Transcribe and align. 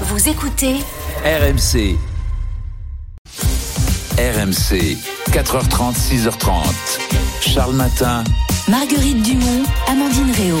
Vous 0.00 0.28
écoutez 0.28 0.74
RMC. 1.24 1.96
RMC, 4.18 4.96
4h30, 5.30 5.94
6h30. 5.94 6.64
Charles 7.40 7.74
Matin. 7.74 8.24
Marguerite 8.68 9.22
Dumont, 9.22 9.62
Amandine 9.88 10.32
Réau. 10.32 10.58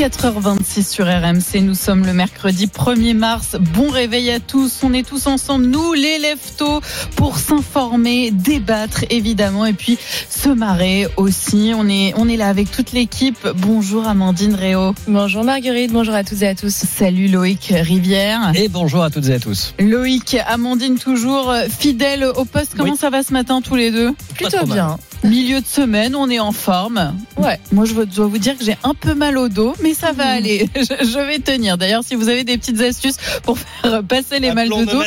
4h26 0.00 0.88
sur 0.88 1.04
RMC, 1.04 1.60
nous 1.60 1.74
sommes 1.74 2.06
le 2.06 2.14
mercredi 2.14 2.68
1er 2.68 3.12
mars. 3.12 3.58
Bon 3.74 3.90
réveil 3.90 4.30
à 4.30 4.40
tous, 4.40 4.80
on 4.82 4.94
est 4.94 5.06
tous 5.06 5.26
ensemble, 5.26 5.66
nous 5.66 5.92
les 5.92 6.18
lève-tôt, 6.18 6.80
pour 7.16 7.36
s'informer, 7.36 8.30
débattre 8.30 9.04
évidemment 9.10 9.66
et 9.66 9.74
puis 9.74 9.98
se 10.30 10.48
marrer 10.48 11.06
aussi. 11.18 11.72
On 11.76 11.86
est, 11.86 12.14
on 12.16 12.30
est 12.30 12.38
là 12.38 12.48
avec 12.48 12.70
toute 12.70 12.92
l'équipe. 12.92 13.46
Bonjour 13.56 14.08
Amandine 14.08 14.54
Réau. 14.54 14.94
Bonjour 15.06 15.44
Marguerite, 15.44 15.92
bonjour 15.92 16.14
à 16.14 16.24
toutes 16.24 16.40
et 16.40 16.48
à 16.48 16.54
tous. 16.54 16.72
Salut 16.72 17.28
Loïc 17.28 17.70
Rivière. 17.70 18.52
Et 18.54 18.68
bonjour 18.68 19.02
à 19.02 19.10
toutes 19.10 19.28
et 19.28 19.34
à 19.34 19.38
tous. 19.38 19.74
Loïc, 19.78 20.34
Amandine 20.46 20.96
toujours 20.96 21.52
fidèle 21.68 22.24
au 22.24 22.46
poste. 22.46 22.72
Comment 22.74 22.92
Oui. 22.92 22.98
ça 22.98 23.10
va 23.10 23.22
ce 23.22 23.34
matin 23.34 23.60
tous 23.60 23.76
les 23.76 23.90
deux? 23.90 24.14
Plutôt 24.34 24.64
bien. 24.64 24.96
Milieu 25.22 25.60
de 25.60 25.66
semaine, 25.66 26.16
on 26.16 26.30
est 26.30 26.40
en 26.40 26.50
forme. 26.52 27.14
Ouais, 27.36 27.60
moi 27.72 27.84
je 27.84 27.92
dois 27.92 28.26
vous 28.26 28.38
dire 28.38 28.56
que 28.56 28.64
j'ai 28.64 28.76
un 28.82 28.94
peu 28.94 29.12
mal 29.14 29.36
au 29.36 29.48
dos, 29.50 29.74
mais 29.82 29.92
ça 29.92 30.12
va 30.12 30.24
aller. 30.24 30.68
Je, 30.76 31.04
je 31.06 31.18
vais 31.26 31.38
tenir. 31.38 31.76
D'ailleurs, 31.76 32.02
si 32.04 32.14
vous 32.14 32.28
avez 32.30 32.42
des 32.42 32.56
petites 32.56 32.80
astuces 32.80 33.16
pour 33.42 33.58
faire 33.58 34.02
passer 34.02 34.38
les 34.40 34.52
mal 34.54 34.68
de 34.68 34.84
dos, 34.86 35.02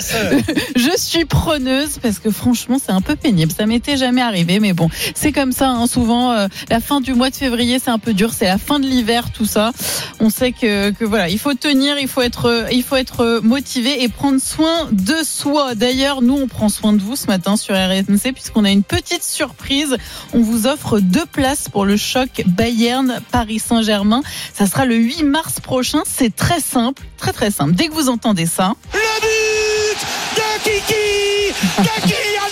je 0.76 0.92
suis 0.98 1.26
preneuse 1.26 1.98
parce 2.02 2.20
que 2.20 2.30
franchement, 2.30 2.78
c'est 2.84 2.92
un 2.92 3.02
peu 3.02 3.16
pénible. 3.16 3.52
Ça 3.58 3.66
m'était 3.66 3.98
jamais 3.98 4.22
arrivé, 4.22 4.60
mais 4.60 4.74
bon, 4.74 4.88
c'est 5.16 5.32
comme 5.32 5.52
ça. 5.52 5.70
hein. 5.70 5.88
Souvent, 5.88 6.32
euh, 6.32 6.48
la 6.70 6.80
fin 6.80 7.02
du 7.02 7.14
mois 7.16 7.32
de 7.32 7.36
février, 7.36 7.80
c'est 7.84 7.90
un 7.92 8.00
peu 8.00 8.14
dur. 8.14 8.32
C'est 8.34 8.46
la 8.46 8.58
fin 8.60 8.80
de 8.80 8.86
l'hiver, 8.86 9.32
tout 9.34 9.46
ça. 9.46 9.72
On 10.20 10.30
sait 10.30 10.52
que, 10.52 10.92
que 10.92 11.06
voilà, 11.06 11.30
il 11.30 11.40
faut 11.40 11.54
tenir, 11.56 11.98
il 12.00 12.08
faut 12.08 12.22
être, 12.22 12.46
euh, 12.46 12.68
il 12.72 12.84
faut 12.84 12.96
être 12.98 13.42
motivé 13.44 14.04
et 14.04 14.10
prendre 14.10 14.40
soin 14.40 14.90
de 14.92 15.16
soi. 15.24 15.74
D'ailleurs, 15.76 16.22
nous, 16.22 16.36
on 16.36 16.48
prend 16.48 16.70
soin 16.70 16.94
de 16.94 17.02
vous 17.02 17.16
ce 17.16 17.26
matin 17.28 17.58
sur 17.58 17.74
RMC 17.76 18.32
puisqu'on 18.34 18.64
a 18.64 18.70
une 18.70 18.84
petite 18.84 19.24
surprise. 19.24 19.98
On 20.34 20.42
vous 20.42 20.68
offre 20.68 21.00
deux 21.00 21.26
places 21.26 21.70
pour 21.70 21.86
le 21.86 21.98
choc 21.98 22.44
Bayern 22.46 23.20
Paris 23.32 23.60
Saint-Germain. 23.60 24.22
Ça 24.54 24.68
sera 24.68 24.86
le 24.86 24.96
8 24.96 25.24
mars 25.24 25.60
prochain. 25.60 26.02
C'est 26.06 26.36
très 26.36 26.60
simple, 26.60 27.04
très 27.18 27.34
très 27.34 27.52
simple. 27.52 27.74
Dès 27.74 27.88
que 27.88 27.94
vous 27.94 28.10
entendez 28.10 28.46
ça, 28.46 28.74
Le 28.94 29.00
but 29.22 30.00
de 30.36 30.64
Kiki 30.64 31.54
de 31.80 32.02
Kylian 32.02 32.50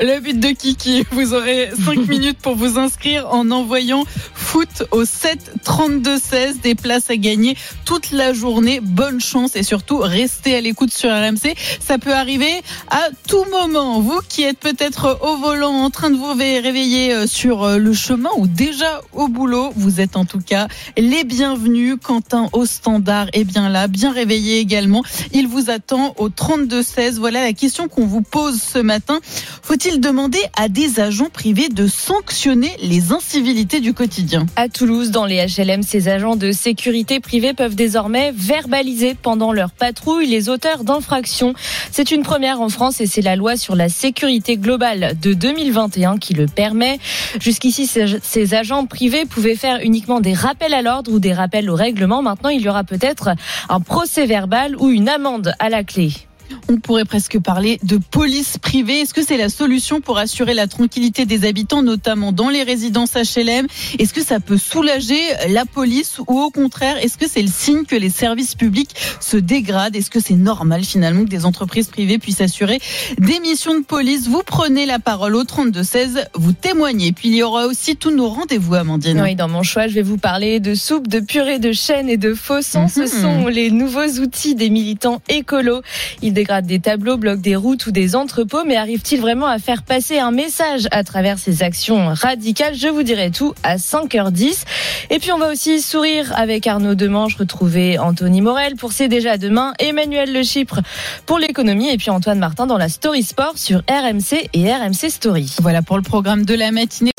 Le 0.00 0.20
but 0.20 0.38
de 0.38 0.50
Kiki, 0.50 1.04
vous 1.10 1.34
aurez 1.34 1.70
5 1.84 2.06
minutes 2.08 2.38
pour 2.38 2.54
vous 2.54 2.78
inscrire 2.78 3.26
en 3.32 3.50
envoyant 3.50 4.04
foot 4.32 4.84
au 4.92 5.04
7 5.04 5.52
32 5.64 6.18
16 6.18 6.60
des 6.60 6.76
places 6.76 7.10
à 7.10 7.16
gagner 7.16 7.56
toute 7.84 8.12
la 8.12 8.32
journée. 8.32 8.78
Bonne 8.80 9.20
chance 9.20 9.56
et 9.56 9.64
surtout 9.64 9.98
restez 9.98 10.54
à 10.54 10.60
l'écoute 10.60 10.92
sur 10.92 11.10
RMC. 11.10 11.54
Ça 11.80 11.98
peut 11.98 12.12
arriver 12.14 12.62
à 12.90 13.08
tout 13.26 13.44
moment. 13.50 14.00
Vous 14.00 14.20
qui 14.28 14.44
êtes 14.44 14.60
peut-être 14.60 15.18
au 15.20 15.36
volant 15.38 15.72
en 15.72 15.90
train 15.90 16.10
de 16.10 16.16
vous 16.16 16.32
ré- 16.32 16.60
réveiller 16.60 17.12
euh, 17.12 17.26
sur 17.26 17.64
euh, 17.64 17.78
le 17.78 17.92
chemin 17.92 18.30
ou 18.36 18.46
déjà 18.46 19.00
au 19.12 19.26
boulot, 19.26 19.72
vous 19.74 20.00
êtes 20.00 20.16
en 20.16 20.24
tout 20.24 20.40
cas 20.40 20.68
les 20.96 21.24
bienvenus. 21.24 21.96
Quentin 22.00 22.48
au 22.52 22.66
standard 22.66 23.26
est 23.32 23.44
bien 23.44 23.68
là, 23.68 23.88
bien 23.88 24.12
réveillé 24.12 24.58
également. 24.60 25.02
Il 25.32 25.48
vous 25.48 25.70
attend 25.70 26.14
au 26.18 26.28
32 26.28 26.82
16. 26.84 27.18
Voilà 27.18 27.42
la 27.42 27.52
question 27.52 27.88
qu'on 27.88 28.06
vous 28.06 28.22
pose 28.22 28.60
ce 28.62 28.78
matin. 28.78 29.18
Faut-il 29.62 29.87
demander 29.96 30.40
à 30.54 30.68
des 30.68 31.00
agents 31.00 31.30
privés 31.32 31.70
de 31.70 31.86
sanctionner 31.86 32.76
les 32.82 33.12
incivilités 33.12 33.80
du 33.80 33.94
quotidien? 33.94 34.44
À 34.56 34.68
Toulouse, 34.68 35.10
dans 35.10 35.24
les 35.24 35.46
HLM, 35.46 35.82
ces 35.82 36.08
agents 36.08 36.36
de 36.36 36.52
sécurité 36.52 37.20
privée 37.20 37.54
peuvent 37.54 37.74
désormais 37.74 38.32
verbaliser 38.36 39.14
pendant 39.14 39.52
leur 39.52 39.70
patrouille 39.70 40.26
les 40.26 40.50
auteurs 40.50 40.84
d'infractions. 40.84 41.54
C'est 41.90 42.10
une 42.10 42.22
première 42.22 42.60
en 42.60 42.68
France 42.68 43.00
et 43.00 43.06
c'est 43.06 43.22
la 43.22 43.36
loi 43.36 43.56
sur 43.56 43.74
la 43.74 43.88
sécurité 43.88 44.58
globale 44.58 45.16
de 45.20 45.32
2021 45.32 46.18
qui 46.18 46.34
le 46.34 46.44
permet. 46.46 46.98
Jusqu'ici, 47.40 47.88
ces 48.22 48.54
agents 48.54 48.84
privés 48.84 49.24
pouvaient 49.24 49.56
faire 49.56 49.80
uniquement 49.82 50.20
des 50.20 50.34
rappels 50.34 50.74
à 50.74 50.82
l'ordre 50.82 51.10
ou 51.10 51.18
des 51.18 51.32
rappels 51.32 51.70
au 51.70 51.74
règlement. 51.74 52.20
Maintenant, 52.20 52.50
il 52.50 52.60
y 52.60 52.68
aura 52.68 52.84
peut-être 52.84 53.30
un 53.70 53.80
procès 53.80 54.26
verbal 54.26 54.76
ou 54.76 54.90
une 54.90 55.08
amende 55.08 55.54
à 55.58 55.70
la 55.70 55.84
clé. 55.84 56.27
On 56.68 56.76
pourrait 56.76 57.04
presque 57.04 57.38
parler 57.38 57.78
de 57.82 57.98
police 57.98 58.58
privée. 58.58 59.00
Est-ce 59.00 59.14
que 59.14 59.24
c'est 59.24 59.36
la 59.36 59.48
solution 59.48 60.00
pour 60.00 60.18
assurer 60.18 60.54
la 60.54 60.66
tranquillité 60.66 61.24
des 61.26 61.46
habitants, 61.46 61.82
notamment 61.82 62.32
dans 62.32 62.48
les 62.48 62.62
résidences 62.62 63.14
HLM 63.14 63.66
Est-ce 63.98 64.12
que 64.12 64.22
ça 64.24 64.40
peut 64.40 64.58
soulager 64.58 65.20
la 65.50 65.64
police 65.64 66.18
ou 66.26 66.40
au 66.40 66.50
contraire, 66.50 66.96
est-ce 67.02 67.16
que 67.18 67.28
c'est 67.28 67.42
le 67.42 67.48
signe 67.48 67.84
que 67.84 67.96
les 67.96 68.10
services 68.10 68.54
publics 68.54 68.90
se 69.20 69.36
dégradent? 69.36 69.96
Est-ce 69.96 70.10
que 70.10 70.20
c'est 70.20 70.34
normal 70.34 70.84
finalement 70.84 71.24
que 71.24 71.30
des 71.30 71.44
entreprises 71.44 71.88
privées 71.88 72.18
puissent 72.18 72.40
assurer 72.40 72.78
des 73.18 73.40
missions 73.40 73.78
de 73.78 73.84
police? 73.84 74.28
Vous 74.28 74.42
prenez 74.44 74.86
la 74.86 74.98
parole 74.98 75.36
au 75.36 75.44
32-16, 75.44 76.26
vous 76.34 76.52
témoignez. 76.52 77.12
Puis 77.12 77.28
il 77.28 77.34
y 77.34 77.42
aura 77.42 77.66
aussi 77.66 77.96
tous 77.96 78.10
nos 78.10 78.28
rendez-vous, 78.28 78.74
Amandine. 78.74 79.20
Oui, 79.20 79.34
dans 79.34 79.48
mon 79.48 79.62
choix, 79.62 79.86
je 79.88 79.94
vais 79.94 80.02
vous 80.02 80.18
parler 80.18 80.60
de 80.60 80.74
soupe, 80.74 81.08
de 81.08 81.20
purée 81.20 81.58
de 81.58 81.72
chêne 81.72 82.08
et 82.08 82.16
de 82.16 82.34
faussons. 82.34 82.88
Ce 82.88 83.00
Mhm. 83.00 83.06
sont 83.08 83.46
les 83.48 83.70
nouveaux 83.70 84.08
outils 84.20 84.54
des 84.54 84.70
militants 84.70 85.20
écolos. 85.28 85.82
Ils 86.22 86.32
dégradent 86.38 86.66
des 86.66 86.78
tableaux, 86.78 87.16
bloquent 87.16 87.42
des 87.42 87.56
routes 87.56 87.86
ou 87.86 87.90
des 87.90 88.14
entrepôts, 88.14 88.62
mais 88.64 88.76
arrivent-ils 88.76 89.20
vraiment 89.20 89.48
à 89.48 89.58
faire 89.58 89.82
passer 89.82 90.20
un 90.20 90.30
message 90.30 90.86
à 90.92 91.02
travers 91.02 91.36
ces 91.36 91.64
actions 91.64 92.14
radicales? 92.14 92.76
Je 92.76 92.86
vous 92.86 93.02
dirai 93.02 93.32
tout 93.32 93.54
à 93.64 93.76
5h10. 93.76 94.62
Et 95.10 95.18
puis 95.18 95.32
on 95.32 95.38
va 95.38 95.50
aussi 95.50 95.80
sourire 95.80 96.32
avec 96.36 96.68
Arnaud 96.68 96.94
Demange, 96.94 97.34
retrouver 97.34 97.98
Anthony 97.98 98.40
Morel 98.40 98.76
pour 98.76 98.92
C'est 98.92 99.08
déjà 99.08 99.36
demain, 99.36 99.72
Emmanuel 99.80 100.32
Le 100.32 100.44
Chypre 100.44 100.78
pour 101.26 101.40
l'économie 101.40 101.90
et 101.90 101.96
puis 101.96 102.10
Antoine 102.10 102.38
Martin 102.38 102.68
dans 102.68 102.78
la 102.78 102.88
Story 102.88 103.24
Sport 103.24 103.58
sur 103.58 103.80
RMC 103.90 104.48
et 104.54 104.72
RMC 104.72 105.10
Story. 105.10 105.52
Voilà 105.60 105.82
pour 105.82 105.96
le 105.96 106.04
programme 106.04 106.44
de 106.44 106.54
la 106.54 106.70
matinée. 106.70 107.10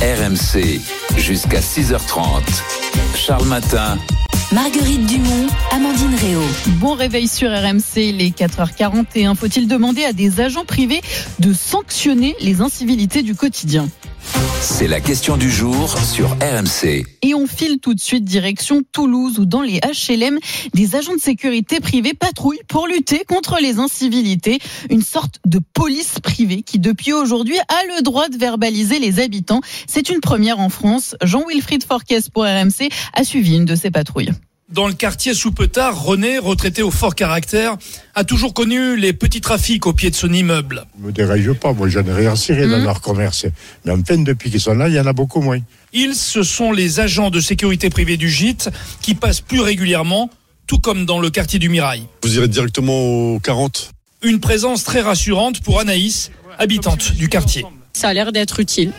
RMC, 0.00 0.80
jusqu'à 1.16 1.60
6h30. 1.60 2.42
Charles 3.14 3.46
Matin. 3.46 3.96
Marguerite 4.52 5.06
Dumont, 5.06 5.48
Amandine 5.72 6.14
Réau. 6.14 6.42
Bon 6.78 6.94
réveil 6.94 7.26
sur 7.26 7.50
RMC, 7.50 7.96
il 7.96 8.22
est 8.22 8.38
4h41. 8.38 9.34
Faut-il 9.34 9.66
demander 9.66 10.04
à 10.04 10.12
des 10.12 10.40
agents 10.40 10.64
privés 10.64 11.00
de 11.40 11.52
sanctionner 11.52 12.36
les 12.40 12.60
incivilités 12.60 13.22
du 13.22 13.34
quotidien? 13.34 13.88
C'est 14.60 14.88
la 14.88 15.00
question 15.00 15.36
du 15.36 15.50
jour 15.50 15.96
sur 15.98 16.30
RMC. 16.30 17.04
Et 17.22 17.34
on 17.34 17.46
file 17.46 17.78
tout 17.80 17.94
de 17.94 18.00
suite 18.00 18.24
direction 18.24 18.82
Toulouse 18.90 19.38
où 19.38 19.46
dans 19.46 19.62
les 19.62 19.80
HLM, 19.80 20.38
des 20.74 20.96
agents 20.96 21.14
de 21.14 21.20
sécurité 21.20 21.80
privés 21.80 22.14
patrouillent 22.14 22.62
pour 22.68 22.86
lutter 22.86 23.22
contre 23.26 23.58
les 23.60 23.78
incivilités. 23.78 24.58
Une 24.90 25.02
sorte 25.02 25.38
de 25.46 25.60
police 25.74 26.18
privée 26.20 26.62
qui 26.62 26.78
depuis 26.78 27.12
aujourd'hui 27.12 27.58
a 27.58 27.96
le 27.96 28.02
droit 28.02 28.28
de 28.28 28.36
verbaliser 28.36 28.98
les 28.98 29.20
habitants. 29.20 29.60
C'est 29.86 30.08
une 30.08 30.20
première 30.20 30.58
en 30.58 30.68
France. 30.68 31.14
Jean-Wilfried 31.22 31.84
Forquès 31.84 32.28
pour 32.28 32.44
RMC 32.44 32.88
a 33.12 33.24
suivi 33.24 33.56
une 33.56 33.64
de 33.64 33.76
ces 33.76 33.90
patrouilles. 33.90 34.32
Dans 34.68 34.88
le 34.88 34.94
quartier 34.94 35.32
sous 35.32 35.52
Petard, 35.52 36.02
René, 36.02 36.38
retraité 36.40 36.82
au 36.82 36.90
fort 36.90 37.14
caractère, 37.14 37.76
a 38.16 38.24
toujours 38.24 38.52
connu 38.52 38.96
les 38.96 39.12
petits 39.12 39.40
trafics 39.40 39.86
au 39.86 39.92
pied 39.92 40.10
de 40.10 40.16
son 40.16 40.32
immeuble. 40.32 40.84
ne 40.98 41.06
me 41.06 41.12
dérange 41.12 41.52
pas, 41.52 41.72
moi 41.72 41.88
j'en 41.88 42.04
ai 42.04 42.12
rien 42.12 42.34
ciré 42.34 42.66
dans 42.66 42.78
Mhm. 42.78 42.84
leur 42.84 43.00
commerce. 43.00 43.46
Mais 43.84 43.92
enfin, 43.92 44.18
depuis 44.18 44.50
qu'ils 44.50 44.60
sont 44.60 44.74
là, 44.74 44.88
il 44.88 44.94
y 44.94 44.98
en 45.00 45.06
a 45.06 45.12
beaucoup 45.12 45.40
moins. 45.40 45.60
Ils, 45.92 46.16
ce 46.16 46.42
sont 46.42 46.72
les 46.72 46.98
agents 46.98 47.30
de 47.30 47.38
sécurité 47.38 47.90
privée 47.90 48.16
du 48.16 48.28
gîte 48.28 48.68
qui 49.02 49.14
passent 49.14 49.40
plus 49.40 49.60
régulièrement, 49.60 50.30
tout 50.66 50.78
comme 50.78 51.06
dans 51.06 51.20
le 51.20 51.30
quartier 51.30 51.60
du 51.60 51.68
Mirail. 51.68 52.02
Vous 52.24 52.36
irez 52.36 52.48
directement 52.48 53.34
au 53.34 53.38
40 53.38 53.92
Une 54.22 54.40
présence 54.40 54.82
très 54.82 55.00
rassurante 55.00 55.60
pour 55.60 55.78
Anaïs, 55.78 56.32
habitante 56.58 57.12
du 57.12 57.28
quartier. 57.28 57.64
Ça 57.92 58.08
a 58.08 58.12
l'air 58.14 58.32
d'être 58.32 58.58
utile. 58.58 58.90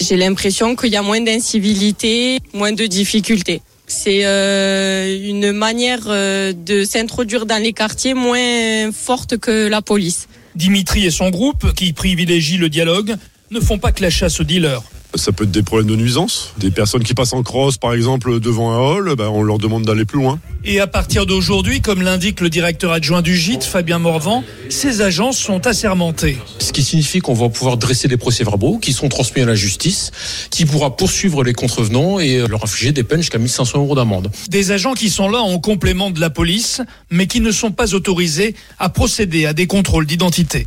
J'ai 0.00 0.16
l'impression 0.16 0.76
qu'il 0.76 0.92
y 0.92 0.96
a 0.96 1.02
moins 1.02 1.20
d'incivilité, 1.20 2.38
moins 2.54 2.72
de 2.72 2.86
difficultés. 2.86 3.60
C'est 3.86 4.26
euh, 4.26 5.28
une 5.28 5.52
manière 5.52 6.04
euh, 6.08 6.52
de 6.52 6.84
s'introduire 6.84 7.46
dans 7.46 7.62
les 7.62 7.72
quartiers 7.72 8.14
moins 8.14 8.90
forte 8.92 9.36
que 9.38 9.68
la 9.68 9.80
police. 9.82 10.28
Dimitri 10.56 11.06
et 11.06 11.10
son 11.10 11.30
groupe, 11.30 11.72
qui 11.74 11.92
privilégient 11.92 12.58
le 12.58 12.68
dialogue, 12.68 13.16
ne 13.50 13.60
font 13.60 13.78
pas 13.78 13.92
que 13.92 14.02
la 14.02 14.10
chasse 14.10 14.40
aux 14.40 14.44
dealers. 14.44 14.82
Ça 15.16 15.32
peut 15.32 15.44
être 15.44 15.50
des 15.50 15.62
problèmes 15.62 15.88
de 15.88 15.96
nuisance. 15.96 16.52
Des 16.58 16.70
personnes 16.70 17.02
qui 17.02 17.14
passent 17.14 17.32
en 17.32 17.42
cross, 17.42 17.78
par 17.78 17.94
exemple, 17.94 18.38
devant 18.40 18.72
un 18.72 18.78
hall, 18.78 19.14
ben, 19.16 19.28
on 19.28 19.42
leur 19.42 19.58
demande 19.58 19.84
d'aller 19.84 20.04
plus 20.04 20.18
loin. 20.18 20.38
Et 20.64 20.80
à 20.80 20.86
partir 20.86 21.26
d'aujourd'hui, 21.26 21.80
comme 21.80 22.02
l'indique 22.02 22.40
le 22.40 22.50
directeur 22.50 22.92
adjoint 22.92 23.22
du 23.22 23.36
gîte, 23.36 23.64
Fabien 23.64 23.98
Morvan, 23.98 24.44
ces 24.68 25.00
agents 25.00 25.32
sont 25.32 25.66
assermentés. 25.66 26.38
Ce 26.58 26.72
qui 26.72 26.82
signifie 26.82 27.20
qu'on 27.20 27.34
va 27.34 27.48
pouvoir 27.48 27.76
dresser 27.76 28.08
des 28.08 28.16
procès-verbaux 28.16 28.78
qui 28.78 28.92
sont 28.92 29.08
transmis 29.08 29.42
à 29.42 29.46
la 29.46 29.54
justice, 29.54 30.10
qui 30.50 30.66
pourra 30.66 30.96
poursuivre 30.96 31.44
les 31.44 31.52
contrevenants 31.52 32.18
et 32.18 32.46
leur 32.46 32.64
infliger 32.64 32.92
des 32.92 33.04
peines 33.04 33.20
jusqu'à 33.20 33.38
1500 33.38 33.78
euros 33.78 33.94
d'amende. 33.94 34.30
Des 34.48 34.72
agents 34.72 34.94
qui 34.94 35.08
sont 35.08 35.28
là 35.28 35.38
en 35.38 35.58
complément 35.58 36.10
de 36.10 36.20
la 36.20 36.30
police, 36.30 36.82
mais 37.10 37.26
qui 37.26 37.40
ne 37.40 37.52
sont 37.52 37.70
pas 37.70 37.94
autorisés 37.94 38.54
à 38.78 38.88
procéder 38.88 39.46
à 39.46 39.52
des 39.52 39.66
contrôles 39.66 40.06
d'identité. 40.06 40.66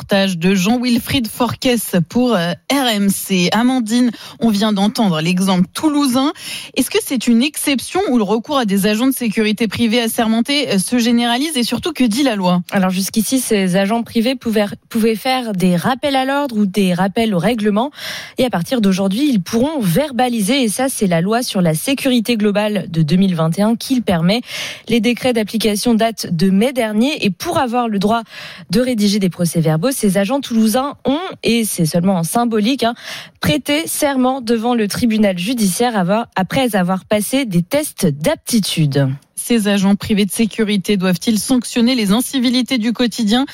Reportage 0.00 0.38
de 0.38 0.54
Jean-Wilfried 0.54 1.28
Forquès 1.28 1.96
pour 2.08 2.34
euh, 2.34 2.52
RMC. 2.72 3.50
Amandine, 3.52 4.10
on 4.38 4.48
vient 4.48 4.72
d'entendre 4.72 5.20
l'exemple 5.20 5.66
toulousain. 5.74 6.32
Est-ce 6.74 6.88
que 6.88 6.96
c'est 7.04 7.26
une 7.26 7.42
exception 7.42 8.00
où 8.08 8.16
le 8.16 8.22
recours 8.22 8.56
à 8.56 8.64
des 8.64 8.86
agents 8.86 9.08
de 9.08 9.12
sécurité 9.12 9.68
privés 9.68 10.00
assermentés 10.00 10.70
euh, 10.70 10.78
se 10.78 10.98
généralise 10.98 11.54
et 11.58 11.64
surtout 11.64 11.92
que 11.92 12.04
dit 12.04 12.22
la 12.22 12.34
loi? 12.34 12.62
Alors 12.70 12.88
jusqu'ici, 12.88 13.40
ces 13.40 13.76
agents 13.76 14.02
privés 14.02 14.36
pouvaient, 14.36 14.64
pouvaient 14.88 15.16
faire 15.16 15.52
des 15.52 15.76
rappels 15.76 16.16
à 16.16 16.24
l'ordre 16.24 16.56
ou 16.56 16.64
des 16.64 16.94
rappels 16.94 17.34
au 17.34 17.38
règlement. 17.38 17.90
Et 18.38 18.46
à 18.46 18.50
partir 18.50 18.80
d'aujourd'hui, 18.80 19.28
ils 19.28 19.42
pourront 19.42 19.80
verbaliser. 19.80 20.62
Et 20.62 20.70
ça, 20.70 20.88
c'est 20.88 21.08
la 21.08 21.20
loi 21.20 21.42
sur 21.42 21.60
la 21.60 21.74
sécurité 21.74 22.38
globale 22.38 22.86
de 22.88 23.02
2021 23.02 23.76
qui 23.76 23.96
le 23.96 24.02
permet. 24.02 24.40
Les 24.88 25.00
décrets 25.00 25.34
d'application 25.34 25.92
datent 25.92 26.34
de 26.34 26.48
mai 26.48 26.72
dernier. 26.72 27.22
Et 27.26 27.30
pour 27.30 27.58
avoir 27.58 27.86
le 27.86 27.98
droit 27.98 28.22
de 28.70 28.80
rédiger 28.80 29.18
des 29.18 29.28
procès-verbaux, 29.28 29.89
ces 29.90 30.18
agents 30.18 30.40
toulousains 30.40 30.96
ont, 31.04 31.20
et 31.42 31.64
c'est 31.64 31.86
seulement 31.86 32.14
en 32.14 32.24
symbolique, 32.24 32.84
hein, 32.84 32.94
prêté 33.40 33.86
serment 33.86 34.40
devant 34.40 34.74
le 34.74 34.88
tribunal 34.88 35.38
judiciaire 35.38 35.96
après 36.36 36.76
avoir 36.76 37.04
passé 37.04 37.44
des 37.44 37.62
tests 37.62 38.06
d'aptitude 38.06 39.08
ces 39.40 39.68
agents 39.68 39.96
privés 39.96 40.24
de 40.24 40.30
sécurité 40.30 40.96
doivent-ils 40.96 41.38
sanctionner 41.38 41.94
les 41.94 42.12
incivilités 42.12 42.78
du 42.78 42.92
quotidien, 42.92 43.46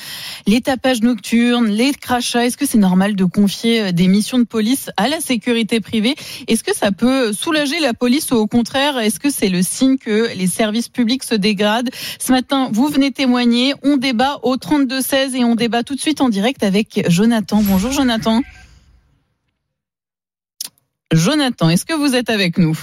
les 0.45 0.61
tapages 0.61 1.01
nocturnes, 1.01 1.67
les 1.67 1.93
crachats? 1.93 2.45
Est-ce 2.45 2.57
que 2.57 2.65
c'est 2.65 2.77
normal 2.77 3.15
de 3.15 3.25
confier 3.25 3.81
euh, 3.81 3.91
des 3.91 4.07
missions 4.07 4.39
de 4.39 4.43
police 4.43 4.89
à 4.97 5.07
la 5.07 5.19
sécurité 5.19 5.79
privée? 5.79 6.15
Est-ce 6.47 6.63
que 6.63 6.75
ça 6.75 6.91
peut 6.91 7.33
soulager 7.33 7.79
la 7.79 7.93
police 7.93 8.31
ou 8.31 8.35
au 8.35 8.47
contraire, 8.47 8.97
est-ce 8.97 9.19
que 9.19 9.29
c'est 9.29 9.49
le 9.49 9.61
signe 9.61 9.97
que 9.97 10.33
les 10.35 10.47
services 10.47 10.89
publics 10.89 11.23
se 11.23 11.35
dégradent? 11.35 11.89
Ce 12.19 12.31
matin, 12.31 12.69
vous 12.71 12.87
venez 12.87 13.11
témoigner, 13.11 13.73
on 13.83 13.97
débat 13.97 14.39
au 14.43 14.57
32-16 14.57 15.35
et 15.35 15.43
on 15.43 15.55
débat 15.55 15.83
tout 15.83 15.95
de 15.95 16.01
suite 16.01 16.21
en 16.21 16.29
direct 16.29 16.63
avec 16.63 17.05
Jonathan. 17.09 17.61
Bonjour 17.63 17.91
Jonathan. 17.91 18.41
Jonathan, 21.13 21.69
est-ce 21.69 21.85
que 21.85 21.93
vous 21.93 22.15
êtes 22.15 22.29
avec 22.29 22.57
nous? 22.57 22.77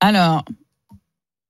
Alors, 0.00 0.44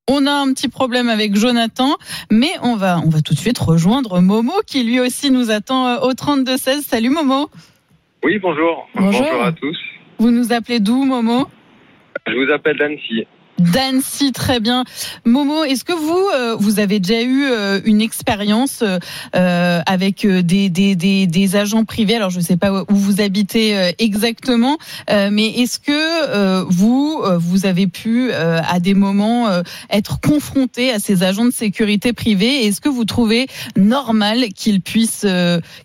on 0.09 0.27
a 0.27 0.33
un 0.33 0.53
petit 0.53 0.69
problème 0.69 1.09
avec 1.09 1.37
Jonathan, 1.37 1.97
mais 2.31 2.51
on 2.63 2.77
va, 2.77 3.01
on 3.05 3.11
va 3.11 3.21
tout 3.21 3.35
de 3.35 3.39
suite 3.39 3.59
rejoindre 3.59 4.21
Momo 4.21 4.55
qui 4.67 4.83
lui 4.83 4.99
aussi 5.01 5.31
nous 5.31 5.51
attend 5.51 5.87
euh, 5.87 5.99
au 6.01 6.13
32-16. 6.13 6.81
Salut 6.81 7.11
Momo. 7.11 7.49
Oui, 8.25 8.39
bonjour. 8.39 8.89
bonjour. 8.95 9.23
Bonjour 9.23 9.43
à 9.45 9.53
tous. 9.53 9.79
Vous 10.19 10.31
nous 10.31 10.53
appelez 10.53 10.81
d'où 10.81 11.05
Momo? 11.05 11.47
Je 12.27 12.35
vous 12.35 12.53
appelle 12.53 12.77
d'Annecy 12.77 13.27
d'Annecy, 13.59 14.33
très 14.33 14.61
bien. 14.61 14.85
Momo, 15.25 15.65
est-ce 15.65 15.85
que 15.85 15.93
vous, 15.93 16.29
euh, 16.35 16.57
vous 16.59 16.79
avez 16.79 17.01
déjà 17.01 17.23
eu 17.23 17.45
euh, 17.45 17.81
une 17.85 18.01
expérience 18.01 18.83
euh, 18.83 19.81
avec 19.87 20.27
des, 20.27 21.57
agents 21.57 21.85
privés? 21.85 22.17
Alors, 22.17 22.31
je 22.31 22.39
ne 22.39 22.45
sais 22.45 22.57
pas 22.57 22.83
où 22.83 22.95
vous 22.95 23.21
habitez 23.21 23.93
exactement, 23.99 24.77
mais 25.09 25.49
est-ce 25.61 25.79
que 25.79 26.65
vous, 26.69 27.23
vous 27.39 27.67
avez 27.67 27.87
pu, 27.87 28.33
à 28.33 28.81
des 28.81 28.95
moments, 28.95 29.49
être 29.91 30.21
confronté 30.21 30.93
à 30.93 30.99
ces 30.99 31.23
agents 31.23 31.47
de 31.47 31.51
sécurité 31.51 32.13
privés? 32.13 32.67
Est-ce 32.67 32.81
que 32.81 32.89
vous 32.89 33.05
trouvez 33.05 33.47
normal 33.77 34.53
qu'ils 34.55 34.83
puissent, 34.83 35.27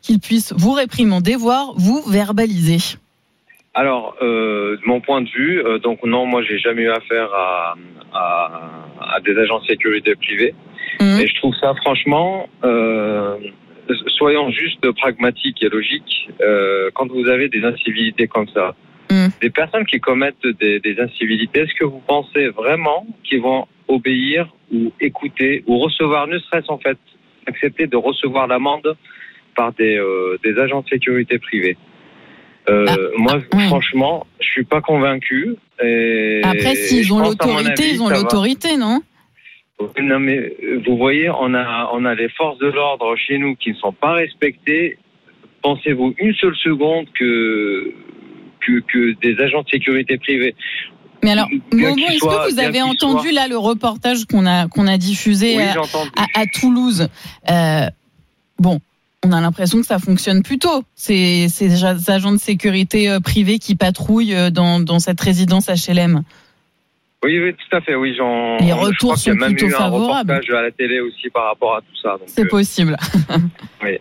qu'ils 0.01 0.19
puissent 0.19 0.53
vous 0.55 0.73
réprimander, 0.73 1.35
voire 1.35 1.73
vous 1.77 2.01
verbaliser? 2.07 2.79
Alors, 3.73 4.15
euh, 4.21 4.77
de 4.77 4.81
mon 4.85 5.01
point 5.01 5.21
de 5.21 5.29
vue, 5.29 5.59
euh, 5.59 5.79
donc 5.79 6.03
non, 6.03 6.27
moi 6.27 6.43
j'ai 6.43 6.59
jamais 6.59 6.83
eu 6.83 6.91
affaire 6.91 7.33
à, 7.33 7.75
à, 8.13 8.61
à, 9.15 9.19
des 9.21 9.35
agents 9.37 9.59
de 9.59 9.65
sécurité 9.65 10.15
privés. 10.15 10.53
Mmh. 10.99 11.19
Et 11.19 11.27
je 11.27 11.35
trouve 11.35 11.55
ça 11.55 11.73
franchement, 11.75 12.47
euh, 12.63 13.35
soyons 14.07 14.51
juste 14.51 14.91
pragmatiques 14.91 15.63
et 15.63 15.69
logiques. 15.69 16.29
Euh, 16.41 16.91
quand 16.93 17.11
vous 17.11 17.27
avez 17.27 17.49
des 17.49 17.63
incivilités 17.63 18.27
comme 18.27 18.47
ça, 18.49 18.75
mmh. 19.09 19.27
des 19.41 19.49
personnes 19.49 19.85
qui 19.85 19.99
commettent 19.99 20.47
des, 20.59 20.79
des 20.79 20.99
incivilités, 20.99 21.61
est-ce 21.61 21.73
que 21.73 21.85
vous 21.85 22.01
pensez 22.05 22.49
vraiment 22.49 23.07
qu'ils 23.23 23.41
vont 23.41 23.65
obéir 23.87 24.53
ou 24.71 24.93
écouter 24.99 25.63
ou 25.65 25.79
recevoir, 25.79 26.27
ne 26.27 26.37
serait-ce 26.37 26.71
en 26.71 26.77
fait, 26.77 26.97
accepter 27.47 27.87
de 27.87 27.97
recevoir 27.97 28.45
l'amende 28.45 28.95
par 29.55 29.73
des, 29.73 29.97
euh, 29.97 30.37
des 30.43 30.59
agents 30.59 30.81
de 30.81 30.89
sécurité 30.89 31.39
privés? 31.39 31.75
Euh, 32.69 32.86
ah, 32.88 32.95
moi, 33.18 33.39
ah, 33.51 33.60
franchement, 33.68 34.27
je 34.39 34.48
suis 34.48 34.63
pas 34.63 34.81
convaincu. 34.81 35.56
Et 35.83 36.42
Après, 36.44 36.75
s'ils 36.75 37.12
ont 37.13 37.19
l'autorité, 37.19 37.89
ils 37.92 38.01
ont 38.01 38.10
l'autorité, 38.10 38.77
non? 38.77 39.01
Non, 40.01 40.19
mais 40.19 40.56
vous 40.86 40.98
voyez, 40.98 41.30
on 41.30 41.54
a, 41.54 41.89
on 41.94 42.06
a 42.06 42.15
les 42.15 42.30
forces 42.30 42.57
de 42.60 42.68
l'ordre 42.68 43.15
chez 43.18 43.38
nous 43.38 43.56
qui 43.56 43.71
ne 43.71 43.75
sont 43.75 43.92
pas 43.92 44.13
respectées. 44.13 44.98
Pensez-vous 45.62 46.13
une 46.19 46.33
seule 46.36 46.56
seconde 46.56 47.07
que, 47.18 47.94
que, 48.62 48.80
que 48.80 49.13
des 49.21 49.42
agents 49.42 49.63
de 49.63 49.69
sécurité 49.69 50.18
privés 50.18 50.56
mais 51.21 51.31
alors, 51.31 51.48
Momo, 51.71 51.95
est-ce 51.95 52.19
que 52.19 52.51
vous 52.51 52.59
avez 52.59 52.81
entendu 52.81 53.31
là 53.31 53.48
le 53.48 53.57
reportage 53.57 54.25
qu'on 54.25 54.45
a 54.45 54.68
qu'on 54.68 54.88
a 54.88 54.98
diffusé 54.98 55.57
à, 55.57 55.74
à, 56.36 56.45
Toulouse? 56.48 57.07
Euh, 57.50 57.88
Bon, 58.59 58.80
on 59.23 59.31
a 59.31 59.41
l'impression 59.41 59.79
que 59.79 59.85
ça 59.85 59.99
fonctionne 59.99 60.43
plutôt. 60.43 60.83
C'est 60.95 61.47
ces 61.47 61.85
agents 61.85 62.33
de 62.33 62.37
sécurité 62.37 63.09
euh, 63.09 63.19
privés 63.19 63.59
qui 63.59 63.75
patrouillent 63.75 64.35
euh, 64.35 64.49
dans, 64.49 64.79
dans 64.79 64.99
cette 64.99 65.19
résidence 65.19 65.67
HLM. 65.67 66.23
Oui, 67.23 67.39
oui, 67.39 67.53
tout 67.53 67.75
à 67.75 67.81
fait. 67.81 67.95
Oui, 67.95 68.13
j'en. 68.17 68.57
Les 68.57 68.73
retours 68.73 69.17
sont 69.17 69.35
plutôt 69.35 69.69
favorables. 69.69 70.31
Un 70.31 70.35
reportage 70.35 70.55
à 70.55 70.61
la 70.61 70.71
télé 70.71 70.99
aussi 70.99 71.29
par 71.29 71.45
rapport 71.45 71.77
à 71.77 71.81
tout 71.81 71.95
ça. 72.01 72.17
C'est 72.27 72.43
euh, 72.43 72.49
possible. 72.49 72.97
oui. 73.83 73.97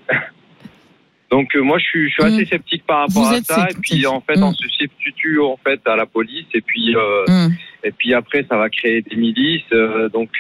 Donc 1.31 1.55
moi, 1.55 1.79
je 1.79 1.85
suis, 1.85 2.09
je 2.09 2.15
suis 2.15 2.25
assez 2.25 2.43
mm. 2.43 2.47
sceptique 2.47 2.85
par 2.85 3.07
rapport 3.07 3.29
à 3.29 3.41
ça. 3.43 3.69
Et 3.71 3.75
puis 3.81 4.07
en 4.07 4.21
fait, 4.21 4.39
on 4.39 4.51
mm. 4.51 4.55
se 4.57 4.69
substitue 4.69 5.41
en 5.41 5.57
fait 5.57 5.81
à 5.87 5.95
la 5.95 6.05
police. 6.05 6.47
Et 6.53 6.61
puis 6.61 6.97
mm. 7.29 7.49
et 7.85 7.93
puis 7.93 8.13
après, 8.13 8.45
ça 8.51 8.57
va 8.57 8.69
créer 8.69 9.03
des 9.03 9.15
milices. 9.15 9.71
donc. 10.13 10.31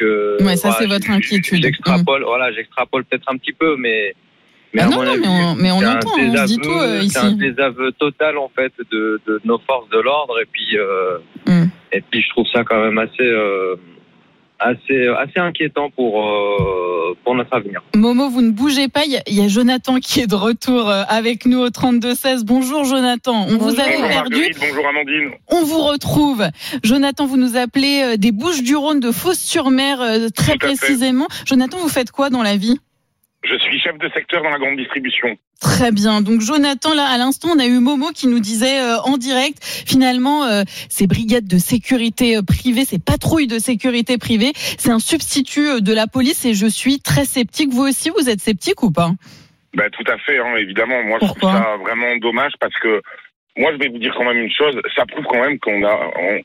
ouais, 0.40 0.56
ça 0.56 0.73
c'est 0.73 0.87
votre 0.87 1.08
inquiétude. 1.08 1.62
J'extrapole. 1.62 2.25
Voilà, 2.25 2.50
j'extrapole 2.52 3.05
peut-être 3.05 3.29
un 3.29 3.37
petit 3.37 3.52
peu, 3.52 3.76
mais 3.76 4.17
mais, 4.75 4.83
ah 4.83 4.87
non, 4.87 5.03
non, 5.03 5.17
mais 5.21 5.29
on, 5.29 5.55
mais 5.55 5.71
on 5.71 5.79
entend, 5.79 6.09
on 6.19 6.37
se 6.37 6.47
dit 6.47 6.59
tout 6.59 6.71
euh, 6.71 7.01
ici. 7.03 7.11
C'est 7.11 7.19
un 7.19 7.33
désaveu 7.33 7.93
total 7.93 8.39
en 8.39 8.51
fait 8.55 8.73
de, 8.91 9.21
de 9.27 9.41
nos 9.45 9.59
forces 9.59 9.89
de 9.91 9.99
l'ordre 9.99 10.41
et 10.41 10.47
puis 10.51 10.79
euh, 10.79 11.19
mm. 11.47 11.69
et 11.93 12.01
puis 12.01 12.23
je 12.23 12.29
trouve 12.31 12.47
ça 12.47 12.65
quand 12.65 12.83
même 12.83 12.97
assez 12.97 13.21
euh, 13.21 13.77
assez 14.59 15.09
assez 15.09 15.39
inquiétant 15.41 15.91
pour 15.91 16.27
euh, 16.27 17.15
pour 17.23 17.35
notre 17.35 17.55
avenir. 17.55 17.83
Momo, 17.95 18.31
vous 18.31 18.41
ne 18.41 18.51
bougez 18.51 18.89
pas. 18.89 19.03
Il 19.05 19.35
y, 19.35 19.43
a 19.43 19.49
Jonathan 19.49 19.99
qui 19.99 20.21
est 20.21 20.27
de 20.27 20.35
retour 20.35 20.89
euh, 20.89 21.03
avec 21.07 21.45
nous 21.45 21.59
au 21.59 21.69
32 21.69 22.15
16. 22.15 22.45
Bonjour 22.47 22.85
Jonathan. 22.85 23.45
On 23.51 23.59
vous 23.59 23.79
avait 23.79 24.09
perdu. 24.09 24.55
Bonjour 24.59 24.87
Amandine. 24.87 25.33
On 25.49 25.65
vous 25.65 25.83
retrouve. 25.83 26.47
Jonathan, 26.83 27.27
vous 27.27 27.37
nous 27.37 27.59
appelez 27.59 28.17
des 28.17 28.33
Bouches 28.33 28.63
du 28.63 28.75
Rhône 28.75 29.01
de 29.01 29.13
Fos-sur-Mer 29.13 30.31
très 30.35 30.57
précisément. 30.57 31.27
Jonathan, 31.44 31.77
vous 31.77 31.91
faites 31.91 32.11
quoi 32.11 32.31
dans 32.31 32.43
la 32.43 32.56
vie? 32.56 32.79
Je 33.44 33.56
suis 33.58 33.81
chef 33.81 33.99
de 33.99 34.08
secteur 34.11 34.43
dans 34.43 34.51
la 34.51 34.58
grande 34.58 34.77
distribution. 34.77 35.37
Très 35.61 35.93
bien. 35.93 36.20
Donc 36.20 36.41
Jonathan, 36.41 36.94
là 36.94 37.05
à 37.05 37.19
l'instant, 37.19 37.49
on 37.55 37.58
a 37.58 37.67
eu 37.67 37.79
Momo 37.79 38.11
qui 38.15 38.27
nous 38.27 38.41
disait 38.41 38.81
euh, 38.81 38.99
en 39.05 39.17
direct, 39.17 39.58
finalement, 39.63 40.44
euh, 40.44 40.63
ces 40.89 41.06
brigades 41.06 41.46
de 41.46 41.58
sécurité 41.58 42.37
euh, 42.37 42.43
privée, 42.43 42.84
ces 42.84 42.99
patrouilles 42.99 43.46
de 43.46 43.58
sécurité 43.58 44.19
privée, 44.19 44.53
c'est 44.55 44.91
un 44.91 44.99
substitut 44.99 45.81
de 45.81 45.93
la 45.93 46.06
police 46.06 46.44
et 46.44 46.55
je 46.55 46.67
suis 46.67 47.01
très 47.01 47.25
sceptique. 47.25 47.70
Vous 47.70 47.82
aussi, 47.82 48.11
vous 48.11 48.29
êtes 48.29 48.41
sceptique 48.41 48.82
ou 48.82 48.91
pas? 48.91 49.11
Ben, 49.75 49.89
Tout 49.91 50.05
à 50.11 50.19
fait, 50.19 50.39
hein, 50.39 50.56
évidemment. 50.56 51.03
Moi, 51.05 51.19
je 51.20 51.27
trouve 51.27 51.51
ça 51.51 51.77
vraiment 51.81 52.17
dommage 52.17 52.53
parce 52.61 52.75
que 52.75 53.01
moi, 53.56 53.70
je 53.72 53.79
vais 53.79 53.89
vous 53.89 53.99
dire 53.99 54.15
quand 54.17 54.25
même 54.25 54.39
une 54.39 54.53
chose, 54.53 54.77
ça 54.96 55.05
prouve 55.06 55.25
quand 55.25 55.41
même 55.41 55.58
qu'on 55.58 55.84
a... 55.84 56.11
On, 56.20 56.41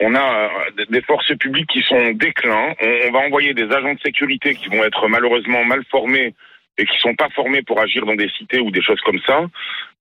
a 0.00 0.50
des 0.88 1.02
forces 1.02 1.34
publiques 1.38 1.70
qui 1.70 1.82
sont 1.82 1.96
en 1.96 2.12
déclin. 2.12 2.74
On, 2.80 3.10
va 3.12 3.20
envoyer 3.20 3.54
des 3.54 3.70
agents 3.70 3.94
de 3.94 4.00
sécurité 4.00 4.54
qui 4.54 4.68
vont 4.68 4.84
être 4.84 5.08
malheureusement 5.08 5.64
mal 5.64 5.82
formés 5.90 6.34
et 6.78 6.86
qui 6.86 6.98
sont 6.98 7.14
pas 7.14 7.28
formés 7.30 7.62
pour 7.62 7.80
agir 7.80 8.04
dans 8.06 8.14
des 8.14 8.28
cités 8.30 8.60
ou 8.60 8.70
des 8.70 8.82
choses 8.82 9.00
comme 9.02 9.20
ça, 9.26 9.44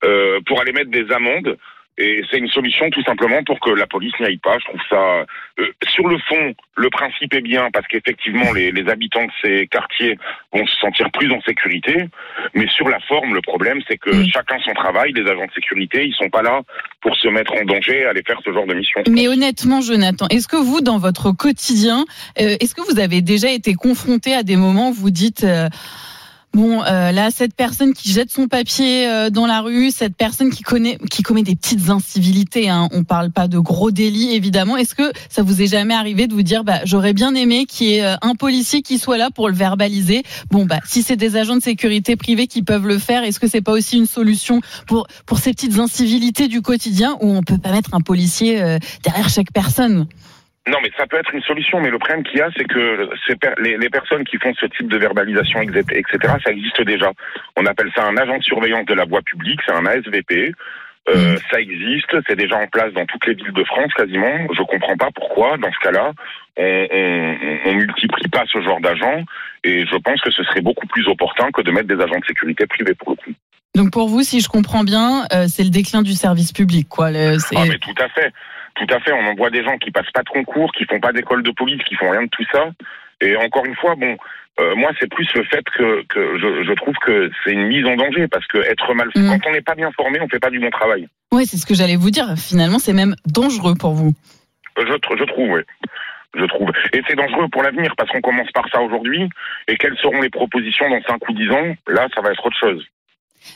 euh, 0.06 0.40
pour 0.46 0.62
aller 0.62 0.72
mettre 0.72 0.92
des 0.92 1.12
amendes. 1.12 1.58
Et 1.98 2.24
c'est 2.32 2.38
une 2.38 2.48
solution 2.48 2.90
tout 2.90 3.04
simplement 3.04 3.44
pour 3.44 3.60
que 3.60 3.70
la 3.70 3.86
police 3.86 4.14
n'y 4.20 4.26
aille 4.26 4.38
pas. 4.38 4.58
Je 4.60 4.66
trouve 4.66 4.82
ça. 4.90 5.26
Euh, 5.60 5.68
sur 5.88 6.08
le 6.08 6.18
fond, 6.20 6.54
le 6.76 6.90
principe 6.90 7.34
est 7.34 7.42
bien 7.42 7.70
parce 7.72 7.86
qu'effectivement, 7.88 8.54
les, 8.54 8.72
les, 8.72 8.90
habitants 8.90 9.26
de 9.26 9.32
ces 9.44 9.68
quartiers 9.68 10.18
vont 10.54 10.66
se 10.66 10.78
sentir 10.78 11.12
plus 11.12 11.32
en 11.32 11.42
sécurité. 11.42 12.08
Mais 12.54 12.68
sur 12.70 12.88
la 12.88 13.00
forme, 13.02 13.34
le 13.36 13.42
problème, 13.42 13.82
c'est 13.88 13.98
que 13.98 14.10
mm. 14.10 14.28
chacun 14.28 14.58
son 14.64 14.74
travail. 14.74 15.12
Les 15.14 15.30
agents 15.30 15.46
de 15.46 15.52
sécurité, 15.54 16.06
ils 16.06 16.16
sont 16.16 16.30
pas 16.30 16.42
là 16.42 16.62
pour 17.02 17.16
se 17.16 17.28
mettre 17.28 17.54
en 17.54 17.66
danger, 17.66 18.06
aller 18.06 18.24
faire 18.26 18.40
ce 18.44 18.52
genre 18.54 18.66
de 18.66 18.74
mission. 18.74 19.02
Mais 19.10 19.28
honnêtement, 19.28 19.82
Jonathan, 19.82 20.28
est-ce 20.30 20.48
que 20.48 20.58
vous, 20.58 20.82
dans 20.82 20.98
votre 20.98 21.32
quotidien, 21.32 22.06
euh, 22.40 22.56
est-ce 22.60 22.74
que 22.74 22.82
vous 22.90 23.00
avez 23.00 23.22
déjà 23.22 23.52
été 23.52 23.74
confronté 23.74 24.34
à 24.34 24.44
des 24.44 24.56
moments 24.56 24.90
où 24.90 24.94
vous 24.94 25.12
dites 25.12 25.46
Bon, 26.54 26.84
euh, 26.84 27.14
là, 27.14 27.32
cette 27.32 27.56
personne 27.56 27.94
qui 27.94 28.12
jette 28.12 28.30
son 28.30 28.50
papier 28.50 29.08
euh, 29.08 29.30
dans 29.30 29.48
la 29.48 29.62
rue, 29.62 29.90
cette 29.90 30.18
personne 30.18 30.50
qui 30.50 30.64
connaît, 30.64 30.98
qui 31.10 31.24
commet 31.24 31.44
des 31.44 31.56
petites 31.56 31.90
incivilités. 31.90 32.68
Hein, 32.68 32.90
on 32.92 33.06
parle 33.06 33.32
pas 33.32 33.48
de 33.48 33.58
gros 33.58 33.90
délits, 33.90 34.32
évidemment. 34.32 34.76
Est-ce 34.76 34.94
que 34.94 35.14
ça 35.30 35.44
vous 35.44 35.62
est 35.62 35.68
jamais 35.68 35.94
arrivé 35.94 36.28
de 36.28 36.34
vous 36.34 36.42
dire, 36.42 36.66
bah, 36.66 36.82
j'aurais 36.84 37.14
bien 37.14 37.36
aimé 37.36 37.66
qu'il 37.66 37.88
y 37.88 37.94
ait 37.94 38.04
euh, 38.04 38.16
un 38.22 38.36
policier 38.36 38.82
qui 38.82 39.00
soit 39.00 39.18
là 39.18 39.30
pour 39.34 39.48
le 39.48 39.56
verbaliser? 39.56 40.24
Bon, 40.50 40.66
bah, 40.66 40.80
si 40.86 41.04
c'est 41.04 41.16
des 41.16 41.38
agents 41.38 41.56
de 41.56 41.64
sécurité 41.64 42.18
privés 42.18 42.48
qui 42.48 42.64
peuvent 42.64 42.88
le 42.88 43.00
faire, 43.00 43.24
est-ce 43.24 43.40
que 43.40 43.48
c'est 43.48 43.62
pas 43.62 43.72
aussi 43.72 43.96
une 43.98 44.08
solution 44.08 44.60
pour 44.88 45.08
pour 45.26 45.40
ces 45.40 45.54
petites 45.54 45.80
incivilités 45.80 46.50
du 46.50 46.62
quotidien 46.62 47.16
où 47.22 47.32
on 47.32 47.44
peut 47.44 47.60
pas 47.60 47.72
mettre 47.72 47.94
un 47.94 48.02
policier 48.02 48.78
derrière 49.04 49.30
chaque 49.30 49.54
personne? 49.54 50.08
Non, 50.68 50.78
mais 50.84 50.92
ça 50.96 51.08
peut 51.08 51.18
être 51.18 51.34
une 51.34 51.42
solution, 51.42 51.80
mais 51.80 51.90
le 51.90 51.98
problème 51.98 52.24
qu'il 52.24 52.38
y 52.38 52.42
a, 52.42 52.50
c'est 52.56 52.66
que 52.66 53.10
les, 53.62 53.78
les, 53.78 53.90
personnes 53.90 54.24
qui 54.24 54.38
font 54.38 54.54
ce 54.54 54.68
type 54.68 54.88
de 54.88 54.98
verbalisation, 54.98 55.62
etc., 55.62 56.34
ça 56.44 56.52
existe 56.52 56.82
déjà. 56.84 57.12
On 57.58 57.66
appelle 57.66 57.92
ça 57.96 58.06
un 58.06 58.16
agent 58.16 58.38
de 58.38 58.44
surveillance 58.44 58.86
de 58.86 58.94
la 58.94 59.06
voie 59.06 59.22
publique, 59.24 59.60
c'est 59.66 59.74
un 59.74 59.86
ASVP. 59.88 60.54
Euh, 61.10 61.34
mm. 61.34 61.38
Ça 61.50 61.60
existe, 61.60 62.16
c'est 62.28 62.36
déjà 62.36 62.58
en 62.58 62.68
place 62.68 62.94
dans 62.94 63.08
toutes 63.08 63.26
les 63.26 63.34
villes 63.34 63.54
de 63.54 63.64
France 63.64 63.92
quasiment. 63.96 64.48
Je 64.54 64.62
comprends 64.62 64.98
pas 64.98 65.10
pourquoi, 65.16 65.58
dans 65.58 65.72
ce 65.72 65.80
cas-là, 65.80 66.12
on, 66.58 66.88
on, 66.92 67.38
on 67.66 67.74
multiplie 67.74 68.30
pas 68.30 68.44
ce 68.46 68.62
genre 68.62 68.80
d'agents. 68.82 69.24
Et 69.64 69.88
je 69.88 69.96
pense 69.98 70.22
que 70.22 70.30
ce 70.30 70.44
serait 70.44 70.62
beaucoup 70.62 70.86
plus 70.86 71.08
opportun 71.08 71.50
que 71.52 71.64
de 71.64 71.72
mettre 71.72 71.88
des 71.88 72.02
agents 72.02 72.20
de 72.20 72.26
sécurité 72.26 72.68
privés 72.68 72.94
pour 72.94 73.12
le 73.12 73.16
coup. 73.16 73.32
Donc 73.76 73.92
pour 73.92 74.10
vous, 74.10 74.22
si 74.22 74.42
je 74.42 74.48
comprends 74.48 74.84
bien, 74.84 75.26
euh, 75.34 75.46
c'est 75.48 75.64
le 75.64 75.70
déclin 75.70 76.02
du 76.02 76.14
service 76.14 76.52
public, 76.52 76.88
quoi. 76.90 77.10
Le, 77.10 77.38
ah 77.56 77.64
mais 77.68 77.78
tout 77.80 77.96
à 78.00 78.10
fait. 78.10 78.32
Tout 78.82 78.96
à 78.96 79.00
fait, 79.00 79.12
on 79.12 79.28
en 79.28 79.36
voit 79.36 79.52
des 79.52 79.64
gens 79.64 79.78
qui 79.78 79.92
passent 79.92 80.12
pas 80.12 80.24
de 80.24 80.30
concours, 80.30 80.72
qui 80.72 80.86
font 80.86 81.00
pas 81.00 81.12
d'école 81.12 81.44
de 81.44 81.52
police, 81.52 81.84
qui 81.84 81.94
font 81.96 82.10
rien 82.10 82.24
de 82.24 82.30
tout 82.30 82.46
ça. 82.52 82.72
Et 83.22 83.36
encore 83.36 83.64
une 83.66 83.76
fois, 83.76 83.94
bon, 83.94 84.18
euh, 84.60 84.76
moi 84.76 84.90
c'est 85.00 85.10
plus 85.10 85.28
le 85.36 85.44
fait 85.44 85.64
que, 85.78 86.04
que 86.08 86.40
je, 86.40 86.64
je 86.64 86.74
trouve 86.74 86.96
que 86.96 87.30
c'est 87.44 87.52
une 87.52 87.68
mise 87.68 87.86
en 87.86 87.96
danger 87.96 88.28
parce 88.28 88.48
que 88.48 88.58
être 88.58 88.92
mal 88.96 89.10
mmh. 89.16 89.30
quand 89.30 89.50
on 89.50 89.52
n'est 89.52 89.62
pas 89.62 89.76
bien 89.76 89.92
formé, 89.92 90.20
on 90.20 90.28
fait 90.28 90.40
pas 90.40 90.50
du 90.50 90.60
bon 90.60 90.72
travail. 90.72 91.08
Oui, 91.32 91.46
c'est 91.46 91.58
ce 91.58 91.68
que 91.68 91.76
j'allais 91.76 91.96
vous 91.96 92.10
dire. 92.10 92.26
Finalement, 92.38 92.80
c'est 92.80 92.94
même 92.94 93.14
dangereux 93.28 93.76
pour 93.80 93.94
vous. 93.94 94.14
Je, 94.78 94.84
je 94.84 95.24
trouve, 95.26 95.52
oui. 95.52 95.62
Je 96.34 96.46
trouve. 96.46 96.72
Et 96.94 97.02
c'est 97.08 97.16
dangereux 97.16 97.50
pour 97.52 97.62
l'avenir 97.62 97.94
parce 97.98 98.10
qu'on 98.10 98.22
commence 98.22 98.52
par 98.52 98.68
ça 98.70 98.82
aujourd'hui. 98.82 99.30
Et 99.68 99.78
quelles 99.78 99.98
seront 99.98 100.22
les 100.22 100.30
propositions 100.30 100.90
dans 100.90 101.02
5 101.04 101.30
ou 101.30 101.34
10 101.34 101.52
ans? 101.52 101.76
Là, 101.88 102.08
ça 102.16 102.22
va 102.22 102.32
être 102.32 102.44
autre 102.44 102.58
chose. 102.58 102.84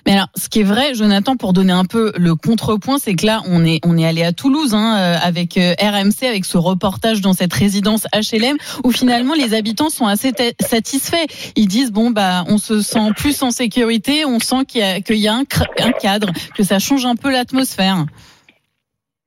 Mais 0.05 0.13
alors, 0.13 0.27
ce 0.35 0.49
qui 0.49 0.61
est 0.61 0.63
vrai, 0.63 0.93
Jonathan, 0.93 1.35
pour 1.35 1.53
donner 1.53 1.73
un 1.73 1.85
peu 1.85 2.11
le 2.17 2.35
contrepoint, 2.35 2.97
c'est 2.97 3.15
que 3.15 3.25
là, 3.25 3.41
on 3.47 3.65
est 3.65 3.79
on 3.85 3.97
est 3.97 4.05
allé 4.05 4.23
à 4.23 4.33
Toulouse 4.33 4.73
hein, 4.73 4.97
euh, 4.97 5.15
avec 5.21 5.57
euh, 5.57 5.73
RMC, 5.79 6.27
avec 6.27 6.45
ce 6.45 6.57
reportage 6.57 7.21
dans 7.21 7.33
cette 7.33 7.53
résidence 7.53 8.05
HLM, 8.13 8.57
où 8.83 8.91
finalement 8.91 9.33
les 9.33 9.53
habitants 9.53 9.89
sont 9.89 10.05
assez 10.05 10.31
satisfaits. 10.59 11.25
Ils 11.55 11.67
disent 11.67 11.91
bon 11.91 12.11
bah, 12.11 12.43
on 12.47 12.57
se 12.57 12.81
sent 12.81 13.11
plus 13.15 13.41
en 13.43 13.51
sécurité, 13.51 14.25
on 14.25 14.39
sent 14.39 14.65
qu'il 14.67 14.81
y 14.81 14.83
a 14.83 15.01
qu'il 15.01 15.17
y 15.17 15.27
a 15.27 15.33
un, 15.33 15.43
un 15.79 15.91
cadre, 15.91 16.31
que 16.55 16.63
ça 16.63 16.79
change 16.79 17.05
un 17.05 17.15
peu 17.15 17.31
l'atmosphère. 17.31 18.05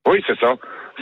Oui, 0.07 0.23
c'est 0.25 0.39
ça, 0.39 0.55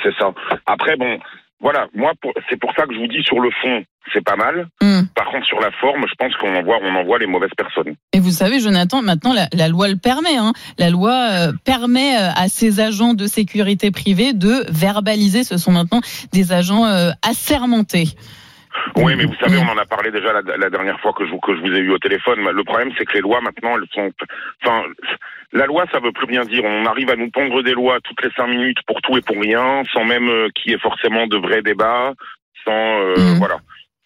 c'est 0.03 0.13
ça. 0.17 0.33
Après, 0.65 0.97
bon, 0.97 1.19
voilà, 1.59 1.87
moi, 1.93 2.13
c'est 2.49 2.59
pour 2.59 2.71
ça 2.75 2.85
que 2.85 2.93
je 2.93 2.99
vous 2.99 3.07
dis 3.07 3.23
sur 3.23 3.39
le 3.39 3.49
fond, 3.61 3.83
c'est 4.13 4.23
pas 4.23 4.35
mal. 4.35 4.67
Hmm. 4.81 5.01
Par 5.15 5.25
contre, 5.27 5.45
sur 5.45 5.59
la 5.59 5.71
forme, 5.71 6.05
je 6.07 6.15
pense 6.17 6.35
qu'on 6.35 6.55
envoie, 6.55 6.77
on 6.81 6.95
envoie 6.95 7.19
les 7.19 7.25
mauvaises 7.25 7.53
personnes. 7.57 7.95
Et 8.13 8.19
vous 8.19 8.31
savez, 8.31 8.59
Jonathan, 8.59 9.01
maintenant, 9.01 9.33
la, 9.33 9.67
loi 9.67 9.87
le 9.87 9.97
permet. 9.97 10.37
Hein. 10.37 10.53
La 10.77 10.89
loi 10.89 11.11
euh, 11.11 11.51
permet 11.65 12.15
euh, 12.15 12.29
à 12.35 12.47
ces 12.47 12.79
agents 12.79 13.13
de 13.13 13.27
sécurité 13.27 13.91
privée 13.91 14.33
de 14.33 14.65
verbaliser. 14.69 15.43
Ce 15.43 15.57
sont 15.57 15.71
maintenant 15.71 16.01
des 16.31 16.53
agents 16.53 16.85
euh, 16.85 17.11
assermentés. 17.27 18.15
Oui, 18.95 19.15
mais 19.15 19.25
vous 19.25 19.35
savez, 19.39 19.57
on 19.57 19.69
en 19.69 19.77
a 19.77 19.85
parlé 19.85 20.11
déjà 20.11 20.33
la, 20.33 20.69
dernière 20.69 20.99
fois 20.99 21.13
que 21.13 21.25
je, 21.25 21.31
que 21.43 21.55
je 21.55 21.61
vous 21.61 21.75
ai 21.75 21.79
eu 21.79 21.91
au 21.91 21.97
téléphone. 21.99 22.39
Le 22.49 22.63
problème, 22.63 22.91
c'est 22.97 23.05
que 23.05 23.13
les 23.13 23.21
lois, 23.21 23.41
maintenant, 23.41 23.75
elles 23.77 23.87
sont... 23.93 24.11
Enfin, 24.63 24.83
la 25.53 25.65
loi, 25.65 25.85
ça 25.91 25.99
veut 25.99 26.11
plus 26.11 26.27
bien 26.27 26.43
dire. 26.43 26.63
On 26.63 26.85
arrive 26.85 27.09
à 27.09 27.15
nous 27.15 27.29
pondre 27.29 27.63
des 27.63 27.73
lois 27.73 27.99
toutes 28.03 28.23
les 28.23 28.31
cinq 28.31 28.47
minutes 28.47 28.79
pour 28.85 29.01
tout 29.01 29.17
et 29.17 29.21
pour 29.21 29.37
rien, 29.39 29.83
sans 29.93 30.03
même 30.03 30.29
euh, 30.29 30.49
qu'il 30.55 30.71
y 30.71 30.75
ait 30.75 30.79
forcément 30.79 31.27
de 31.27 31.37
vrais 31.37 31.61
débats, 31.61 32.13
sans... 32.65 32.71
Euh, 32.71 33.15
mhm. 33.17 33.37
Voilà. 33.39 33.57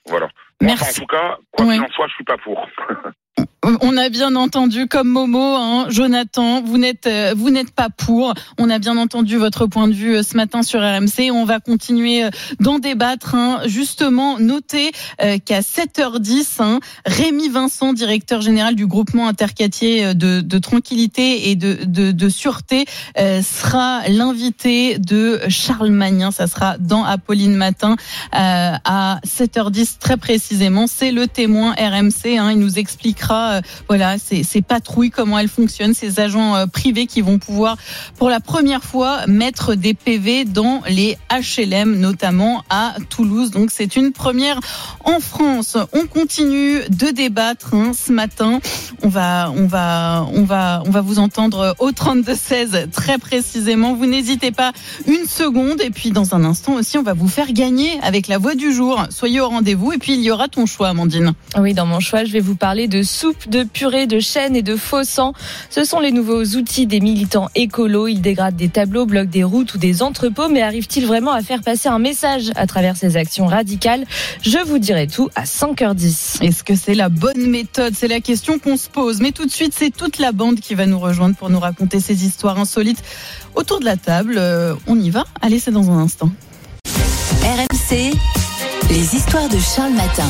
Voilà. 0.07 0.29
en 0.63 0.93
tout 0.93 1.05
cas, 1.05 1.37
quoi 1.51 1.65
qu'il 1.65 1.81
en 1.81 1.87
soit, 1.89 2.07
je 2.07 2.13
suis 2.13 2.23
pas 2.23 2.37
pour. 2.37 2.67
On 3.63 3.95
a 3.95 4.09
bien 4.09 4.35
entendu 4.35 4.87
comme 4.87 5.07
Momo, 5.07 5.39
hein, 5.39 5.85
Jonathan, 5.89 6.63
vous 6.63 6.79
n'êtes 6.79 7.05
euh, 7.05 7.35
vous 7.37 7.51
n'êtes 7.51 7.69
pas 7.69 7.89
pour. 7.89 8.33
On 8.57 8.71
a 8.71 8.79
bien 8.79 8.97
entendu 8.97 9.37
votre 9.37 9.67
point 9.67 9.87
de 9.87 9.93
vue 9.93 10.15
euh, 10.15 10.23
ce 10.23 10.35
matin 10.35 10.63
sur 10.63 10.79
RMC. 10.79 11.29
On 11.31 11.45
va 11.45 11.59
continuer 11.59 12.23
euh, 12.23 12.29
d'en 12.59 12.79
débattre. 12.79 13.35
Hein. 13.35 13.61
Justement, 13.67 14.39
notez 14.39 14.91
qu'à 15.19 15.61
7h10, 15.61 16.59
hein, 16.59 16.79
Rémi 17.05 17.49
Vincent, 17.49 17.93
directeur 17.93 18.41
général 18.41 18.75
du 18.75 18.87
groupement 18.87 19.27
interquartier 19.27 20.15
de, 20.15 20.41
de 20.41 20.57
tranquillité 20.57 21.51
et 21.51 21.55
de, 21.55 22.29
sûreté, 22.29 22.85
sera 23.15 24.01
l'invité 24.07 24.97
de 24.97 25.39
Charles 25.49 25.91
Magnin. 25.91 26.31
Ça 26.31 26.47
sera 26.47 26.77
dans 26.79 27.03
Apolline 27.03 27.55
Matin 27.55 27.95
à 28.31 29.19
7h10 29.25 29.99
très 29.99 30.17
précisément. 30.17 30.87
C'est 30.87 31.11
le 31.11 31.27
témoin 31.27 31.73
RMC. 31.73 32.37
Hein. 32.37 32.51
Il 32.51 32.59
nous 32.59 32.79
euh, 33.29 33.61
voilà 33.87 34.17
ces, 34.17 34.43
ces 34.43 34.61
patrouilles, 34.63 35.11
comment 35.11 35.37
elles 35.37 35.47
fonctionnent, 35.47 35.93
ces 35.93 36.19
agents 36.19 36.55
euh, 36.55 36.65
privés 36.65 37.05
qui 37.05 37.21
vont 37.21 37.37
pouvoir 37.37 37.77
pour 38.17 38.29
la 38.29 38.39
première 38.39 38.83
fois 38.83 39.27
mettre 39.27 39.75
des 39.75 39.93
PV 39.93 40.45
dans 40.45 40.81
les 40.89 41.17
HLM, 41.29 41.99
notamment 41.99 42.63
à 42.69 42.95
Toulouse. 43.09 43.51
Donc 43.51 43.69
c'est 43.71 43.95
une 43.95 44.11
première 44.11 44.59
en 45.03 45.19
France. 45.19 45.77
On 45.93 46.07
continue 46.07 46.79
de 46.89 47.11
débattre 47.11 47.73
hein, 47.73 47.91
ce 47.93 48.11
matin. 48.11 48.59
On 49.03 49.09
va, 49.09 49.51
on 49.55 49.67
va, 49.67 50.27
on 50.33 50.43
va, 50.43 50.83
on 50.85 50.89
va 50.89 51.01
vous 51.01 51.19
entendre 51.19 51.75
au 51.79 51.91
32 51.91 52.31
16 52.35 52.87
très 52.91 53.17
précisément. 53.17 53.93
Vous 53.93 54.05
n'hésitez 54.05 54.51
pas 54.51 54.71
une 55.07 55.25
seconde. 55.25 55.81
Et 55.81 55.89
puis 55.89 56.11
dans 56.11 56.35
un 56.35 56.43
instant 56.43 56.73
aussi, 56.73 56.97
on 56.97 57.03
va 57.03 57.13
vous 57.13 57.27
faire 57.27 57.51
gagner 57.51 57.99
avec 58.01 58.27
la 58.27 58.37
voix 58.37 58.55
du 58.55 58.73
jour. 58.73 59.03
Soyez 59.09 59.41
au 59.41 59.49
rendez-vous. 59.49 59.91
Et 59.93 59.97
puis 59.97 60.13
il 60.13 60.21
y 60.21 60.31
aura 60.31 60.47
ton 60.47 60.65
choix, 60.65 60.89
Amandine. 60.89 61.33
Oui, 61.57 61.73
dans 61.73 61.85
mon 61.85 61.99
choix, 61.99 62.23
je 62.23 62.31
vais 62.31 62.39
vous 62.39 62.55
parler 62.55 62.87
de 62.87 63.03
soupe 63.11 63.49
de 63.49 63.63
purée 63.63 64.07
de 64.07 64.19
chêne 64.19 64.55
et 64.55 64.61
de 64.61 64.75
faux 64.75 65.03
sang. 65.03 65.33
Ce 65.69 65.83
sont 65.83 65.99
les 65.99 66.11
nouveaux 66.11 66.43
outils 66.43 66.87
des 66.87 66.99
militants 66.99 67.49
écolos. 67.55 68.07
Ils 68.07 68.21
dégradent 68.21 68.55
des 68.55 68.69
tableaux, 68.69 69.05
bloquent 69.05 69.29
des 69.29 69.43
routes 69.43 69.75
ou 69.75 69.77
des 69.77 70.01
entrepôts, 70.01 70.47
mais 70.47 70.61
arrivent-ils 70.61 71.05
vraiment 71.05 71.31
à 71.31 71.41
faire 71.41 71.61
passer 71.61 71.89
un 71.89 71.99
message 71.99 72.51
à 72.55 72.65
travers 72.67 72.95
ces 72.95 73.17
actions 73.17 73.45
radicales? 73.45 74.05
Je 74.41 74.57
vous 74.59 74.79
dirai 74.79 75.07
tout 75.07 75.29
à 75.35 75.43
5h10. 75.43 76.43
Est-ce 76.43 76.63
que 76.63 76.75
c'est 76.75 76.95
la 76.95 77.09
bonne 77.09 77.47
méthode? 77.47 77.93
C'est 77.95 78.07
la 78.07 78.21
question 78.21 78.59
qu'on 78.59 78.77
se 78.77 78.89
pose. 78.89 79.19
Mais 79.19 79.31
tout 79.31 79.45
de 79.45 79.51
suite, 79.51 79.73
c'est 79.77 79.91
toute 79.91 80.17
la 80.17 80.31
bande 80.31 80.59
qui 80.59 80.75
va 80.75 80.85
nous 80.85 80.99
rejoindre 80.99 81.35
pour 81.35 81.49
nous 81.49 81.59
raconter 81.59 81.99
ces 81.99 82.25
histoires 82.25 82.57
insolites. 82.57 83.03
Autour 83.55 83.79
de 83.79 83.85
la 83.85 83.97
table, 83.97 84.35
euh, 84.37 84.73
on 84.87 84.99
y 84.99 85.09
va 85.09 85.25
Allez, 85.41 85.59
c'est 85.59 85.71
dans 85.71 85.89
un 85.91 85.97
instant. 85.97 86.29
RMC, 87.43 88.11
les 88.89 89.15
histoires 89.15 89.49
de 89.49 89.57
Charles 89.59 89.93
Matin. 89.93 90.27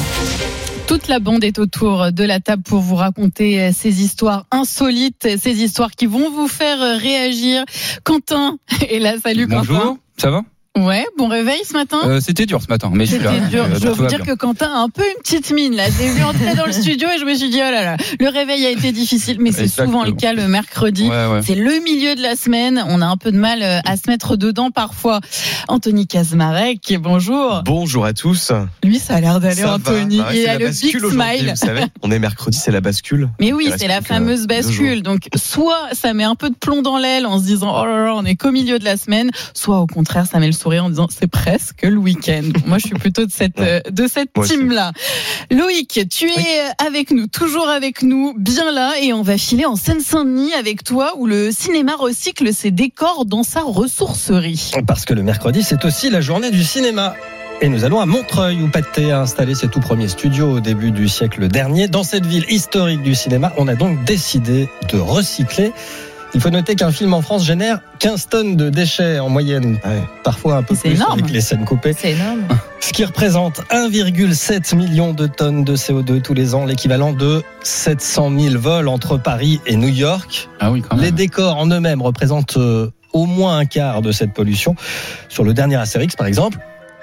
Toute 0.91 1.07
la 1.07 1.19
bande 1.21 1.45
est 1.45 1.57
autour 1.57 2.11
de 2.11 2.25
la 2.25 2.41
table 2.41 2.63
pour 2.63 2.81
vous 2.81 2.95
raconter 2.97 3.61
euh, 3.61 3.71
ces 3.73 4.03
histoires 4.03 4.45
insolites, 4.51 5.25
ces 5.39 5.63
histoires 5.63 5.91
qui 5.91 6.05
vont 6.05 6.29
vous 6.29 6.49
faire 6.49 6.81
euh, 6.81 6.97
réagir. 6.97 7.63
Quentin 8.03 8.57
est 8.89 8.99
là, 8.99 9.17
salut 9.17 9.47
Bonjour, 9.47 9.79
Quentin. 9.79 9.97
ça 10.17 10.31
va? 10.31 10.41
Ouais, 10.77 11.05
bon 11.17 11.27
réveil 11.27 11.59
ce 11.65 11.73
matin. 11.73 11.97
Euh, 12.05 12.21
C'était 12.21 12.45
dur 12.45 12.61
ce 12.61 12.69
matin, 12.69 12.89
mais 12.93 13.05
je 13.05 13.15
suis 13.15 13.23
là. 13.23 13.31
Dur. 13.49 13.65
Euh, 13.65 13.75
je 13.75 13.79
dois 13.81 13.91
vous 13.91 14.05
dire 14.05 14.23
que 14.23 14.33
Quentin 14.33 14.71
a 14.73 14.77
un 14.79 14.87
peu 14.87 15.03
une 15.03 15.21
petite 15.21 15.51
mine 15.51 15.75
là. 15.75 15.83
J'ai 15.89 16.07
vu 16.07 16.23
entrer 16.23 16.55
dans 16.55 16.65
le 16.65 16.71
studio 16.71 17.09
et 17.13 17.19
je 17.19 17.25
me 17.25 17.33
suis 17.35 17.49
dit 17.49 17.57
oh 17.57 17.71
là 17.71 17.83
là, 17.83 17.97
le 18.21 18.29
réveil 18.29 18.65
a 18.65 18.69
été 18.69 18.93
difficile, 18.93 19.37
mais 19.41 19.51
c'est 19.51 19.67
souvent 19.67 20.05
le 20.05 20.13
cas 20.13 20.31
le 20.31 20.47
mercredi. 20.47 21.09
C'est 21.43 21.55
le 21.55 21.83
milieu 21.83 22.15
de 22.15 22.21
la 22.21 22.37
semaine, 22.37 22.81
on 22.87 23.01
a 23.01 23.05
un 23.05 23.17
peu 23.17 23.33
de 23.33 23.37
mal 23.37 23.61
euh, 23.61 23.79
à 23.85 23.97
se 23.97 24.09
mettre 24.09 24.37
dedans 24.37 24.71
parfois. 24.71 25.19
Anthony 25.67 26.07
Kazmarek, 26.07 26.95
bonjour. 27.01 27.63
Bonjour 27.65 28.05
à 28.05 28.13
tous. 28.13 28.53
Lui, 28.81 28.97
ça 28.97 29.15
a 29.15 29.19
l'air 29.21 29.41
d'aller 29.41 29.65
Anthony. 29.65 30.19
Bah 30.19 30.33
Il 30.33 30.47
a 30.47 30.57
le 30.57 30.69
big 30.69 30.99
smile. 30.99 31.49
Vous 31.49 31.55
savez, 31.67 31.83
on 32.01 32.11
est 32.11 32.19
mercredi, 32.19 32.57
c'est 32.57 32.71
la 32.71 32.79
bascule. 32.81 33.29
Mais 33.41 33.51
oui, 33.51 33.69
c'est 33.77 33.87
la 33.89 34.01
fameuse 34.01 34.47
bascule. 34.47 35.03
Donc 35.03 35.27
soit 35.35 35.89
ça 35.91 36.13
met 36.13 36.23
un 36.23 36.35
peu 36.35 36.49
de 36.49 36.55
plomb 36.55 36.81
dans 36.81 36.97
l'aile 36.97 37.25
en 37.25 37.39
se 37.39 37.43
disant 37.43 37.73
oh 37.77 37.85
là 37.85 38.05
là, 38.05 38.13
on 38.15 38.23
est 38.23 38.35
qu'au 38.35 38.51
milieu 38.51 38.79
de 38.79 38.85
la 38.85 38.95
semaine, 38.95 39.31
soit 39.53 39.79
au 39.79 39.87
contraire 39.87 40.27
ça 40.27 40.39
met 40.39 40.47
le 40.47 40.60
en 40.69 40.89
disant 40.89 41.07
c'est 41.09 41.27
presque 41.27 41.83
le 41.83 41.97
week-end. 41.97 42.43
Moi, 42.65 42.77
je 42.77 42.87
suis 42.87 42.95
plutôt 42.95 43.25
de 43.25 43.31
cette 43.31 43.59
euh, 43.59 43.81
de 43.89 44.07
cette 44.07 44.31
team-là. 44.33 44.91
Loïc, 45.49 46.07
tu 46.09 46.27
es 46.29 46.85
avec 46.85 47.11
nous, 47.11 47.27
toujours 47.27 47.69
avec 47.69 48.03
nous, 48.03 48.33
bien 48.37 48.71
là, 48.71 48.93
et 49.01 49.13
on 49.13 49.21
va 49.21 49.37
filer 49.37 49.65
en 49.65 49.75
Seine-Saint-Denis 49.75 50.53
avec 50.53 50.83
toi, 50.83 51.13
où 51.17 51.27
le 51.27 51.51
cinéma 51.51 51.95
recycle 51.95 52.53
ses 52.53 52.71
décors 52.71 53.25
dans 53.25 53.43
sa 53.43 53.61
ressourcerie. 53.61 54.71
Parce 54.87 55.05
que 55.05 55.13
le 55.13 55.23
mercredi, 55.23 55.63
c'est 55.63 55.85
aussi 55.85 56.09
la 56.09 56.21
journée 56.21 56.51
du 56.51 56.63
cinéma. 56.63 57.15
Et 57.63 57.69
nous 57.69 57.85
allons 57.85 57.99
à 57.99 58.07
Montreuil 58.07 58.59
où 58.63 58.69
Pathé 58.69 59.11
a 59.11 59.21
installé 59.21 59.53
ses 59.53 59.67
tout 59.67 59.81
premiers 59.81 60.07
studios 60.07 60.53
au 60.53 60.59
début 60.61 60.89
du 60.89 61.07
siècle 61.07 61.47
dernier. 61.47 61.87
Dans 61.87 62.01
cette 62.01 62.25
ville 62.25 62.45
historique 62.49 63.03
du 63.03 63.13
cinéma, 63.13 63.53
on 63.55 63.67
a 63.67 63.75
donc 63.75 64.03
décidé 64.03 64.67
de 64.91 64.97
recycler 64.97 65.71
Il 66.33 66.39
faut 66.39 66.49
noter 66.49 66.75
qu'un 66.75 66.91
film 66.91 67.13
en 67.13 67.21
France 67.21 67.45
génère 67.45 67.79
15 67.99 68.29
tonnes 68.29 68.55
de 68.55 68.69
déchets 68.69 69.19
en 69.19 69.29
moyenne. 69.29 69.79
Parfois 70.23 70.55
un 70.57 70.63
peu 70.63 70.75
plus 70.75 70.91
énorme. 70.91 71.13
avec 71.19 71.29
les 71.29 71.41
scènes 71.41 71.65
coupées. 71.65 71.93
C'est 71.97 72.11
énorme. 72.11 72.43
Ce 72.79 72.93
qui 72.93 73.03
représente 73.03 73.61
1,7 73.69 74.75
million 74.75 75.13
de 75.13 75.27
tonnes 75.27 75.63
de 75.63 75.75
CO2 75.75 76.21
tous 76.21 76.33
les 76.33 76.55
ans, 76.55 76.65
l'équivalent 76.65 77.11
de 77.13 77.43
700 77.63 78.31
000 78.37 78.57
vols 78.59 78.87
entre 78.87 79.17
Paris 79.17 79.59
et 79.65 79.75
New 79.75 79.89
York. 79.89 80.49
Ah 80.59 80.71
oui, 80.71 80.81
quand 80.81 80.95
même. 80.95 81.05
Les 81.05 81.11
décors 81.11 81.57
en 81.57 81.67
eux-mêmes 81.67 82.01
représentent 82.01 82.57
euh, 82.57 82.91
au 83.13 83.25
moins 83.25 83.57
un 83.57 83.65
quart 83.65 84.01
de 84.01 84.11
cette 84.11 84.33
pollution. 84.33 84.75
Sur 85.29 85.43
le 85.43 85.53
dernier 85.53 85.75
Astérix, 85.75 86.15
par 86.15 86.27
exemple, 86.27 86.57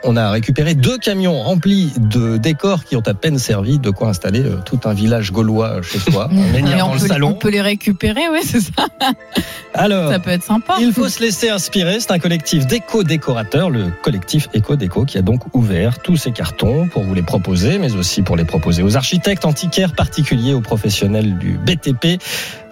on 0.05 0.17
a 0.17 0.31
récupéré 0.31 0.75
deux 0.75 0.99
camions 0.99 1.41
remplis 1.43 1.93
de 1.97 2.37
décors 2.37 2.85
qui 2.85 2.97
ont 2.97 3.03
à 3.07 3.15
peine 3.15 3.39
servi 3.39 3.79
de 3.79 3.91
quoi 3.91 4.09
installer 4.09 4.43
euh, 4.45 4.57
tout 4.65 4.81
un 4.85 4.95
village 4.95 5.33
gaulois 5.33 5.83
chez 5.83 5.99
soi. 5.99 6.29
Un 6.33 6.77
dans 6.79 6.91
on, 6.91 6.95
le 6.95 6.99
peut, 6.99 7.05
on 7.05 7.09
salon. 7.09 7.35
peut 7.35 7.51
les 7.51 7.61
récupérer, 7.61 8.29
ouais, 8.29 8.43
c'est 8.45 8.61
ça. 8.61 8.87
Alors, 9.75 10.11
Ça 10.11 10.19
peut 10.19 10.31
être 10.31 10.43
sympa. 10.45 10.77
il 10.81 10.93
faut 10.93 11.09
se 11.09 11.21
laisser 11.21 11.49
inspirer. 11.51 11.99
C'est 12.01 12.11
un 12.11 12.19
collectif 12.19 12.67
d'éco-décorateurs, 12.67 13.71
le 13.71 13.87
collectif 14.03 14.49
Éco-Déco, 14.55 15.05
qui 15.05 15.19
a 15.19 15.23
donc 15.23 15.43
ouvert 15.55 15.99
tous 16.01 16.17
ces 16.17 16.33
cartons 16.33 16.89
pour 16.89 17.03
vous 17.05 17.15
les 17.15 17.23
proposer, 17.23 17.79
mais 17.79 17.95
aussi 17.95 18.23
pour 18.23 18.37
les 18.37 18.45
proposer 18.45 18.83
aux 18.83 18.97
architectes, 18.97 19.45
antiquaires 19.45 19.93
particuliers, 19.95 20.55
aux 20.55 20.61
professionnels 20.61 21.39
du 21.39 21.59
BTP. 21.59 22.21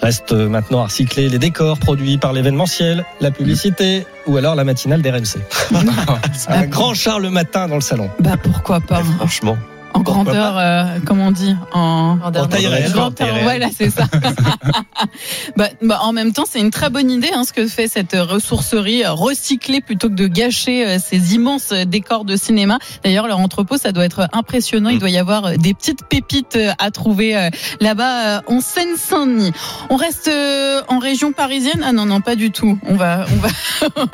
Reste 0.00 0.33
maintenant 0.33 0.80
à 0.80 0.85
recycler 0.85 1.28
les 1.28 1.38
décors 1.38 1.78
produits 1.78 2.18
par 2.18 2.33
l'événementiel, 2.33 3.04
la 3.21 3.30
publicité 3.30 4.06
ou 4.26 4.37
alors 4.37 4.54
la 4.54 4.64
matinale 4.64 5.02
d'RMC. 5.02 5.38
un 6.49 6.66
grand 6.66 6.95
char 6.95 7.21
le 7.21 7.30
matin 7.30 7.68
dans 7.68 7.76
le 7.76 7.80
salon. 7.80 8.11
Bah 8.21 8.37
pourquoi 8.42 8.80
pas 8.80 9.02
Franchement. 9.18 9.56
En 9.97 10.00
grandeur, 10.00 10.59
euh, 10.59 10.99
comme 11.07 11.21
on 11.21 11.31
dit, 11.31 11.57
en, 11.73 12.19
En 12.23 12.31
taille 12.31 12.67
réelle. 12.67 12.93
grandeur, 12.93 13.07
En 13.07 13.11
taille 13.12 13.31
réelle. 13.31 13.45
Voilà, 13.45 13.69
c'est 13.75 13.88
ça. 13.88 14.05
bah, 15.57 15.69
bah, 15.81 16.00
en 16.03 16.12
même 16.12 16.33
temps, 16.35 16.45
c'est 16.47 16.61
une 16.61 16.71
très 16.71 16.91
bonne 16.91 17.11
idée 17.11 17.31
hein, 17.35 17.45
ce 17.45 17.53
que 17.55 17.67
fait 17.67 17.88
cette 17.88 18.15
ressourcerie, 18.15 19.05
euh, 19.05 19.12
recycler 19.12 19.81
plutôt 19.81 20.11
que 20.11 20.15
de 20.15 20.26
gâcher 20.26 20.87
euh, 20.87 20.99
ces 21.03 21.35
immenses 21.35 21.73
euh, 21.73 21.85
décors 21.87 22.26
de 22.26 22.37
cinéma. 22.37 22.79
D'ailleurs, 23.05 23.26
leur 23.26 23.38
entrepôt, 23.38 23.79
ça 23.79 23.93
doit 23.93 24.05
être 24.05 24.29
impressionnant. 24.35 24.91
Il 24.91 24.99
doit 24.99 25.11
y 25.11 25.19
avoir 25.19 25.57
des 25.57 25.73
petites 25.73 26.05
pépites 26.05 26.59
à 26.79 26.91
trouver 26.91 27.37
euh, 27.37 27.50
là-bas 27.81 28.38
euh, 28.38 28.41
en 28.47 28.61
Seine-Saint-Denis. 28.61 29.53
On 29.91 29.97
reste 29.97 30.29
euh, 30.29 30.83
en 30.88 30.99
région 30.99 31.33
parisienne? 31.33 31.83
Ah 31.85 31.93
non, 31.93 32.07
non, 32.07 32.21
pas 32.21 32.37
du 32.37 32.50
tout. 32.50 32.79
On 32.87 32.97
va, 32.97 33.26
on 33.33 33.37
va, 33.37 34.07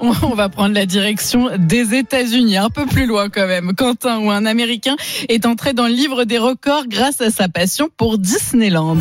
on 0.22 0.34
va 0.34 0.48
prendre 0.48 0.74
la 0.74 0.86
direction 0.86 1.50
des 1.58 1.94
États-Unis, 1.94 2.56
un 2.56 2.70
peu 2.70 2.86
plus 2.86 3.06
loin 3.06 3.28
quand 3.28 3.46
même. 3.46 3.72
Quentin, 3.74 4.18
ou 4.18 4.30
un 4.30 4.46
Américain, 4.46 4.96
est 5.28 5.46
entré 5.46 5.72
dans 5.72 5.86
le 5.86 5.94
livre 5.94 6.24
des 6.24 6.38
records 6.38 6.86
grâce 6.88 7.20
à 7.20 7.30
sa 7.30 7.48
passion 7.48 7.88
pour 7.96 8.18
Disneyland. 8.18 8.98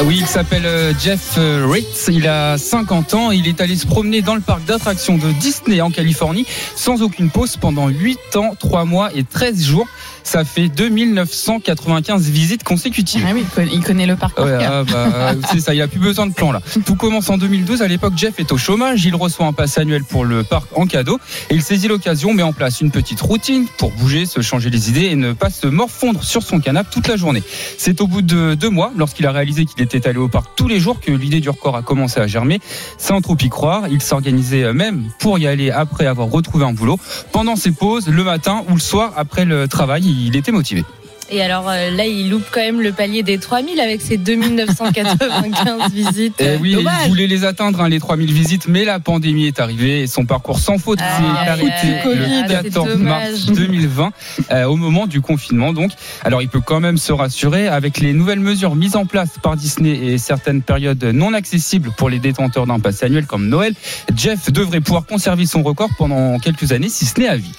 Ah 0.00 0.04
Oui, 0.04 0.18
il 0.20 0.26
s'appelle 0.28 0.64
euh, 0.64 0.92
Jeff 0.96 1.34
euh, 1.38 1.66
Ritz, 1.68 2.08
il 2.08 2.28
a 2.28 2.56
50 2.56 3.14
ans, 3.14 3.30
il 3.32 3.48
est 3.48 3.60
allé 3.60 3.74
se 3.74 3.84
promener 3.84 4.22
dans 4.22 4.36
le 4.36 4.40
parc 4.40 4.64
d'attractions 4.64 5.18
de 5.18 5.32
Disney 5.32 5.80
en 5.80 5.90
Californie 5.90 6.46
sans 6.76 7.02
aucune 7.02 7.30
pause 7.30 7.56
pendant 7.56 7.88
8 7.88 8.36
ans, 8.36 8.54
3 8.56 8.84
mois 8.84 9.10
et 9.16 9.24
13 9.24 9.60
jours. 9.64 9.88
Ça 10.28 10.44
fait 10.44 10.68
2995 10.68 12.28
visites 12.28 12.62
consécutives. 12.62 13.24
Ah 13.26 13.32
oui, 13.32 13.46
il 13.72 13.80
connaît- 13.82 14.04
le 14.04 14.14
parc. 14.14 14.38
Ouais, 14.38 14.58
ah 14.62 14.84
bah, 14.84 15.32
c'est 15.50 15.58
ça, 15.58 15.74
il 15.74 15.80
a 15.80 15.88
plus 15.88 15.98
besoin 16.00 16.26
de 16.26 16.34
plan 16.34 16.52
là. 16.52 16.60
Tout 16.84 16.96
commence 16.96 17.30
en 17.30 17.38
2012. 17.38 17.80
À 17.80 17.88
l'époque, 17.88 18.12
Jeff 18.14 18.38
est 18.38 18.52
au 18.52 18.58
chômage. 18.58 19.06
Il 19.06 19.14
reçoit 19.14 19.46
un 19.46 19.54
pass 19.54 19.78
annuel 19.78 20.04
pour 20.04 20.26
le 20.26 20.42
parc 20.42 20.66
en 20.76 20.86
cadeau 20.86 21.18
et 21.48 21.54
il 21.54 21.62
saisit 21.62 21.88
l'occasion, 21.88 22.34
met 22.34 22.42
en 22.42 22.52
place 22.52 22.82
une 22.82 22.90
petite 22.90 23.22
routine 23.22 23.64
pour 23.78 23.90
bouger, 23.92 24.26
se 24.26 24.42
changer 24.42 24.68
les 24.68 24.90
idées 24.90 25.06
et 25.06 25.16
ne 25.16 25.32
pas 25.32 25.48
se 25.48 25.66
morfondre 25.66 26.22
sur 26.22 26.42
son 26.42 26.60
canapé 26.60 26.90
toute 26.92 27.08
la 27.08 27.16
journée. 27.16 27.42
C'est 27.78 28.02
au 28.02 28.06
bout 28.06 28.20
de 28.20 28.52
deux 28.52 28.68
mois, 28.68 28.92
lorsqu'il 28.98 29.24
a 29.26 29.32
réalisé 29.32 29.64
qu'il 29.64 29.82
était 29.82 30.06
allé 30.06 30.18
au 30.18 30.28
parc 30.28 30.50
tous 30.56 30.68
les 30.68 30.78
jours, 30.78 31.00
que 31.00 31.10
l'idée 31.10 31.40
du 31.40 31.48
record 31.48 31.74
a 31.74 31.80
commencé 31.82 32.20
à 32.20 32.26
germer. 32.26 32.60
Sans 32.98 33.22
trop 33.22 33.36
y 33.40 33.48
croire, 33.48 33.88
il 33.90 34.02
s'organisait 34.02 34.74
même 34.74 35.08
pour 35.20 35.38
y 35.38 35.46
aller 35.46 35.70
après 35.70 36.04
avoir 36.04 36.28
retrouvé 36.28 36.66
un 36.66 36.74
boulot. 36.74 36.98
Pendant 37.32 37.56
ses 37.56 37.70
pauses, 37.72 38.08
le 38.08 38.24
matin 38.24 38.62
ou 38.68 38.74
le 38.74 38.80
soir 38.80 39.14
après 39.16 39.46
le 39.46 39.68
travail, 39.68 40.17
il 40.26 40.36
était 40.36 40.52
motivé. 40.52 40.84
Et 41.30 41.42
alors 41.42 41.68
euh, 41.68 41.90
là, 41.90 42.06
il 42.06 42.30
loupe 42.30 42.46
quand 42.50 42.60
même 42.60 42.80
le 42.80 42.90
palier 42.90 43.22
des 43.22 43.36
3000 43.36 43.78
avec 43.80 44.00
ses 44.00 44.16
2995 44.16 45.92
visites. 45.92 46.34
Eh 46.38 46.56
oui, 46.58 46.72
Dommage. 46.72 46.94
il 47.04 47.08
voulait 47.10 47.26
les 47.26 47.44
atteindre, 47.44 47.82
hein, 47.82 47.88
les 47.90 48.00
3000 48.00 48.32
visites, 48.32 48.66
mais 48.66 48.86
la 48.86 48.98
pandémie 48.98 49.46
est 49.46 49.60
arrivée 49.60 50.00
et 50.00 50.06
son 50.06 50.24
parcours 50.24 50.58
sans 50.58 50.78
faute 50.78 51.00
Ah, 51.02 51.18
s'est 51.18 51.50
arrêté 51.50 52.08
le 52.14 52.24
aïe, 52.24 52.44
c'est 52.48 52.62
14 52.64 52.88
dommage. 52.88 53.30
mars 53.32 53.46
2020, 53.46 54.10
euh, 54.52 54.64
au 54.64 54.76
moment 54.76 55.06
du 55.06 55.20
confinement. 55.20 55.74
Donc, 55.74 55.90
alors 56.24 56.40
il 56.40 56.48
peut 56.48 56.62
quand 56.62 56.80
même 56.80 56.96
se 56.96 57.12
rassurer 57.12 57.68
avec 57.68 57.98
les 57.98 58.14
nouvelles 58.14 58.40
mesures 58.40 58.74
mises 58.74 58.96
en 58.96 59.04
place 59.04 59.30
par 59.42 59.54
Disney 59.56 59.90
et 60.06 60.16
certaines 60.16 60.62
périodes 60.62 61.04
non 61.04 61.34
accessibles 61.34 61.90
pour 61.98 62.08
les 62.08 62.20
détenteurs 62.20 62.66
d'un 62.66 62.80
pass 62.80 63.02
annuel 63.02 63.26
comme 63.26 63.48
Noël. 63.48 63.74
Jeff 64.16 64.50
devrait 64.50 64.80
pouvoir 64.80 65.04
conserver 65.04 65.44
son 65.44 65.62
record 65.62 65.90
pendant 65.98 66.38
quelques 66.38 66.72
années, 66.72 66.88
si 66.88 67.04
ce 67.04 67.20
n'est 67.20 67.28
à 67.28 67.36
vie. 67.36 67.52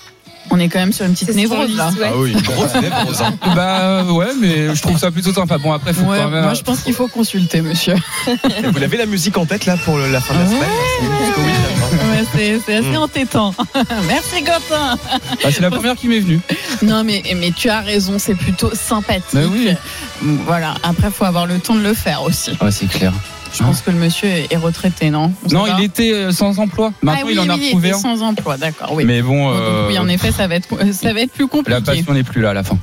On 0.52 0.60
est 0.60 0.68
quand 0.70 0.80
même 0.80 0.94
sur 0.94 1.06
une 1.06 1.14
petite 1.14 1.36
névrose 1.36 1.76
là. 1.76 1.92
Ah 2.04 2.12
oui, 2.16 2.32
une 2.32 2.42
grosse 2.42 2.74
névrose. 2.76 3.22
hein. 3.22 3.34
Bah 3.56 4.04
ouais, 4.06 4.28
mais 4.40 4.74
je 4.76 4.82
trouve 4.82 4.98
ça 4.98 5.12
plutôt 5.12 5.34
sympa. 5.34 5.58
Bon 5.58 5.72
après, 5.74 5.94
faut 5.94 6.04
Ouais, 6.04 6.18
quand 6.20 6.30
même. 6.30 6.44
moi 6.44 6.54
je 6.54 6.62
pense 6.64 6.80
qu'il 6.82 6.94
faut 6.94 7.08
consulter, 7.08 7.62
monsieur. 7.62 7.96
Et 8.28 8.68
Vous 8.72 8.82
avez 8.84 8.98
la 8.98 9.06
musique 9.06 9.38
en 9.38 9.46
tête 9.46 9.66
là 9.66 9.78
pour 9.78 9.98
le- 9.98 10.12
la 10.12 10.22
fin 10.22 10.34
de 10.34 10.40
la 10.40 10.46
semaine? 10.48 10.60
Ouais, 12.36 12.58
c'est 12.66 12.76
assez 12.76 12.82
Mm. 12.92 12.96
entêtant. 12.98 13.54
Merci 14.08 14.44
Quentin. 14.44 14.98
Bah, 15.44 15.50
c'est 15.52 15.62
la 15.62 15.70
première 15.72 15.96
qui 15.96 16.08
m'est 16.08 16.20
venue. 16.20 16.40
Non 16.82 17.04
mais 17.04 17.24
mais 17.36 17.52
tu 17.52 17.70
as 17.70 17.82
raison, 17.82 18.18
c'est 18.20 18.36
plutôt 18.36 18.72
sympathique. 18.74 19.24
Bah 19.34 19.42
oui. 19.52 19.72
Voilà. 20.46 20.74
Après, 20.84 21.10
faut 21.12 21.26
avoir 21.26 21.46
le 21.46 21.60
temps 21.60 21.76
de 21.76 21.82
le 21.82 21.94
faire 21.94 22.24
aussi. 22.24 22.52
Ouais, 22.62 22.72
c'est 22.72 22.88
clair. 22.88 23.14
Je 23.54 23.64
pense 23.64 23.82
que 23.82 23.92
le 23.92 23.98
monsieur 23.98 24.30
est 24.30 24.56
retraité, 24.56 25.10
non 25.10 25.32
On 25.46 25.54
Non, 25.54 25.66
il 25.78 25.84
était 25.84 26.14
euh, 26.14 26.32
sans 26.32 26.60
emploi. 26.60 26.94
Maintenant, 27.02 27.22
ah, 27.22 27.28
oui, 27.28 27.34
il 27.34 27.40
en 27.40 27.50
a 27.50 27.56
oui, 27.56 27.66
retrouvé 27.66 27.88
était 27.90 27.98
un. 27.98 28.00
sans 28.00 28.22
emploi, 28.22 28.58
d'accord. 28.58 28.94
Oui. 28.94 29.06
Mais 29.06 29.22
bon, 29.22 29.52
donc, 29.52 29.60
euh, 29.60 29.88
oui, 29.88 29.98
en 29.98 30.08
effet, 30.08 30.32
ça 30.32 30.48
va 30.48 30.56
être 30.56 30.70
ça 30.94 31.14
va 31.14 31.22
être 31.22 31.32
plus 31.32 31.48
compliqué. 31.48 31.72
la 31.72 31.82
passion 31.82 32.14
n'est 32.14 32.24
plus 32.24 32.42
là 32.42 32.52
à 32.52 32.54
la 32.54 32.64
fin. 32.64 32.78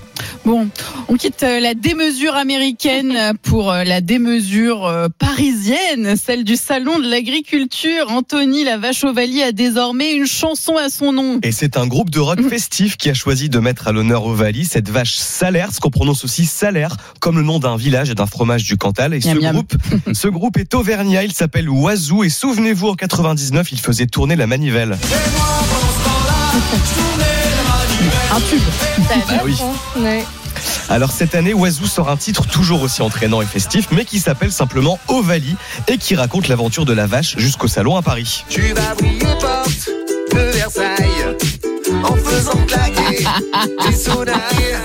Bon, 0.46 0.68
on 1.08 1.14
quitte 1.14 1.42
euh, 1.42 1.58
la 1.58 1.74
démesure 1.74 2.36
américaine 2.36 3.32
pour 3.42 3.72
euh, 3.72 3.82
la 3.82 4.00
démesure 4.00 4.86
euh, 4.86 5.08
parisienne, 5.18 6.14
celle 6.16 6.44
du 6.44 6.54
salon 6.54 7.00
de 7.00 7.08
l'agriculture. 7.08 8.10
Anthony 8.10 8.62
la 8.62 8.78
vache 8.78 9.02
Ovalie 9.02 9.42
a 9.42 9.50
désormais 9.50 10.12
une 10.12 10.26
chanson 10.26 10.76
à 10.76 10.88
son 10.88 11.12
nom. 11.12 11.40
Et 11.42 11.50
c'est 11.50 11.76
un 11.76 11.88
groupe 11.88 12.10
de 12.10 12.20
rock 12.20 12.40
festif 12.48 12.96
qui 12.96 13.10
a 13.10 13.14
choisi 13.14 13.48
de 13.48 13.58
mettre 13.58 13.88
à 13.88 13.92
l'honneur 13.92 14.24
Ovalie 14.24 14.64
cette 14.64 14.88
vache 14.88 15.16
salaire, 15.16 15.72
ce 15.72 15.80
qu'on 15.80 15.90
prononce 15.90 16.24
aussi 16.24 16.46
salaire, 16.46 16.96
comme 17.18 17.38
le 17.38 17.44
nom 17.44 17.58
d'un 17.58 17.76
village 17.76 18.10
et 18.10 18.14
d'un 18.14 18.26
fromage 18.26 18.62
du 18.62 18.76
Cantal. 18.76 19.14
Et 19.14 19.20
ce 19.22 19.34
groupe, 19.34 19.74
ce 20.12 20.28
groupe 20.28 20.55
est 20.58 20.74
auvergnat, 20.74 21.24
il 21.24 21.32
s'appelle 21.32 21.68
Oiseau 21.68 22.24
et 22.24 22.28
souvenez-vous 22.28 22.88
en 22.88 22.94
99, 22.94 23.72
il 23.72 23.80
faisait 23.80 24.06
tourner 24.06 24.36
la 24.36 24.46
manivelle. 24.46 24.96
Un 28.30 28.40
tube. 28.40 28.60
Ah 28.98 29.14
date, 29.28 29.42
oui. 29.44 29.56
Ouais. 29.98 30.24
Alors 30.88 31.10
cette 31.10 31.34
année, 31.34 31.52
Oiseau 31.54 31.86
sort 31.86 32.08
un 32.08 32.16
titre 32.16 32.46
toujours 32.46 32.82
aussi 32.82 33.02
entraînant 33.02 33.42
et 33.42 33.46
festif, 33.46 33.88
mais 33.90 34.04
qui 34.04 34.20
s'appelle 34.20 34.52
simplement 34.52 34.98
Ovalie 35.08 35.56
et 35.88 35.98
qui 35.98 36.14
raconte 36.14 36.48
l'aventure 36.48 36.84
de 36.84 36.92
la 36.92 37.06
vache 37.06 37.36
jusqu'au 37.38 37.68
salon 37.68 37.96
à 37.96 38.02
Paris. 38.02 38.44
Tu 38.48 38.72
vas 38.72 38.94
briller 38.94 39.26
porte 39.40 39.90
de 40.32 40.38
Versailles 40.52 41.36
en 42.04 42.16
faisant 42.16 42.58
claquer 42.66 43.24
tes 43.82 43.96
sonnailles. 43.96 44.76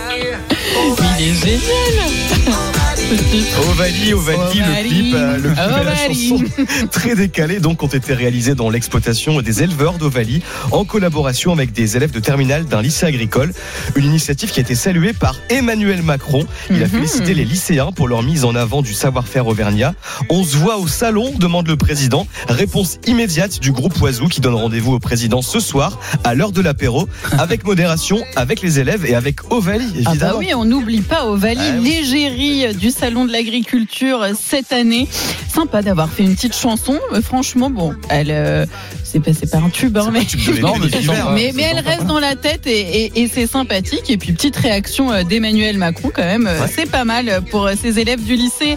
Il 1.19 1.29
est 1.29 1.33
génial. 1.35 2.80
Ovalie, 3.11 4.13
Ovalie, 4.13 4.59
le 4.59 4.87
clip, 4.87 5.15
euh, 5.15 5.35
le 5.37 5.49
clip 5.49 5.57
et 5.81 5.83
la 5.83 5.95
chanson 5.95 6.43
très 6.91 7.13
décalés 7.13 7.59
donc 7.59 7.83
ont 7.83 7.87
été 7.87 8.13
réalisés 8.13 8.55
dans 8.55 8.69
l'exploitation 8.69 9.41
des 9.41 9.63
éleveurs 9.63 9.95
d'Ovalie 9.97 10.41
en 10.71 10.85
collaboration 10.85 11.51
avec 11.51 11.73
des 11.73 11.97
élèves 11.97 12.11
de 12.11 12.21
terminale 12.21 12.63
d'un 12.67 12.81
lycée 12.81 13.05
agricole. 13.05 13.51
Une 13.97 14.05
initiative 14.05 14.49
qui 14.51 14.61
a 14.61 14.63
été 14.63 14.75
saluée 14.75 15.11
par 15.11 15.35
Emmanuel 15.49 16.03
Macron. 16.03 16.45
Il 16.69 16.77
a 16.77 16.85
Mhm. 16.85 16.89
félicité 16.91 17.33
les 17.33 17.43
lycéens 17.43 17.91
pour 17.91 18.07
leur 18.07 18.23
mise 18.23 18.45
en 18.45 18.55
avant 18.55 18.81
du 18.81 18.93
savoir-faire 18.93 19.45
auvergnat. 19.45 19.93
On 20.29 20.45
se 20.45 20.55
voit 20.55 20.77
au 20.77 20.87
salon, 20.87 21.33
demande 21.37 21.67
le 21.67 21.75
président. 21.75 22.27
Réponse 22.47 22.97
immédiate 23.07 23.59
du 23.59 23.73
groupe 23.73 23.99
Oiseau 24.01 24.27
qui 24.29 24.39
donne 24.39 24.55
rendez-vous 24.55 24.93
au 24.93 24.99
président 24.99 25.41
ce 25.41 25.59
soir 25.59 25.99
à 26.23 26.33
l'heure 26.33 26.53
de 26.53 26.61
l'apéro 26.61 27.09
avec 27.37 27.65
modération, 27.65 28.21
avec 28.37 28.61
les 28.61 28.79
élèves 28.79 29.05
et 29.05 29.15
avec 29.15 29.51
Ovalie 29.51 29.83
Ah 29.97 30.01
bah 30.03 30.11
évidemment. 30.11 30.37
oui, 30.39 30.53
on 30.55 30.63
n'oublie 30.63 31.01
pas 31.01 31.25
Ovalie, 31.25 31.59
Ah 31.61 31.77
l'égérie 31.77 32.73
du 32.73 32.89
salon 33.01 33.25
de 33.25 33.31
l'agriculture 33.31 34.21
euh, 34.21 34.33
cette 34.39 34.71
année. 34.71 35.07
Sympa 35.51 35.81
d'avoir 35.81 36.07
fait 36.09 36.21
une 36.23 36.35
petite 36.35 36.55
chanson. 36.55 36.99
Euh, 37.13 37.21
Franchement, 37.21 37.69
bon, 37.71 37.95
elle, 38.09 38.29
euh, 38.29 38.65
c'est 39.03 39.19
pas, 39.19 39.31
c'est 39.33 39.49
pas 39.49 39.57
un 39.57 39.69
tube, 39.69 39.97
hein, 39.97 40.09
mais, 40.13 40.19
Non, 40.61 40.75
mais 40.77 40.87
c'est 40.91 40.99
vert, 40.99 41.31
mais, 41.31 41.51
mais 41.55 41.63
c'est 41.63 41.69
elle 41.69 41.79
reste 41.79 42.05
dans 42.05 42.19
la 42.19 42.35
tête 42.35 42.67
et, 42.67 43.05
et- 43.05 43.21
et 43.23 43.27
c'est 43.27 43.47
sympathique. 43.47 44.09
Et 44.09 44.17
puis 44.17 44.33
petite 44.33 44.55
réaction 44.55 45.11
euh, 45.11 45.23
d'Emmanuel 45.23 45.77
Macron 45.79 46.11
quand 46.13 46.23
même, 46.23 46.45
euh, 46.47 46.67
c'est 46.73 46.89
pas 46.89 47.03
mal 47.03 47.41
pour 47.49 47.65
euh, 47.65 47.73
ces 47.81 47.97
élèves 47.99 48.23
du 48.23 48.35
lycée 48.35 48.75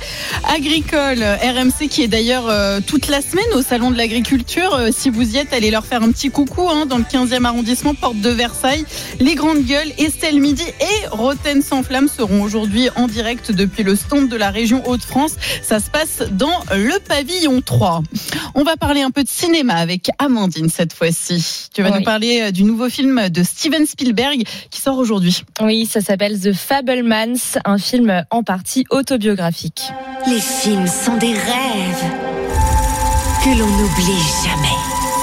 agricole 0.57 1.19
euh, 1.23 1.37
RMC 1.37 1.89
qui 1.89 2.03
est 2.03 2.09
d'ailleurs 2.09 2.49
euh, 2.49 2.81
toute 2.85 3.09
la 3.09 3.21
semaine 3.21 3.45
au 3.55 3.61
salon 3.63 3.91
de 3.91 3.97
l'agriculture. 3.99 4.75
Euh, 4.75 4.89
Si 4.91 5.11
vous 5.11 5.35
y 5.35 5.39
êtes, 5.39 5.53
allez 5.53 5.71
leur 5.71 5.85
faire 5.85 6.03
un 6.03 6.11
petit 6.11 6.31
coucou 6.31 6.69
hein, 6.71 6.87
dans 6.87 6.99
le 6.99 7.05
15e 7.05 7.45
arrondissement, 7.45 7.95
porte 7.95 8.21
de 8.21 8.31
Versailles. 8.31 8.85
Les 9.21 9.35
grandes 9.35 9.65
gueules, 9.65 9.93
Estelle 9.99 10.41
Midi 10.41 10.65
et 10.81 11.07
Roten 11.11 11.63
sans 11.63 11.83
flamme 11.83 12.09
seront 12.09 12.43
aujourd'hui 12.43 12.89
en 12.97 13.07
direct 13.07 13.53
depuis 13.53 13.83
le 13.83 13.97
stand 14.07 14.29
de 14.29 14.37
la 14.37 14.51
région 14.51 14.87
Hauts-de-France. 14.89 15.33
Ça 15.63 15.81
se 15.81 15.91
passe 15.91 16.23
dans 16.31 16.59
le 16.73 16.99
pavillon 17.01 17.61
3. 17.61 18.03
On 18.55 18.63
va 18.65 18.77
parler 18.77 19.03
un 19.03 19.11
peu 19.11 19.23
de 19.25 19.29
cinéma 19.29 19.75
avec 19.75 20.11
Amandine 20.19 20.69
cette 20.69 20.93
fois-ci. 20.93 21.69
Tu 21.75 21.83
vas 21.83 21.91
Oui. 21.91 21.99
nous 21.99 22.05
parler 22.05 22.43
euh, 22.43 22.51
du 22.51 22.65
nouveau 22.65 22.89
film 22.89 23.29
de 23.29 23.43
Steven 23.43 23.87
Spielberg 23.87 24.45
qui 24.71 24.81
sort 24.81 24.99
aujourd'hui. 24.99 25.43
Oui, 25.61 25.87
ça 25.87 26.01
s'appelle 26.01 26.39
The 26.41 26.53
Fablemans, 26.53 27.59
un 27.65 27.79
film 27.79 28.25
en 28.31 28.43
partie 28.43 28.85
autobiographique. 28.91 29.83
Les 30.27 30.41
films 30.41 30.87
sont 30.87 31.17
des 31.17 31.33
rêves 31.33 32.05
que 33.45 33.51
l'on 33.51 33.67
n'oublie 33.67 34.23
jamais. 34.45 34.74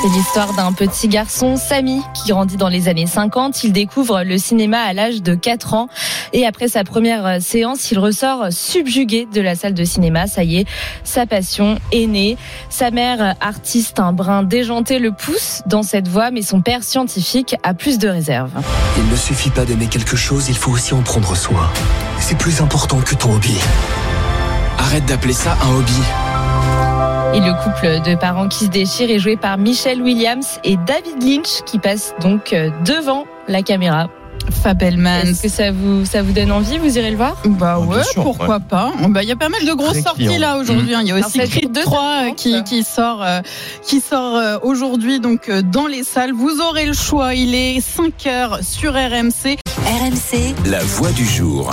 C'est 0.01 0.09
l'histoire 0.09 0.53
d'un 0.53 0.73
petit 0.73 1.07
garçon, 1.07 1.57
Samy, 1.57 2.01
qui 2.15 2.29
grandit 2.29 2.57
dans 2.57 2.69
les 2.69 2.87
années 2.87 3.05
50. 3.05 3.63
Il 3.63 3.71
découvre 3.71 4.23
le 4.23 4.39
cinéma 4.39 4.79
à 4.79 4.93
l'âge 4.93 5.21
de 5.21 5.35
4 5.35 5.75
ans. 5.75 5.89
Et 6.33 6.43
après 6.47 6.67
sa 6.67 6.83
première 6.83 7.23
euh, 7.27 7.39
séance, 7.39 7.91
il 7.91 7.99
ressort 7.99 8.47
subjugué 8.49 9.27
de 9.31 9.41
la 9.41 9.53
salle 9.53 9.75
de 9.75 9.83
cinéma. 9.83 10.25
Ça 10.25 10.43
y 10.43 10.57
est, 10.57 10.65
sa 11.03 11.27
passion 11.27 11.77
est 11.91 12.07
née. 12.07 12.35
Sa 12.71 12.89
mère, 12.89 13.35
artiste, 13.41 13.99
un 13.99 14.11
brin 14.11 14.41
déjanté, 14.41 14.97
le 14.97 15.11
pousse 15.11 15.61
dans 15.67 15.83
cette 15.83 16.07
voie, 16.07 16.31
mais 16.31 16.41
son 16.41 16.61
père 16.61 16.83
scientifique 16.83 17.55
a 17.61 17.75
plus 17.75 17.99
de 17.99 18.07
réserve. 18.07 18.53
Il 18.97 19.07
ne 19.07 19.15
suffit 19.15 19.51
pas 19.51 19.65
d'aimer 19.65 19.85
quelque 19.85 20.15
chose, 20.15 20.49
il 20.49 20.57
faut 20.57 20.71
aussi 20.71 20.95
en 20.95 21.03
prendre 21.03 21.35
soin. 21.35 21.69
C'est 22.19 22.39
plus 22.39 22.59
important 22.59 23.01
que 23.01 23.13
ton 23.13 23.35
hobby. 23.35 23.55
Arrête 24.79 25.05
d'appeler 25.05 25.33
ça 25.33 25.55
un 25.61 25.75
hobby. 25.75 26.01
Et 27.33 27.39
le 27.39 27.53
couple 27.63 28.01
de 28.09 28.15
parents 28.15 28.47
qui 28.49 28.65
se 28.65 28.69
déchire 28.69 29.09
est 29.09 29.19
joué 29.19 29.37
par 29.37 29.57
Michelle 29.57 30.01
Williams 30.01 30.59
et 30.65 30.75
David 30.77 31.23
Lynch, 31.23 31.61
qui 31.65 31.79
passe 31.79 32.13
donc 32.21 32.51
euh, 32.51 32.69
devant 32.85 33.25
la 33.47 33.61
caméra. 33.61 34.09
Fabelman. 34.63 35.27
Est-ce 35.27 35.43
que 35.43 35.47
ça 35.49 35.71
vous, 35.71 36.03
ça 36.03 36.23
vous 36.23 36.33
donne 36.33 36.51
envie 36.51 36.77
Vous 36.77 36.97
irez 36.97 37.11
le 37.11 37.15
voir? 37.15 37.37
Bah 37.45 37.79
ouais, 37.79 38.03
sûr, 38.03 38.23
pourquoi 38.23 38.59
pas. 38.59 38.91
Bah, 39.07 39.23
Il 39.23 39.29
y 39.29 39.31
a 39.31 39.35
pas 39.37 39.47
mal 39.49 39.63
de 39.65 39.71
grosses 39.73 39.91
Très 39.91 40.01
sorties 40.01 40.25
client. 40.25 40.39
là 40.39 40.57
aujourd'hui. 40.57 40.93
hein. 40.93 41.01
Il 41.03 41.07
y 41.07 41.11
a 41.11 41.15
aussi 41.25 41.37
Creed 41.39 41.61
dure 41.61 41.69
deux 41.71 41.81
3 41.83 42.01
heures 42.03 42.23
euh, 42.31 42.61
qui, 42.63 42.83
sort, 42.83 43.23
euh, 43.23 43.39
qui 43.83 44.01
sort 44.01 44.35
euh, 44.35 44.57
aujourd'hui 44.63 45.19
donc 45.21 45.47
euh, 45.47 45.61
dans 45.61 45.87
les 45.87 46.03
salles. 46.03 46.33
Vous 46.33 46.59
aurez 46.59 46.85
le 46.85 46.93
choix. 46.93 47.33
Il 47.35 47.55
est 47.55 47.79
5 47.79 48.25
heures 48.27 48.59
sur 48.63 48.93
RMC. 48.93 49.57
RMC, 49.91 50.55
La 50.69 50.81
voix 50.81 51.11
du 51.11 51.25
jour. 51.25 51.69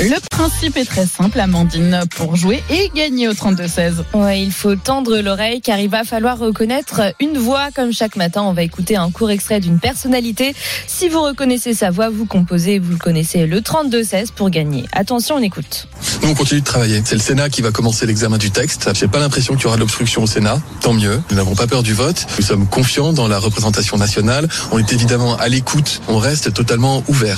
Le 0.00 0.16
principe 0.28 0.76
est 0.76 0.84
très 0.86 1.06
simple, 1.06 1.38
Amandine, 1.38 2.00
pour 2.16 2.34
jouer 2.34 2.64
et 2.68 2.90
gagner 2.96 3.28
au 3.28 3.32
32-16. 3.32 3.92
Ouais, 4.12 4.42
il 4.42 4.50
faut 4.50 4.74
tendre 4.74 5.18
l'oreille 5.18 5.60
car 5.60 5.78
il 5.78 5.88
va 5.88 6.02
falloir 6.02 6.36
reconnaître 6.36 7.14
une 7.20 7.38
voix. 7.38 7.68
Comme 7.72 7.92
chaque 7.92 8.16
matin, 8.16 8.42
on 8.42 8.52
va 8.54 8.62
écouter 8.62 8.96
un 8.96 9.12
court 9.12 9.30
extrait 9.30 9.60
d'une 9.60 9.78
personnalité. 9.78 10.52
Si 10.88 11.08
vous 11.08 11.22
reconnaissez 11.22 11.74
sa 11.74 11.90
voix, 11.92 12.08
vous 12.08 12.26
composez, 12.26 12.80
vous 12.80 12.90
le 12.90 12.98
connaissez, 12.98 13.46
le 13.46 13.60
32-16 13.60 14.32
pour 14.34 14.50
gagner. 14.50 14.84
Attention, 14.90 15.36
on 15.36 15.42
écoute. 15.42 15.86
Nous, 16.22 16.30
on 16.30 16.34
continue 16.34 16.60
de 16.60 16.66
travailler. 16.66 17.00
C'est 17.04 17.14
le 17.14 17.20
Sénat 17.20 17.48
qui 17.48 17.62
va 17.62 17.70
commencer 17.70 18.04
l'examen 18.04 18.38
du 18.38 18.50
texte. 18.50 18.90
J'ai 18.94 19.06
pas 19.06 19.20
l'impression 19.20 19.54
qu'il 19.54 19.64
y 19.64 19.66
aura 19.66 19.76
de 19.76 19.80
l'obstruction 19.80 20.24
au 20.24 20.26
Sénat. 20.26 20.60
Tant 20.80 20.92
mieux. 20.92 21.22
Nous 21.30 21.36
n'avons 21.36 21.54
pas 21.54 21.68
peur 21.68 21.84
du 21.84 21.94
vote. 21.94 22.26
Nous 22.36 22.44
sommes 22.44 22.66
confiants 22.66 23.12
dans 23.12 23.28
la 23.28 23.38
représentation 23.38 23.96
nationale. 23.96 24.48
On 24.72 24.78
est 24.78 24.92
évidemment 24.92 25.36
à 25.36 25.46
l'écoute. 25.46 26.00
On 26.08 26.18
reste 26.18 26.52
totalement 26.52 27.04
ouvert. 27.06 27.33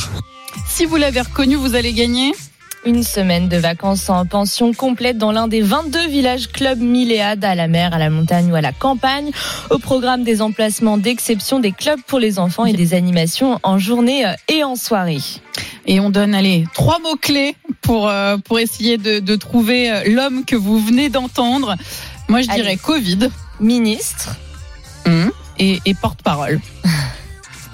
Si 0.68 0.84
vous 0.84 0.96
l'avez 0.96 1.20
reconnu, 1.20 1.56
vous 1.56 1.74
allez 1.74 1.92
gagner 1.92 2.32
Une 2.84 3.02
semaine 3.02 3.48
de 3.48 3.56
vacances 3.56 4.08
en 4.10 4.26
pension 4.26 4.72
complète 4.72 5.18
dans 5.18 5.32
l'un 5.32 5.48
des 5.48 5.60
22 5.60 6.08
villages 6.08 6.48
clubs 6.48 6.78
Milléade 6.78 7.44
à 7.44 7.54
la 7.54 7.66
mer, 7.66 7.92
à 7.94 7.98
la 7.98 8.10
montagne 8.10 8.50
ou 8.52 8.54
à 8.54 8.60
la 8.60 8.72
campagne. 8.72 9.30
Au 9.70 9.78
programme 9.78 10.22
des 10.22 10.42
emplacements 10.42 10.98
d'exception, 10.98 11.58
des 11.60 11.72
clubs 11.72 12.00
pour 12.06 12.18
les 12.18 12.38
enfants 12.38 12.64
et 12.64 12.72
des 12.72 12.94
animations 12.94 13.58
en 13.62 13.78
journée 13.78 14.26
euh, 14.26 14.32
et 14.48 14.62
en 14.64 14.76
soirée. 14.76 15.18
Et 15.86 16.00
on 16.00 16.10
donne, 16.10 16.34
allez, 16.34 16.66
trois 16.74 16.98
mots-clés 17.00 17.56
pour, 17.80 18.08
euh, 18.08 18.36
pour 18.38 18.58
essayer 18.58 18.98
de, 18.98 19.18
de 19.18 19.36
trouver 19.36 19.90
euh, 19.90 20.02
l'homme 20.06 20.44
que 20.44 20.56
vous 20.56 20.78
venez 20.78 21.08
d'entendre. 21.08 21.74
Moi, 22.28 22.42
je 22.42 22.50
Allez. 22.50 22.62
dirais 22.62 22.76
Covid 22.76 23.30
Ministre, 23.60 24.36
et, 25.58 25.80
et 25.84 25.94
porte-parole. 25.94 26.60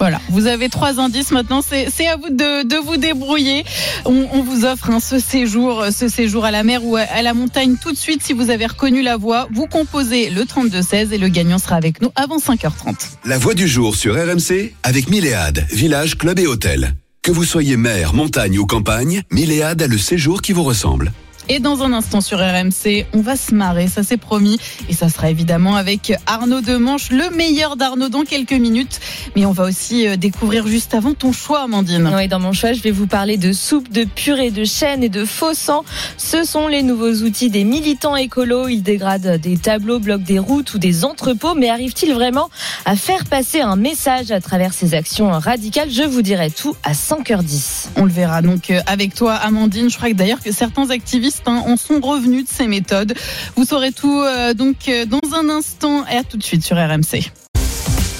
Voilà, 0.03 0.19
vous 0.27 0.47
avez 0.47 0.67
trois 0.67 0.99
indices 0.99 1.31
maintenant, 1.31 1.61
c'est 1.61 2.07
à 2.07 2.17
vous 2.17 2.29
de, 2.29 2.85
vous 2.85 2.97
débrouiller. 2.97 3.63
On, 4.03 4.41
vous 4.41 4.65
offre 4.65 4.89
hein, 4.89 4.99
ce 4.99 5.17
séjour, 5.17 5.85
ce 5.97 6.09
séjour 6.09 6.43
à 6.43 6.51
la 6.51 6.63
mer 6.63 6.83
ou 6.83 6.97
à, 6.97 7.03
à 7.03 7.21
la 7.21 7.33
montagne 7.33 7.77
tout 7.81 7.93
de 7.93 7.97
suite. 7.97 8.21
Si 8.21 8.33
vous 8.33 8.49
avez 8.49 8.65
reconnu 8.65 9.01
la 9.01 9.15
voix, 9.15 9.47
vous 9.53 9.65
composez 9.65 10.29
le 10.29 10.41
32-16 10.41 11.13
et 11.13 11.17
le 11.17 11.29
gagnant 11.29 11.57
sera 11.57 11.77
avec 11.77 12.01
nous 12.01 12.11
avant 12.17 12.35
5h30. 12.37 13.11
La 13.23 13.37
voix 13.37 13.53
du 13.53 13.65
jour 13.65 13.95
sur 13.95 14.15
RMC 14.15 14.73
avec 14.83 15.09
Milléade, 15.09 15.65
village, 15.71 16.17
club 16.17 16.37
et 16.37 16.47
hôtel. 16.47 16.95
Que 17.21 17.31
vous 17.31 17.45
soyez 17.45 17.77
mer, 17.77 18.13
montagne 18.13 18.59
ou 18.59 18.65
campagne, 18.65 19.21
Milléade 19.31 19.81
a 19.83 19.87
le 19.87 19.97
séjour 19.97 20.41
qui 20.41 20.51
vous 20.51 20.63
ressemble. 20.63 21.13
Et 21.49 21.59
dans 21.59 21.83
un 21.83 21.91
instant 21.91 22.21
sur 22.21 22.39
RMC, 22.39 23.05
on 23.13 23.21
va 23.21 23.35
se 23.35 23.53
marrer, 23.53 23.87
ça 23.87 24.03
c'est 24.03 24.17
promis. 24.17 24.59
Et 24.87 24.93
ça 24.93 25.09
sera 25.09 25.29
évidemment 25.29 25.75
avec 25.75 26.13
Arnaud 26.25 26.61
Demanche, 26.61 27.09
le 27.09 27.29
meilleur 27.35 27.75
d'Arnaud 27.75 28.09
dans 28.09 28.23
quelques 28.23 28.53
minutes. 28.53 28.99
Mais 29.35 29.45
on 29.45 29.51
va 29.51 29.65
aussi 29.65 30.07
euh, 30.07 30.15
découvrir 30.15 30.65
juste 30.67 30.93
avant 30.93 31.13
ton 31.13 31.33
choix, 31.33 31.63
Amandine. 31.63 32.09
Oui, 32.15 32.27
dans 32.27 32.39
mon 32.39 32.53
choix, 32.53 32.71
je 32.73 32.81
vais 32.81 32.91
vous 32.91 33.07
parler 33.07 33.37
de 33.37 33.51
soupe, 33.51 33.91
de 33.91 34.05
purée, 34.05 34.51
de 34.51 34.63
chêne 34.63 35.03
et 35.03 35.09
de 35.09 35.25
faux 35.25 35.53
sang. 35.53 35.83
Ce 36.17 36.45
sont 36.45 36.67
les 36.67 36.81
nouveaux 36.81 37.13
outils 37.23 37.49
des 37.49 37.65
militants 37.65 38.15
écolos. 38.15 38.69
Ils 38.69 38.81
dégradent 38.81 39.37
des 39.37 39.57
tableaux, 39.57 39.99
bloquent 39.99 40.23
des 40.23 40.39
routes 40.39 40.73
ou 40.73 40.77
des 40.77 41.03
entrepôts. 41.03 41.55
Mais 41.55 41.69
arrivent-ils 41.69 42.13
vraiment 42.13 42.49
à 42.85 42.95
faire 42.95 43.25
passer 43.25 43.59
un 43.59 43.75
message 43.75 44.31
à 44.31 44.39
travers 44.39 44.73
ces 44.73 44.93
actions 44.93 45.29
radicales? 45.31 45.89
Je 45.91 46.03
vous 46.03 46.21
dirai 46.21 46.51
tout 46.51 46.75
à 46.83 46.93
5h10. 46.93 47.87
On 47.97 48.05
le 48.05 48.11
verra 48.11 48.41
donc 48.41 48.69
euh, 48.69 48.79
avec 48.85 49.13
toi, 49.13 49.33
Amandine. 49.33 49.89
Je 49.89 49.97
crois 49.97 50.09
que 50.09 50.15
d'ailleurs 50.15 50.41
que 50.41 50.51
certains 50.51 50.89
activistes 50.89 51.32
hein, 51.45 51.63
en 51.65 51.77
sont 51.77 51.99
revenus 51.99 52.45
de 52.45 52.49
ces 52.49 52.67
méthodes. 52.67 53.13
Vous 53.55 53.65
saurez 53.65 53.91
tout 53.91 54.21
euh, 54.21 54.53
donc 54.53 54.87
euh, 54.87 55.05
dans 55.05 55.19
un 55.35 55.49
instant 55.49 56.05
et 56.07 56.17
à 56.17 56.23
tout 56.23 56.37
de 56.37 56.43
suite 56.43 56.63
sur 56.63 56.77
RMC. 56.77 57.31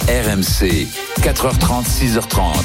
RMC, 0.07 0.87
4h30, 1.21 1.85
6h30. 1.85 2.55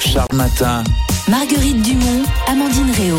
Charles 0.00 0.26
Matin. 0.34 0.84
Marguerite 1.28 1.82
Dumont, 1.82 2.22
Amandine 2.48 2.90
Réau. 2.90 3.18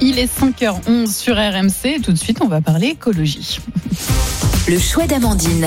Il 0.00 0.18
est 0.18 0.30
5h11 0.32 1.10
sur 1.10 1.36
RMC. 1.36 2.02
Tout 2.02 2.12
de 2.12 2.18
suite, 2.18 2.38
on 2.42 2.48
va 2.48 2.60
parler 2.60 2.88
écologie. 2.88 3.58
Le 4.68 4.78
choix 4.78 5.06
d'Amandine. 5.06 5.66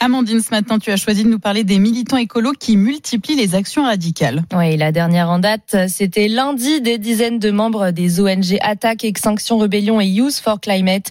Amandine, 0.00 0.40
ce 0.40 0.50
matin, 0.50 0.78
tu 0.78 0.90
as 0.90 0.96
choisi 0.96 1.24
de 1.24 1.28
nous 1.28 1.38
parler 1.38 1.64
des 1.64 1.78
militants 1.78 2.16
écolos 2.16 2.52
qui 2.52 2.76
multiplient 2.76 3.36
les 3.36 3.54
actions 3.54 3.84
radicales. 3.84 4.44
Oui, 4.54 4.76
la 4.76 4.92
dernière 4.92 5.30
en 5.30 5.38
date, 5.38 5.76
c'était 5.88 6.28
lundi. 6.28 6.80
Des 6.80 6.98
dizaines 6.98 7.38
de 7.38 7.50
membres 7.50 7.90
des 7.90 8.20
ONG 8.20 8.58
Attaque, 8.60 9.04
Extinction 9.04 9.58
Rebellion 9.58 10.00
et 10.00 10.06
Youth 10.06 10.36
for 10.42 10.60
Climate, 10.60 11.10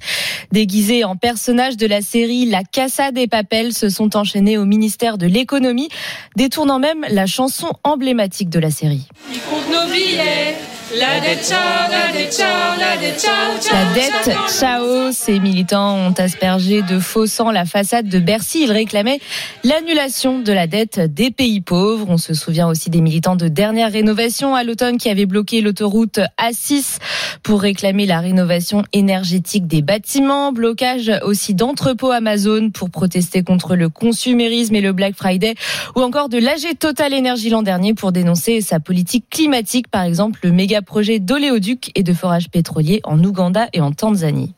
déguisés 0.52 1.04
en 1.04 1.16
personnages 1.16 1.78
de 1.78 1.88
la 1.88 2.02
série 2.02 2.46
La 2.46 2.64
Casa 2.64 3.12
des 3.12 3.28
Papels, 3.28 3.74
se 3.74 3.90
sont 3.90 4.16
enchaînés 4.16 4.58
au 4.58 4.66
ministère 4.66 5.18
de 5.18 5.26
l'économie, 5.26 5.90
détournant 6.36 6.80
même 6.80 7.06
la 7.10 7.26
chanson 7.26 7.74
emblématique 7.84 8.50
de 8.50 8.60
la 8.60 8.70
série. 8.70 9.08
Ils 9.32 9.40
comptent 9.40 9.72
nos 9.72 9.92
billets. 9.92 10.75
La 10.98 11.20
dette, 11.20 11.46
ciao, 11.46 11.92
la 11.92 12.14
dette, 12.14 12.32
ciao, 12.32 12.80
la 12.80 12.96
dette, 12.96 13.20
ciao, 13.20 13.60
ciao. 13.60 13.74
La 13.76 13.94
dette, 13.94 14.38
ciao, 14.48 15.12
ces 15.12 15.40
militants 15.40 15.98
ont 15.98 16.14
aspergé 16.14 16.84
de 16.84 17.00
faux 17.00 17.28
sang 17.28 17.52
la 17.52 17.66
façade 17.66 18.08
de 18.08 18.20
Bercy. 18.20 18.64
Ils 18.64 18.72
réclamaient 18.72 19.20
l'annulation 19.66 20.40
de 20.40 20.54
la 20.54 20.68
dette 20.68 21.02
des 21.14 21.32
pays 21.32 21.60
pauvres. 21.60 22.06
On 22.08 22.18
se 22.18 22.34
souvient 22.34 22.70
aussi 22.70 22.90
des 22.90 23.02
militants 23.02 23.36
de 23.36 23.50
dernière 23.50 23.92
rénovation 23.92 24.56
à 24.56 24.64
l'automne 24.64 24.98
qui 24.98 25.10
avaient 25.10 25.26
bloqué 25.26 25.60
l'autoroute 25.60 26.22
A6 26.42 27.00
pour 27.44 27.62
réclamer 27.62 28.06
la 28.06 28.22
rénovation 28.22 28.84
énergétique 28.94 29.68
des 29.68 29.82
bâtiments. 29.82 30.54
Blocage 30.54 31.12
aussi 31.24 31.56
d'entrepôts 31.56 32.12
Amazon 32.12 32.70
pour 32.70 32.90
protester 32.90 33.44
contre 33.44 33.76
le 33.76 33.90
consumérisme 33.90 34.76
et 34.76 34.82
le 34.82 34.94
Black 34.94 35.16
Friday 35.16 35.56
ou 35.98 36.02
encore 36.02 36.30
de 36.30 36.38
l'AG 36.38 36.78
Total 36.80 37.14
Énergie 37.14 37.50
l'an 37.50 37.64
dernier 37.64 37.94
pour 37.94 38.14
dénoncer 38.14 38.62
sa 38.62 38.80
politique 38.80 39.26
climatique, 39.30 39.90
par 39.90 40.04
exemple 40.04 40.40
le 40.44 40.54
méga 40.54 40.82
projet 40.86 41.20
d'oléoduc 41.20 41.92
et 41.96 42.04
de 42.04 42.14
forage 42.14 42.50
pétrolier 42.50 43.02
en 43.04 43.24
Ouganda 43.24 43.68
et 43.74 43.82
en 43.82 43.92
Tanzanie. 43.92 44.54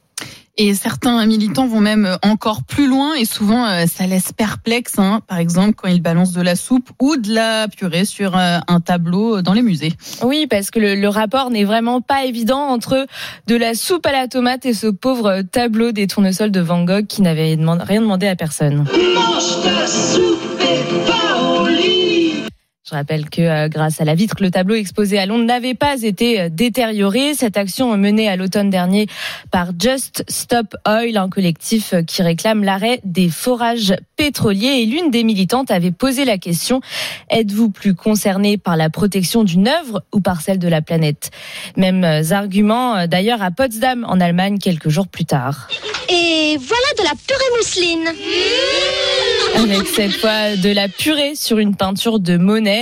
Et 0.60 0.74
certains 0.74 1.24
militants 1.28 1.68
vont 1.68 1.82
même 1.82 2.18
encore 2.24 2.64
plus 2.64 2.88
loin 2.88 3.14
et 3.14 3.26
souvent 3.26 3.68
euh, 3.68 3.86
ça 3.86 4.08
laisse 4.08 4.32
perplexe. 4.34 4.98
Hein. 4.98 5.22
Par 5.28 5.38
exemple, 5.38 5.74
quand 5.76 5.88
ils 5.88 6.02
balancent 6.02 6.34
de 6.34 6.42
la 6.42 6.56
soupe 6.56 6.90
ou 7.00 7.16
de 7.16 7.32
la 7.32 7.68
purée 7.68 8.06
sur 8.06 8.36
euh, 8.36 8.58
un 8.68 8.80
tableau 8.80 9.44
dans 9.44 9.54
les 9.54 9.62
musées. 9.62 9.94
Oui, 10.24 10.48
parce 10.50 10.72
que 10.72 10.80
le, 10.80 10.96
le 10.96 11.10
rapport 11.10 11.52
n'est 11.52 11.64
vraiment 11.64 12.02
pas 12.02 12.26
évident 12.26 12.60
entre 12.60 13.06
de 13.46 13.56
la 13.56 13.76
soupe 13.76 14.08
à 14.08 14.12
la 14.12 14.28
tomate 14.28 14.66
et 14.66 14.74
ce 14.74 14.88
pauvre 14.88 15.44
tableau 15.44 15.92
des 15.92 16.08
tournesols 16.08 16.52
de 16.52 16.60
Van 16.60 16.84
Gogh 16.84 17.06
qui 17.06 17.22
n'avait 17.22 17.56
rien 17.56 18.02
demandé 18.02 18.26
à 18.28 18.36
personne. 18.36 18.86
Mange 19.14 19.62
ta 19.62 19.86
soupe 19.86 20.47
Je 22.90 22.96
rappelle 22.96 23.30
que 23.30 23.42
euh, 23.42 23.68
grâce 23.68 24.00
à 24.00 24.06
la 24.06 24.16
vitre, 24.16 24.38
le 24.40 24.50
tableau 24.50 24.76
exposé 24.76 25.20
à 25.20 25.26
Londres 25.26 25.44
n'avait 25.44 25.74
pas 25.74 26.02
été 26.04 26.40
euh, 26.40 26.50
détérioré. 26.50 27.34
Cette 27.34 27.58
action 27.58 27.98
menée 27.98 28.30
à 28.30 28.38
l'automne 28.38 28.70
dernier 28.70 29.08
par 29.52 29.72
Just 29.78 30.24
Stop 30.30 30.74
Oil, 30.88 31.18
un 31.18 31.28
collectif 31.28 31.94
euh, 31.94 32.02
qui 32.02 32.22
réclame 32.22 32.64
l'arrêt 32.64 33.02
des 33.04 33.28
forages 33.28 33.94
pétroliers. 34.16 34.84
Et 34.84 34.86
l'une 34.86 35.12
des 35.12 35.26
militantes 35.26 35.70
avait 35.70 35.92
posé 35.92 36.24
la 36.24 36.38
question 36.38 36.80
êtes-vous 37.30 37.72
plus 37.72 37.94
concerné 37.94 38.58
par 38.58 38.78
la 38.78 38.90
protection 38.90 39.44
d'une 39.44 39.68
œuvre 39.68 40.02
ou 40.14 40.22
par 40.22 40.40
celle 40.40 40.60
de 40.60 40.70
la 40.70 40.82
planète? 40.82 41.32
Mêmes 41.76 42.06
arguments 42.32 43.06
d'ailleurs 43.06 43.42
à 43.42 43.52
Potsdam, 43.52 44.06
en 44.08 44.22
Allemagne, 44.22 44.60
quelques 44.60 44.88
jours 44.88 45.10
plus 45.10 45.26
tard. 45.26 45.68
Et 46.10 46.58
voilà 46.58 46.88
de 46.98 47.04
la 47.04 47.16
purée 47.28 47.58
mousseline. 47.58 48.08
avec 49.58 49.88
cette 49.88 50.14
fois 50.14 50.56
de 50.56 50.72
la 50.72 50.88
purée 50.88 51.36
sur 51.36 51.58
une 51.58 51.76
peinture 51.76 52.20
de 52.20 52.38
Monet. 52.38 52.77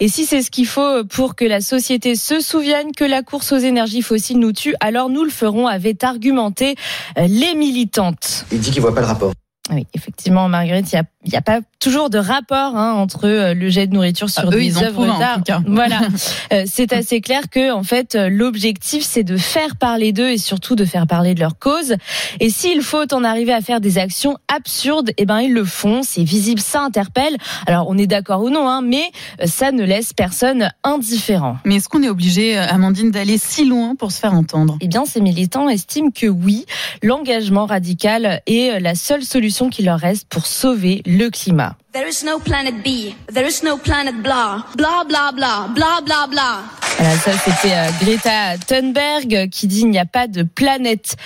Et 0.00 0.08
si 0.08 0.24
c'est 0.24 0.42
ce 0.42 0.50
qu'il 0.50 0.66
faut 0.66 1.04
pour 1.04 1.34
que 1.34 1.44
la 1.44 1.60
société 1.60 2.14
se 2.14 2.40
souvienne 2.40 2.92
que 2.92 3.04
la 3.04 3.22
course 3.22 3.52
aux 3.52 3.58
énergies 3.58 4.02
fossiles 4.02 4.38
nous 4.38 4.52
tue, 4.52 4.74
alors 4.80 5.08
nous 5.08 5.24
le 5.24 5.30
ferons, 5.30 5.66
avait 5.66 6.04
argumenté 6.04 6.76
euh, 7.18 7.26
les 7.28 7.54
militantes. 7.54 8.46
Il 8.52 8.60
dit 8.60 8.70
qu'il 8.70 8.82
voit 8.82 8.94
pas 8.94 9.00
le 9.00 9.06
rapport. 9.06 9.32
Oui, 9.70 9.86
effectivement, 9.94 10.48
Marguerite, 10.48 10.92
il 10.92 11.30
n'y 11.30 11.36
a, 11.36 11.40
pas 11.40 11.60
toujours 11.82 12.10
de 12.10 12.18
rapport 12.18 12.76
hein, 12.76 12.92
entre 12.92 13.26
euh, 13.26 13.54
le 13.54 13.68
jet 13.68 13.88
de 13.88 13.94
nourriture 13.94 14.30
sur 14.30 14.44
Ah, 14.44 14.46
eux, 14.46 14.60
des 14.60 14.66
ils 14.66 14.78
en 14.78 14.82
œuvres 14.82 15.18
d'art. 15.18 15.40
Voilà, 15.66 16.00
Euh, 16.52 16.64
c'est 16.66 16.92
assez 16.92 17.20
clair 17.20 17.48
que 17.50 17.72
en 17.72 17.82
fait 17.82 18.14
euh, 18.14 18.28
l'objectif 18.28 19.04
c'est 19.04 19.22
de 19.22 19.36
faire 19.36 19.76
parler 19.76 20.12
d'eux 20.12 20.30
et 20.30 20.38
surtout 20.38 20.76
de 20.76 20.84
faire 20.84 21.06
parler 21.06 21.34
de 21.34 21.40
leur 21.40 21.58
cause. 21.58 21.94
Et 22.40 22.50
s'il 22.50 22.82
faut 22.82 23.12
en 23.14 23.24
arriver 23.24 23.52
à 23.52 23.60
faire 23.60 23.80
des 23.80 23.98
actions 23.98 24.36
absurdes, 24.54 25.12
eh 25.16 25.24
ben 25.24 25.40
ils 25.40 25.52
le 25.52 25.64
font. 25.64 26.02
C'est 26.02 26.22
visible, 26.24 26.60
ça 26.60 26.82
interpelle. 26.82 27.36
Alors 27.66 27.86
on 27.88 27.96
est 27.96 28.06
d'accord 28.06 28.42
ou 28.42 28.50
non, 28.50 28.68
hein, 28.68 28.82
mais 28.82 29.04
ça 29.46 29.72
ne 29.72 29.82
laisse 29.82 30.12
personne 30.12 30.70
indifférent. 30.84 31.56
Mais 31.64 31.76
est-ce 31.76 31.88
qu'on 31.88 32.02
est 32.02 32.10
obligé, 32.10 32.56
Amandine, 32.58 33.10
d'aller 33.10 33.38
si 33.38 33.64
loin 33.64 33.94
pour 33.96 34.12
se 34.12 34.20
faire 34.20 34.34
entendre? 34.34 34.76
Eh 34.80 34.88
bien, 34.88 35.04
ces 35.04 35.20
militants 35.20 35.68
estiment 35.68 36.10
que 36.10 36.26
oui, 36.26 36.66
l'engagement 37.02 37.66
radical 37.66 38.42
est 38.46 38.78
la 38.80 38.94
seule 38.94 39.22
solution 39.22 39.70
qui 39.70 39.82
leur 39.82 39.98
reste 39.98 40.28
pour 40.28 40.46
sauver 40.46 41.02
le 41.06 41.30
climat. 41.30 41.71
There 41.92 42.08
is 42.08 42.24
no 42.24 42.38
planet 42.38 42.82
B. 42.82 43.14
There 43.28 43.46
is 43.46 43.62
no 43.62 43.76
planet 43.76 44.22
blah. 44.22 44.64
Blah 44.76 45.04
blah 45.04 45.30
blah. 45.32 45.68
Blah 45.74 46.00
blah 46.00 46.26
blah. 46.26 46.62
Voilà, 46.98 47.16
ça 47.16 47.32
c'était 47.32 47.74
euh, 47.74 47.88
Greta 48.00 48.58
Thunberg 48.58 49.48
qui 49.50 49.66
dit 49.66 49.80
il 49.80 49.90
n'y 49.90 49.98
a 49.98 50.06
pas 50.06 50.26
de 50.26 50.42
planète 50.42 51.16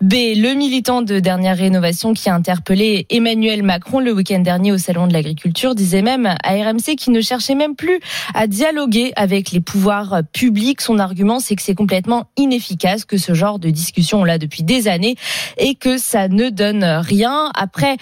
B. 0.00 0.14
Le 0.36 0.54
militant 0.54 1.02
de 1.02 1.18
dernière 1.20 1.56
rénovation 1.56 2.14
qui 2.14 2.28
a 2.28 2.34
interpellé 2.34 3.06
Emmanuel 3.10 3.62
Macron 3.62 4.00
le 4.00 4.12
week-end 4.12 4.38
dernier 4.38 4.72
au 4.72 4.78
salon 4.78 5.06
de 5.06 5.12
l'agriculture 5.12 5.74
disait 5.74 6.02
même 6.02 6.26
à 6.26 6.52
RMC 6.52 6.96
qu'il 6.96 7.12
ne 7.12 7.20
cherchait 7.20 7.54
même 7.54 7.76
plus 7.76 8.00
à 8.34 8.46
dialoguer 8.46 9.12
avec 9.16 9.50
les 9.50 9.60
pouvoirs 9.60 10.22
publics. 10.32 10.80
Son 10.80 10.98
argument 10.98 11.38
c'est 11.38 11.54
que 11.54 11.62
c'est 11.62 11.74
complètement 11.74 12.26
inefficace, 12.36 13.04
que 13.04 13.18
ce 13.18 13.34
genre 13.34 13.58
de 13.58 13.70
discussion 13.70 14.22
on 14.22 14.24
l'a 14.24 14.38
depuis 14.38 14.62
des 14.62 14.88
années 14.88 15.16
et 15.58 15.74
que 15.74 15.98
ça 15.98 16.28
ne 16.28 16.50
donne 16.50 16.84
rien. 16.84 17.50
Après. 17.54 17.96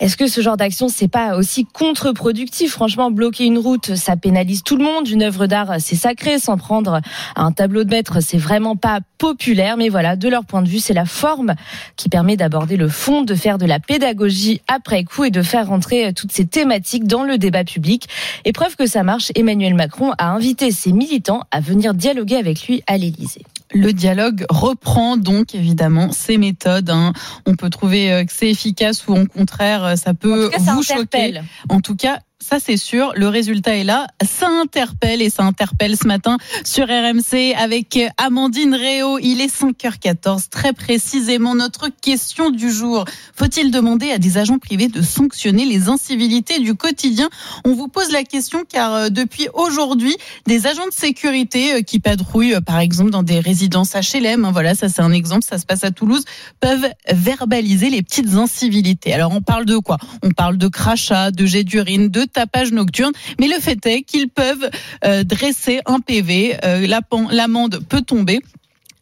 Est-ce 0.00 0.16
que 0.16 0.26
ce 0.26 0.40
genre 0.40 0.56
d'action, 0.56 0.88
c'est 0.88 1.08
pas 1.08 1.36
aussi 1.36 1.64
contre-productif? 1.64 2.72
Franchement, 2.72 3.10
bloquer 3.10 3.44
une 3.44 3.58
route, 3.58 3.94
ça 3.94 4.16
pénalise 4.16 4.62
tout 4.62 4.76
le 4.76 4.84
monde. 4.84 5.08
Une 5.08 5.22
œuvre 5.22 5.46
d'art, 5.46 5.74
c'est 5.78 5.96
sacré. 5.96 6.38
S'en 6.38 6.56
prendre 6.56 7.00
à 7.36 7.42
un 7.42 7.52
tableau 7.52 7.84
de 7.84 7.90
maître, 7.90 8.20
c'est 8.20 8.38
vraiment 8.38 8.76
pas 8.76 9.00
populaire. 9.18 9.76
Mais 9.76 9.88
voilà, 9.88 10.16
de 10.16 10.28
leur 10.28 10.44
point 10.44 10.62
de 10.62 10.68
vue, 10.68 10.80
c'est 10.80 10.94
la 10.94 11.04
forme 11.04 11.54
qui 11.96 12.08
permet 12.08 12.36
d'aborder 12.36 12.76
le 12.76 12.88
fond, 12.88 13.22
de 13.22 13.34
faire 13.34 13.58
de 13.58 13.66
la 13.66 13.80
pédagogie 13.80 14.60
après 14.68 15.04
coup 15.04 15.24
et 15.24 15.30
de 15.30 15.42
faire 15.42 15.68
rentrer 15.68 16.12
toutes 16.12 16.32
ces 16.32 16.46
thématiques 16.46 17.06
dans 17.06 17.22
le 17.22 17.38
débat 17.38 17.64
public. 17.64 18.08
Et 18.44 18.52
preuve 18.52 18.76
que 18.76 18.86
ça 18.86 19.02
marche, 19.02 19.30
Emmanuel 19.34 19.74
Macron 19.74 20.12
a 20.18 20.30
invité 20.30 20.70
ses 20.70 20.92
militants 20.92 21.42
à 21.50 21.60
venir 21.60 21.94
dialoguer 21.94 22.36
avec 22.36 22.66
lui 22.66 22.82
à 22.86 22.98
l'Élysée. 22.98 23.42
Le 23.74 23.92
dialogue 23.92 24.46
reprend 24.48 25.16
donc 25.16 25.54
évidemment 25.54 26.12
ses 26.12 26.38
méthodes. 26.38 26.90
hein. 26.90 27.12
On 27.46 27.54
peut 27.56 27.70
trouver 27.70 28.12
euh, 28.12 28.24
que 28.24 28.32
c'est 28.32 28.48
efficace 28.50 29.06
ou 29.08 29.14
au 29.16 29.26
contraire 29.26 29.84
euh, 29.84 29.96
ça 29.96 30.14
peut 30.14 30.46
En 30.46 30.46
tout 30.46 30.50
cas, 30.50 30.58
ça 30.64 30.72
vous 30.74 30.82
choquer. 30.82 31.40
En 31.68 31.80
tout 31.80 31.96
cas, 31.96 32.20
ça 32.44 32.58
c'est 32.60 32.76
sûr. 32.76 33.12
Le 33.16 33.28
résultat 33.28 33.76
est 33.76 33.84
là. 33.84 34.06
Ça 34.22 34.48
interpelle 34.48 35.22
et 35.22 35.30
ça 35.30 35.44
interpelle 35.44 35.96
ce 35.96 36.06
matin 36.06 36.36
sur 36.62 36.86
RMC 36.86 37.54
avec 37.56 37.98
Amandine 38.18 38.74
Réau. 38.74 39.18
Il 39.18 39.40
est 39.40 39.52
5h14 39.52 40.50
très 40.50 40.74
précisément. 40.74 41.54
Notre 41.54 41.88
question 41.88 42.50
du 42.50 42.70
jour 42.70 43.06
faut-il 43.34 43.70
demander 43.70 44.10
à 44.10 44.18
des 44.18 44.36
agents 44.36 44.58
privés 44.58 44.88
de 44.88 45.00
sanctionner 45.00 45.64
les 45.64 45.88
incivilités 45.88 46.60
du 46.60 46.74
quotidien? 46.74 47.30
On 47.64 47.72
vous 47.72 47.88
pose 47.88 48.10
la 48.12 48.24
question 48.24 48.64
car 48.68 48.92
euh, 48.92 49.08
depuis 49.08 49.48
aujourd'hui, 49.54 50.14
des 50.46 50.66
agents 50.66 50.86
de 50.86 50.92
sécurité 50.92 51.74
euh, 51.74 51.80
qui 51.80 51.98
patrouillent 51.98 52.54
euh, 52.54 52.60
par 52.60 52.78
exemple 52.78 53.10
dans 53.10 53.22
des 53.22 53.40
résidences 53.40 53.94
HLM, 53.94 54.44
hein, 54.44 54.50
voilà, 54.52 54.74
ça 54.74 54.88
c'est 54.88 55.02
un 55.02 55.12
exemple, 55.12 55.44
ça 55.48 55.58
se 55.58 55.64
passe 55.64 55.84
à 55.84 55.90
Toulouse, 55.90 56.24
peuvent 56.60 56.90
verbaliser 57.10 57.88
les 57.88 58.02
petites 58.02 58.34
incivilités. 58.34 59.14
Alors 59.14 59.32
on 59.32 59.40
parle 59.40 59.64
de 59.64 59.78
quoi? 59.78 59.96
On 60.22 60.30
parle 60.30 60.58
de 60.58 60.68
crachats, 60.68 61.30
de 61.30 61.46
jets 61.46 61.64
d'urine, 61.64 62.08
de 62.08 62.24
tapage 62.34 62.72
nocturne, 62.72 63.12
mais 63.40 63.48
le 63.48 63.58
fait 63.60 63.84
est 63.86 64.02
qu'ils 64.02 64.28
peuvent 64.28 64.68
euh, 65.04 65.24
dresser 65.24 65.80
un 65.86 66.00
PV, 66.00 66.56
euh, 66.64 66.86
l'amende 67.30 67.80
peut 67.88 68.02
tomber. 68.02 68.40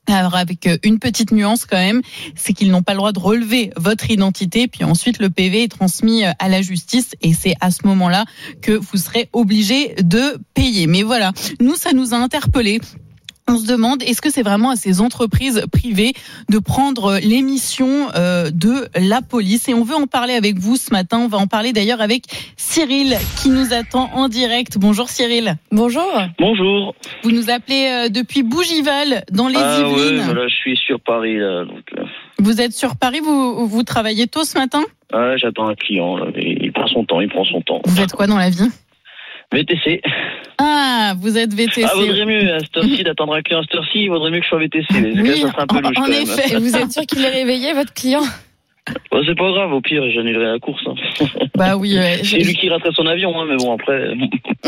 Alors 0.09 0.35
avec 0.35 0.66
euh, 0.66 0.79
une 0.83 0.99
petite 0.99 1.31
nuance 1.31 1.64
quand 1.64 1.77
même, 1.77 2.03
c'est 2.35 2.53
qu'ils 2.53 2.71
n'ont 2.71 2.83
pas 2.83 2.92
le 2.92 2.99
droit 2.99 3.12
de 3.12 3.21
relever 3.21 3.71
votre 3.77 4.11
identité, 4.11 4.66
puis 4.66 4.85
ensuite 4.85 5.18
le 5.21 5.31
PV 5.31 5.64
est 5.64 5.68
transmis 5.68 6.25
euh, 6.25 6.33
à 6.38 6.49
la 6.49 6.61
justice 6.61 7.12
et 7.23 7.33
c'est 7.33 7.55
à 7.61 7.71
ce 7.71 7.87
moment-là 7.87 8.25
que 8.62 8.73
vous 8.73 8.97
serez 8.97 9.29
obligé 9.33 9.95
de 10.03 10.38
payer. 10.55 10.87
Mais 10.88 11.03
voilà, 11.03 11.33
nous 11.61 11.77
ça 11.77 11.92
nous 11.92 12.14
a 12.14 12.16
interpellés. 12.16 12.81
On 13.53 13.59
se 13.59 13.67
demande, 13.67 14.03
est-ce 14.03 14.23
que 14.23 14.31
c'est 14.31 14.43
vraiment 14.43 14.71
à 14.71 14.77
ces 14.77 15.03
entreprises 15.03 15.67
privées 15.71 16.15
de 16.49 16.59
prendre 16.59 17.19
l'émission 17.23 18.09
euh, 18.15 18.51
de 18.51 18.88
la 18.99 19.21
police? 19.21 19.69
Et 19.69 19.75
on 19.75 19.85
veut 19.85 19.95
en 19.95 20.07
parler 20.07 20.33
avec 20.33 20.57
vous 20.59 20.77
ce 20.77 20.91
matin. 20.91 21.19
On 21.19 21.29
va 21.29 21.37
en 21.37 21.47
parler 21.47 21.75
d'ailleurs 21.75 22.01
avec 22.01 22.23
Cyril 22.57 23.15
qui 23.43 23.51
nous 23.51 23.75
attend 23.75 24.09
en 24.15 24.29
direct. 24.29 24.79
Bonjour 24.79 25.11
Cyril. 25.11 25.57
Bonjour. 25.71 26.11
Bonjour. 26.38 26.95
Vous 27.25 27.31
nous 27.31 27.51
appelez 27.51 28.07
euh, 28.07 28.09
depuis 28.09 28.43
Bougival 28.43 29.23
dans 29.31 29.49
les 29.49 29.57
ah 29.59 29.83
ouais, 29.83 29.91
Yvelines. 29.91 30.23
voilà, 30.23 30.49
je 30.49 30.55
suis 30.55 30.79
sur 30.79 30.99
Paris 30.99 31.37
là. 31.37 31.67
Donc, 31.67 31.85
euh, 31.99 32.05
Vous 32.38 32.62
êtes 32.62 32.73
sur 32.73 32.97
Paris, 32.97 33.21
vous, 33.23 33.67
vous 33.67 33.83
travaillez 33.83 34.29
tôt 34.29 34.45
ce 34.45 34.57
matin? 34.57 34.81
Ah, 35.12 35.37
j'attends 35.37 35.69
un 35.69 35.75
client. 35.75 36.17
Là, 36.17 36.29
mais 36.35 36.57
il 36.59 36.73
prend 36.73 36.87
son 36.87 37.05
temps, 37.05 37.21
il 37.21 37.29
prend 37.29 37.45
son 37.45 37.61
temps. 37.61 37.83
Vous 37.85 37.97
faites 37.97 38.12
quoi 38.12 38.27
dans 38.27 38.38
la 38.38 38.49
vie? 38.49 38.71
VTC. 39.53 40.01
Ah, 40.59 41.15
vous 41.19 41.37
êtes 41.38 41.53
VTC. 41.55 41.85
Ah, 41.85 41.95
vaudrait 41.95 42.25
mieux 42.27 42.55
à 42.55 42.59
cette 42.61 42.77
heure-ci 42.77 43.03
d'attendre 43.05 43.35
un 43.35 43.43
client 43.43 43.61
à 43.61 43.62
cette 43.62 43.75
heure-ci, 43.75 44.03
il 44.05 44.09
vaudrait 44.09 44.31
mieux 44.31 44.38
que 44.38 44.45
je 44.45 44.49
sois 44.49 44.59
VTC. 44.59 44.87
Oui, 44.91 45.23
gars, 45.23 45.35
ça 45.37 45.41
serait 45.53 45.62
un 45.62 45.67
peu 45.67 45.77
en- 45.77 45.81
louche 46.07 46.09
effet. 46.38 46.57
Vous 46.59 46.77
êtes 46.77 46.93
sûr 46.93 47.03
qu'il 47.03 47.25
est 47.25 47.29
réveillé, 47.31 47.73
votre 47.73 47.93
client? 47.93 48.23
Bah, 49.12 49.18
c'est 49.25 49.37
pas 49.37 49.51
grave, 49.53 49.73
au 49.73 49.81
pire, 49.81 50.03
j'annulerai 50.11 50.45
la 50.45 50.59
course. 50.59 50.83
hein. 50.87 50.95
Bah 51.55 51.77
oui, 51.77 51.97
c'est 52.25 52.38
lui 52.38 52.55
qui 52.55 52.68
raterait 52.68 52.90
son 52.95 53.07
avion, 53.07 53.38
hein, 53.40 53.47
mais 53.49 53.57
bon, 53.57 53.75
après. 53.75 54.14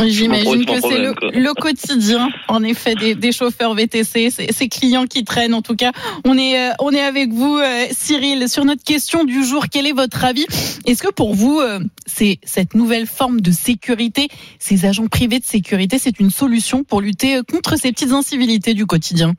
J'imagine 0.07 0.64
que 0.64 0.81
c'est 0.81 0.98
le, 0.98 1.55
quotidien, 1.55 2.29
en 2.48 2.62
effet, 2.62 2.94
des, 2.94 3.14
des 3.16 3.33
chauffeurs 3.33 3.74
VTC, 3.74 4.31
ces 4.31 4.68
clients 4.68 5.07
qui 5.07 5.24
traînent. 5.24 5.55
En 5.55 5.62
tout 5.62 5.74
cas, 5.74 5.90
on 6.24 6.38
est, 6.38 6.59
euh, 6.59 6.72
on 6.79 6.90
est 6.92 7.00
avec 7.00 7.33
vous, 7.33 7.57
euh, 7.57 7.87
Cyril, 7.90 8.48
sur 8.48 8.64
notre 8.64 8.85
question 8.85 9.24
du 9.24 9.42
jour. 9.44 9.64
Quel 9.72 9.87
est 9.87 9.92
votre 9.92 10.24
avis? 10.24 10.46
Est-ce 10.87 11.03
que 11.03 11.12
pour 11.12 11.35
vous, 11.35 11.59
euh, 11.61 11.81
c'est 12.07 12.38
cette 12.44 12.74
nouvelle 12.74 13.07
forme 13.07 13.40
de 13.40 13.50
sécurité, 13.50 14.29
ces 14.61 14.85
agents 14.87 15.09
privés 15.09 15.40
de 15.40 15.44
sécurité, 15.44 15.98
c'est 15.98 16.20
une 16.20 16.31
solution 16.31 16.85
pour 16.85 17.00
lutter 17.00 17.40
contre 17.50 17.77
ces 17.77 17.90
petites 17.90 18.12
incivilités 18.12 18.74
du 18.74 18.87
quotidien? 18.87 19.33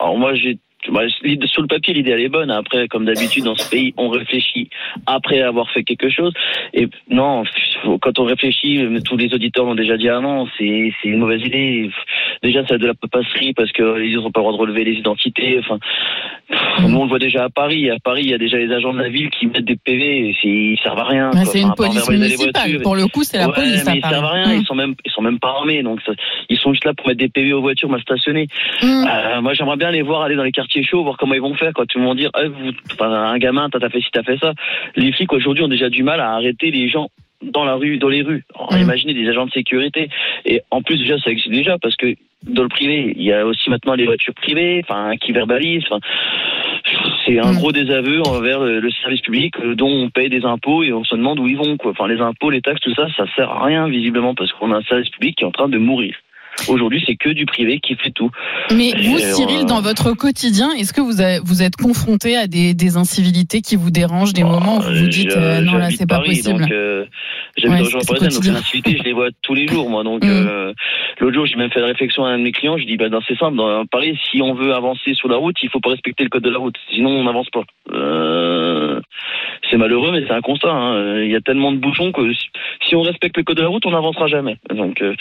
Alors 0.00 0.18
moi, 0.18 0.34
j'ai 0.34 0.58
sur 0.84 1.62
le 1.62 1.68
papier, 1.68 1.94
l'idée 1.94 2.10
elle 2.12 2.20
est 2.20 2.28
bonne. 2.28 2.50
Après, 2.50 2.88
comme 2.88 3.04
d'habitude 3.04 3.44
dans 3.44 3.54
ce 3.54 3.68
pays, 3.70 3.94
on 3.96 4.08
réfléchit 4.08 4.68
après 5.06 5.40
avoir 5.42 5.70
fait 5.70 5.84
quelque 5.84 6.10
chose. 6.10 6.32
Et 6.74 6.88
non, 7.08 7.44
quand 8.00 8.18
on 8.18 8.24
réfléchit, 8.24 8.84
tous 9.04 9.16
les 9.16 9.32
auditeurs 9.34 9.64
l'ont 9.64 9.74
déjà 9.74 9.96
dit 9.96 10.08
avant, 10.08 10.46
c'est 10.58 10.92
c'est 11.02 11.08
une 11.08 11.18
mauvaise 11.18 11.42
idée. 11.42 11.90
déjà 12.42 12.62
c'est 12.68 12.78
de 12.78 12.86
la 12.86 12.94
papasserie 12.94 13.52
parce 13.54 13.72
que 13.72 14.02
ils 14.04 14.16
n'ont 14.16 14.30
pas 14.30 14.40
le 14.40 14.44
droit 14.44 14.52
de 14.52 14.58
relever 14.60 14.84
les 14.84 14.94
identités. 14.94 15.58
Enfin, 15.60 15.78
nous 16.80 16.96
on 16.96 17.04
le 17.04 17.08
voit 17.08 17.18
déjà 17.18 17.44
à 17.44 17.48
Paris. 17.50 17.90
À 17.90 17.98
Paris, 18.02 18.22
il 18.24 18.30
y 18.30 18.34
a 18.34 18.38
déjà 18.38 18.58
les 18.58 18.72
agents 18.72 18.92
de 18.92 18.98
la 19.00 19.08
ville 19.08 19.30
qui 19.30 19.46
mettent 19.46 19.64
des 19.64 19.76
PV, 19.76 20.28
et 20.30 20.36
ils 20.44 20.78
servent 20.82 20.98
à 20.98 21.04
rien. 21.04 21.30
Bah, 21.32 21.44
c'est 21.44 21.60
une 21.60 21.66
Enfin, 21.66 21.74
police 21.88 22.08
les 22.08 22.18
municipale. 22.18 22.82
Pour 22.82 22.96
le 22.96 23.06
coup, 23.06 23.22
c'est 23.24 23.38
la 23.38 23.48
Ouais, 23.48 23.54
police, 23.54 23.84
mais 23.86 23.98
ils 23.98 24.02
servent 24.08 24.24
à 24.24 24.30
rien. 24.32 24.52
Ils 24.54 24.64
sont 24.66 24.74
même, 24.74 24.94
ils 25.04 25.10
sont 25.10 25.22
même 25.22 25.38
pas 25.38 25.48
armés, 25.50 25.82
donc 25.82 26.00
ça- 26.04 26.12
ils 26.48 26.58
sont 26.58 26.72
juste 26.72 26.84
là 26.84 26.92
pour 26.94 27.06
mettre 27.06 27.18
des 27.20 27.28
PV 27.28 27.52
aux 27.52 27.60
voitures 27.60 27.88
mal 27.88 28.00
stationnées. 28.00 28.48
Mm. 28.82 28.86
Euh, 29.08 29.40
moi, 29.42 29.54
j'aimerais 29.54 29.76
bien 29.76 29.90
les 29.90 30.02
voir 30.02 30.22
aller 30.22 30.36
dans 30.36 30.42
les 30.44 30.52
quartiers 30.52 30.71
chauds, 30.82 31.02
voir 31.02 31.16
comment 31.18 31.34
ils 31.34 31.40
vont 31.40 31.54
faire. 31.54 31.72
Quand 31.74 31.84
ils 31.94 32.00
vont 32.00 32.14
dire, 32.14 32.30
Ah, 32.34 32.44
vous, 32.48 33.04
un 33.04 33.38
gamin, 33.38 33.68
t'as 33.70 33.88
fait 33.90 34.00
ci, 34.00 34.08
t'as 34.12 34.22
fait 34.22 34.38
ça. 34.38 34.52
Les 34.96 35.12
flics 35.12 35.32
aujourd'hui 35.32 35.64
ont 35.64 35.68
déjà 35.68 35.90
du 35.90 36.02
mal 36.02 36.20
à 36.20 36.32
arrêter 36.32 36.70
les 36.70 36.88
gens 36.88 37.08
dans 37.42 37.64
la 37.64 37.74
rue, 37.74 37.98
dans 37.98 38.08
les 38.08 38.22
rues. 38.22 38.44
Alors, 38.54 38.76
Imaginez 38.78 39.14
des 39.14 39.28
agents 39.28 39.46
de 39.46 39.50
sécurité. 39.50 40.08
Et 40.44 40.62
en 40.70 40.82
plus, 40.82 40.98
déjà, 40.98 41.18
ça 41.18 41.30
existe 41.30 41.50
déjà 41.50 41.76
parce 41.78 41.96
que 41.96 42.14
dans 42.44 42.62
le 42.62 42.68
privé, 42.68 43.12
il 43.16 43.22
y 43.22 43.32
a 43.32 43.46
aussi 43.46 43.70
maintenant 43.70 43.94
les 43.94 44.06
voitures 44.06 44.34
privées, 44.34 44.82
enfin, 44.84 45.16
qui 45.16 45.32
verbalisent. 45.32 45.84
Enfin, 45.90 46.00
c'est 47.24 47.38
un 47.38 47.52
gros 47.54 47.72
désaveu 47.72 48.20
envers 48.22 48.60
le, 48.60 48.80
le 48.80 48.90
service 48.90 49.20
public 49.20 49.54
euh, 49.60 49.74
dont 49.74 49.90
on 49.90 50.10
paye 50.10 50.28
des 50.28 50.44
impôts 50.44 50.82
et 50.82 50.92
on 50.92 51.04
se 51.04 51.14
demande 51.14 51.38
où 51.38 51.46
ils 51.46 51.56
vont. 51.56 51.76
Quoi. 51.76 51.92
Enfin, 51.92 52.08
les 52.08 52.20
impôts, 52.20 52.50
les 52.50 52.60
taxes, 52.60 52.80
tout 52.80 52.94
ça, 52.94 53.06
ça 53.16 53.24
sert 53.36 53.50
à 53.50 53.64
rien 53.64 53.88
visiblement 53.88 54.34
parce 54.34 54.52
qu'on 54.52 54.72
a 54.72 54.78
un 54.78 54.82
service 54.82 55.10
public 55.10 55.36
qui 55.36 55.44
est 55.44 55.46
en 55.46 55.52
train 55.52 55.68
de 55.68 55.78
mourir. 55.78 56.14
Aujourd'hui, 56.68 57.02
c'est 57.06 57.16
que 57.16 57.30
du 57.30 57.46
privé 57.46 57.80
qui 57.80 57.94
fait 57.96 58.10
tout. 58.10 58.30
Mais 58.70 58.92
vous, 58.92 59.16
Et, 59.18 59.32
Cyril, 59.32 59.62
euh, 59.62 59.64
dans 59.64 59.80
votre 59.80 60.12
quotidien, 60.12 60.70
est-ce 60.72 60.92
que 60.92 61.00
vous, 61.00 61.20
avez- 61.20 61.40
vous 61.44 61.62
êtes 61.62 61.76
confronté 61.76 62.36
à 62.36 62.46
des, 62.46 62.74
des 62.74 62.96
incivilités 62.96 63.60
qui 63.62 63.76
vous 63.76 63.90
dérangent, 63.90 64.32
des 64.32 64.44
moments 64.44 64.78
où 64.78 64.82
vous 64.82 64.94
vous 64.94 65.08
dites 65.08 65.36
euh, 65.36 65.60
non 65.62 65.78
là 65.78 65.90
c'est 65.90 66.06
pas 66.08 66.16
Paris, 66.16 66.36
possible 66.36 66.60
Donc, 66.60 66.70
euh, 66.70 67.04
j'habite 67.56 67.86
Ouais, 67.86 67.92
dans 67.92 67.98
le 67.98 68.04
parisienne, 68.06 68.30
donc 68.30 68.44
les 68.44 68.50
incivilités, 68.50 68.96
je 68.98 69.02
les 69.02 69.12
vois 69.12 69.28
tous 69.42 69.54
les 69.54 69.66
jours, 69.66 69.88
moi. 69.90 70.04
Donc, 70.04 70.22
Mm. 70.24 70.28
euh, 70.28 70.72
l'autre 71.20 71.34
jour, 71.34 71.46
j'ai 71.46 71.56
même 71.56 71.70
fait 71.70 71.80
la 71.80 71.86
réflexion 71.86 72.24
à 72.24 72.28
un 72.30 72.38
de 72.38 72.42
mes 72.44 72.52
clients. 72.52 72.76
Je 72.78 72.84
dis, 72.84 72.96
bah, 72.96 73.08
dans- 73.08 73.20
c'est 73.26 73.36
simple. 73.38 73.56
Dans 73.56 73.84
Paris, 73.86 74.18
si 74.30 74.40
on 74.42 74.54
veut 74.54 74.72
avancer 74.74 75.14
sur 75.14 75.28
la 75.28 75.36
route, 75.36 75.56
il 75.62 75.68
faut 75.70 75.80
pas 75.80 75.90
respecter 75.90 76.22
le 76.24 76.30
code 76.30 76.42
de 76.44 76.50
la 76.50 76.58
route. 76.58 76.76
Sinon, 76.92 77.10
on 77.10 77.24
n'avance 77.24 77.48
pas. 77.50 77.62
Euh, 77.92 79.00
c'est 79.70 79.76
malheureux, 79.76 80.12
mais 80.12 80.24
c'est 80.26 80.32
un 80.32 80.40
constat. 80.40 80.70
hein. 80.70 81.20
Il 81.22 81.30
y 81.30 81.36
a 81.36 81.40
tellement 81.40 81.72
de 81.72 81.78
bouchons 81.78 82.12
que 82.12 82.32
si, 82.86 82.94
on 82.94 83.02
respecte 83.02 83.36
le 83.36 83.42
code 83.42 83.56
de 83.56 83.62
la 83.62 83.68
route, 83.68 83.84
on 83.86 83.90
n'avancera 83.90 84.26
jamais. 84.26 84.56
Donc, 84.74 85.00
euh, 85.02 85.14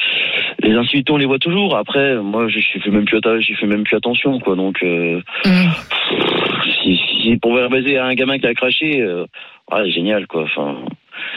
les 0.62 0.74
incivilités, 0.74 1.12
on 1.14 1.18
les 1.22 1.28
voit 1.28 1.40
toujours. 1.40 1.76
Après, 1.76 2.16
moi, 2.16 2.48
j'y 2.50 2.62
fais 2.62 2.92
même 2.92 3.06
plus, 3.06 3.20
j'y 3.40 3.56
fais 3.56 3.68
même 3.68 3.84
plus 3.84 3.96
attention, 3.96 4.40
quoi. 4.40 4.56
Donc, 4.56 4.84
euh, 4.84 5.22
si, 6.84 7.00
si 7.22 7.38
pour 7.38 7.56
verbaliser 7.56 7.98
à 7.98 8.06
un 8.06 8.14
gamin 8.14 8.38
qui 8.40 8.48
a 8.48 8.54
craché, 8.54 9.02
euh, 9.02 9.26
ouais, 9.72 9.90
génial, 9.92 10.28
quoi. 10.28 10.44
Enfin, 10.44 10.78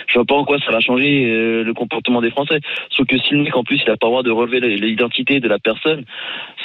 je 0.09 0.15
vois 0.15 0.25
pas 0.25 0.35
en 0.35 0.45
quoi 0.45 0.59
ça 0.65 0.73
va 0.73 0.81
changer 0.81 1.27
euh, 1.31 1.63
le 1.65 1.75
comportement 1.75 2.21
des 2.21 2.31
Français. 2.31 2.61
Sauf 2.97 3.07
que 3.07 3.19
si 3.19 3.35
le 3.35 3.43
mec, 3.43 3.57
en 3.57 3.65
plus, 3.65 3.81
il 3.85 3.91
a 3.91 3.97
pas 3.97 4.07
le 4.07 4.11
droit 4.11 4.23
de 4.23 4.31
relever 4.31 4.61
l'identité 4.77 5.41
de 5.41 5.49
la 5.49 5.59
personne, 5.59 6.05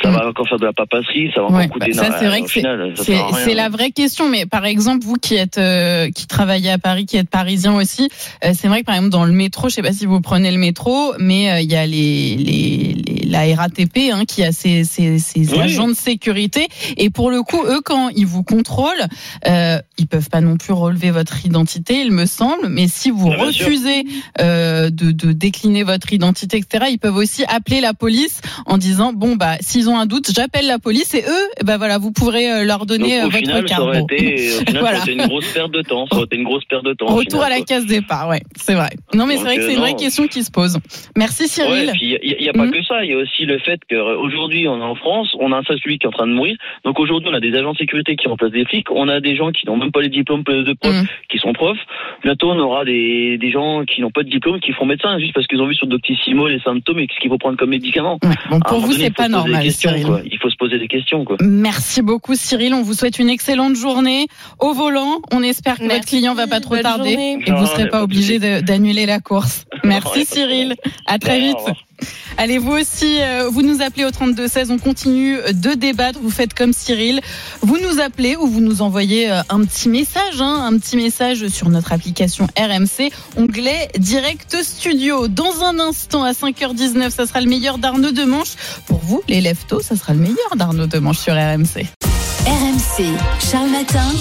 ça 0.02 0.12
va 0.12 0.28
encore 0.28 0.48
faire 0.48 0.60
de 0.60 0.66
la 0.66 0.74
papasserie, 0.74 1.32
ça 1.34 1.42
va 1.42 1.48
encore 1.48 1.60
Ouais, 1.60 1.68
coûter. 1.68 1.92
bah, 1.92 2.04
ça 2.12 2.18
c'est 2.20 2.28
vrai 2.28 2.42
que 2.42 2.48
c'est 2.50 3.54
la 3.54 3.70
vraie 3.70 3.92
question. 3.92 4.30
Mais 4.30 4.46
par 4.46 4.66
exemple, 4.66 5.06
vous 5.06 5.16
qui 5.16 5.36
êtes 5.36 5.58
euh, 5.58 6.10
qui 6.12 6.28
travaillez 6.28 6.72
à 6.72 6.78
Paris, 6.78 7.06
qui 7.06 7.18
êtes 7.18 7.30
parisien 7.30 7.76
aussi, 7.76 8.10
euh, 8.44 8.52
c'est 8.54 8.68
vrai 8.68 8.82
que 8.82 8.86
par 8.86 8.96
exemple 8.96 9.12
dans 9.12 9.26
le 9.26 9.34
métro, 9.34 9.70
je 9.70 9.76
sais 9.76 9.82
pas 9.82 9.92
si 9.94 10.06
vous 10.06 10.22
prenez 10.22 10.52
le 10.52 10.58
métro, 10.58 11.14
mais 11.20 11.64
il 11.64 11.72
y 11.72 11.76
a 11.76 11.86
les, 11.86 12.36
les, 12.38 12.94
les- 12.94 13.20
la 13.30 13.42
RATP 13.56 14.10
hein, 14.12 14.24
qui 14.28 14.44
a 14.44 14.52
ses, 14.52 14.84
ses, 14.84 15.20
ses 15.20 15.54
Oui. 15.54 15.60
agents 15.62 15.88
de 15.88 15.94
sécurité 15.94 16.68
et 16.98 17.10
pour 17.12 17.30
le 17.30 17.44
coup, 17.44 17.62
eux 17.64 17.82
quand 17.86 18.10
ils 18.10 18.26
vous 18.26 18.44
contrôlent, 18.44 19.06
ils 19.46 20.08
peuvent 20.08 20.30
pas 20.30 20.42
non 20.42 20.58
plus 20.58 20.74
relever 20.74 21.12
votre 21.12 21.46
identité, 21.46 22.02
il 22.02 22.12
me 22.12 22.26
semble. 22.26 22.68
Mais 22.70 22.88
si 22.88 23.09
vous 23.12 23.30
bien 23.30 23.38
refusez 23.46 24.04
euh, 24.40 24.90
de, 24.90 25.12
de 25.12 25.32
décliner 25.32 25.84
votre 25.84 26.12
identité, 26.14 26.58
etc., 26.58 26.86
ils 26.92 27.00
peuvent 27.00 27.16
aussi 27.16 27.44
appeler 27.48 27.82
la 27.82 27.94
police 27.94 28.42
en 28.66 28.78
disant 28.78 29.14
bon 29.14 29.36
bah 29.36 29.56
s'ils 29.62 29.90
ont 29.90 29.98
un 29.98 30.06
doute, 30.06 30.30
j'appelle 30.36 30.68
la 30.68 30.80
police 30.80 31.14
et 31.14 31.24
eux, 31.28 31.64
ben 31.66 31.78
voilà, 31.78 31.98
vous 31.98 32.12
pourrez 32.12 32.52
euh, 32.52 32.64
leur 32.66 32.86
donner 32.86 33.22
Donc, 33.22 33.24
euh, 33.24 33.28
au 33.28 33.30
votre 33.30 33.38
final, 33.38 33.70
ça 33.70 33.82
aurait 33.82 34.02
été, 34.02 34.52
au 34.54 34.60
final, 34.66 34.74
ça 34.74 34.80
Voilà. 34.80 34.98
aurait 35.00 35.12
été 35.12 35.22
une 35.22 35.28
grosse 35.28 35.52
perte 35.54 35.72
de 35.72 35.82
temps. 35.82 36.06
Ça 36.08 36.16
aurait 36.18 36.26
été 36.26 36.36
une 36.38 36.44
grosse 36.44 36.66
perte 36.66 36.86
de 36.86 36.94
temps. 36.94 37.06
Retour 37.08 37.42
final, 37.42 37.46
à 37.46 37.50
la 37.50 37.56
quoi. 37.58 37.66
case 37.66 37.86
départ, 37.86 38.28
ouais, 38.30 38.42
c'est 38.56 38.74
vrai. 38.76 38.90
Non 39.14 39.26
mais 39.26 39.38
c'est 39.38 39.44
vrai 39.44 39.58
que 39.58 39.64
c'est 39.64 39.74
une 39.74 39.80
vraie 39.80 39.96
question 39.96 40.28
qui 40.28 40.44
se 40.44 40.52
pose. 40.52 40.78
Merci 41.18 41.48
Cyril. 41.48 41.90
Ouais, 41.90 41.94
il 42.02 42.38
n'y 42.42 42.50
a, 42.50 42.54
pas 42.54 42.66
Mhm. 42.66 42.72
que 42.72 42.84
ça. 42.84 43.04
Il 43.04 43.12
y 43.12 43.14
a 43.14 43.18
aussi 43.18 43.46
le 43.46 43.58
fait 43.60 43.80
qu'aujourd'hui, 43.90 44.68
on 44.68 44.80
est 44.80 44.84
en 44.84 44.96
France, 44.96 45.36
on 45.40 45.52
a 45.52 45.58
un 45.58 45.64
service 45.64 45.82
public 45.84 46.02
qui 46.02 46.06
est 46.06 46.10
en 46.10 46.12
train 46.12 46.28
de 46.28 46.34
mourir. 46.34 46.56
Donc 46.86 47.00
aujourd'hui, 47.00 47.30
on 47.32 47.34
a 47.36 47.40
des 47.40 47.54
agents 47.56 47.74
de 47.74 47.78
sécurité 47.78 48.16
qui 48.16 48.28
remplacent 48.28 48.52
des 48.52 48.66
flics. 48.66 48.90
On 48.92 49.08
a 49.08 49.20
des 49.20 49.36
gens 49.36 49.52
qui 49.52 49.66
n'ont 49.66 49.78
même 49.78 49.92
pas 49.92 50.02
les 50.02 50.10
diplômes 50.10 50.44
de 50.44 50.74
prof, 50.74 50.94
Mhm. 50.94 51.08
qui 51.30 51.38
sont 51.40 51.54
profs. 51.54 51.78
Bientôt, 52.24 52.52
on 52.52 52.60
aura 52.60 52.86
des, 52.90 53.38
des 53.38 53.52
gens 53.52 53.84
qui 53.86 54.02
n'ont 54.02 54.12
pas 54.12 54.24
de 54.24 54.30
diplôme, 54.30 54.60
qui 54.60 54.72
font 54.74 54.86
médecin, 54.86 55.18
juste 55.20 55.34
parce 55.34 55.48
qu'ils 55.48 55.62
ont 55.62 55.68
vu 55.68 55.76
sur 55.76 55.88
Doctissimo 55.88 56.48
les 56.48 56.60
symptômes 56.60 57.00
et 57.00 57.08
ce 57.14 57.20
qu'il 57.20 57.30
faut 57.30 57.38
prendre 57.38 57.58
comme 57.58 57.70
médicament. 57.70 58.20
Bon, 58.22 58.58
un 58.58 58.60
pour 58.60 58.80
vous, 58.80 58.94
c'est 58.94 59.14
pas 59.14 59.28
normal, 59.30 59.64
questions, 59.64 59.90
Cyril. 59.92 60.06
quoi. 60.06 60.22
Il 60.26 60.38
faut 60.40 60.50
se 60.50 60.56
poser 60.58 60.80
des 60.80 60.88
questions, 60.88 61.24
quoi. 61.26 61.38
Merci 61.42 62.02
beaucoup 62.02 62.36
Cyril, 62.36 62.74
on 62.74 62.82
vous 62.82 62.94
souhaite 62.94 63.20
une 63.20 63.30
excellente 63.30 63.76
journée 63.76 64.28
au 64.60 64.74
volant. 64.74 65.22
On 65.32 65.42
espère 65.44 65.76
que 65.78 65.84
votre 65.84 65.94
Merci, 65.94 66.18
client 66.18 66.34
va 66.34 66.48
pas 66.48 66.60
trop 66.60 66.76
bonne 66.76 66.84
tarder 66.84 67.12
journée. 67.14 67.38
et 67.40 67.44
que 67.44 67.52
vous 67.52 67.66
serez 67.68 67.90
pas 67.90 68.04
obligé 68.04 68.40
d'annuler 68.62 69.06
la 69.06 69.20
course. 69.20 69.66
Merci 69.84 70.26
Cyril, 70.26 70.76
à 71.06 71.20
très 71.20 71.40
vite. 71.40 71.58
Allez, 72.38 72.58
vous 72.58 72.72
aussi, 72.72 73.18
euh, 73.20 73.50
vous 73.52 73.62
nous 73.62 73.82
appelez 73.82 74.06
au 74.06 74.12
32-16, 74.12 74.72
on 74.72 74.78
continue 74.78 75.38
de 75.54 75.74
débattre, 75.74 76.20
vous 76.22 76.30
faites 76.30 76.54
comme 76.54 76.72
Cyril, 76.72 77.20
vous 77.62 77.78
nous 77.78 78.00
appelez 78.00 78.36
ou 78.38 78.48
vous 78.48 78.62
nous 78.62 78.82
envoyez 78.82 79.30
euh, 79.30 79.42
un 79.50 79.64
petit 79.66 79.90
message, 79.90 80.40
hein, 80.40 80.66
un 80.66 80.78
petit 80.78 80.96
message 80.96 81.48
sur 81.50 81.70
notre 81.70 81.92
application 81.92 82.48
RMC, 82.58 83.12
onglet 83.36 83.90
Direct 83.98 84.58
Studio. 84.64 85.28
Dans 85.28 85.64
un 85.64 85.80
instant, 85.80 86.24
à 86.24 86.32
5h19, 86.32 87.10
ça 87.10 87.26
sera 87.26 87.42
le 87.42 87.50
meilleur 87.50 87.78
d'Arnaud 87.78 88.12
Demanche. 88.12 88.56
Pour 88.86 89.00
vous, 89.00 89.22
les 89.28 89.42
leftos, 89.42 89.82
ça 89.82 89.96
sera 89.96 90.14
le 90.14 90.20
meilleur 90.20 90.56
d'Arnaud 90.56 90.88
Demanche 90.88 91.20
sur 91.20 91.34
RMC. 91.34 91.88
RMC, 92.46 93.04
Charles 93.52 93.70
Matin. 93.70 94.12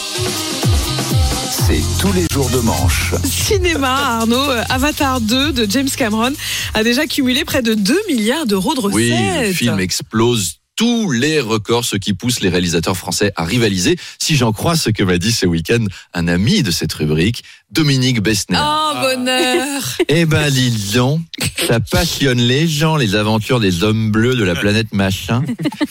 C'est 1.51 1.81
tous 1.99 2.13
les 2.13 2.27
jours 2.31 2.51
de 2.51 2.59
manche. 2.59 3.15
Cinéma, 3.25 4.19
Arnaud, 4.19 4.51
euh, 4.51 4.63
Avatar 4.69 5.21
2 5.21 5.53
de 5.53 5.71
James 5.71 5.89
Cameron 5.89 6.33
a 6.75 6.85
déjà 6.85 7.07
cumulé 7.07 7.45
près 7.45 7.63
de 7.63 7.73
2 7.75 7.99
milliards 8.09 8.45
d'euros 8.47 8.75
de 8.75 8.81
recettes. 8.81 8.95
Oui, 8.97 9.13
le 9.47 9.53
film 9.53 9.79
explose 9.81 10.58
tous 10.79 11.11
les 11.11 11.41
records, 11.41 11.85
ce 11.85 11.97
qui 11.97 12.15
pousse 12.15 12.39
les 12.39 12.49
réalisateurs 12.49 12.97
français 12.97 13.33
à 13.35 13.45
rivaliser. 13.45 13.97
Si 14.21 14.37
j'en 14.37 14.53
crois 14.53 14.77
ce 14.77 14.91
que 14.91 15.03
m'a 15.03 15.19
dit 15.19 15.33
ce 15.33 15.45
week-end 15.45 15.85
un 16.15 16.29
ami 16.29 16.63
de 16.63 16.71
cette 16.71 16.93
rubrique, 16.93 17.43
Dominique 17.73 18.23
Besner. 18.23 18.61
Oh, 18.63 18.93
bonheur 19.03 19.83
Eh 20.09 20.25
ben, 20.25 20.49
dis 20.51 20.93
donc, 20.95 21.21
ça 21.67 21.81
passionne 21.81 22.39
les 22.39 22.69
gens, 22.69 22.97
les 22.97 23.17
aventures 23.17 23.59
des 23.59 23.83
hommes 23.83 24.13
bleus 24.13 24.37
de 24.37 24.45
la 24.45 24.55
planète 24.55 24.95
machin. 24.95 25.43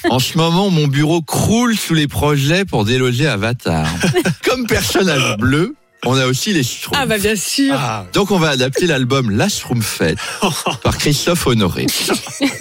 En 0.09 0.19
ce 0.19 0.37
moment, 0.37 0.69
mon 0.69 0.87
bureau 0.87 1.21
croule 1.21 1.75
sous 1.75 1.93
les 1.93 2.07
projets 2.07 2.63
pour 2.63 2.85
déloger 2.85 3.27
Avatar. 3.27 3.87
Comme 4.45 4.67
personnage 4.67 5.35
bleu, 5.37 5.75
on 6.05 6.17
a 6.17 6.25
aussi 6.25 6.53
les 6.53 6.63
Schtroumpfs. 6.63 6.99
Ah 7.01 7.05
bah 7.05 7.17
bien 7.17 7.35
sûr 7.35 7.75
Donc 8.13 8.31
on 8.31 8.37
va 8.37 8.49
adapter 8.49 8.85
l'album 8.85 9.31
La 9.31 9.49
Schtroumpfette 9.49 10.19
par 10.83 10.97
Christophe 10.97 11.47
Honoré. 11.47 11.87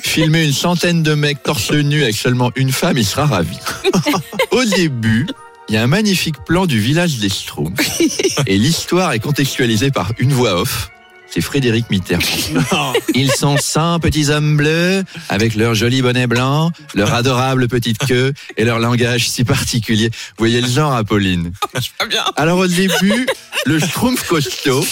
Filmer 0.03 0.45
une 0.45 0.53
centaine 0.53 1.03
de 1.03 1.15
mecs 1.15 1.43
torse 1.43 1.73
nu 1.73 2.03
avec 2.03 2.17
seulement 2.17 2.51
une 2.57 2.73
femme, 2.73 2.99
il 2.99 3.07
sera 3.07 3.27
ravi. 3.27 3.59
Au 4.51 4.65
début, 4.65 5.27
il 5.69 5.75
y 5.75 5.79
a 5.79 5.83
un 5.83 5.87
magnifique 5.87 6.37
plan 6.47 6.67
du 6.67 6.79
village 6.79 7.19
des 7.19 7.29
Schtroumpfs. 7.29 8.01
Et 8.47 8.57
l'histoire 8.57 9.13
est 9.13 9.21
contextualisée 9.21 9.91
par 9.91 10.13
une 10.19 10.33
voix 10.33 10.61
off. 10.61 10.91
C'est 11.37 11.43
Frédéric 11.43 11.91
Mitterrand. 11.91 12.95
Ils 13.15 13.31
sont 13.31 13.59
100 13.59 14.01
petits 14.01 14.31
hommes 14.31 14.57
bleus, 14.57 15.05
avec 15.29 15.55
leur 15.55 15.75
joli 15.75 16.01
bonnet 16.01 16.27
blanc, 16.27 16.71
leur 16.95 17.13
adorable 17.13 17.69
petite 17.69 17.99
queue 17.99 18.33
et 18.57 18.65
leur 18.65 18.79
langage 18.79 19.29
si 19.29 19.45
particulier. 19.45 20.09
Vous 20.09 20.39
voyez 20.39 20.63
le 20.63 20.67
genre, 20.67 20.95
Apolline 20.95 21.53
Alors 22.37 22.61
au 22.61 22.67
début, 22.67 23.27
le 23.67 23.79
Schtroumpf 23.79 24.27
costaud, 24.27 24.83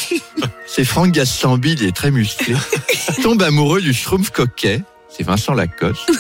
c'est 0.67 0.85
Franck 0.85 1.13
Gastambide, 1.13 1.81
il 1.81 1.89
est 1.89 1.97
très 1.97 2.11
musclé, 2.11 2.55
tombe 3.23 3.41
amoureux 3.41 3.81
du 3.81 3.95
Schtroumpf 3.95 4.29
coquet, 4.29 4.83
c'est 5.09 5.25
Vincent 5.25 5.55
Lacoste. 5.55 6.13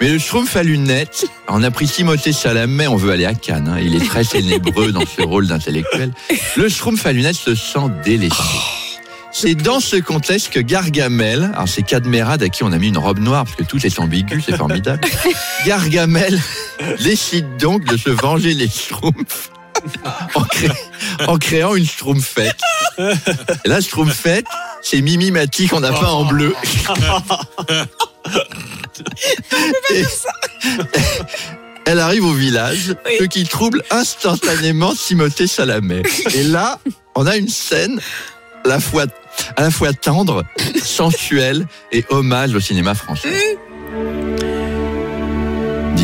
Mais 0.00 0.08
le 0.08 0.18
Schtroumpf 0.18 0.56
à 0.56 0.64
lunettes, 0.64 1.26
on 1.46 1.62
a 1.62 1.70
pris 1.70 1.86
Timothée 1.86 2.32
Chalamet, 2.32 2.88
on 2.88 2.96
veut 2.96 3.12
aller 3.12 3.24
à 3.24 3.34
Cannes, 3.34 3.68
hein, 3.68 3.78
il 3.80 3.94
est 3.94 4.04
très 4.04 4.24
ténébreux 4.24 4.90
dans 4.90 5.06
ce 5.06 5.22
rôle 5.22 5.46
d'intellectuel. 5.46 6.10
Le 6.56 6.68
Schtroumpf 6.68 7.06
à 7.06 7.12
lunettes 7.12 7.36
se 7.36 7.54
sent 7.54 7.88
délaissé. 8.04 8.89
C'est 9.32 9.54
dans 9.54 9.80
ce 9.80 9.96
contexte 9.96 10.50
que 10.50 10.60
Gargamel, 10.60 11.50
alors 11.54 11.68
c'est 11.68 11.82
Cadmerade 11.82 12.42
à 12.42 12.48
qui 12.48 12.64
on 12.64 12.72
a 12.72 12.78
mis 12.78 12.88
une 12.88 12.98
robe 12.98 13.18
noire 13.20 13.44
parce 13.44 13.56
que 13.56 13.62
tout 13.62 13.84
est 13.86 13.98
ambigu, 13.98 14.42
c'est 14.44 14.56
formidable. 14.56 15.00
Gargamel 15.66 16.38
décide 17.02 17.56
donc 17.58 17.84
de 17.84 17.96
se 17.96 18.10
venger 18.10 18.54
les 18.54 18.68
Schtroumpfs 18.68 19.50
en, 20.34 20.42
cré- 20.42 20.68
en 21.26 21.38
créant 21.38 21.74
une 21.74 21.86
Schtroumpfette. 21.86 22.56
Et 22.98 23.68
la 23.68 23.80
Schtroumpfette, 23.80 24.46
c'est 24.82 25.00
Mimi 25.00 25.30
Mati 25.30 25.68
qu'on 25.68 25.82
a 25.84 25.92
peint 25.92 26.08
en 26.08 26.24
bleu. 26.24 26.54
Et- 29.90 30.04
Elle 31.86 31.98
arrive 32.00 32.24
au 32.24 32.34
village, 32.34 32.94
ce 33.18 33.24
qui 33.24 33.44
trouble 33.44 33.82
instantanément 33.90 34.94
Timothée 34.94 35.46
Chalamet. 35.46 36.02
Et 36.34 36.42
là, 36.42 36.78
on 37.14 37.26
a 37.26 37.36
une 37.36 37.48
scène 37.48 38.00
la 38.66 38.78
fois, 38.78 39.06
à 39.56 39.62
la 39.62 39.70
fois 39.70 39.92
tendre, 39.92 40.44
sensuelle 40.82 41.66
et 41.92 42.04
hommage 42.10 42.54
au 42.54 42.60
cinéma 42.60 42.94
français. 42.94 43.58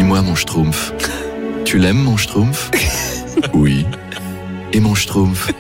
moi 0.07 0.23
mon 0.23 0.37
schtroumpf. 0.37 0.93
Tu 1.65 1.79
l'aimes 1.79 1.99
mon 1.99 2.17
schtroumpf 2.17 2.71
Oui. 3.53 3.85
Et 4.73 4.79
mon 4.79 4.95
schtroumpf 4.95 5.51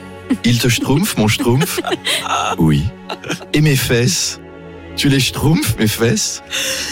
Il 0.44 0.58
te 0.60 0.68
schtroumpf 0.68 1.16
mon 1.16 1.26
schtroumpf 1.26 1.80
Oui. 2.58 2.84
Et 3.52 3.60
mes 3.60 3.76
fesses 3.76 4.40
tu 4.96 5.10
les 5.10 5.20
schtroumpfs, 5.20 5.76
mes 5.78 5.88
fesses 5.88 6.42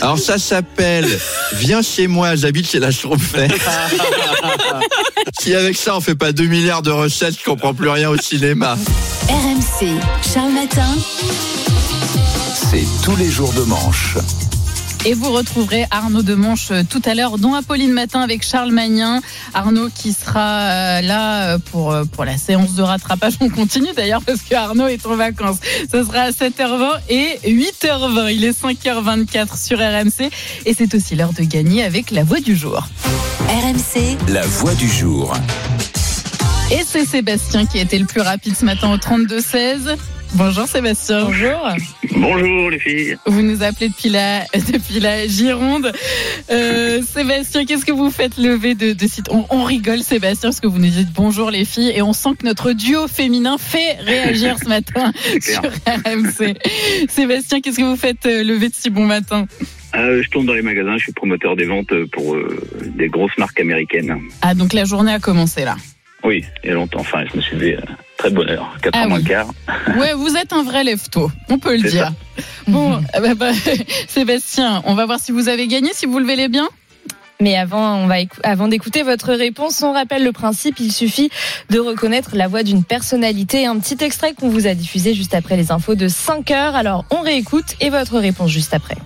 Alors 0.03 0.19
ça 0.19 0.37
s'appelle 0.37 1.09
Viens 1.55 1.81
chez 1.81 2.07
moi, 2.07 2.37
j'habite 2.37 2.69
chez 2.69 2.79
la 2.79 2.91
schtroumpfette. 2.91 3.55
si 5.41 5.55
avec 5.55 5.75
ça 5.75 5.97
on 5.97 6.03
fait 6.03 6.15
pas 6.15 6.33
2 6.33 6.45
milliards 6.45 6.83
de 6.83 6.91
recettes, 6.91 7.39
je 7.39 7.45
comprends 7.45 7.73
plus 7.73 7.89
rien 7.89 8.11
au 8.11 8.19
cinéma. 8.19 8.77
RMC, 9.29 9.89
Charles 10.23 10.53
Matin. 10.53 10.95
C'est 12.55 12.85
tous 13.03 13.17
les 13.17 13.31
jours 13.31 13.53
de 13.55 13.63
manche. 13.63 14.19
Et 15.07 15.15
vous 15.15 15.33
retrouverez 15.33 15.87
Arnaud 15.91 16.23
de 16.23 16.35
Manche 16.35 16.71
euh, 16.71 16.83
tout 16.89 17.01
à 17.07 17.15
l'heure 17.15 17.39
dans 17.39 17.55
Apolline 17.55 17.93
Matin 17.93 18.21
avec 18.21 18.43
Charles 18.43 18.71
Magnin. 18.71 19.23
Arnaud 19.55 19.89
qui 19.95 20.13
sera 20.13 20.41
euh, 20.41 21.01
là 21.01 21.55
euh, 21.55 21.59
pour, 21.59 21.97
pour 22.13 22.25
la 22.25 22.37
séance 22.37 22.75
de 22.75 22.83
rattrapage. 22.83 23.35
On 23.41 23.49
continue 23.49 23.93
d'ailleurs 23.97 24.23
parce 24.23 24.43
que 24.43 24.55
Arnaud 24.55 24.89
est 24.89 25.07
en 25.07 25.17
vacances. 25.17 25.59
Ce 25.91 26.05
sera 26.05 26.21
à 26.21 26.31
7h20 26.31 27.01
et 27.09 27.39
8h20. 27.47 28.35
Il 28.35 28.45
est 28.45 28.63
5h24 28.63 29.59
sur 29.59 29.79
RMC. 29.79 30.31
Et 30.67 30.75
c'est 30.75 30.95
aussi 30.95 31.17
l'heure 31.17 31.33
de 31.33 31.45
gagner 31.45 31.83
avec 31.83 32.11
la 32.11 32.25
voix 32.25 32.41
du 32.41 32.55
jour. 32.55 32.87
RMC, 33.49 34.19
La 34.29 34.47
voix 34.47 34.75
du 34.75 34.89
jour. 34.89 35.35
Et 36.75 36.83
c'est 36.85 37.05
Sébastien 37.05 37.67
qui 37.67 37.79
a 37.79 37.83
été 37.83 37.96
le 38.01 38.05
plus 38.05 38.21
rapide 38.21 38.57
ce 38.57 38.65
matin 38.65 38.92
au 38.92 38.96
32-16. 38.96 39.96
Bonjour 40.33 40.67
Sébastien. 40.67 41.27
Bonjour. 41.27 41.69
Bonjour 42.17 42.69
les 42.69 42.81
filles. 42.81 43.17
Vous 43.27 43.42
nous 43.42 43.63
appelez 43.63 43.90
depuis 43.90 44.09
la, 44.09 44.40
depuis 44.73 44.98
la 44.98 45.29
Gironde. 45.29 45.92
Euh, 46.51 47.01
Sébastien, 47.03 47.65
qu'est-ce 47.65 47.85
que 47.85 47.92
vous 47.92 48.11
faites 48.11 48.38
lever 48.38 48.75
de, 48.75 48.92
de 48.92 49.07
site? 49.07 49.27
On, 49.31 49.44
on 49.51 49.63
rigole 49.63 50.01
Sébastien 50.01 50.48
parce 50.48 50.59
que 50.59 50.67
vous 50.67 50.81
nous 50.81 50.88
dites 50.88 51.13
bonjour 51.13 51.53
les 51.53 51.65
filles 51.65 51.92
et 51.94 52.03
on 52.03 52.13
sent 52.13 52.31
que 52.40 52.44
notre 52.44 52.73
duo 52.73 53.07
féminin 53.07 53.57
fait 53.57 53.92
réagir 54.01 54.57
ce 54.61 54.69
matin 54.69 55.13
sur 55.40 55.63
RMC. 55.63 56.57
Sébastien, 57.09 57.61
qu'est-ce 57.61 57.77
que 57.77 57.85
vous 57.85 57.94
faites 57.96 58.27
euh, 58.27 58.42
lever 58.42 58.69
de 58.69 58.75
si 58.75 58.90
bon 58.90 59.07
matin? 59.07 59.46
Euh, 59.94 60.25
je 60.25 60.29
tourne 60.29 60.46
dans 60.46 60.55
les 60.55 60.63
magasins, 60.63 60.96
je 60.96 61.05
suis 61.05 61.13
promoteur 61.13 61.55
des 61.55 61.67
ventes 61.67 61.94
pour 62.11 62.35
euh, 62.35 62.59
des 62.96 63.07
grosses 63.07 63.38
marques 63.38 63.61
américaines. 63.61 64.19
Ah 64.42 64.55
donc 64.55 64.73
la 64.73 64.85
journée 64.85 65.13
a 65.13 65.21
commencé 65.21 65.65
là. 65.65 65.77
Oui, 66.25 66.44
il 66.62 66.68
y 66.68 66.72
a 66.72 66.75
longtemps. 66.75 67.00
Enfin, 67.00 67.25
je 67.31 67.37
me 67.37 67.42
suis 67.42 67.54
levé 67.56 67.77
euh, 67.77 67.81
très 68.16 68.31
de 68.31 68.35
bonne 68.35 68.48
heure, 68.48 68.75
4 68.83 68.94
Ah 68.94 69.02
heures 69.02 69.08
moins 69.08 69.18
le 69.18 69.25
quart. 69.25 69.46
Ouais, 69.98 70.14
vous 70.14 70.37
êtes 70.37 70.52
un 70.52 70.62
vrai 70.62 70.83
lève-tôt, 70.83 71.31
on 71.50 71.58
peut 71.58 71.77
le 71.77 71.83
dire. 71.88 72.06
ça. 72.06 72.42
Bon, 72.66 73.00
eh 73.14 73.20
ben, 73.20 73.35
bah, 73.35 73.52
Sébastien, 74.08 74.83
on 74.87 74.94
va 74.94 75.06
voir 75.06 75.20
si 75.20 75.33
vous 75.33 75.48
avez 75.48 75.66
gagné, 75.66 75.90
si 75.92 76.06
vous 76.06 76.18
levez 76.18 76.37
les 76.37 76.48
biens. 76.48 76.68
Mais 77.40 77.56
avant, 77.56 77.96
on 77.96 78.06
va 78.06 78.16
avant 78.44 78.68
d'écouter 78.68 79.02
votre 79.02 79.33
réponse, 79.35 79.83
on 79.83 79.92
rappelle 79.92 80.25
le 80.25 80.33
principe. 80.33 80.79
Il 80.81 80.92
suffit 80.92 81.31
de 81.68 81.79
reconnaître 81.79 82.31
la 82.35 82.46
voix 82.46 82.62
d'une 82.62 82.85
personnalité. 82.85 83.66
Un 83.66 83.79
petit 83.79 84.02
extrait 84.02 84.35
qu'on 84.35 84.48
vous 84.48 84.66
a 84.66 84.75
diffusé 84.75 85.14
juste 85.14 85.35
après 85.35 85.56
les 85.56 85.72
infos 85.72 85.94
de 85.96 86.08
5 86.08 86.50
heures. 86.52 86.77
Alors, 86.77 87.04
on 87.10 87.20
réécoute 87.20 87.75
et 87.81 87.90
votre 87.90 88.18
réponse 88.18 88.50
juste 88.50 88.72
après. 88.72 88.96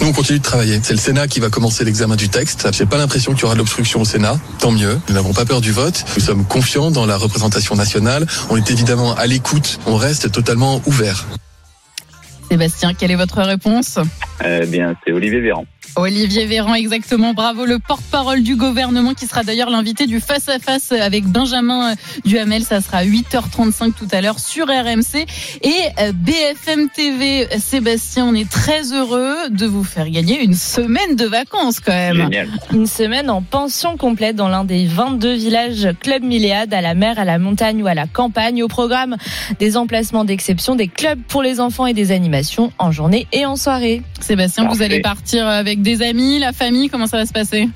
Nous, 0.00 0.06
on 0.06 0.12
continue 0.12 0.38
de 0.38 0.44
travailler. 0.44 0.80
C'est 0.82 0.94
le 0.94 0.98
Sénat 0.98 1.28
qui 1.28 1.40
va 1.40 1.50
commencer 1.50 1.84
l'examen 1.84 2.16
du 2.16 2.28
texte. 2.28 2.68
J'ai 2.72 2.86
pas 2.86 2.98
l'impression 2.98 3.32
qu'il 3.32 3.42
y 3.42 3.44
aura 3.44 3.54
de 3.54 3.58
l'obstruction 3.58 4.00
au 4.00 4.04
Sénat. 4.04 4.38
Tant 4.58 4.70
mieux. 4.70 4.98
Nous 5.08 5.14
n'avons 5.14 5.32
pas 5.32 5.44
peur 5.44 5.60
du 5.60 5.72
vote. 5.72 6.04
Nous 6.16 6.22
sommes 6.22 6.44
confiants 6.44 6.90
dans 6.90 7.06
la 7.06 7.16
représentation 7.16 7.74
nationale. 7.74 8.26
On 8.50 8.56
est 8.56 8.70
évidemment 8.70 9.14
à 9.14 9.26
l'écoute. 9.26 9.78
On 9.86 9.96
reste 9.96 10.30
totalement 10.32 10.80
ouvert. 10.86 11.26
Sébastien, 12.50 12.94
quelle 12.94 13.10
est 13.10 13.16
votre 13.16 13.42
réponse? 13.42 13.98
Eh 14.44 14.66
bien, 14.66 14.94
c'est 15.04 15.12
Olivier 15.12 15.40
Véran. 15.40 15.66
Olivier 15.96 16.46
Véran, 16.46 16.74
exactement. 16.74 17.34
Bravo, 17.34 17.64
le 17.64 17.78
porte-parole 17.78 18.42
du 18.42 18.56
gouvernement 18.56 19.14
qui 19.14 19.26
sera 19.26 19.42
d'ailleurs 19.42 19.70
l'invité 19.70 20.06
du 20.06 20.20
face-à-face 20.20 20.92
avec 20.92 21.24
Benjamin 21.24 21.92
euh, 21.92 21.94
Duhamel. 22.24 22.62
Ça 22.64 22.80
sera 22.80 22.98
à 22.98 23.04
8h35 23.04 23.92
tout 23.92 24.08
à 24.12 24.20
l'heure 24.20 24.38
sur 24.38 24.66
RMC 24.66 25.26
et 25.62 25.72
euh, 26.00 26.12
BFM 26.12 26.88
TV. 26.88 27.48
Sébastien, 27.58 28.26
on 28.26 28.34
est 28.34 28.48
très 28.48 28.92
heureux 28.92 29.48
de 29.50 29.66
vous 29.66 29.84
faire 29.84 30.08
gagner 30.10 30.42
une 30.42 30.54
semaine 30.54 31.16
de 31.16 31.24
vacances 31.24 31.80
quand 31.80 31.92
même. 31.92 32.16
Génial. 32.16 32.48
Une 32.72 32.86
semaine 32.86 33.30
en 33.30 33.42
pension 33.42 33.96
complète 33.96 34.36
dans 34.36 34.48
l'un 34.48 34.64
des 34.64 34.86
22 34.86 35.34
villages 35.34 35.88
Club 36.00 36.22
Milléade, 36.22 36.72
à 36.72 36.80
la 36.80 36.94
mer, 36.94 37.18
à 37.18 37.24
la 37.24 37.38
montagne 37.38 37.82
ou 37.82 37.86
à 37.86 37.94
la 37.94 38.06
campagne. 38.06 38.62
Au 38.62 38.68
programme, 38.68 39.16
des 39.58 39.76
emplacements 39.76 40.24
d'exception, 40.24 40.76
des 40.76 40.88
clubs 40.88 41.20
pour 41.28 41.42
les 41.42 41.60
enfants 41.60 41.86
et 41.86 41.94
des 41.94 42.12
animations 42.12 42.72
en 42.78 42.92
journée 42.92 43.26
et 43.32 43.46
en 43.46 43.56
soirée. 43.56 44.02
Sébastien, 44.20 44.68
vous 44.68 44.82
allez 44.82 45.00
partir 45.00 45.46
avec 45.46 45.77
des 45.78 46.02
amis, 46.02 46.38
la 46.38 46.52
famille, 46.52 46.88
comment 46.88 47.06
ça 47.06 47.16
va 47.18 47.26
se 47.26 47.32
passer 47.32 47.68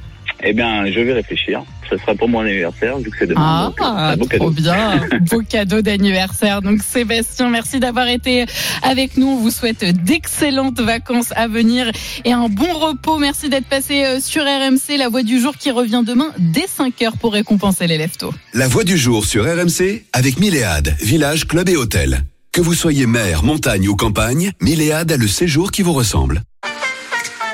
Eh 0.43 0.53
bien, 0.53 0.87
je 0.87 1.01
vais 1.01 1.13
réfléchir. 1.13 1.63
Ce 1.91 1.99
sera 1.99 2.15
pour 2.15 2.27
mon 2.29 2.41
anniversaire, 2.41 2.97
vu 2.99 3.11
que 3.11 3.17
c'est 3.19 3.27
demain. 3.27 3.67
donc, 3.67 3.81
euh, 3.81 3.85
Ah, 3.85 4.11
un 4.13 4.17
beau 4.17 4.25
trop 4.25 4.39
cadeau. 4.39 4.51
bien. 4.51 5.01
Beau 5.31 5.43
cadeau 5.47 5.83
d'anniversaire. 5.83 6.63
Donc, 6.63 6.81
Sébastien, 6.83 7.51
merci 7.51 7.81
d'avoir 7.81 8.09
été 8.09 8.47
avec 8.83 9.19
nous. 9.19 9.27
On 9.27 9.37
vous 9.37 9.51
souhaite 9.51 9.85
d'excellentes 10.03 10.81
vacances 10.81 11.33
à 11.37 11.49
venir 11.49 11.91
et 12.25 12.33
un 12.33 12.49
bon 12.49 12.73
repos. 12.73 13.19
Merci 13.19 13.51
d'être 13.51 13.67
passé 13.67 14.05
euh, 14.05 14.21
sur 14.21 14.43
RMC, 14.43 14.97
la 14.97 15.09
voix 15.11 15.23
du 15.23 15.39
jour 15.39 15.55
qui 15.59 15.71
revient 15.71 16.03
demain 16.07 16.31
dès 16.39 16.67
5 16.67 17.03
heures 17.03 17.19
pour 17.19 17.35
récompenser 17.35 17.87
les 17.87 17.99
leftos. 17.99 18.33
La 18.55 18.69
voix 18.69 18.85
du 18.85 18.97
jour 18.97 19.27
sur 19.27 19.45
RMC 19.45 20.05
avec 20.15 20.39
Milléade, 20.41 20.97
village, 21.03 21.47
club 21.47 21.69
et 21.69 21.77
hôtel. 21.77 22.23
Que 22.53 22.63
vous 22.63 22.75
soyez 22.75 23.05
mer, 23.07 23.43
montagne 23.45 23.87
ou 23.89 23.97
campagne, 23.97 24.53
Milléade 24.61 25.13
a 25.13 25.17
le 25.19 25.27
séjour 25.29 25.71
qui 25.73 25.83
vous 25.83 25.93
ressemble. 25.93 26.41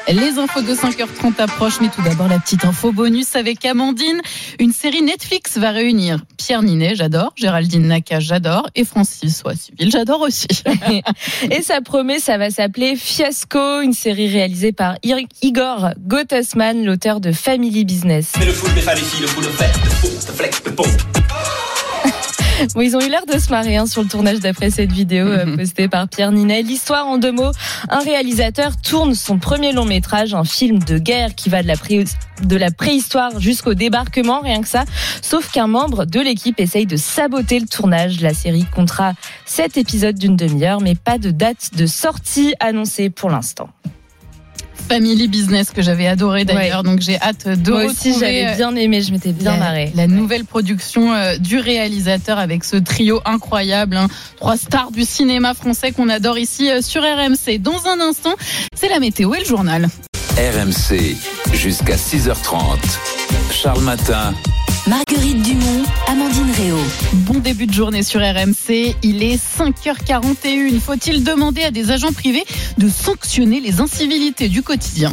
Les 0.09 0.39
infos 0.39 0.63
de 0.63 0.73
5h30 0.73 1.39
approchent, 1.39 1.81
mais 1.83 1.91
tout 1.91 2.01
d'abord 2.01 2.29
la 2.29 2.39
petite 2.39 2.65
info 2.65 2.93
bonus 2.93 3.37
avec 3.37 3.67
Amandine. 3.67 4.23
Une 4.59 4.73
série 4.73 5.03
Netflix 5.03 5.59
va 5.59 5.71
réunir 5.71 6.25
Pierre 6.39 6.63
Ninet, 6.63 6.95
j'adore, 6.95 7.33
Géraldine 7.37 7.89
Naka, 7.89 8.19
j'adore, 8.19 8.71
et 8.75 8.87
Francis 8.87 9.43
Civil, 9.55 9.91
j'adore 9.91 10.23
aussi. 10.23 10.49
Et 11.51 11.63
ça 11.63 11.83
promet, 11.83 12.21
ça 12.21 12.39
va 12.39 12.51
s'appeler 12.51 12.97
Fiasco, 12.97 13.83
une 13.83 13.93
série 13.93 14.29
réalisée 14.31 14.73
par 14.73 14.97
Igor 15.43 15.91
Gottesman, 15.99 16.87
l'auteur 16.87 17.21
de 17.21 17.31
Family 17.31 17.85
Business. 17.85 18.33
Mais 18.39 18.47
le 18.47 18.53
foot 18.53 18.75
n'est 18.75 18.83
pas 18.83 18.95
les 18.95 19.03
filles, 19.03 19.21
le 19.21 19.27
foot 19.27 19.45
fait, 19.45 19.73
de 20.27 20.33
flex, 20.33 20.63
de 20.63 20.71
pont. 20.71 20.85
Bon, 22.75 22.81
ils 22.81 22.97
ont 22.97 23.01
eu 23.01 23.09
l'air 23.09 23.25
de 23.33 23.39
se 23.39 23.51
marrer 23.51 23.77
hein, 23.77 23.87
sur 23.87 24.03
le 24.03 24.09
tournage 24.09 24.41
d'après 24.41 24.71
cette 24.71 24.93
vidéo 24.93 25.27
euh, 25.27 25.57
postée 25.57 25.89
par 25.89 26.09
Pierre 26.09 26.33
Ninet. 26.33 26.63
L'histoire 26.63 27.07
en 27.07 27.19
deux 27.19 27.33
mots, 27.33 27.51
un 27.89 28.01
réalisateur 28.01 28.77
tourne 28.81 29.15
son 29.15 29.39
premier 29.39 29.73
long 29.73 29.85
métrage, 29.85 30.35
un 30.35 30.45
film 30.45 30.79
de 30.81 30.99
guerre 30.99 31.35
qui 31.35 31.49
va 31.49 31.63
de 31.63 31.69
la, 31.69 31.77
pré- 31.77 32.05
de 32.43 32.57
la 32.57 32.71
préhistoire 32.71 33.39
jusqu'au 33.41 33.75
débarquement, 33.75 34.41
rien 34.41 34.61
que 34.61 34.69
ça. 34.69 34.85
Sauf 35.23 35.51
qu'un 35.51 35.67
membre 35.69 36.05
de 36.05 36.21
l'équipe 36.21 36.59
essaye 36.61 36.87
de 36.87 36.97
saboter 36.97 37.61
le 37.61 37.67
tournage. 37.67 38.21
La 38.21 38.35
série 38.35 38.65
comptera 38.75 39.13
sept 39.47 39.77
épisodes 39.77 40.19
d'une 40.19 40.37
demi-heure, 40.37 40.81
mais 40.81 40.95
pas 40.95 41.19
de 41.19 41.31
date 41.31 41.71
de 41.77 41.87
sortie 41.87 42.55
annoncée 42.61 43.11
pour 43.11 43.31
l'instant. 43.31 43.69
Family 44.89 45.29
Business 45.29 45.71
que 45.71 45.83
j'avais 45.83 46.07
adoré 46.07 46.45
d'ailleurs, 46.45 46.83
donc 46.83 47.01
j'ai 47.01 47.21
hâte 47.21 47.47
de 47.47 47.71
Moi 47.71 47.85
aussi, 47.85 48.15
j'avais 48.19 48.55
bien 48.57 48.75
aimé, 48.75 49.03
je 49.03 49.13
m'étais 49.13 49.33
bien 49.33 49.57
marrée. 49.57 49.93
La 49.95 50.07
nouvelle 50.07 50.45
production 50.45 51.13
euh, 51.13 51.37
du 51.37 51.59
réalisateur 51.59 52.39
avec 52.39 52.65
ce 52.65 52.77
trio 52.77 53.21
incroyable, 53.25 53.97
hein. 53.97 54.09
trois 54.37 54.57
stars 54.57 54.91
du 54.91 55.05
cinéma 55.05 55.55
français 55.55 55.93
qu'on 55.93 56.09
adore 56.09 56.39
ici 56.39 56.71
euh, 56.71 56.81
sur 56.81 57.03
RMC. 57.03 57.59
Dans 57.59 57.87
un 57.87 58.01
instant, 58.01 58.35
c'est 58.75 58.89
la 58.89 58.99
météo 58.99 59.35
et 59.35 59.41
le 59.41 59.45
journal. 59.45 59.89
RMC 60.37 61.17
jusqu'à 61.53 61.97
6h30. 61.97 62.79
Charles 63.53 63.83
Matin. 63.83 64.35
Marguerite 64.87 65.43
Dumont, 65.43 65.83
Amandine 66.07 66.51
Réau. 66.53 66.79
Bon 67.13 67.39
début 67.39 67.67
de 67.67 67.73
journée 67.73 68.03
sur 68.03 68.21
RMC, 68.21 68.95
il 69.03 69.23
est 69.23 69.37
5h41. 69.37 70.79
Faut-il 70.81 71.25
demander 71.25 71.63
à 71.63 71.71
des 71.71 71.91
agents 71.91 72.13
privés 72.13 72.45
de 72.79 72.89
sanctionner 72.89 73.61
les 73.61 73.81
incivilités 73.81 74.49
du 74.49 74.63
quotidien? 74.63 75.13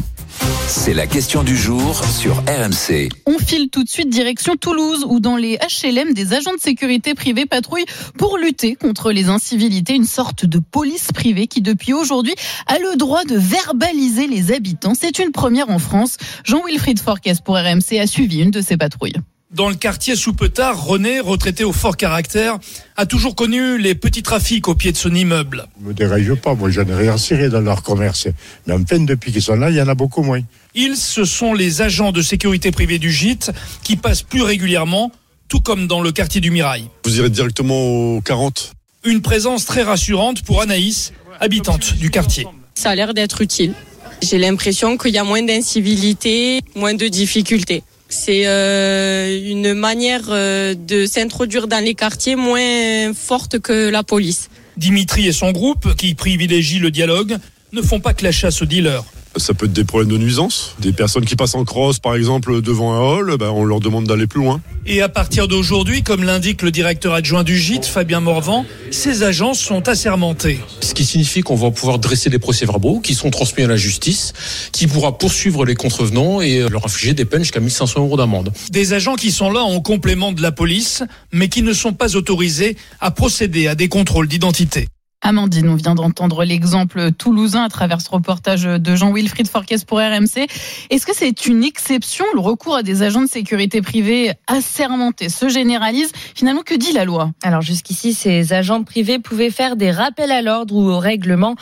C'est 0.67 0.93
la 0.93 1.07
question 1.07 1.43
du 1.43 1.57
jour 1.57 2.03
sur 2.05 2.35
RMC. 2.47 3.09
On 3.25 3.37
file 3.37 3.69
tout 3.69 3.83
de 3.83 3.89
suite 3.89 4.09
direction 4.09 4.55
Toulouse 4.55 5.05
où 5.07 5.19
dans 5.19 5.35
les 5.35 5.57
HLM, 5.57 6.13
des 6.13 6.33
agents 6.33 6.53
de 6.53 6.61
sécurité 6.61 7.13
privés 7.13 7.45
patrouillent 7.45 7.85
pour 8.17 8.37
lutter 8.37 8.75
contre 8.75 9.11
les 9.11 9.29
incivilités, 9.29 9.93
une 9.93 10.05
sorte 10.05 10.45
de 10.45 10.59
police 10.59 11.11
privée 11.13 11.47
qui 11.47 11.61
depuis 11.61 11.93
aujourd'hui 11.93 12.35
a 12.67 12.79
le 12.79 12.95
droit 12.97 13.25
de 13.25 13.37
verbaliser 13.37 14.27
les 14.27 14.53
habitants. 14.53 14.93
C'est 14.93 15.19
une 15.19 15.31
première 15.31 15.69
en 15.69 15.79
France. 15.79 16.17
Jean-Wilfried 16.43 16.99
Forquès 16.99 17.41
pour 17.41 17.55
RMC 17.55 17.99
a 17.99 18.07
suivi 18.07 18.41
une 18.41 18.51
de 18.51 18.61
ces 18.61 18.77
patrouilles. 18.77 19.15
Dans 19.55 19.69
le 19.69 19.75
quartier 19.75 20.17
Soupetard, 20.17 20.83
René, 20.83 21.21
retraité 21.21 21.63
au 21.63 21.71
fort 21.71 21.95
caractère, 21.95 22.59
a 22.97 23.05
toujours 23.05 23.35
connu 23.35 23.77
les 23.77 23.95
petits 23.95 24.21
trafics 24.21 24.67
au 24.67 24.75
pied 24.75 24.91
de 24.91 24.97
son 24.97 25.15
immeuble. 25.15 25.65
me 25.79 25.93
dérange 25.93 26.33
pas, 26.41 26.55
moi 26.55 26.69
j'en 26.69 26.85
ai 26.85 26.93
rien 26.93 27.17
ciré 27.17 27.47
dans 27.47 27.61
leur 27.61 27.81
commerce. 27.81 28.27
Mais 28.67 28.73
en 28.73 28.83
peine, 28.83 29.05
depuis 29.05 29.31
qu'ils 29.31 29.41
sont 29.41 29.55
là, 29.55 29.69
il 29.69 29.77
y 29.77 29.81
en 29.81 29.87
a 29.87 29.95
beaucoup 29.95 30.23
moins. 30.23 30.41
Ils, 30.73 30.97
ce 30.97 31.23
sont 31.23 31.53
les 31.53 31.81
agents 31.81 32.11
de 32.11 32.21
sécurité 32.21 32.71
privée 32.71 32.99
du 32.99 33.09
gîte 33.09 33.53
qui 33.81 33.95
passent 33.95 34.23
plus 34.23 34.41
régulièrement, 34.41 35.09
tout 35.47 35.61
comme 35.61 35.87
dans 35.87 36.01
le 36.01 36.11
quartier 36.11 36.41
du 36.41 36.51
Mirail. 36.51 36.89
Vous 37.05 37.17
irez 37.17 37.29
directement 37.29 38.15
au 38.17 38.19
40 38.19 38.73
Une 39.05 39.21
présence 39.21 39.63
très 39.63 39.83
rassurante 39.83 40.41
pour 40.41 40.61
Anaïs, 40.61 41.13
habitante 41.39 41.93
du 41.93 42.11
quartier. 42.11 42.45
Ça 42.73 42.89
a 42.89 42.95
l'air 42.95 43.13
d'être 43.13 43.39
utile. 43.39 43.73
J'ai 44.21 44.37
l'impression 44.37 44.97
qu'il 44.97 45.13
y 45.13 45.17
a 45.17 45.23
moins 45.23 45.43
d'incivilité, 45.43 46.59
moins 46.75 46.93
de 46.93 47.07
difficultés. 47.07 47.83
C'est 48.09 48.45
euh, 48.45 49.49
une 49.49 49.73
manière 49.73 50.25
euh, 50.29 50.75
de 50.75 51.05
s'introduire 51.05 51.67
dans 51.67 51.83
les 51.83 51.95
quartiers 51.95 52.35
moins 52.35 53.13
forte 53.13 53.59
que 53.59 53.89
la 53.89 54.03
police. 54.03 54.49
Dimitri 54.77 55.27
et 55.27 55.31
son 55.31 55.51
groupe, 55.51 55.95
qui 55.95 56.13
privilégient 56.13 56.79
le 56.79 56.91
dialogue, 56.91 57.37
ne 57.71 57.81
font 57.81 57.99
pas 57.99 58.13
que 58.13 58.23
la 58.23 58.31
chasse 58.31 58.61
aux 58.61 58.65
dealers. 58.65 59.03
Ça 59.37 59.53
peut 59.53 59.65
être 59.65 59.73
des 59.73 59.83
problèmes 59.83 60.09
de 60.09 60.17
nuisance. 60.17 60.75
Des 60.79 60.93
personnes 60.93 61.25
qui 61.25 61.35
passent 61.35 61.55
en 61.55 61.65
cross, 61.65 61.99
par 61.99 62.15
exemple, 62.15 62.61
devant 62.61 62.93
un 62.93 62.99
hall, 62.99 63.37
ben, 63.37 63.49
on 63.49 63.65
leur 63.65 63.79
demande 63.79 64.05
d'aller 64.05 64.27
plus 64.27 64.39
loin. 64.39 64.61
Et 64.85 65.01
à 65.01 65.09
partir 65.09 65.47
d'aujourd'hui, 65.47 66.03
comme 66.03 66.23
l'indique 66.23 66.61
le 66.61 66.71
directeur 66.71 67.13
adjoint 67.13 67.43
du 67.43 67.57
gîte, 67.57 67.85
Fabien 67.85 68.19
Morvan, 68.19 68.65
ces 68.91 69.23
agents 69.23 69.53
sont 69.53 69.87
assermentés. 69.89 70.59
Ce 70.81 70.93
qui 70.93 71.05
signifie 71.05 71.41
qu'on 71.41 71.55
va 71.55 71.71
pouvoir 71.71 71.99
dresser 71.99 72.29
des 72.29 72.39
procès-verbaux 72.39 72.99
qui 72.99 73.13
sont 73.13 73.29
transmis 73.29 73.63
à 73.63 73.67
la 73.67 73.77
justice, 73.77 74.33
qui 74.71 74.87
pourra 74.87 75.17
poursuivre 75.17 75.65
les 75.65 75.75
contrevenants 75.75 76.41
et 76.41 76.69
leur 76.69 76.85
infliger 76.85 77.13
des 77.13 77.25
peines 77.25 77.43
jusqu'à 77.43 77.59
1500 77.59 78.01
euros 78.01 78.17
d'amende. 78.17 78.53
Des 78.69 78.93
agents 78.93 79.15
qui 79.15 79.31
sont 79.31 79.51
là 79.51 79.61
en 79.61 79.81
complément 79.81 80.31
de 80.31 80.41
la 80.41 80.51
police, 80.51 81.03
mais 81.33 81.49
qui 81.49 81.61
ne 81.61 81.73
sont 81.73 81.93
pas 81.93 82.15
autorisés 82.15 82.77
à 82.99 83.11
procéder 83.11 83.67
à 83.67 83.75
des 83.75 83.89
contrôles 83.89 84.27
d'identité. 84.27 84.87
Amandine, 85.27 85.69
on 85.69 85.75
vient 85.75 85.95
d'entendre 85.95 86.45
l'exemple 86.45 87.11
toulousain 87.11 87.63
à 87.63 87.69
travers 87.69 87.99
ce 87.99 88.11
reportage 88.11 88.61
de 88.65 88.95
Jean-Wilfried 88.95 89.47
Forquès 89.47 89.83
pour 89.83 89.97
RMC. 89.97 90.45
Est-ce 90.91 91.07
que 91.07 91.15
c'est 91.15 91.47
une 91.47 91.63
exception 91.63 92.25
Le 92.35 92.41
recours 92.41 92.75
à 92.75 92.83
des 92.83 93.01
agents 93.01 93.23
de 93.23 93.27
sécurité 93.27 93.81
privés 93.81 94.33
assermentés? 94.45 95.29
Se 95.29 95.49
généralise. 95.49 96.11
Finalement, 96.35 96.61
que 96.61 96.75
dit 96.75 96.93
la 96.93 97.05
loi? 97.05 97.31
Alors 97.41 97.63
jusqu'ici, 97.63 98.13
ces 98.13 98.53
agents 98.53 98.83
privés 98.83 99.17
pouvaient 99.17 99.49
faire 99.49 99.75
des 99.75 99.89
rappels 99.89 100.31
à 100.31 100.43
l'ordre 100.43 100.75
ou 100.75 100.91
au 100.91 100.99
règlement. 100.99 101.55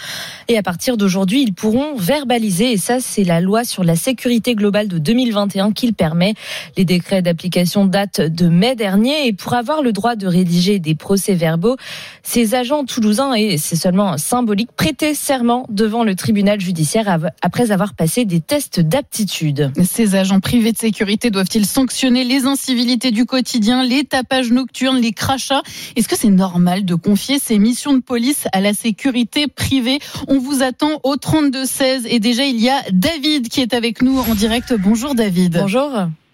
Et 0.49 0.57
à 0.57 0.61
partir 0.61 0.97
d'aujourd'hui, 0.97 1.43
ils 1.43 1.53
pourront 1.53 1.95
verbaliser. 1.95 2.73
Et 2.73 2.77
ça, 2.77 2.99
c'est 2.99 3.23
la 3.23 3.39
loi 3.39 3.63
sur 3.63 3.85
la 3.85 3.95
sécurité 3.95 4.55
globale 4.55 4.89
de 4.89 4.97
2021 4.97 5.71
qui 5.71 5.87
le 5.87 5.93
permet. 5.93 6.33
Les 6.75 6.83
décrets 6.83 7.21
d'application 7.21 7.85
datent 7.85 8.19
de 8.19 8.49
mai 8.49 8.75
dernier. 8.75 9.25
Et 9.27 9.31
pour 9.31 9.53
avoir 9.53 9.81
le 9.81 9.93
droit 9.93 10.17
de 10.17 10.27
rédiger 10.27 10.79
des 10.79 10.95
procès-verbaux, 10.95 11.77
ces 12.23 12.55
agents 12.55 12.83
toulousains 12.83 13.33
et 13.35 13.52
c'est 13.57 13.75
seulement 13.75 14.17
symbolique, 14.17 14.71
prêter 14.75 15.13
serment 15.13 15.65
devant 15.69 16.03
le 16.03 16.15
tribunal 16.15 16.59
judiciaire 16.59 17.19
après 17.41 17.71
avoir 17.71 17.93
passé 17.93 18.25
des 18.25 18.41
tests 18.41 18.79
d'aptitude. 18.79 19.71
Ces 19.83 20.15
agents 20.15 20.39
privés 20.39 20.71
de 20.71 20.77
sécurité 20.77 21.29
doivent-ils 21.29 21.65
sanctionner 21.65 22.23
les 22.23 22.45
incivilités 22.45 23.11
du 23.11 23.25
quotidien, 23.25 23.83
les 23.83 24.03
tapages 24.03 24.51
nocturnes, 24.51 24.97
les 24.97 25.11
crachats? 25.11 25.61
Est-ce 25.95 26.07
que 26.07 26.15
c'est 26.15 26.29
normal 26.29 26.85
de 26.85 26.95
confier 26.95 27.39
ces 27.39 27.59
missions 27.59 27.93
de 27.93 28.01
police 28.01 28.47
à 28.53 28.61
la 28.61 28.73
sécurité 28.73 29.47
privée? 29.47 29.99
On 30.27 30.39
vous 30.39 30.63
attend 30.63 30.99
au 31.03 31.15
32-16 31.15 32.07
et 32.07 32.19
déjà 32.19 32.45
il 32.45 32.59
y 32.61 32.69
a 32.69 32.81
David 32.91 33.49
qui 33.49 33.61
est 33.61 33.73
avec 33.73 34.01
nous 34.01 34.17
en 34.19 34.35
direct. 34.35 34.73
Bonjour 34.77 35.15
David. 35.15 35.57
Bonjour. 35.59 35.91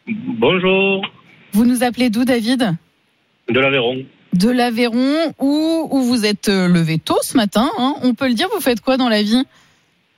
Bonjour. 0.07 1.05
Vous 1.53 1.65
nous 1.65 1.84
appelez 1.84 2.09
d'où 2.09 2.26
David? 2.26 2.76
De 3.49 3.59
l'Aveyron 3.59 4.05
de 4.34 4.49
l'Aveyron 4.49 5.34
où, 5.39 5.88
où 5.91 6.01
vous 6.01 6.25
êtes 6.25 6.49
euh, 6.49 6.67
levé 6.67 6.97
tôt 6.99 7.17
ce 7.21 7.36
matin. 7.36 7.69
Hein. 7.77 7.95
On 8.03 8.13
peut 8.13 8.27
le 8.27 8.34
dire, 8.36 8.47
vous 8.53 8.61
faites 8.61 8.82
quoi 8.82 8.97
dans 8.97 9.09
la 9.09 9.23
vie? 9.23 9.43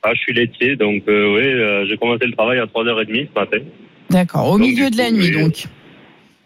Ah, 0.04 0.12
Je 0.14 0.20
suis 0.20 0.34
laitier, 0.34 0.76
donc 0.76 1.04
euh, 1.08 1.36
oui, 1.36 1.46
euh, 1.48 1.86
j'ai 1.88 1.98
commencé 1.98 2.26
le 2.26 2.34
travail 2.34 2.60
à 2.60 2.66
3h30 2.66 3.28
ce 3.34 3.40
matin. 3.40 3.58
D'accord, 4.10 4.50
au 4.50 4.58
milieu 4.58 4.90
de 4.90 4.98
la 4.98 5.12
nuit 5.12 5.32
donc. 5.32 5.66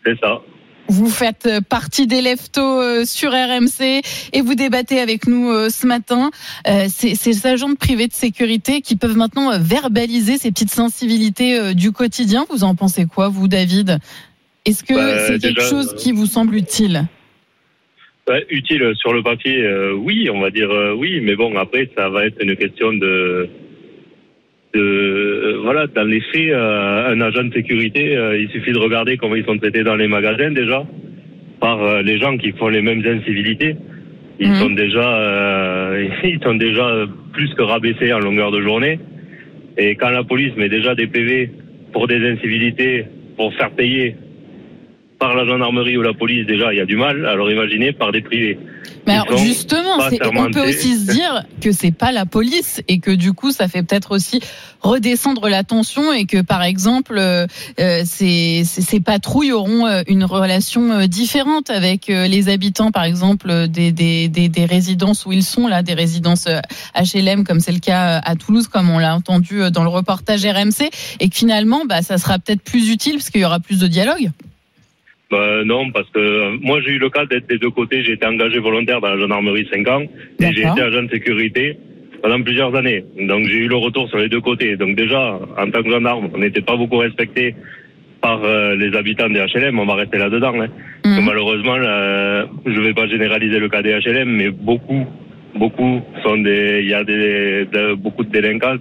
C'est 0.06 0.20
ça. 0.20 0.42
Vous 0.88 1.10
faites 1.10 1.50
partie 1.68 2.06
des 2.06 2.22
leftos 2.22 3.06
sur 3.06 3.32
RMC 3.32 4.02
et 4.34 4.42
vous 4.42 4.54
débattez 4.54 5.00
avec 5.00 5.26
nous 5.28 5.50
ce 5.72 5.88
matin. 5.88 6.30
ces 6.90 7.48
agents 7.48 7.70
de 7.70 7.76
privé 7.76 8.08
de 8.08 8.14
sécurité 8.14 8.82
qui 8.82 8.96
peuvent 8.96 9.18
maintenant 9.18 9.58
verbaliser 9.60 10.38
ces 10.38 10.52
petites 10.52 10.70
sensibilités 10.70 11.74
du 11.74 11.92
quotidien. 11.92 12.46
Vous 12.52 12.64
en 12.64 12.76
pensez 12.76 13.08
quoi, 13.08 13.30
vous, 13.30 13.48
David? 13.48 13.98
Est-ce 14.66 14.84
que 14.84 14.94
Bah, 14.94 15.26
c'est 15.26 15.40
quelque 15.40 15.56
déjà, 15.56 15.70
chose 15.72 15.96
qui 15.98 16.12
vous 16.12 16.28
semble 16.28 16.54
utile? 16.56 17.08
Ouais, 18.28 18.44
utile 18.50 18.92
sur 18.96 19.14
le 19.14 19.22
papier, 19.22 19.64
euh, 19.64 19.94
oui, 19.94 20.30
on 20.34 20.40
va 20.40 20.50
dire 20.50 20.72
euh, 20.72 20.94
oui, 20.94 21.22
mais 21.22 21.36
bon, 21.36 21.56
après, 21.58 21.88
ça 21.96 22.10
va 22.10 22.26
être 22.26 22.42
une 22.42 22.56
question 22.56 22.92
de. 22.92 23.48
de 24.74 24.80
euh, 24.80 25.60
voilà, 25.62 25.86
dans 25.86 26.06
les 26.06 26.22
faits, 26.22 26.50
euh, 26.50 27.14
un 27.14 27.22
agent 27.22 27.44
de 27.44 27.54
sécurité, 27.54 28.18
euh, 28.18 28.40
il 28.40 28.50
suffit 28.50 28.72
de 28.72 28.80
regarder 28.80 29.18
comment 29.18 29.36
ils 29.36 29.46
sont 29.46 29.60
traités 29.60 29.84
dans 29.84 29.96
les 29.96 30.08
magasins 30.08 30.50
déjà, 30.50 30.84
par 31.60 32.02
les 32.02 32.18
gens 32.18 32.36
qui 32.38 32.52
font 32.54 32.70
les 32.70 32.82
mêmes 32.82 33.04
incivilités. 33.06 33.76
Ils 34.40 34.56
sont 34.56 34.72
déjà, 34.72 35.18
euh, 35.18 36.08
ils 36.24 36.40
sont 36.44 36.56
déjà 36.56 37.06
plus 37.32 37.54
que 37.54 37.62
rabaissés 37.62 38.12
en 38.12 38.20
longueur 38.20 38.52
de 38.52 38.62
journée. 38.62 39.00
Et 39.78 39.96
quand 39.96 40.10
la 40.10 40.24
police 40.24 40.56
met 40.58 40.70
déjà 40.70 40.96
des 40.96 41.08
PV 41.08 41.52
pour 41.94 42.08
des 42.08 42.28
incivilités, 42.28 43.06
pour 43.38 43.54
faire 43.54 43.70
payer 43.72 44.16
par 45.26 45.34
la 45.36 45.46
gendarmerie 45.46 45.98
ou 45.98 46.04
la 46.04 46.14
police, 46.14 46.46
déjà, 46.46 46.72
il 46.72 46.78
y 46.78 46.82
a 46.82 46.86
du 46.86 46.98
mal. 46.98 47.26
Alors 47.26 47.50
imaginez 47.50 47.94
par 47.94 48.12
des 48.12 48.22
privés. 48.22 48.60
Mais 49.08 49.14
alors 49.14 49.38
justement, 49.38 49.98
on 50.36 50.52
peut 50.52 50.70
aussi 50.70 51.00
se 51.00 51.12
dire 51.12 51.44
que 51.62 51.72
c'est 51.72 51.92
pas 51.92 52.12
la 52.12 52.28
police 52.28 52.82
et 52.88 53.00
que 53.00 53.10
du 53.10 53.34
coup, 53.34 53.52
ça 53.52 53.68
fait 53.68 53.82
peut-être 53.82 54.12
aussi 54.12 54.40
redescendre 54.82 55.50
la 55.50 55.64
tension 55.64 56.14
et 56.14 56.26
que 56.26 56.42
par 56.42 56.62
exemple, 56.62 57.18
euh, 57.18 57.48
euh, 57.80 58.04
ces, 58.06 58.64
patrouilles 59.04 59.52
auront 59.52 59.88
euh, 59.88 60.04
une 60.08 60.26
relation 60.26 61.08
différente 61.08 61.72
avec 61.72 62.06
les 62.08 62.50
habitants, 62.50 62.92
par 62.92 63.04
exemple, 63.04 63.68
des, 63.68 63.92
des, 63.92 64.28
des, 64.28 64.48
des 64.48 64.66
résidences 64.66 65.26
où 65.26 65.32
ils 65.32 65.44
sont 65.44 65.68
là, 65.68 65.82
des 65.82 65.96
résidences 65.96 66.48
HLM, 66.96 67.46
comme 67.46 67.60
c'est 67.60 67.72
le 67.72 67.80
cas 67.80 68.20
à 68.24 68.36
Toulouse, 68.36 68.68
comme 68.68 68.92
on 68.92 69.00
l'a 69.00 69.16
entendu 69.16 69.72
dans 69.72 69.84
le 69.84 69.90
reportage 69.90 70.46
RMC, 70.46 70.90
et 71.20 71.30
que 71.30 71.36
finalement, 71.36 71.86
bah, 71.86 72.04
ça 72.04 72.20
sera 72.20 72.38
peut-être 72.38 72.62
plus 72.62 72.92
utile 72.92 73.14
parce 73.14 73.32
qu'il 73.32 73.42
y 73.42 73.46
aura 73.46 73.60
plus 73.60 73.80
de 73.80 73.88
dialogue. 73.88 74.32
Bah, 75.32 75.64
non, 75.66 75.90
parce 75.92 76.08
que 76.12 76.20
euh, 76.20 76.58
moi 76.62 76.80
j'ai 76.86 76.92
eu 76.92 77.00
le 77.00 77.10
cas 77.10 77.26
d'être 77.26 77.48
des 77.48 77.58
deux 77.58 77.72
côtés. 77.72 78.04
J'ai 78.04 78.14
été 78.14 78.26
engagé 78.26 78.60
volontaire 78.60 79.02
dans 79.02 79.10
la 79.10 79.20
gendarmerie 79.20 79.68
5 79.72 79.88
ans 79.88 80.02
et 80.02 80.54
j'ai 80.54 80.62
été 80.62 80.82
agent 80.82 81.04
de 81.04 81.10
sécurité 81.10 81.78
pendant 82.22 82.42
plusieurs 82.42 82.76
années. 82.76 83.04
Donc 83.20 83.46
j'ai 83.48 83.58
eu 83.58 83.68
le 83.68 83.76
retour 83.76 84.08
sur 84.10 84.18
les 84.20 84.30
deux 84.30 84.42
côtés. 84.42 84.78
Donc 84.78 84.96
déjà, 84.96 85.40
en 85.58 85.70
tant 85.72 85.82
que 85.84 85.90
gendarme, 85.90 86.30
on 86.34 86.38
n'était 86.38 86.62
pas 86.62 86.76
beaucoup 86.76 86.98
respecté 86.98 87.56
par 88.22 88.44
euh, 88.44 88.76
les 88.76 88.96
habitants 88.96 89.30
des 89.30 89.40
HLM. 89.54 89.80
On 89.80 89.86
va 89.86 89.96
rester 89.96 90.18
là-dedans. 90.18 90.54
Hein. 90.62 90.68
Que 91.04 91.22
malheureusement, 91.22 91.78
là, 91.78 92.46
je 92.66 92.80
vais 92.80 92.94
pas 92.94 93.08
généraliser 93.08 93.60
le 93.60 93.70
cas 93.70 93.82
des 93.84 93.94
HLM, 94.00 94.30
mais 94.30 94.50
beaucoup, 94.50 95.06
beaucoup 95.56 96.02
sont 96.24 96.38
des, 96.38 96.82
il 96.84 96.90
y 96.90 96.94
a 96.94 97.04
des, 97.04 97.66
de- 97.72 97.94
beaucoup 97.96 98.24
de 98.24 98.32
délinquants 98.32 98.78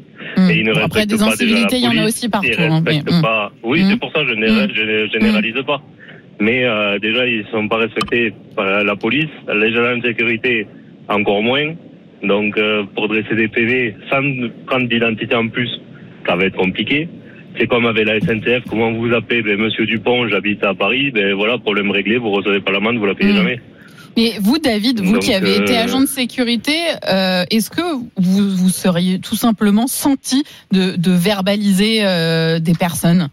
et 0.48 0.58
ils 0.58 0.64
ne 0.64 0.72
Bon, 0.72 0.80
après, 0.80 1.00
respectent 1.00 1.10
des 1.10 1.16
pas 1.16 1.16
déjà 1.16 1.26
la 1.26 1.32
incivilités, 1.32 1.76
il 1.76 1.84
y 1.84 1.88
en 1.88 2.02
a 2.02 2.06
aussi 2.06 2.28
partout, 2.28 2.48
Ils 2.50 2.62
hein, 2.62 2.80
respectent 2.84 3.06
mais, 3.10 3.14
hum. 3.16 3.22
pas. 3.22 3.52
Oui, 3.62 3.84
c'est 3.88 3.98
pour 3.98 4.10
ça 4.12 4.20
que 4.24 4.28
je 4.28 4.34
je 4.34 5.08
généralise 5.12 5.62
pas. 5.66 5.82
Mais 6.40 6.64
euh, 6.64 6.98
déjà, 6.98 7.26
ils 7.26 7.44
sont 7.52 7.68
pas 7.68 7.78
respectés 7.78 8.32
par 8.56 8.84
la 8.84 8.96
police, 8.96 9.30
les 9.48 9.76
agents 9.76 9.98
de 9.98 10.06
sécurité 10.06 10.66
encore 11.08 11.42
moins. 11.42 11.74
Donc, 12.22 12.56
euh, 12.56 12.84
pour 12.94 13.08
dresser 13.08 13.34
des 13.34 13.48
PV 13.48 13.96
sans 14.10 14.22
prendre 14.66 14.88
d'identité 14.88 15.34
en 15.34 15.48
plus, 15.48 15.70
ça 16.26 16.36
va 16.36 16.46
être 16.46 16.56
compliqué. 16.56 17.08
C'est 17.58 17.66
comme 17.66 17.86
avec 17.86 18.06
la 18.06 18.18
SNCF, 18.18 18.64
comment 18.68 18.90
vous 18.90 19.08
vous 19.08 19.14
appelez? 19.14 19.42
Ben, 19.42 19.58
Monsieur 19.58 19.86
Dupont, 19.86 20.28
j'habite 20.28 20.64
à 20.64 20.74
Paris, 20.74 21.10
ben 21.12 21.34
voilà, 21.34 21.58
problème 21.58 21.90
réglé, 21.90 22.16
vous 22.16 22.30
recevez 22.30 22.60
pas 22.60 22.72
l'amende, 22.72 22.96
vous 22.96 23.06
la 23.06 23.14
payez 23.14 23.32
jamais. 23.32 23.60
Mais 24.16 24.32
vous, 24.40 24.58
David, 24.58 25.00
vous 25.00 25.14
Donc, 25.14 25.22
qui 25.22 25.34
avez 25.34 25.58
euh, 25.58 25.62
été 25.62 25.76
agent 25.76 26.00
de 26.00 26.06
sécurité, 26.06 26.76
euh, 27.08 27.44
est-ce 27.50 27.70
que 27.70 27.82
vous, 28.16 28.56
vous 28.56 28.70
seriez 28.70 29.18
tout 29.18 29.36
simplement 29.36 29.86
senti 29.86 30.44
de, 30.72 30.96
de 30.96 31.10
verbaliser 31.10 32.04
euh, 32.04 32.58
des 32.60 32.74
personnes? 32.74 33.28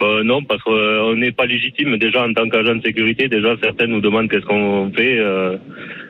Euh, 0.00 0.22
non, 0.22 0.42
parce 0.44 0.62
qu'on 0.62 1.16
n'est 1.16 1.32
pas 1.32 1.46
légitime 1.46 1.96
déjà 1.98 2.24
en 2.24 2.32
tant 2.32 2.48
qu'agent 2.48 2.76
de 2.76 2.82
sécurité. 2.82 3.28
Déjà, 3.28 3.56
certains 3.60 3.86
nous 3.88 4.00
demandent 4.00 4.28
qu'est-ce 4.30 4.46
qu'on 4.46 4.92
fait 4.94 5.18
euh, 5.18 5.56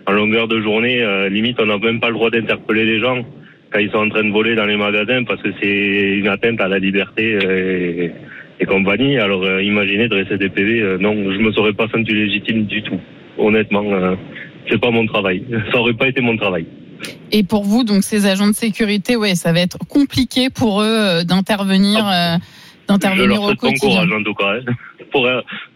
en 0.06 0.12
longueur 0.12 0.46
de 0.46 0.60
journée. 0.60 1.00
euh, 1.02 1.28
limite, 1.30 1.58
on 1.60 1.66
n'a 1.66 1.78
même 1.78 1.98
pas 1.98 2.08
le 2.08 2.14
droit 2.14 2.30
d'interpeller 2.30 2.84
les 2.84 3.00
gens 3.00 3.24
quand 3.72 3.78
ils 3.78 3.90
sont 3.90 3.98
en 3.98 4.08
train 4.10 4.24
de 4.24 4.30
voler 4.30 4.54
dans 4.54 4.66
les 4.66 4.76
magasins 4.76 5.24
parce 5.24 5.40
que 5.42 5.48
c'est 5.60 6.18
une 6.18 6.28
atteinte 6.28 6.60
à 6.60 6.68
la 6.68 6.78
liberté 6.78 7.34
euh, 7.42 8.04
et, 8.04 8.12
et 8.60 8.66
compagnie. 8.66 9.18
Alors, 9.18 9.42
euh, 9.44 9.62
imaginez 9.62 10.08
dresser 10.08 10.36
des 10.36 10.50
PV. 10.50 10.80
euh, 10.82 10.98
non, 10.98 11.14
je 11.14 11.38
me 11.38 11.50
serais 11.52 11.72
pas 11.72 11.86
senti 11.88 12.12
légitime 12.12 12.64
du 12.66 12.82
tout. 12.82 13.00
Honnêtement, 13.38 13.84
euh, 13.92 14.16
c'est 14.68 14.80
pas 14.80 14.90
mon 14.90 15.06
travail. 15.06 15.44
Ça 15.72 15.78
aurait 15.80 15.94
pas 15.94 16.08
été 16.08 16.20
mon 16.20 16.36
travail. 16.36 16.66
Et 17.32 17.42
pour 17.42 17.62
vous, 17.64 17.84
donc 17.84 18.02
ces 18.02 18.26
agents 18.26 18.48
de 18.48 18.54
sécurité, 18.54 19.14
ouais, 19.16 19.36
ça 19.36 19.52
va 19.52 19.60
être 19.60 19.78
compliqué 19.88 20.50
pour 20.50 20.82
eux 20.82 20.86
euh, 20.86 21.22
d'intervenir, 21.22 22.04
euh, 22.06 22.36
Je 22.38 22.57
d'intervenir 22.88 23.26
leur 23.28 23.42
au 23.42 23.46
souhaite 23.48 23.60
bon 23.60 23.68
quotidien. 23.68 23.88
courage 24.06 24.12
en 24.12 24.22
tout 24.24 24.34
cas. 24.34 24.54
hein. 24.54 24.72
Pour, 25.10 25.26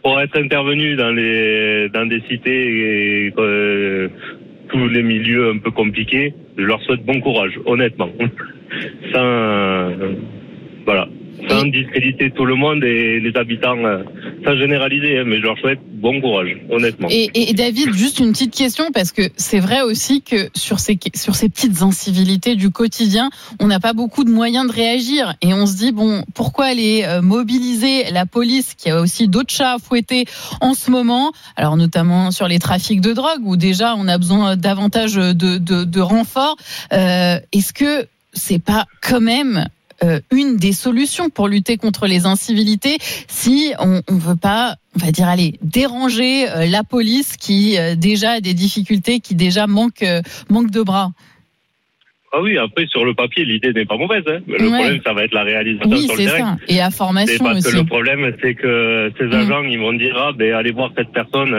pour 0.02 0.20
être 0.20 0.38
intervenu 0.38 0.94
dans 0.94 1.10
les 1.10 1.88
dans 1.88 2.04
des 2.04 2.20
cités 2.28 3.26
et 3.28 3.32
euh, 3.38 4.08
tous 4.68 4.88
les 4.88 5.02
milieux 5.02 5.50
un 5.50 5.58
peu 5.58 5.70
compliqués, 5.70 6.34
je 6.58 6.64
leur 6.64 6.82
souhaite 6.82 7.02
bon 7.06 7.18
courage, 7.20 7.58
honnêtement. 7.64 8.10
Sans 9.12 9.20
euh, 9.24 10.12
voilà, 10.84 11.08
sans 11.49 11.64
discréditer 11.64 12.30
tout 12.30 12.45
le 12.45 12.55
monde 12.55 12.82
et 12.84 13.20
les 13.20 13.32
habitants, 13.36 13.84
euh, 13.84 14.03
sans 14.45 14.57
généraliser, 14.57 15.18
hein, 15.18 15.24
mais 15.26 15.38
je 15.38 15.43
leur 15.43 15.59
souhaite 15.59 15.80
bon 15.84 16.20
courage, 16.20 16.57
honnêtement. 16.70 17.09
Et, 17.11 17.30
et 17.34 17.53
David, 17.55 17.93
juste 17.95 18.18
une 18.18 18.32
petite 18.32 18.55
question 18.55 18.90
parce 18.93 19.12
que 19.12 19.22
c'est 19.36 19.61
vrai 19.61 19.82
aussi 19.82 20.22
que 20.22 20.49
sur 20.55 20.80
ces 20.80 20.99
sur 21.14 21.34
ces 21.34 21.49
petites 21.49 21.82
incivilités 21.82 22.55
du 22.57 22.70
quotidien, 22.70 23.30
on 23.61 23.66
n'a 23.66 23.80
pas 23.80 23.93
beaucoup 23.93 24.24
de 24.24 24.30
moyens 24.30 24.66
de 24.66 24.72
réagir 24.72 25.34
et 25.43 25.55
on 25.55 25.66
se 25.66 25.76
dit 25.76 25.93
bon, 25.93 26.24
pourquoi 26.34 26.66
aller 26.66 27.05
euh, 27.07 27.22
mobiliser 27.22 28.11
la 28.11 28.26
police 28.26 28.74
qui 28.74 28.90
a 28.90 29.01
aussi 29.01 29.28
d'autres 29.28 29.53
chats 29.53 29.74
à 29.74 29.78
fouetter 29.78 30.24
en 30.61 30.74
ce 30.74 30.90
moment, 30.90 31.32
alors 31.57 31.76
notamment 31.76 32.30
sur 32.30 32.49
les 32.49 32.59
trafics 32.59 33.01
de 33.01 33.12
drogue 33.12 33.43
où 33.45 33.57
déjà 33.57 33.95
on 33.97 34.09
a 34.09 34.18
besoin 34.18 34.57
davantage 34.57 35.14
de, 35.14 35.32
de, 35.32 35.84
de 35.84 36.01
renforts. 36.01 36.57
Euh, 36.93 37.38
Est-ce 37.53 37.72
que 37.72 38.07
c'est 38.32 38.62
pas 38.62 38.86
quand 39.03 39.20
même 39.20 39.59
euh, 39.59 39.64
une 40.30 40.57
des 40.57 40.72
solutions 40.72 41.30
pour 41.30 41.48
lutter 41.48 41.76
contre 41.76 42.07
les 42.07 42.26
incivilités 42.26 42.96
si 43.28 43.72
on 43.78 44.03
ne 44.09 44.20
veut 44.20 44.36
pas, 44.36 44.76
on 44.96 45.05
va 45.05 45.12
dire, 45.12 45.28
allez, 45.28 45.59
déranger 45.62 46.48
euh, 46.48 46.66
la 46.66 46.84
police 46.84 47.36
qui 47.36 47.78
euh, 47.78 47.94
déjà 47.94 48.32
a 48.32 48.40
des 48.40 48.55
difficultés, 48.55 49.20
qui 49.20 49.34
déjà 49.34 49.66
manque, 49.66 50.05
manque 50.48 50.70
de 50.70 50.82
bras 50.82 51.11
ah 52.34 52.40
oui, 52.40 52.57
après 52.57 52.86
sur 52.86 53.05
le 53.05 53.12
papier, 53.12 53.44
l'idée 53.44 53.74
n'est 53.74 53.84
pas 53.84 53.98
mauvaise. 53.98 54.22
Hein. 54.26 54.38
Le 54.48 54.57
problème, 54.57 55.00
ça 55.05 55.12
va 55.12 55.24
être 55.24 55.34
la 55.34 55.42
réalisation 55.42 55.90
oui, 55.90 56.07
sur 56.07 56.16
le 56.16 56.24
terrain. 56.24 56.57
Ça. 56.57 56.74
Et 56.74 56.78
la 56.78 56.90
formation 56.90 57.44
parce 57.44 57.59
aussi. 57.59 57.70
que 57.70 57.76
le 57.76 57.84
problème, 57.84 58.34
c'est 58.40 58.55
que 58.55 59.12
ces 59.18 59.36
agents, 59.36 59.62
ils 59.64 59.78
vont 59.78 59.92
dire 59.92 60.16
ah, 60.16 60.32
ben 60.34 60.55
allez 60.55 60.72
voir 60.72 60.92
cette 60.96 61.12
personne 61.12 61.55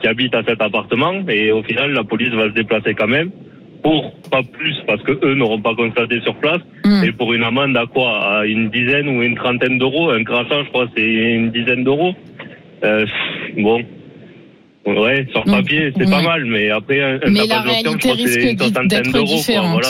qui 0.00 0.08
habite 0.08 0.34
à 0.34 0.42
cet 0.42 0.62
appartement, 0.62 1.12
et 1.28 1.52
au 1.52 1.62
final, 1.62 1.92
la 1.92 2.02
police 2.02 2.32
va 2.32 2.48
se 2.48 2.54
déplacer 2.54 2.94
quand 2.94 3.08
même 3.08 3.30
pour 3.82 4.12
pas 4.30 4.42
plus 4.42 4.76
parce 4.86 5.02
que 5.02 5.12
eux 5.24 5.34
n'auront 5.34 5.60
pas 5.60 5.74
constaté 5.74 6.20
sur 6.22 6.34
place. 6.36 6.60
Mm. 6.84 7.04
et 7.04 7.12
pour 7.12 7.32
une 7.32 7.42
amende 7.42 7.76
à 7.76 7.86
quoi? 7.86 8.38
À 8.38 8.46
une 8.46 8.70
dizaine 8.70 9.08
ou 9.08 9.22
une 9.22 9.34
trentaine 9.34 9.78
d'euros? 9.78 10.10
Un 10.10 10.24
crachant 10.24 10.64
je 10.64 10.68
crois 10.68 10.86
c'est 10.96 11.02
une 11.04 11.50
dizaine 11.50 11.84
d'euros. 11.84 12.14
Euh, 12.84 13.06
bon. 13.56 13.82
Ouais 14.86 15.26
sur 15.32 15.42
papier 15.44 15.92
c'est 15.96 16.08
pas 16.08 16.22
mal 16.22 16.44
mais 16.44 16.70
après 16.70 17.00
un, 17.02 17.14
un 17.16 17.30
mais 17.30 17.46
la 17.46 17.64
je 17.66 17.96
crois 17.98 18.14
c'est 18.24 18.52
une 18.52 18.58
soixantaine 18.58 19.10
d'euros 19.10 19.40
voilà. 19.46 19.88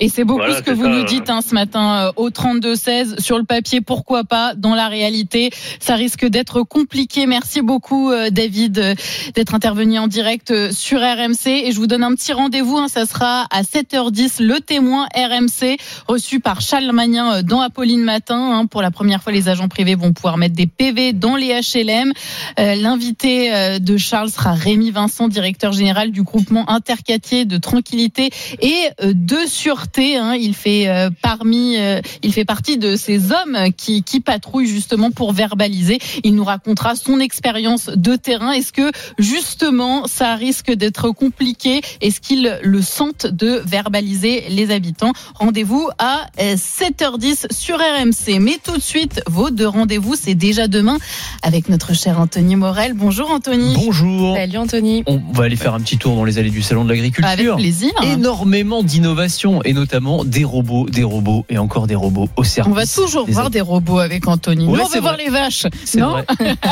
Et 0.00 0.08
c'est 0.08 0.24
beaucoup 0.24 0.40
Voilà, 0.40 0.56
ce 0.58 0.62
que 0.62 0.70
vous 0.70 0.84
ça. 0.84 0.90
nous 0.90 1.04
dites 1.04 1.30
hein, 1.30 1.40
ce 1.46 1.54
matin 1.54 2.06
euh, 2.08 2.12
au 2.16 2.30
32-16. 2.30 3.20
Sur 3.20 3.38
le 3.38 3.44
papier, 3.44 3.80
pourquoi 3.80 4.24
pas 4.24 4.54
Dans 4.54 4.74
la 4.74 4.88
réalité, 4.88 5.50
ça 5.80 5.94
risque 5.94 6.24
d'être 6.26 6.62
compliqué. 6.62 7.26
Merci 7.26 7.60
beaucoup, 7.62 8.10
euh, 8.10 8.30
David, 8.30 8.78
euh, 8.78 8.94
d'être 9.34 9.54
intervenu 9.54 9.98
en 9.98 10.06
direct 10.08 10.50
euh, 10.50 10.70
sur 10.72 11.00
RMC. 11.00 11.46
Et 11.46 11.72
je 11.72 11.76
vous 11.76 11.86
donne 11.86 12.02
un 12.02 12.14
petit 12.14 12.32
rendez-vous. 12.32 12.76
hein, 12.78 12.88
ça 12.88 13.06
sera 13.06 13.46
à 13.50 13.62
7h10, 13.62 14.42
le 14.42 14.60
témoin 14.60 15.06
RMC, 15.14 15.76
reçu 16.08 16.40
par 16.40 16.60
Charles 16.60 16.90
Magnin 16.92 17.36
euh, 17.38 17.42
dans 17.42 17.60
Apolline 17.60 18.02
Matin. 18.02 18.52
hein. 18.58 18.66
Pour 18.66 18.82
la 18.82 18.90
première 18.90 19.22
fois, 19.22 19.32
les 19.32 19.48
agents 19.48 19.68
privés 19.68 19.94
vont 19.94 20.12
pouvoir 20.12 20.36
mettre 20.36 20.54
des 20.54 20.66
PV 20.66 21.12
dans 21.12 21.36
les 21.36 21.48
HLM. 21.60 22.12
Euh, 22.58 22.74
L'invité 22.76 23.54
euh, 23.54 23.78
de 23.78 23.96
Charles 23.96 24.30
sera 24.30 24.52
Rémi 24.52 24.90
Vincent, 24.90 25.28
directeur 25.28 25.72
général 25.72 26.10
du 26.10 26.22
groupement 26.22 26.68
interquartier 26.70 27.44
de 27.44 27.56
tranquillité 27.58 28.30
et 28.60 28.74
euh, 29.02 29.12
de 29.14 29.38
sûreté. 29.66 30.16
hein. 30.16 30.34
Il 30.34 30.54
fait 30.54 30.86
euh, 30.86 31.10
parmi, 31.22 31.76
euh, 31.76 32.00
il 32.22 32.32
fait 32.32 32.44
partie 32.44 32.78
de 32.78 32.94
ces 32.94 33.32
hommes 33.32 33.72
qui, 33.76 34.04
qui 34.04 34.20
patrouillent 34.20 34.68
justement 34.68 35.10
pour 35.10 35.32
verbaliser. 35.32 35.98
Il 36.22 36.36
nous 36.36 36.44
racontera 36.44 36.94
son 36.94 37.18
expérience 37.18 37.86
de 37.86 38.14
terrain. 38.14 38.52
Est-ce 38.52 38.72
que 38.72 38.92
justement 39.18 40.06
ça 40.06 40.36
risque 40.36 40.70
d'être 40.72 41.10
compliqué? 41.10 41.80
Est-ce 42.00 42.20
qu'ils 42.20 42.60
le 42.62 42.80
sentent 42.80 43.26
de 43.26 43.60
verbaliser 43.66 44.44
les 44.50 44.70
habitants? 44.70 45.12
Rendez-vous 45.34 45.88
à 45.98 46.28
euh, 46.40 46.54
7h10 46.54 47.52
sur 47.52 47.78
RMC. 47.78 48.38
Mais 48.38 48.58
tout 48.62 48.76
de 48.76 48.82
suite, 48.82 49.20
vos 49.26 49.50
deux 49.50 49.66
rendez-vous, 49.66 50.14
c'est 50.14 50.36
déjà 50.36 50.68
demain 50.68 50.98
avec 51.42 51.68
notre 51.68 51.92
cher 51.92 52.20
Anthony 52.20 52.54
Morel. 52.54 52.92
Bonjour 52.94 53.32
Anthony. 53.32 53.74
Bonjour. 53.74 54.36
Salut 54.36 54.58
Anthony. 54.58 55.02
On 55.08 55.20
va 55.32 55.42
aller 55.44 55.56
faire 55.56 55.74
un 55.74 55.80
petit 55.80 55.98
tour 55.98 56.14
dans 56.14 56.24
les 56.24 56.38
allées 56.38 56.50
du 56.50 56.62
salon 56.62 56.84
de 56.84 56.90
l'agriculture. 56.90 57.28
Avec 57.28 57.52
plaisir. 57.56 57.90
Énormément 58.04 58.84
d'innovations 58.84 59.55
et 59.64 59.72
notamment 59.72 60.24
des 60.24 60.44
robots, 60.44 60.88
des 60.88 61.02
robots 61.02 61.44
et 61.48 61.58
encore 61.58 61.86
des 61.86 61.94
robots 61.94 62.28
au 62.36 62.44
service. 62.44 62.72
On 62.72 62.74
va 62.74 62.86
toujours 62.86 63.26
des 63.26 63.32
voir 63.32 63.50
des 63.50 63.60
robots 63.60 63.98
avec 63.98 64.26
Anthony. 64.28 64.66
Ouais, 64.66 64.80
on 64.82 64.88
veut 64.88 65.00
voir 65.00 65.16
les 65.16 65.28
vaches. 65.28 65.66
C'est 65.84 65.98
Non 65.98 66.10
vrai. 66.10 66.26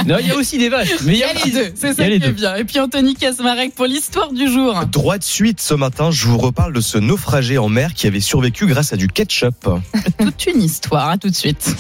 Non, 0.07 0.17
il 0.21 0.29
y 0.29 0.31
a 0.31 0.37
aussi 0.37 0.59
des 0.59 0.69
vaches, 0.69 0.89
mais 1.05 1.15
il 1.15 1.19
y 1.19 1.23
a, 1.23 1.33
les 1.45 1.51
deux. 1.51 1.73
C'est 1.75 1.95
ça 1.95 2.05
qui 2.05 2.13
est 2.13 2.33
bien. 2.33 2.57
Et 2.57 2.65
puis 2.65 2.81
Anthony 2.81 3.15
Kasmarek 3.15 3.75
pour 3.75 3.87
l'histoire 3.87 4.33
du 4.33 4.49
jour. 4.51 4.85
Droit 4.87 5.19
de 5.19 5.25
suite 5.25 5.61
ce 5.61 5.75
matin, 5.75 6.11
je 6.11 6.27
vous 6.27 6.39
reparle 6.39 6.73
de 6.73 6.81
ce 6.81 6.99
naufragé 6.99 7.59
en 7.59 7.69
mer 7.69 7.95
qui 7.95 8.07
avait 8.07 8.21
survécu 8.21 8.67
grâce 8.67 8.93
à 8.93 8.97
du 8.97 9.09
ketchup. 9.09 9.69
Toute 10.19 10.47
une 10.47 10.63
histoire. 10.63 11.09
À 11.09 11.19
tout 11.19 11.29
de 11.29 11.35
suite. 11.35 11.75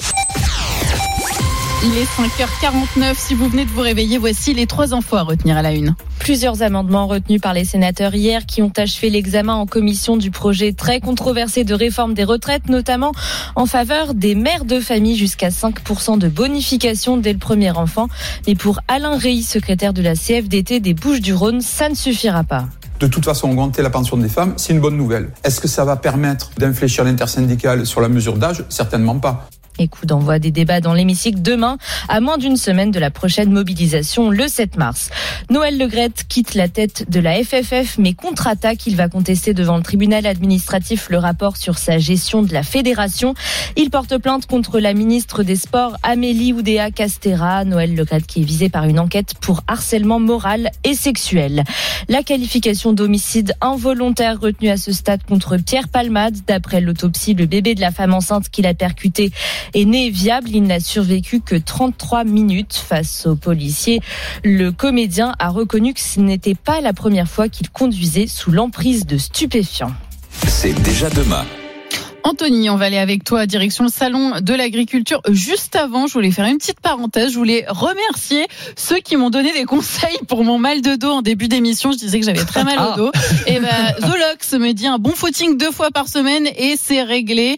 Il 1.87 1.99
est 1.99 2.05
5h49. 2.05 3.14
Si 3.14 3.35
vous 3.35 3.47
venez 3.47 3.66
de 3.66 3.70
vous 3.70 3.82
réveiller, 3.82 4.16
voici 4.16 4.55
les 4.55 4.66
trois 4.66 4.95
infos 4.95 5.16
à 5.16 5.22
retenir 5.22 5.59
à 5.59 5.61
la 5.61 5.72
une. 5.72 5.95
Plusieurs 6.18 6.62
amendements 6.62 7.07
retenus 7.07 7.43
par 7.43 7.53
les 7.53 7.66
sénateurs 7.66 8.14
hier 8.14 8.47
qui 8.47 8.62
ont 8.62 8.72
achevé 8.74 9.11
l'examen 9.11 9.53
en 9.53 9.66
commission 9.66 10.16
du 10.16 10.30
projet 10.30 10.72
très 10.72 11.01
controversé 11.01 11.62
de 11.62 11.74
réforme 11.74 12.14
des 12.14 12.24
retraites, 12.24 12.70
notamment 12.70 13.12
en 13.55 13.66
faveur 13.66 14.14
des 14.14 14.35
mères 14.35 14.64
de 14.64 14.80
famille 14.80 15.14
jusqu'à 15.14 15.51
5% 15.51 16.16
de 16.16 16.28
bonification 16.28 17.18
dès 17.18 17.35
le 17.35 17.39
premier 17.39 17.70
enfant. 17.72 18.09
Mais 18.47 18.55
pour 18.55 18.80
Alain 18.89 19.18
Rey, 19.18 19.43
secrétaire 19.43 19.93
de 19.93 20.01
la 20.01 20.14
CFDT 20.14 20.80
des 20.80 20.95
Bouches-du-Rhône, 20.95 21.61
ça 21.61 21.91
ne 21.91 21.95
suffira 21.95 22.45
pas. 22.45 22.64
De 22.99 23.09
toute 23.09 23.26
façon, 23.26 23.51
augmenter 23.51 23.82
la 23.82 23.91
pension 23.91 24.16
des 24.16 24.30
femmes, 24.30 24.55
c'est 24.57 24.72
une 24.72 24.80
bonne 24.80 24.97
nouvelle. 24.97 25.32
Est-ce 25.45 25.61
que 25.61 25.68
ça 25.68 25.85
va 25.85 25.97
permettre 25.97 26.51
d'infléchir 26.57 27.05
l'intersyndicale 27.05 27.85
sur 27.85 28.01
la 28.01 28.09
mesure 28.09 28.39
d'âge? 28.39 28.64
Certainement 28.70 29.18
pas. 29.18 29.49
Et 29.79 29.89
coup 29.89 30.07
d'envoi 30.07 30.39
des 30.39 30.51
débats 30.51 30.81
dans 30.81 30.95
l'hémicycle 30.95 31.43
demain, 31.43 31.79
à 32.09 32.20
moins 32.20 32.39
d'une 32.39 32.57
semaine 32.57 32.91
de 32.91 33.01
la 33.01 33.11
prochaine 33.11 33.51
mobilisation 33.51 34.31
le 34.31 34.47
7 34.47 34.77
mars. 34.77 35.11
Noël 35.51 35.79
Legrette 35.79 36.25
quitte 36.29 36.55
la 36.55 36.68
tête 36.68 37.11
de 37.11 37.20
la 37.20 37.43
FFF, 37.43 37.99
mais 37.99 38.14
contre-attaque. 38.14 38.87
Il 38.87 38.97
va 38.97 39.09
contester 39.09 39.55
devant 39.55 39.77
le 39.77 39.83
tribunal 39.83 40.27
administratif 40.27 41.09
le 41.11 41.18
rapport 41.18 41.57
sur 41.57 41.79
sa 41.79 41.99
gestion 41.99 42.43
de 42.43 42.53
la 42.53 42.62
fédération. 42.62 43.35
Il 43.77 43.91
porte 43.91 44.16
plainte 44.18 44.47
contre 44.47 44.79
la 44.79 44.95
ministre 44.95 45.43
des 45.43 45.57
Sports, 45.57 45.97
Amélie 46.03 46.53
Oudéa 46.53 46.91
Castera. 46.91 47.64
Noël 47.64 47.95
Legrette 47.95 48.27
qui 48.27 48.43
est 48.43 48.45
visé 48.45 48.68
par 48.68 48.85
une 48.85 49.01
enquête 49.01 49.35
pour 49.41 49.62
harcèlement 49.66 50.20
moral 50.20 50.70
et 50.85 50.95
sexuel. 50.95 51.64
La 52.09 52.22
qualification 52.22 52.93
d'homicide 52.93 53.55
involontaire 53.61 54.41
retenue 54.41 54.70
à 54.70 54.77
ce 54.77 54.93
stade 54.93 55.22
contre 55.25 55.57
Pierre 55.57 55.89
Palmade. 55.89 56.37
D'après 56.47 56.81
l'autopsie, 56.81 57.35
le 57.35 57.47
bébé 57.47 57.75
de 57.75 57.81
la 57.81 57.91
femme 57.91 58.14
enceinte 58.14 58.49
qu'il 58.51 58.66
a 58.66 58.75
percuté 58.75 59.33
est 59.72 59.84
né 59.84 60.10
viable. 60.10 60.50
Il 60.52 60.64
n'a 60.64 60.80
survécu 60.80 61.40
que 61.40 61.56
33 61.56 62.24
minutes 62.24 62.74
face 62.74 63.26
aux 63.26 63.36
policiers. 63.36 64.00
Le 64.44 64.70
comédien 64.70 65.34
a 65.38 65.48
reconnu 65.48 65.94
que 65.94 66.00
ce 66.00 66.20
n'était 66.20 66.54
pas 66.54 66.80
la 66.80 66.92
première 66.92 67.28
fois 67.28 67.48
qu'il 67.48 67.70
conduisait 67.70 68.26
sous 68.26 68.50
l'emprise 68.50 69.06
de 69.06 69.18
stupéfiants. 69.18 69.92
C'est 70.46 70.74
déjà 70.82 71.08
demain. 71.10 71.44
Anthony, 72.27 72.70
on 72.70 72.77
va 72.77 72.87
aller 72.87 72.97
avec 72.97 73.22
toi 73.22 73.45
direction 73.45 73.85
le 73.85 73.91
salon 73.91 74.33
de 74.41 74.55
l'agriculture. 74.55 75.20
Juste 75.29 75.77
avant, 75.77 76.07
je 76.07 76.14
voulais 76.14 76.31
faire 76.31 76.47
une 76.47 76.57
petite 76.57 76.81
parenthèse. 76.81 77.33
Je 77.33 77.37
voulais 77.37 77.66
remercier 77.68 78.47
ceux 78.77 78.97
qui 78.97 79.16
m'ont 79.18 79.29
donné 79.29 79.53
des 79.53 79.64
conseils 79.64 80.16
pour 80.27 80.43
mon 80.43 80.59
mal 80.59 80.81
de 80.81 80.97
dos 80.97 81.11
en 81.11 81.20
début 81.22 81.49
d'émission. 81.49 81.93
Je 81.93 81.99
disais 81.99 82.18
que 82.20 82.25
j'avais 82.25 82.45
très 82.47 82.64
mal 82.64 82.77
Ah. 82.79 82.93
au 82.95 82.97
dos. 82.97 83.12
Et 83.47 83.61
ben, 83.61 83.68
Zolox 84.01 84.55
me 84.55 84.72
dit 84.72 84.87
un 84.87 84.97
bon 84.99 85.11
footing 85.11 85.59
deux 85.59 85.70
fois 85.70 85.91
par 85.91 86.09
semaine 86.09 86.49
et 86.57 86.77
c'est 86.83 87.03
réglé. 87.03 87.57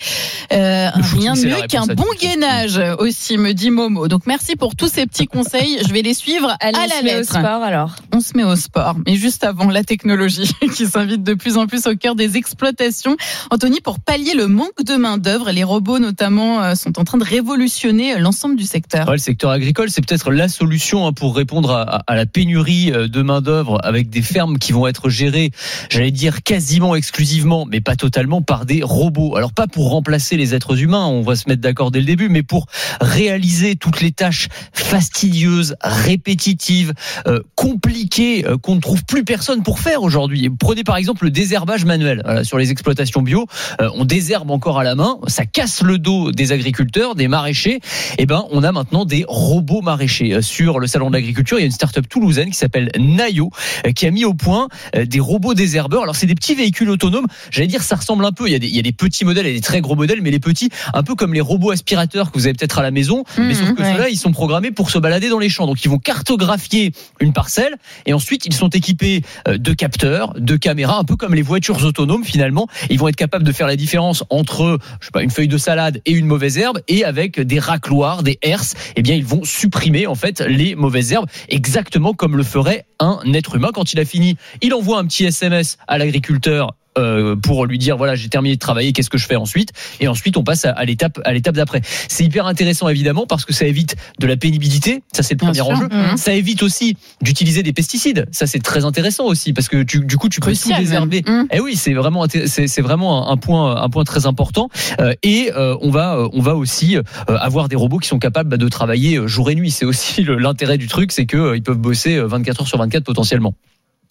Euh, 0.52 0.88
rien 1.16 1.34
de 1.34 1.46
mieux 1.46 1.66
qu'un 1.68 1.86
bon 1.86 2.04
gainage 2.20 2.80
aussi, 2.98 3.38
me 3.38 3.52
dit 3.52 3.70
Momo. 3.70 4.08
Donc 4.08 4.26
merci 4.26 4.56
pour 4.56 4.74
tous 4.74 4.88
ces 4.88 5.06
petits 5.06 5.26
conseils. 5.28 5.78
Je 5.86 5.92
vais 5.92 6.02
les 6.02 6.14
suivre 6.14 6.56
Allez, 6.58 6.76
à 6.76 6.80
on 6.80 6.88
la 6.88 6.98
se 6.98 7.04
met 7.04 7.14
au 7.14 7.18
lettre. 7.18 7.28
sport 7.38 7.62
alors. 7.62 7.94
On 8.12 8.18
se 8.20 8.36
met 8.36 8.42
au 8.44 8.56
sport, 8.56 8.96
mais 9.06 9.14
juste 9.14 9.44
avant 9.44 9.70
la 9.70 9.84
technologie 9.84 10.50
qui 10.76 10.86
s'invite 10.86 11.22
de 11.22 11.34
plus 11.34 11.56
en 11.56 11.68
plus 11.68 11.86
au 11.86 11.94
cœur 11.94 12.16
des 12.16 12.36
exploitations. 12.36 13.16
Anthony, 13.52 13.80
pour 13.80 14.00
pallier 14.00 14.34
le 14.34 14.48
manque 14.56 14.82
de 14.84 14.96
main 14.96 15.18
d'œuvre, 15.18 15.50
les 15.50 15.64
robots 15.64 15.98
notamment 15.98 16.62
euh, 16.62 16.74
sont 16.74 16.98
en 16.98 17.04
train 17.04 17.18
de 17.18 17.24
révolutionner 17.24 18.18
l'ensemble 18.18 18.56
du 18.56 18.64
secteur. 18.64 19.10
Le 19.10 19.18
secteur 19.18 19.50
agricole, 19.50 19.90
c'est 19.90 20.04
peut-être 20.04 20.30
la 20.30 20.48
solution 20.48 21.06
hein, 21.06 21.12
pour 21.12 21.36
répondre 21.36 21.70
à, 21.70 22.14
la 22.14 22.24
pénurie 22.24 22.90
euh, 22.90 23.06
de 23.06 23.20
main 23.20 23.42
d'œuvre 23.42 23.78
avec 23.84 24.08
des 24.08 24.22
fermes 24.22 24.58
qui 24.58 24.72
vont 24.72 24.86
être 24.86 25.10
gérées, 25.10 25.50
j'allais 25.90 26.10
dire 26.10 26.42
quasiment 26.42 26.96
exclusivement, 26.96 27.66
mais 27.66 27.82
pas 27.82 27.96
totalement, 27.96 28.40
par 28.40 28.64
des 28.64 28.82
robots. 28.82 29.36
Alors 29.36 29.52
pas 29.52 29.66
pour 29.66 29.90
remplacer 29.90 30.38
les 30.38 30.54
êtres 30.54 30.80
humains, 30.80 31.04
on 31.04 31.20
va 31.20 31.36
se 31.36 31.48
mettre 31.48 31.60
d'accord 31.60 31.90
dès 31.90 32.00
le 32.00 32.06
début, 32.06 32.30
mais 32.30 32.42
pour 32.42 32.66
réaliser 33.02 33.76
toutes 33.76 34.00
les 34.00 34.12
tâches 34.12 34.48
fastidieuses, 34.72 35.76
répétitives, 35.82 36.94
euh, 37.26 37.40
compliquées 37.56 38.46
euh, 38.46 38.56
qu'on 38.56 38.76
ne 38.76 38.80
trouve 38.80 39.04
plus 39.04 39.24
personne 39.24 39.62
pour 39.62 39.80
faire 39.80 40.02
aujourd'hui. 40.02 40.48
Prenez 40.48 40.82
par 40.82 40.96
exemple 40.96 41.24
le 41.24 41.30
désherbage 41.30 41.84
manuel 41.84 42.22
sur 42.42 42.56
les 42.56 42.70
exploitations 42.70 43.22
bio. 43.22 43.46
euh, 43.80 43.90
on 43.94 44.04
désherbe 44.04 44.45
l'herbe 44.46 44.50
encore 44.50 44.78
à 44.78 44.84
la 44.84 44.94
main, 44.94 45.18
ça 45.26 45.44
casse 45.44 45.82
le 45.82 45.98
dos 45.98 46.30
des 46.30 46.52
agriculteurs, 46.52 47.14
des 47.14 47.28
maraîchers. 47.28 47.80
Et 48.18 48.26
ben, 48.26 48.44
on 48.50 48.62
a 48.62 48.72
maintenant 48.72 49.04
des 49.04 49.24
robots 49.26 49.82
maraîchers 49.82 50.34
Euh, 50.34 50.42
sur 50.42 50.78
le 50.78 50.86
salon 50.86 51.08
de 51.08 51.14
l'agriculture. 51.14 51.58
Il 51.58 51.62
y 51.62 51.64
a 51.64 51.66
une 51.66 51.72
start-up 51.72 52.08
toulousaine 52.08 52.50
qui 52.50 52.56
s'appelle 52.56 52.90
Nayo, 52.98 53.50
euh, 53.86 53.92
qui 53.92 54.06
a 54.06 54.10
mis 54.10 54.24
au 54.24 54.34
point 54.34 54.68
euh, 54.94 55.04
des 55.04 55.20
robots 55.20 55.54
désherbeurs. 55.54 56.02
Alors 56.02 56.14
c'est 56.16 56.26
des 56.26 56.34
petits 56.34 56.54
véhicules 56.54 56.88
autonomes. 56.88 57.26
J'allais 57.50 57.66
dire, 57.66 57.82
ça 57.82 57.96
ressemble 57.96 58.24
un 58.24 58.32
peu. 58.32 58.46
Il 58.46 58.52
y 58.52 58.54
a 58.54 58.58
des, 58.58 58.68
il 58.68 58.76
y 58.76 58.78
a 58.78 58.82
des 58.82 58.92
petits 58.92 59.24
modèles 59.24 59.46
et 59.46 59.52
des 59.52 59.60
très 59.60 59.80
gros 59.80 59.96
modèles, 59.96 60.20
mais 60.22 60.30
les 60.30 60.38
petits, 60.38 60.70
un 60.94 61.02
peu 61.02 61.14
comme 61.14 61.34
les 61.34 61.40
robots 61.40 61.72
aspirateurs 61.72 62.30
que 62.30 62.38
vous 62.38 62.46
avez 62.46 62.54
peut-être 62.54 62.78
à 62.78 62.82
la 62.82 62.90
maison. 62.90 63.24
mais 63.38 63.54
sauf 63.54 63.74
que 63.74 63.82
ouais. 63.82 63.92
ceux-là, 63.92 64.08
ils 64.08 64.16
sont 64.18 64.32
programmés 64.32 64.70
pour 64.70 64.90
se 64.90 64.98
balader 64.98 65.28
dans 65.28 65.38
les 65.38 65.48
champs. 65.48 65.66
Donc 65.66 65.84
ils 65.84 65.90
vont 65.90 65.98
cartographier 65.98 66.92
une 67.20 67.32
parcelle 67.32 67.76
et 68.06 68.12
ensuite 68.12 68.46
ils 68.46 68.54
sont 68.54 68.68
équipés 68.68 69.22
de 69.46 69.72
capteurs, 69.72 70.34
de 70.38 70.56
caméras, 70.56 70.98
un 70.98 71.04
peu 71.04 71.16
comme 71.16 71.34
les 71.34 71.42
voitures 71.42 71.84
autonomes 71.84 72.24
finalement. 72.24 72.68
Ils 72.90 72.98
vont 72.98 73.08
être 73.08 73.16
capables 73.16 73.44
de 73.44 73.52
faire 73.52 73.66
la 73.66 73.76
différence 73.76 74.24
entre, 74.36 74.78
je 75.00 75.06
sais 75.06 75.24
une 75.24 75.30
feuille 75.30 75.48
de 75.48 75.58
salade 75.58 76.00
et 76.04 76.12
une 76.12 76.26
mauvaise 76.26 76.58
herbe. 76.58 76.80
Et 76.88 77.04
avec 77.04 77.40
des 77.40 77.58
racloirs, 77.58 78.22
des 78.22 78.38
herses, 78.42 78.74
eh 78.96 79.02
bien 79.02 79.14
ils 79.14 79.24
vont 79.24 79.44
supprimer 79.44 80.06
en 80.06 80.14
fait 80.14 80.40
les 80.40 80.74
mauvaises 80.74 81.12
herbes, 81.12 81.28
exactement 81.48 82.12
comme 82.12 82.36
le 82.36 82.42
ferait 82.42 82.86
un 82.98 83.20
être 83.32 83.56
humain. 83.56 83.70
Quand 83.72 83.92
il 83.92 84.00
a 84.00 84.04
fini, 84.04 84.36
il 84.62 84.74
envoie 84.74 84.98
un 84.98 85.06
petit 85.06 85.24
SMS 85.24 85.78
à 85.88 85.98
l'agriculteur 85.98 86.74
euh, 86.98 87.36
pour 87.36 87.66
lui 87.66 87.78
dire 87.78 87.96
voilà 87.96 88.14
j'ai 88.14 88.28
terminé 88.28 88.54
de 88.54 88.60
travailler 88.60 88.92
qu'est-ce 88.92 89.10
que 89.10 89.18
je 89.18 89.26
fais 89.26 89.36
ensuite? 89.36 89.72
Et 90.00 90.08
ensuite 90.08 90.36
on 90.36 90.44
passe 90.44 90.64
à, 90.64 90.84
l'étape 90.84 91.20
à 91.24 91.32
l'étape 91.32 91.54
d'après. 91.54 91.80
C'est 92.08 92.24
hyper 92.24 92.46
intéressant 92.46 92.88
évidemment 92.88 93.26
parce 93.26 93.44
que 93.44 93.52
ça 93.52 93.66
évite 93.66 93.96
de 94.18 94.26
la 94.26 94.36
pénibilité. 94.36 95.02
Ça 95.12 95.22
c'est 95.22 95.34
le 95.34 95.38
Bien 95.38 95.62
premier 95.64 95.78
sûr. 95.78 95.86
enjeu. 95.86 95.88
Mhm. 96.10 96.16
ça 96.16 96.32
évite 96.34 96.62
aussi 96.62 96.96
d'utiliser 97.22 97.62
des 97.62 97.72
pesticides. 97.72 98.26
Ça 98.32 98.46
c'est 98.46 98.60
très 98.60 98.84
intéressant 98.84 99.24
aussi 99.24 99.52
parce 99.52 99.68
que 99.68 99.82
tu- 99.82 100.04
du 100.04 100.16
coup 100.16 100.28
tu 100.28 100.40
peux 100.40 100.52
tout 100.54 100.72
désherber. 100.76 101.22
Mhm. 101.26 101.46
eh 101.52 101.60
oui 101.60 101.76
c'est 101.76 101.94
vraiment 101.94 102.26
c'est 102.46 102.80
vraiment 102.82 103.30
un, 103.30 103.36
point 103.36 103.76
un 103.82 103.88
point 103.88 104.04
très 104.04 104.26
important. 104.26 104.68
Euh, 105.00 105.12
et 105.22 105.50
euh, 105.56 105.76
on 105.80 105.90
va 105.90 106.16
euh, 106.16 106.28
on 106.32 106.40
va 106.40 106.54
aussi 106.56 106.96
euh, 106.96 107.02
avoir 107.28 107.68
des 107.68 107.76
robots 107.76 107.98
qui 107.98 108.08
sont 108.08 108.18
capables 108.18 108.48
bah, 108.48 108.56
de 108.56 108.68
travailler 108.68 109.20
jour 109.26 109.50
et 109.50 109.54
nuit. 109.54 109.70
C'est 109.70 109.84
aussi 109.84 110.24
l'intérêt 110.24 110.78
du 110.78 110.86
truc 110.88 111.12
c'est 111.12 111.26
que 111.26 111.36
euh, 111.36 111.56
ils 111.56 111.62
peuvent 111.62 111.78
bosser 111.78 112.16
euh, 112.16 112.26
24 112.26 112.60
heures 112.62 112.68
sur 112.68 112.78
24 112.78 113.04
potentiellement 113.04 113.54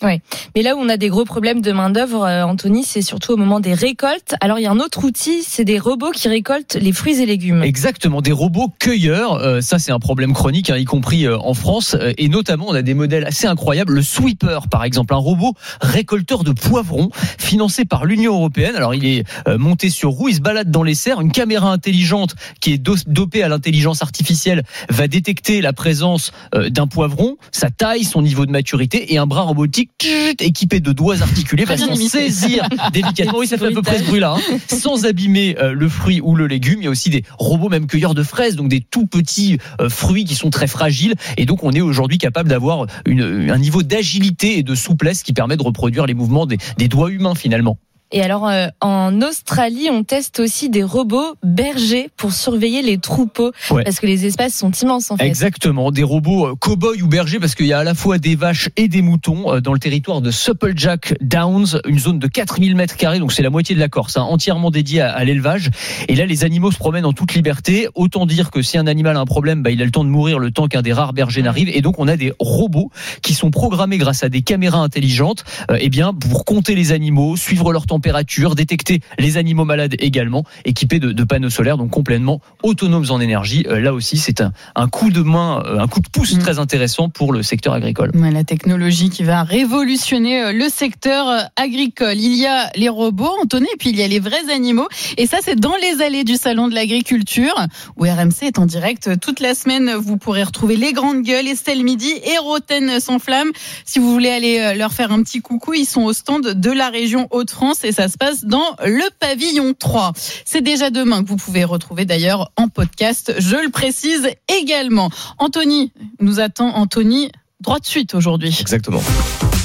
Ouais. 0.02 0.22
Mais 0.56 0.62
là 0.62 0.76
où 0.76 0.80
on 0.80 0.90
a 0.90 0.98
des 0.98 1.08
gros 1.08 1.24
problèmes 1.24 1.62
de 1.62 1.72
main 1.72 1.90
d'œuvre, 1.90 2.26
euh, 2.26 2.44
Anthony, 2.44 2.84
c'est 2.84 3.02
surtout 3.02 3.34
au 3.34 3.38
moment 3.38 3.60
des 3.60 3.74
récoltes. 3.74 4.36
Alors 4.42 4.60
il 4.60 4.64
y 4.64 4.66
a 4.66 4.72
un 4.72 4.80
autre 4.80 5.06
outil, 5.06 5.42
c'est 5.42 5.64
des 5.64 5.80
robots 5.80 6.12
qui 6.12 6.28
récoltent 6.28 6.76
les 6.76 6.92
fruits 6.92 7.22
et 7.22 7.26
légumes. 7.26 7.64
Exactement, 7.64 8.22
des 8.22 8.34
robots 8.34 8.72
cueilleurs. 8.80 9.36
Euh, 9.36 9.62
ça, 9.62 9.80
c'est 9.80 9.92
un 9.92 10.00
problème 10.00 10.34
chronique, 10.34 10.70
hein, 10.70 10.78
y 10.78 10.86
compris 10.86 11.26
euh, 11.26 11.38
en 11.40 11.54
France. 11.54 11.96
Et 12.18 12.28
notamment, 12.28 12.66
on 12.68 12.74
a 12.74 12.82
des 12.82 12.94
modèles 12.94 13.26
assez 13.26 13.48
incroyables. 13.48 13.94
Le 13.94 14.02
sweeper, 14.02 14.68
par 14.68 14.84
exemple, 14.84 15.14
un 15.14 15.18
robot 15.18 15.54
récolteur 15.82 16.44
de 16.44 16.52
poivrons, 16.52 17.10
financé 17.38 17.86
par 17.86 18.06
l'Union 18.06 18.34
européenne. 18.34 18.76
Alors, 18.76 18.94
il 18.94 19.06
est 19.06 19.24
monté 19.58 19.90
sur 19.90 20.12
roue, 20.12 20.30
il 20.30 20.36
se 20.36 20.42
balade 20.42 20.72
dans 20.72 20.84
les 20.84 20.96
serres. 20.96 21.22
Une 21.22 21.32
caméra 21.32 21.72
intelligente 21.72 22.36
qui 22.60 22.74
est 22.74 22.78
dopée 23.08 23.44
à 23.44 23.48
l'intelligence 23.48 24.02
artificielle 24.02 24.64
va 24.90 25.08
détecter 25.08 25.62
la 25.62 25.74
présence 25.74 26.32
d'un 26.54 26.88
poivron, 26.88 27.38
sa 27.52 27.70
taille, 27.70 28.04
son 28.04 28.22
niveau 28.22 28.46
de 28.46 28.52
maturité, 28.52 29.14
et 29.14 29.18
un 29.18 29.28
bras 29.28 29.42
robotique 29.42 29.85
tchut, 30.00 30.36
équipé 30.40 30.80
de 30.80 30.92
doigts 30.92 31.22
articulés 31.22 31.66
s'en 31.66 31.94
imité. 31.94 32.30
saisir 32.30 32.68
délicatement. 32.94 33.40
Oui, 33.40 33.48
ça 33.48 33.58
fait 33.58 33.68
à 33.68 33.72
peu 33.72 33.82
près 33.82 34.00
ce 34.00 34.04
bruit-là, 34.04 34.36
hein. 34.38 34.58
sans 34.68 35.06
abîmer 35.06 35.56
euh, 35.60 35.74
le 35.74 35.90
fruit 35.90 36.22
ou 36.22 36.36
le 36.36 36.48
légume. 36.48 36.80
Il 36.82 36.86
y 36.86 36.88
a 36.88 36.92
aussi 36.92 37.10
des 37.10 37.24
robots 37.38 37.70
même 37.70 37.88
cueilleurs 37.88 38.16
de 38.16 38.24
fraises, 38.24 38.56
donc 38.56 38.70
des 38.70 38.82
tout 38.82 39.06
petits 39.06 39.60
euh, 39.82 39.90
fruits 39.90 40.26
qui 40.26 40.36
sont 40.36 40.50
très 40.50 40.68
fragiles. 40.68 41.16
Et 41.38 41.46
donc, 41.46 41.64
on 41.64 41.72
est 41.72 41.82
aujourd'hui 41.82 42.18
capable 42.18 42.50
d'avoir 42.50 42.86
un 43.08 43.58
niveau 43.58 43.84
d'agilité 43.84 44.58
et 44.58 44.64
de 44.64 44.76
souplesse 44.76 45.24
qui 45.24 45.34
permet 45.34 45.58
de 45.58 45.64
reproduire 45.64 46.06
les 46.06 46.14
mouvements 46.14 46.46
des, 46.46 46.58
des 46.78 46.88
doigts 46.88 47.10
humains 47.10 47.36
finalement. 47.36 47.78
Et 48.12 48.22
alors 48.22 48.48
euh, 48.48 48.68
en 48.82 49.22
Australie, 49.22 49.90
on 49.92 50.04
teste 50.04 50.40
aussi 50.40 50.70
des 50.70 50.84
robots 50.84 51.36
bergers 51.44 52.10
pour 52.18 52.32
surveiller 52.34 52.82
les 52.82 52.98
troupeaux 52.98 53.52
Ouais. 53.72 53.84
parce 53.84 54.00
que 54.00 54.06
les 54.06 54.26
espaces 54.26 54.54
sont 54.54 54.72
immenses 54.72 55.12
en 55.12 55.18
fait. 55.18 55.26
Exactement, 55.26 55.92
des 55.92 56.04
robots 56.04 56.48
euh, 56.48 56.56
cow-boys 56.56 57.02
ou 57.02 57.08
bergers 57.08 57.40
parce 57.40 57.56
qu'il 57.56 57.66
y 57.66 57.74
a 57.74 57.80
à 57.80 57.84
la 57.84 57.94
fois 57.96 58.18
des 58.18 58.36
vaches 58.36 58.70
et 58.78 58.88
des 58.88 59.02
moutons 59.02 59.54
euh, 59.54 59.60
dans 59.60 59.74
le 59.74 59.80
territoire 59.80 60.22
de 60.22 60.32
Supplejack 60.32 61.16
Downs, 61.22 61.80
une 61.88 62.00
zone 62.00 62.20
de 62.20 62.28
4000 62.28 62.76
mètres 62.76 62.96
carrés, 62.96 63.20
donc 63.20 63.32
c'est 63.34 63.44
la 63.44 63.50
moitié 63.50 63.76
de 63.76 63.80
la 63.80 63.90
Corse, 63.90 64.18
hein, 64.18 64.22
entièrement 64.22 64.72
dédiée 64.72 65.02
à, 65.02 65.12
à 65.12 65.24
l'élevage. 65.24 65.70
Et 66.08 66.16
là, 66.16 66.26
les 66.26 66.44
animaux 66.44 66.72
se 66.72 66.78
promènent 66.78 67.06
en 67.06 67.14
toute 67.14 67.34
liberté. 67.34 67.88
Autant 67.96 68.26
dire 68.26 68.52
que 68.52 68.62
si 68.62 68.78
un 68.78 68.88
animal 68.88 69.18
a 69.18 69.20
un 69.20 69.26
problème, 69.26 69.64
bah, 69.64 69.72
il 69.72 69.82
a 69.82 69.86
le 69.86 69.92
temps 69.92 70.04
de 70.04 70.10
mourir 70.10 70.40
le 70.40 70.52
temps 70.52 70.68
qu'un 70.68 70.82
des 70.82 70.94
rares 70.94 71.14
bergers 71.14 71.42
n'arrive. 71.42 71.70
Et 71.70 71.82
donc, 71.82 72.00
on 72.00 72.08
a 72.08 72.18
des 72.18 72.34
robots 72.40 72.92
qui 73.22 73.34
sont 73.34 73.52
programmés 73.52 73.98
grâce 73.98 74.24
à 74.24 74.30
des 74.30 74.42
caméras 74.42 74.80
intelligentes, 74.80 75.44
euh, 75.72 75.78
eh 75.80 75.90
bien, 75.90 76.14
pour 76.14 76.46
compter 76.46 76.76
les 76.76 76.92
animaux, 76.92 77.36
suivre 77.36 77.72
leur 77.74 77.86
température, 77.96 78.56
détecter 78.56 79.00
les 79.18 79.38
animaux 79.38 79.64
malades 79.64 79.96
également, 80.00 80.44
équipés 80.66 81.00
de, 81.00 81.14
de 81.14 81.24
panneaux 81.24 81.50
solaires, 81.50 81.78
donc 81.78 81.92
complètement 81.92 82.42
autonomes 82.62 83.06
en 83.10 83.22
énergie. 83.22 83.66
Euh, 83.70 83.80
là 83.80 83.94
aussi, 83.94 84.18
c'est 84.18 84.42
un, 84.42 84.52
un 84.76 84.90
coup 84.90 85.12
de 85.12 85.22
main, 85.22 85.64
euh, 85.66 85.80
un 85.80 85.88
coup 85.88 86.02
de 86.02 86.10
pouce 86.10 86.38
très 86.40 86.60
intéressant 86.60 87.08
pour 87.08 87.32
le 87.32 87.42
secteur 87.42 87.74
agricole. 87.74 88.12
Ouais, 88.14 88.32
la 88.32 88.44
technologie 88.44 89.10
qui 89.10 89.24
va 89.24 89.44
révolutionner 89.44 90.44
euh, 90.44 90.52
le 90.52 90.68
secteur 90.68 91.50
agricole. 91.56 92.18
Il 92.18 92.36
y 92.36 92.46
a 92.46 92.70
les 92.76 92.90
robots, 92.90 93.32
Anthony, 93.42 93.68
et 93.74 93.78
puis 93.80 93.92
il 93.92 93.96
y 93.96 94.04
a 94.04 94.08
les 94.10 94.20
vrais 94.20 94.52
animaux. 94.54 94.90
Et 95.18 95.26
ça, 95.26 95.38
c'est 95.42 95.58
dans 95.58 95.76
les 95.82 96.04
allées 96.04 96.26
du 96.26 96.36
Salon 96.36 96.68
de 96.68 96.76
l'Agriculture, 96.76 97.56
où 97.96 98.04
RMC 98.04 98.44
est 98.44 98.60
en 98.60 98.66
direct 98.66 99.18
toute 99.22 99.40
la 99.40 99.56
semaine. 99.56 99.94
Vous 99.94 100.18
pourrez 100.18 100.44
retrouver 100.44 100.76
les 100.76 100.92
grandes 100.92 101.22
gueules, 101.22 101.48
Estelle 101.48 101.84
Midi 101.84 102.12
et 102.26 102.38
Roten 102.40 103.00
sans 103.00 103.20
flamme. 103.20 103.52
Si 103.86 104.00
vous 104.00 104.12
voulez 104.12 104.32
aller 104.32 104.74
leur 104.78 104.92
faire 104.92 105.14
un 105.14 105.24
petit 105.24 105.40
coucou, 105.40 105.74
ils 105.74 105.86
sont 105.86 106.04
au 106.04 106.12
stand 106.12 106.46
de 106.46 106.72
la 106.72 106.90
région 106.90 107.30
Hauts-de-France 107.32 107.85
et 107.86 107.92
ça 107.92 108.10
se 108.10 108.18
passe 108.18 108.44
dans 108.44 108.76
le 108.84 109.10
pavillon 109.20 109.74
3. 109.78 110.14
C'est 110.44 110.62
déjà 110.62 110.90
demain 110.90 111.24
que 111.24 111.30
vous 111.30 111.38
pouvez 111.38 111.64
retrouver 111.64 112.06
d'ailleurs 112.06 112.52
en 112.58 112.68
podcast, 112.68 113.34
je 113.38 113.56
le 113.56 113.70
précise 113.70 114.28
également. 114.48 115.10
Anthony, 115.38 115.92
nous 116.20 116.40
attend 116.40 116.76
Anthony 116.76 117.32
droit 117.62 117.80
de 117.80 117.86
suite 117.86 118.14
aujourd'hui. 118.14 118.56
Exactement. 118.60 119.02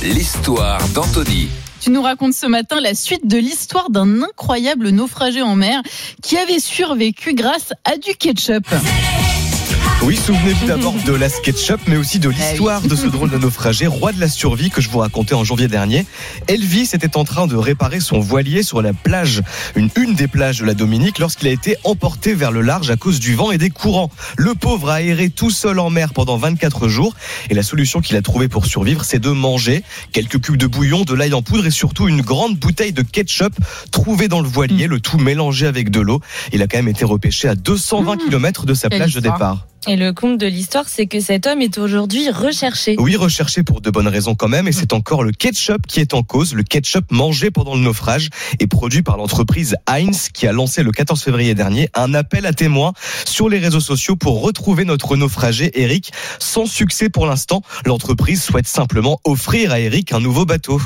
L'histoire 0.02 0.80
d'Anthony. 0.88 1.48
Tu 1.80 1.90
nous 1.90 2.02
racontes 2.02 2.34
ce 2.34 2.46
matin 2.46 2.80
la 2.80 2.94
suite 2.94 3.26
de 3.26 3.38
l'histoire 3.38 3.90
d'un 3.90 4.22
incroyable 4.22 4.90
naufragé 4.90 5.42
en 5.42 5.56
mer 5.56 5.82
qui 6.22 6.36
avait 6.36 6.60
survécu 6.60 7.34
grâce 7.34 7.72
à 7.84 7.96
du 7.96 8.14
ketchup. 8.14 8.66
Oui, 10.02 10.16
souvenez-vous 10.16 10.66
d'abord 10.66 10.94
de 11.04 11.12
la 11.12 11.28
SketchUp, 11.28 11.78
mais 11.86 11.98
aussi 11.98 12.18
de 12.18 12.30
l'histoire 12.30 12.80
de 12.80 12.96
ce 12.96 13.06
drôle 13.06 13.28
de 13.28 13.36
naufragé, 13.36 13.86
roi 13.86 14.12
de 14.12 14.20
la 14.20 14.30
survie 14.30 14.70
que 14.70 14.80
je 14.80 14.88
vous 14.88 15.00
racontais 15.00 15.34
en 15.34 15.44
janvier 15.44 15.68
dernier. 15.68 16.06
Elvis 16.48 16.88
était 16.94 17.18
en 17.18 17.24
train 17.24 17.46
de 17.46 17.54
réparer 17.54 18.00
son 18.00 18.18
voilier 18.18 18.62
sur 18.62 18.80
la 18.80 18.94
plage, 18.94 19.42
une, 19.76 19.90
une 19.96 20.14
des 20.14 20.26
plages 20.26 20.60
de 20.60 20.64
la 20.64 20.72
Dominique, 20.72 21.18
lorsqu'il 21.18 21.48
a 21.48 21.50
été 21.50 21.76
emporté 21.84 22.32
vers 22.32 22.50
le 22.50 22.62
large 22.62 22.90
à 22.90 22.96
cause 22.96 23.20
du 23.20 23.34
vent 23.34 23.52
et 23.52 23.58
des 23.58 23.68
courants. 23.68 24.10
Le 24.38 24.54
pauvre 24.54 24.88
a 24.88 25.02
erré 25.02 25.28
tout 25.28 25.50
seul 25.50 25.78
en 25.78 25.90
mer 25.90 26.14
pendant 26.14 26.38
24 26.38 26.88
jours, 26.88 27.14
et 27.50 27.54
la 27.54 27.62
solution 27.62 28.00
qu'il 28.00 28.16
a 28.16 28.22
trouvée 28.22 28.48
pour 28.48 28.64
survivre, 28.64 29.04
c'est 29.04 29.18
de 29.18 29.30
manger 29.30 29.84
quelques 30.12 30.40
cubes 30.40 30.56
de 30.56 30.66
bouillon, 30.66 31.02
de 31.02 31.12
l'ail 31.12 31.34
en 31.34 31.42
poudre 31.42 31.66
et 31.66 31.70
surtout 31.70 32.08
une 32.08 32.22
grande 32.22 32.56
bouteille 32.56 32.94
de 32.94 33.02
ketchup 33.02 33.54
trouvée 33.90 34.28
dans 34.28 34.40
le 34.40 34.48
voilier, 34.48 34.86
le 34.86 34.98
tout 34.98 35.18
mélangé 35.18 35.66
avec 35.66 35.90
de 35.90 36.00
l'eau. 36.00 36.22
Il 36.54 36.62
a 36.62 36.66
quand 36.66 36.78
même 36.78 36.88
été 36.88 37.04
repêché 37.04 37.48
à 37.48 37.54
220 37.54 38.16
km 38.16 38.64
de 38.64 38.72
sa 38.72 38.88
plage 38.88 39.14
de 39.14 39.20
départ. 39.20 39.66
Et 39.86 39.96
le 39.96 40.12
compte 40.12 40.38
de 40.38 40.46
l'histoire, 40.46 40.84
c'est 40.88 41.06
que 41.06 41.20
cet 41.20 41.46
homme 41.46 41.62
est 41.62 41.78
aujourd'hui 41.78 42.30
recherché. 42.30 42.96
Oui, 42.98 43.16
recherché 43.16 43.62
pour 43.62 43.80
de 43.80 43.90
bonnes 43.90 44.08
raisons 44.08 44.34
quand 44.34 44.48
même, 44.48 44.68
et 44.68 44.72
c'est 44.72 44.92
encore 44.92 45.22
le 45.22 45.32
ketchup 45.32 45.86
qui 45.86 46.00
est 46.00 46.12
en 46.12 46.22
cause, 46.22 46.54
le 46.54 46.62
ketchup 46.62 47.10
mangé 47.10 47.50
pendant 47.50 47.74
le 47.74 47.80
naufrage 47.80 48.28
et 48.58 48.66
produit 48.66 49.02
par 49.02 49.16
l'entreprise 49.16 49.76
Heinz 49.86 50.28
qui 50.34 50.46
a 50.46 50.52
lancé 50.52 50.82
le 50.82 50.92
14 50.92 51.22
février 51.22 51.54
dernier 51.54 51.88
un 51.94 52.12
appel 52.12 52.44
à 52.44 52.52
témoins 52.52 52.92
sur 53.24 53.48
les 53.48 53.58
réseaux 53.58 53.80
sociaux 53.80 54.16
pour 54.16 54.42
retrouver 54.42 54.84
notre 54.84 55.16
naufragé 55.16 55.70
Eric. 55.80 56.12
Sans 56.38 56.66
succès 56.66 57.08
pour 57.08 57.26
l'instant, 57.26 57.62
l'entreprise 57.86 58.42
souhaite 58.42 58.68
simplement 58.68 59.20
offrir 59.24 59.72
à 59.72 59.80
Eric 59.80 60.12
un 60.12 60.20
nouveau 60.20 60.44
bateau. 60.44 60.80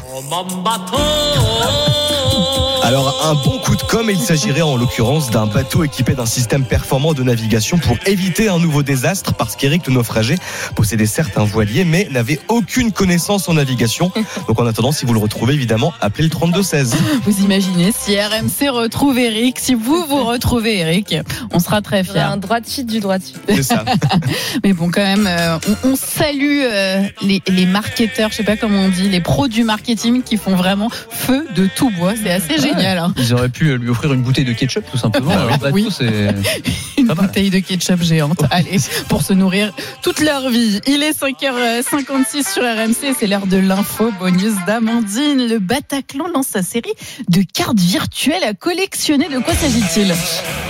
Alors 2.85 3.25
un 3.25 3.33
bon 3.33 3.59
coup 3.61 3.77
de 3.77 3.83
com, 3.83 4.11
et 4.11 4.13
il 4.13 4.19
s'agirait 4.19 4.61
en 4.61 4.77
l'occurrence 4.77 5.31
d'un 5.31 5.47
bateau 5.47 5.85
équipé 5.85 6.13
d'un 6.13 6.27
système 6.27 6.67
performant 6.67 7.15
de 7.15 7.23
navigation 7.23 7.79
pour 7.79 7.97
éviter 8.05 8.51
un 8.51 8.59
nouveau 8.59 8.83
désastre 8.83 9.33
parce 9.33 9.57
qu'Eric 9.57 9.87
le 9.87 9.95
naufragé 9.95 10.35
possédait 10.77 11.07
certes 11.07 11.39
un 11.39 11.45
voilier 11.45 11.87
mais 11.87 12.07
n'avait 12.11 12.39
aucune 12.49 12.93
connaissance 12.93 13.49
en 13.49 13.55
navigation. 13.55 14.13
Donc 14.49 14.61
en 14.61 14.67
attendant, 14.67 14.93
si 14.93 15.07
vous 15.07 15.15
le 15.15 15.19
retrouvez 15.19 15.55
évidemment, 15.55 15.95
appelez 16.03 16.25
le 16.25 16.31
3216. 16.31 16.95
Vous 17.25 17.43
imaginez 17.43 17.91
si 17.99 18.21
RMC 18.21 18.69
retrouve 18.69 19.19
Eric, 19.19 19.61
si 19.61 19.75
vous 19.75 20.05
vous 20.07 20.23
retrouvez 20.23 20.81
Eric, 20.81 21.17
on 21.53 21.61
sera 21.61 21.81
très 21.81 22.05
fiers. 22.05 22.21
Un 22.21 22.37
droit 22.37 22.61
de 22.61 22.67
suite 22.67 22.87
du 22.87 23.01
droit 23.01 23.17
de 23.17 23.25
suite. 23.25 23.41
C'est 23.49 23.63
ça. 23.63 23.87
Mais 24.63 24.75
bon, 24.75 24.91
quand 24.91 25.01
même, 25.01 25.27
euh, 25.27 25.57
on, 25.85 25.93
on 25.93 25.97
salue 25.97 26.61
euh, 26.65 27.03
les, 27.23 27.41
les 27.49 27.65
marketeurs, 27.65 28.31
je 28.31 28.37
sais 28.37 28.45
pas 28.45 28.59
comment 28.59 28.81
on 28.81 28.89
dit, 28.91 29.09
les 29.09 29.23
pros 29.23 29.49
du 29.49 29.65
marketing 29.65 30.23
qui 30.23 30.37
font 30.37 30.55
vraiment 30.55 30.91
feu 31.09 31.47
de 31.57 31.67
tout 31.75 31.89
bois. 31.89 32.13
C'est 32.23 32.31
assez 32.31 32.59
génial. 32.59 32.74
Génial. 32.77 32.99
hein. 32.99 33.15
Ils 33.19 33.33
auraient 33.35 33.49
pu 33.49 33.77
lui 33.77 33.89
offrir 33.91 34.13
une 34.13 34.23
bouteille 34.23 34.45
de 34.45 34.53
ketchup 34.53 34.85
tout 34.91 34.99
simplement. 34.99 35.31
Ah, 35.35 35.43
Alors, 35.43 35.59
bateau, 35.59 35.75
oui. 35.75 35.89
c'est 35.91 36.35
Une 36.99 37.07
bouteille 37.09 37.51
de 37.51 37.59
ketchup 37.59 38.03
géante. 38.03 38.43
Allez, 38.51 38.79
pour 39.09 39.23
se 39.23 39.33
nourrir 39.33 39.73
toute 40.03 40.21
leur 40.21 40.49
vie. 40.51 40.81
Il 40.87 41.03
est 41.03 41.19
5h56 41.21 42.53
sur 42.53 42.63
RMC. 42.63 43.15
C'est 43.19 43.27
l'heure 43.27 43.47
de 43.47 43.57
l'info 43.59 44.11
bonus 44.19 44.55
d'Amandine. 44.67 45.47
Le 45.49 45.59
Bataclan 45.59 46.27
lance 46.35 46.49
sa 46.49 46.63
série 46.63 46.93
de 47.29 47.43
cartes 47.43 47.79
virtuelles 47.79 48.45
à 48.45 48.55
collectionner. 48.55 49.29
De 49.29 49.39
quoi 49.39 49.55
s'agit-il? 49.55 50.15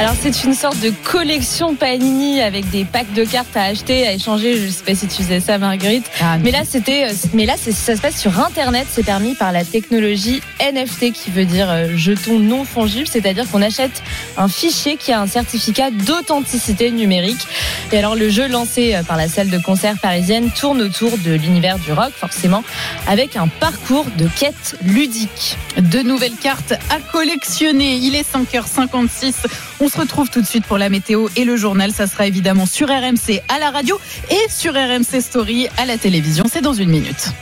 Alors 0.01 0.15
c'est 0.21 0.45
une 0.45 0.55
sorte 0.55 0.81
de 0.81 0.93
collection 1.05 1.75
Panini 1.75 2.41
avec 2.41 2.69
des 2.71 2.85
packs 2.85 3.13
de 3.15 3.25
cartes 3.25 3.57
à 3.57 3.65
acheter, 3.65 4.07
à 4.07 4.13
échanger. 4.15 4.57
Je 4.59 4.69
sais 4.71 4.85
pas 4.85 4.95
si 4.95 5.07
tu 5.07 5.23
faisais 5.23 5.41
ça, 5.41 5.59
Marguerite. 5.59 6.07
Ah, 6.21 6.39
mais 6.39 6.51
là 6.51 6.63
c'était, 6.69 7.05
euh, 7.09 7.13
mais 7.33 7.47
là 7.47 7.55
c'est- 7.57 7.73
ça 7.73 7.97
se 7.97 8.01
passe 8.01 8.19
sur 8.21 8.39
Internet. 8.41 8.87
C'est 8.91 9.05
permis 9.05 9.35
par 9.35 9.53
la 9.53 9.65
technologie 9.65 10.41
NFT 10.61 11.13
qui 11.13 11.31
veut 11.31 11.45
dire 11.45 11.69
euh, 11.95 11.97
jeton 11.97 12.39
non 12.39 12.65
fongible, 12.65 13.07
c'est-à-dire 13.07 13.51
qu'on 13.51 13.63
achète 13.63 14.03
un 14.37 14.49
fichier 14.49 14.97
qui 14.97 15.13
a 15.13 15.21
un 15.21 15.27
certificat 15.27 15.91
d'authenticité 15.91 16.91
numérique. 16.91 17.47
Et 17.93 17.99
alors 17.99 18.15
le 18.15 18.29
jeu 18.29 18.49
lancé 18.49 18.95
euh, 18.95 19.03
par 19.03 19.17
la 19.17 19.29
salle 19.29 19.51
de 19.51 19.59
concert 19.59 19.99
parisienne 19.99 20.51
tourne 20.51 20.83
autour 20.83 21.17
de 21.19 21.33
l'univers 21.33 21.79
du 21.79 21.93
rock, 21.93 22.13
forcément, 22.15 22.65
avec 23.07 23.37
un 23.37 23.49
parcours 23.49 24.07
de 24.19 24.29
quête 24.39 24.77
ludique. 24.85 25.57
De 25.77 26.01
nouvelles 26.01 26.37
cartes 26.37 26.75
à 26.91 27.01
collectionner. 27.13 27.97
Il 27.97 28.15
est 28.15 28.27
5h56. 28.31 29.35
On 29.81 29.89
se 29.89 29.99
retrouve 29.99 30.31
tout 30.31 30.41
de 30.41 30.47
suite 30.47 30.67
pour 30.67 30.79
la 30.79 30.89
météo 30.89 31.29
et 31.37 31.45
le 31.45 31.57
journal. 31.57 31.93
Ça 31.93 32.07
sera 32.07 32.27
évidemment 32.27 32.67
sur 32.67 32.89
RMC 32.89 33.41
à 33.49 33.59
la 33.59 33.71
radio 33.71 33.99
et 34.31 34.51
sur 34.51 34.73
RMC 34.75 35.21
Story 35.21 35.69
à 35.77 35.85
la 35.85 35.99
télévision. 35.99 36.45
C'est 36.51 36.63
dans 36.63 36.75
une 36.75 36.91
minute. 36.91 37.35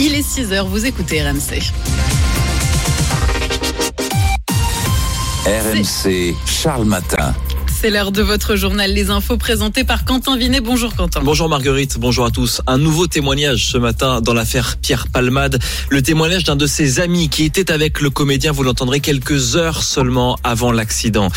Il 0.00 0.14
est 0.14 0.20
6h, 0.20 0.68
vous 0.68 0.86
écoutez 0.86 1.20
RMC. 1.22 1.60
RMC 5.44 6.36
Charles 6.46 6.84
Matin. 6.84 7.34
C'est 7.80 7.90
l'heure 7.90 8.10
de 8.10 8.22
votre 8.22 8.56
journal 8.56 8.92
Les 8.92 9.10
Infos 9.10 9.36
présenté 9.36 9.84
par 9.84 10.04
Quentin 10.04 10.36
Vinet. 10.36 10.60
Bonjour 10.60 10.96
Quentin. 10.96 11.20
Bonjour 11.22 11.48
Marguerite, 11.48 11.96
bonjour 12.00 12.24
à 12.24 12.32
tous. 12.32 12.60
Un 12.66 12.76
nouveau 12.76 13.06
témoignage 13.06 13.68
ce 13.68 13.78
matin 13.78 14.20
dans 14.20 14.34
l'affaire 14.34 14.78
Pierre 14.82 15.06
Palmade. 15.06 15.60
Le 15.88 16.02
témoignage 16.02 16.42
d'un 16.42 16.56
de 16.56 16.66
ses 16.66 16.98
amis 16.98 17.28
qui 17.28 17.44
était 17.44 17.70
avec 17.70 18.00
le 18.00 18.10
comédien, 18.10 18.50
vous 18.50 18.64
l'entendrez 18.64 18.98
quelques 18.98 19.54
heures 19.54 19.84
seulement 19.84 20.36
avant 20.42 20.72
l'accident. 20.72 21.28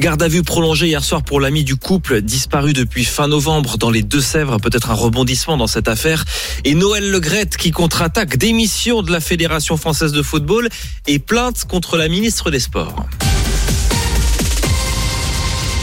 Garde 0.00 0.22
à 0.22 0.28
vue 0.28 0.42
prolongée 0.42 0.86
hier 0.86 1.04
soir 1.04 1.22
pour 1.22 1.38
l'ami 1.38 1.64
du 1.64 1.76
couple, 1.76 2.22
disparu 2.22 2.72
depuis 2.72 3.04
fin 3.04 3.28
novembre 3.28 3.76
dans 3.76 3.90
les 3.90 4.02
Deux-Sèvres. 4.02 4.58
Peut-être 4.58 4.90
un 4.90 4.94
rebondissement 4.94 5.58
dans 5.58 5.66
cette 5.66 5.86
affaire. 5.86 6.24
Et 6.64 6.72
Noël 6.72 7.10
Legrette 7.10 7.58
qui 7.58 7.72
contre-attaque 7.72 8.38
démission 8.38 9.02
de 9.02 9.12
la 9.12 9.20
Fédération 9.20 9.76
française 9.76 10.12
de 10.12 10.22
football 10.22 10.70
et 11.06 11.18
plainte 11.18 11.66
contre 11.68 11.98
la 11.98 12.08
ministre 12.08 12.50
des 12.50 12.60
Sports. 12.60 13.04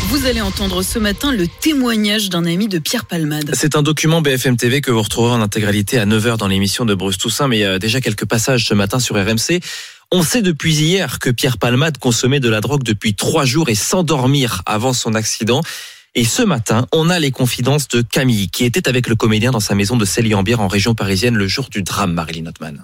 Vous 0.10 0.26
allez 0.26 0.40
entendre 0.40 0.84
ce 0.84 1.00
matin 1.00 1.34
le 1.34 1.50
témoignage 1.50 2.30
d'un 2.30 2.46
ami 2.46 2.70
de 2.70 2.80
Pierre 2.80 3.04
Palmade. 3.04 3.52
C'est 3.54 3.76
un 3.76 3.82
document 3.82 4.22
BFM 4.22 4.56
TV 4.56 4.80
que 4.80 4.90
vous 4.90 5.02
retrouverez 5.02 5.34
en 5.34 5.42
intégralité 5.42 6.00
à 6.00 6.06
9h 6.06 6.38
dans 6.38 6.48
l'émission 6.48 6.86
de 6.86 6.96
Bruce 6.96 7.18
Toussaint, 7.18 7.50
mais 7.50 7.58
il 7.58 7.62
y 7.62 7.66
a 7.66 7.78
déjà 7.78 8.00
quelques 8.00 8.24
passages 8.24 8.66
ce 8.68 8.74
matin 8.74 9.00
sur 9.00 9.18
RMC. 9.18 9.60
On 10.10 10.24
sait 10.24 10.42
depuis 10.42 10.76
hier 10.76 11.20
que 11.20 11.30
Pierre 11.30 11.58
Palmade 11.58 11.98
consommait 11.98 12.40
de 12.40 12.48
la 12.48 12.62
drogue 12.62 12.84
depuis 12.84 13.16
trois 13.16 13.44
jours 13.44 13.68
et 13.68 13.76
sans 13.76 14.04
dormir 14.04 14.62
avant 14.66 14.94
son 14.94 15.14
accident. 15.14 15.62
Et 16.16 16.24
ce 16.24 16.42
matin, 16.42 16.88
on 16.94 17.10
a 17.10 17.20
les 17.20 17.32
confidences 17.32 17.90
de 17.90 18.02
Camille, 18.02 18.50
qui 18.50 18.64
était 18.64 18.88
avec 18.88 19.10
le 19.10 19.18
comédien 19.18 19.52
dans 19.52 19.60
sa 19.60 19.76
maison 19.76 19.98
de 19.98 20.06
Célie-en-Bière 20.06 20.62
en 20.62 20.70
région 20.70 20.96
parisienne 20.96 21.36
le 21.36 21.50
jour 21.50 21.68
du 21.70 21.82
drame, 21.82 22.14
Marilyn 22.14 22.44
Notman. 22.44 22.82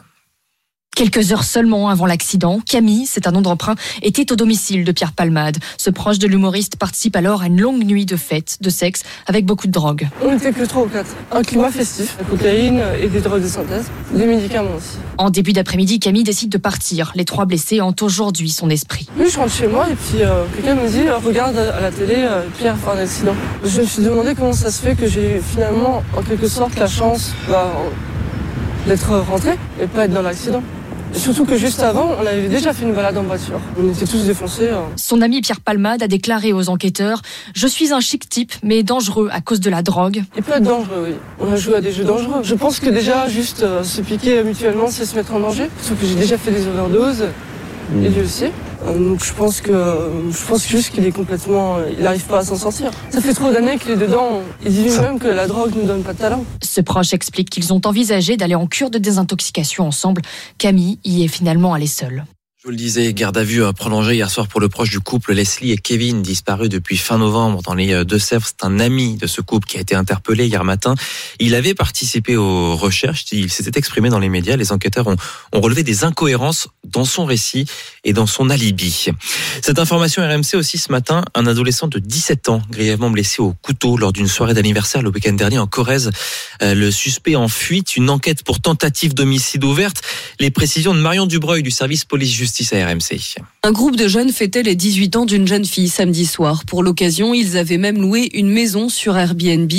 Quelques 0.96 1.32
heures 1.32 1.44
seulement 1.44 1.90
avant 1.90 2.06
l'accident, 2.06 2.60
Camille, 2.64 3.08
c'est 3.08 3.26
un 3.26 3.32
nom 3.32 3.42
d'emprunt, 3.42 3.74
était 4.04 4.32
au 4.32 4.36
domicile 4.36 4.84
de 4.84 4.92
Pierre 4.92 5.14
Palmade. 5.14 5.58
Ce 5.78 5.90
proche 5.90 6.20
de 6.20 6.28
l'humoriste 6.28 6.76
participe 6.76 7.16
alors 7.16 7.42
à 7.42 7.48
une 7.48 7.60
longue 7.60 7.84
nuit 7.84 8.06
de 8.06 8.16
fêtes, 8.16 8.60
de 8.62 8.70
sexe, 8.70 9.02
avec 9.26 9.44
beaucoup 9.44 9.66
de 9.66 9.72
drogue. 9.72 10.08
On 10.24 10.32
n'était 10.32 10.52
que 10.52 10.64
trois 10.66 10.84
ou 10.84 10.88
quatre. 10.88 11.10
Un 11.32 11.42
climat 11.42 11.72
festif, 11.72 12.16
la 12.20 12.26
cocaïne 12.26 12.80
et 13.02 13.08
des 13.08 13.22
drogues 13.22 13.42
de 13.42 13.48
synthèse, 13.48 13.86
des 14.14 14.28
médicaments 14.28 14.76
aussi. 14.78 14.98
En 15.18 15.32
début 15.32 15.52
d'après-midi, 15.52 16.00
Camille 16.00 16.24
décide 16.24 16.50
de 16.50 16.60
partir. 16.60 17.12
Les 17.16 17.26
trois 17.26 17.46
blessés 17.46 17.82
hantent 17.82 18.04
aujourd'hui 18.04 18.52
son 18.52 18.70
esprit. 18.70 19.08
Oui, 19.18 19.26
je 19.32 19.38
rentre 19.40 19.54
chez 19.54 19.68
moi 19.68 19.88
et 19.90 19.96
puis 19.96 20.22
euh, 20.22 20.44
quelqu'un 20.56 20.76
me 20.76 20.88
dit 20.88 21.08
euh, 21.08 21.18
regarde 21.18 21.58
à 21.58 21.82
la 21.82 21.90
télé, 21.90 22.18
euh, 22.18 22.44
Pierre 22.60 22.78
fait 22.78 22.92
un 22.92 23.02
accident. 23.02 23.34
Je 23.66 23.82
me 23.82 23.86
suis 23.88 24.04
demandé 24.04 24.36
comment 24.36 24.54
ça 24.54 24.70
se 24.70 24.80
fait 24.80 24.94
que 24.94 25.08
j'ai 25.08 25.42
finalement 25.42 26.04
en 26.16 26.22
quelque 26.22 26.48
sorte 26.48 26.78
la 26.78 26.88
chance 26.88 27.34
bah, 27.50 27.74
d'être 28.86 29.18
rentré 29.18 29.58
et 29.82 29.88
pas 29.88 30.06
être 30.06 30.14
dans 30.14 30.22
l'accident. 30.22 30.62
Surtout 31.16 31.46
que 31.46 31.58
juste 31.58 31.82
avant, 31.82 32.10
on 32.22 32.26
avait 32.26 32.48
déjà 32.48 32.74
fait 32.74 32.84
une 32.86 32.94
balade 32.94 33.18
en 33.18 33.24
voiture. 33.24 33.60
On 33.80 33.90
était 33.92 34.06
tous 34.06 34.26
défoncés. 34.26 34.68
euh. 34.70 34.82
Son 34.96 35.22
ami 35.22 35.42
Pierre 35.42 35.62
Palmade 35.62 36.02
a 36.04 36.08
déclaré 36.08 36.54
aux 36.54 36.70
enquêteurs 36.70 37.22
Je 37.56 37.68
suis 37.68 37.94
un 37.94 38.00
chic 38.00 38.28
type, 38.28 38.52
mais 38.64 38.84
dangereux 38.84 39.30
à 39.32 39.40
cause 39.42 39.60
de 39.60 39.70
la 39.70 39.82
drogue. 39.84 40.24
Il 40.36 40.44
peut 40.44 40.54
être 40.54 40.64
dangereux, 40.64 41.06
oui. 41.10 41.16
On 41.40 41.52
a 41.52 41.56
joué 41.56 41.76
à 41.76 41.82
des 41.82 41.92
jeux 41.92 42.04
dangereux. 42.04 42.42
Je 42.44 42.56
pense 42.56 42.80
que 42.80 42.90
déjà, 42.90 43.28
juste 43.30 43.64
euh, 43.64 43.84
se 43.84 44.02
piquer 44.02 44.44
mutuellement, 44.44 44.88
c'est 44.90 45.06
se 45.06 45.16
mettre 45.16 45.34
en 45.34 45.40
danger. 45.40 45.70
Surtout 45.82 46.02
que 46.02 46.08
j'ai 46.08 46.16
déjà 46.16 46.38
fait 46.38 46.52
des 46.52 46.68
overdoses, 46.68 47.26
et 48.04 48.10
lui 48.10 48.22
aussi. 48.22 48.46
Euh, 48.88 49.10
Donc 49.10 49.24
je 49.24 49.34
pense 49.34 49.62
que 49.62 49.72
je 50.32 50.46
pense 50.46 50.68
juste 50.68 50.94
qu'il 50.94 51.06
est 51.06 51.12
complètement, 51.12 51.78
il 51.98 52.04
n'arrive 52.04 52.26
pas 52.26 52.40
à 52.40 52.44
s'en 52.44 52.56
sortir. 52.56 52.92
Ça 53.10 53.22
fait 53.22 53.34
trop 53.34 53.52
d'années 53.52 53.78
qu'il 53.78 53.92
est 53.92 53.98
dedans. 53.98 54.42
Il 54.66 54.72
dit 54.74 54.84
lui-même 54.84 55.20
que 55.20 55.28
la 55.28 55.48
drogue 55.48 55.76
ne 55.76 55.84
donne 55.84 56.04
pas 56.04 56.14
de 56.14 56.20
talent. 56.20 56.44
Ce 56.62 56.82
proche 56.82 57.14
explique 57.14 57.50
qu'ils 57.50 57.74
ont 57.74 57.82
envisagé 57.86 58.38
d'aller 58.38 58.56
en 58.56 58.68
cure 58.68 58.90
de 58.90 58.98
désintoxication 58.98 59.86
ensemble. 59.88 60.22
Camille 60.58 61.00
y 61.04 61.24
est 61.24 61.28
finalement 61.28 61.74
allée 61.74 61.88
seule. 61.88 62.26
Je 62.64 62.70
vous 62.70 62.72
le 62.72 62.78
disais, 62.78 63.14
garde 63.14 63.38
à 63.38 63.44
vue 63.44 63.62
euh, 63.62 63.74
prolongée 63.74 64.14
hier 64.14 64.32
soir 64.32 64.48
pour 64.48 64.62
le 64.62 64.70
proche 64.70 64.90
du 64.90 65.02
couple 65.02 65.34
Leslie 65.34 65.74
et 65.74 65.78
Kevin, 65.78 66.22
disparus 66.22 66.70
depuis 66.70 66.96
fin 66.96 67.18
novembre 67.18 67.62
dans 67.62 67.74
les 67.74 67.92
euh, 67.92 68.06
Deux-Sèvres. 68.06 68.46
C'est 68.48 68.66
un 68.66 68.80
ami 68.80 69.18
de 69.18 69.28
ce 69.28 69.42
couple 69.42 69.68
qui 69.68 69.76
a 69.76 69.82
été 69.82 69.96
interpellé 69.96 70.46
hier 70.46 70.64
matin. 70.64 70.96
Il 71.42 71.56
avait 71.56 71.74
participé 71.74 72.38
aux 72.38 72.78
recherches, 72.78 73.26
il 73.34 73.52
s'était 73.52 73.78
exprimé 73.78 74.08
dans 74.08 74.20
les 74.20 74.30
médias. 74.30 74.56
Les 74.56 74.72
enquêteurs 74.72 75.08
ont, 75.08 75.18
ont 75.52 75.60
relevé 75.60 75.84
des 75.84 76.06
incohérences 76.06 76.70
dans 76.86 77.04
son 77.04 77.26
récit 77.26 77.66
et 78.06 78.14
dans 78.14 78.28
son 78.28 78.50
alibi. 78.50 79.10
Cette 79.62 79.78
information 79.78 80.24
RMC 80.26 80.56
aussi 80.56 80.78
ce 80.78 80.90
matin, 80.90 81.26
un 81.36 81.46
adolescent 81.48 81.90
de 81.90 82.00
17 82.00 82.48
ans 82.48 82.62
grièvement 82.72 83.10
blessé 83.10 83.42
au 83.42 83.54
couteau 83.62 83.98
lors 83.98 84.14
d'une 84.14 84.30
soirée 84.30 84.54
d'anniversaire 84.54 85.02
le 85.02 85.10
week-end 85.10 85.34
dernier 85.34 85.58
en 85.58 85.68
Corrèze. 85.68 86.12
Euh, 86.62 86.76
Le 86.76 86.92
suspect 86.92 87.36
en 87.36 87.50
fuite, 87.50 87.98
une 87.98 88.10
enquête 88.10 88.42
pour 88.46 88.62
tentative 88.62 89.14
d'homicide 89.14 89.66
ouverte. 89.66 90.02
Les 90.40 90.50
précisions 90.50 90.94
de 90.94 91.02
Marion 91.02 91.26
Dubreuil 91.26 91.62
du 91.62 91.72
service 91.72 92.06
police-justice 92.06 92.53
Un 93.64 93.72
groupe 93.72 93.96
de 93.96 94.08
jeunes 94.08 94.32
fêtait 94.32 94.62
les 94.62 94.76
18 94.76 95.16
ans 95.16 95.26
d'une 95.26 95.48
jeune 95.48 95.66
fille 95.66 95.90
samedi 95.90 96.28
soir. 96.28 96.66
Pour 96.66 96.84
l'occasion, 96.84 97.34
ils 97.34 97.58
avaient 97.58 97.80
même 97.80 98.00
loué 98.00 98.30
une 98.34 98.50
maison 98.50 98.90
sur 98.90 99.18
Airbnb. 99.18 99.72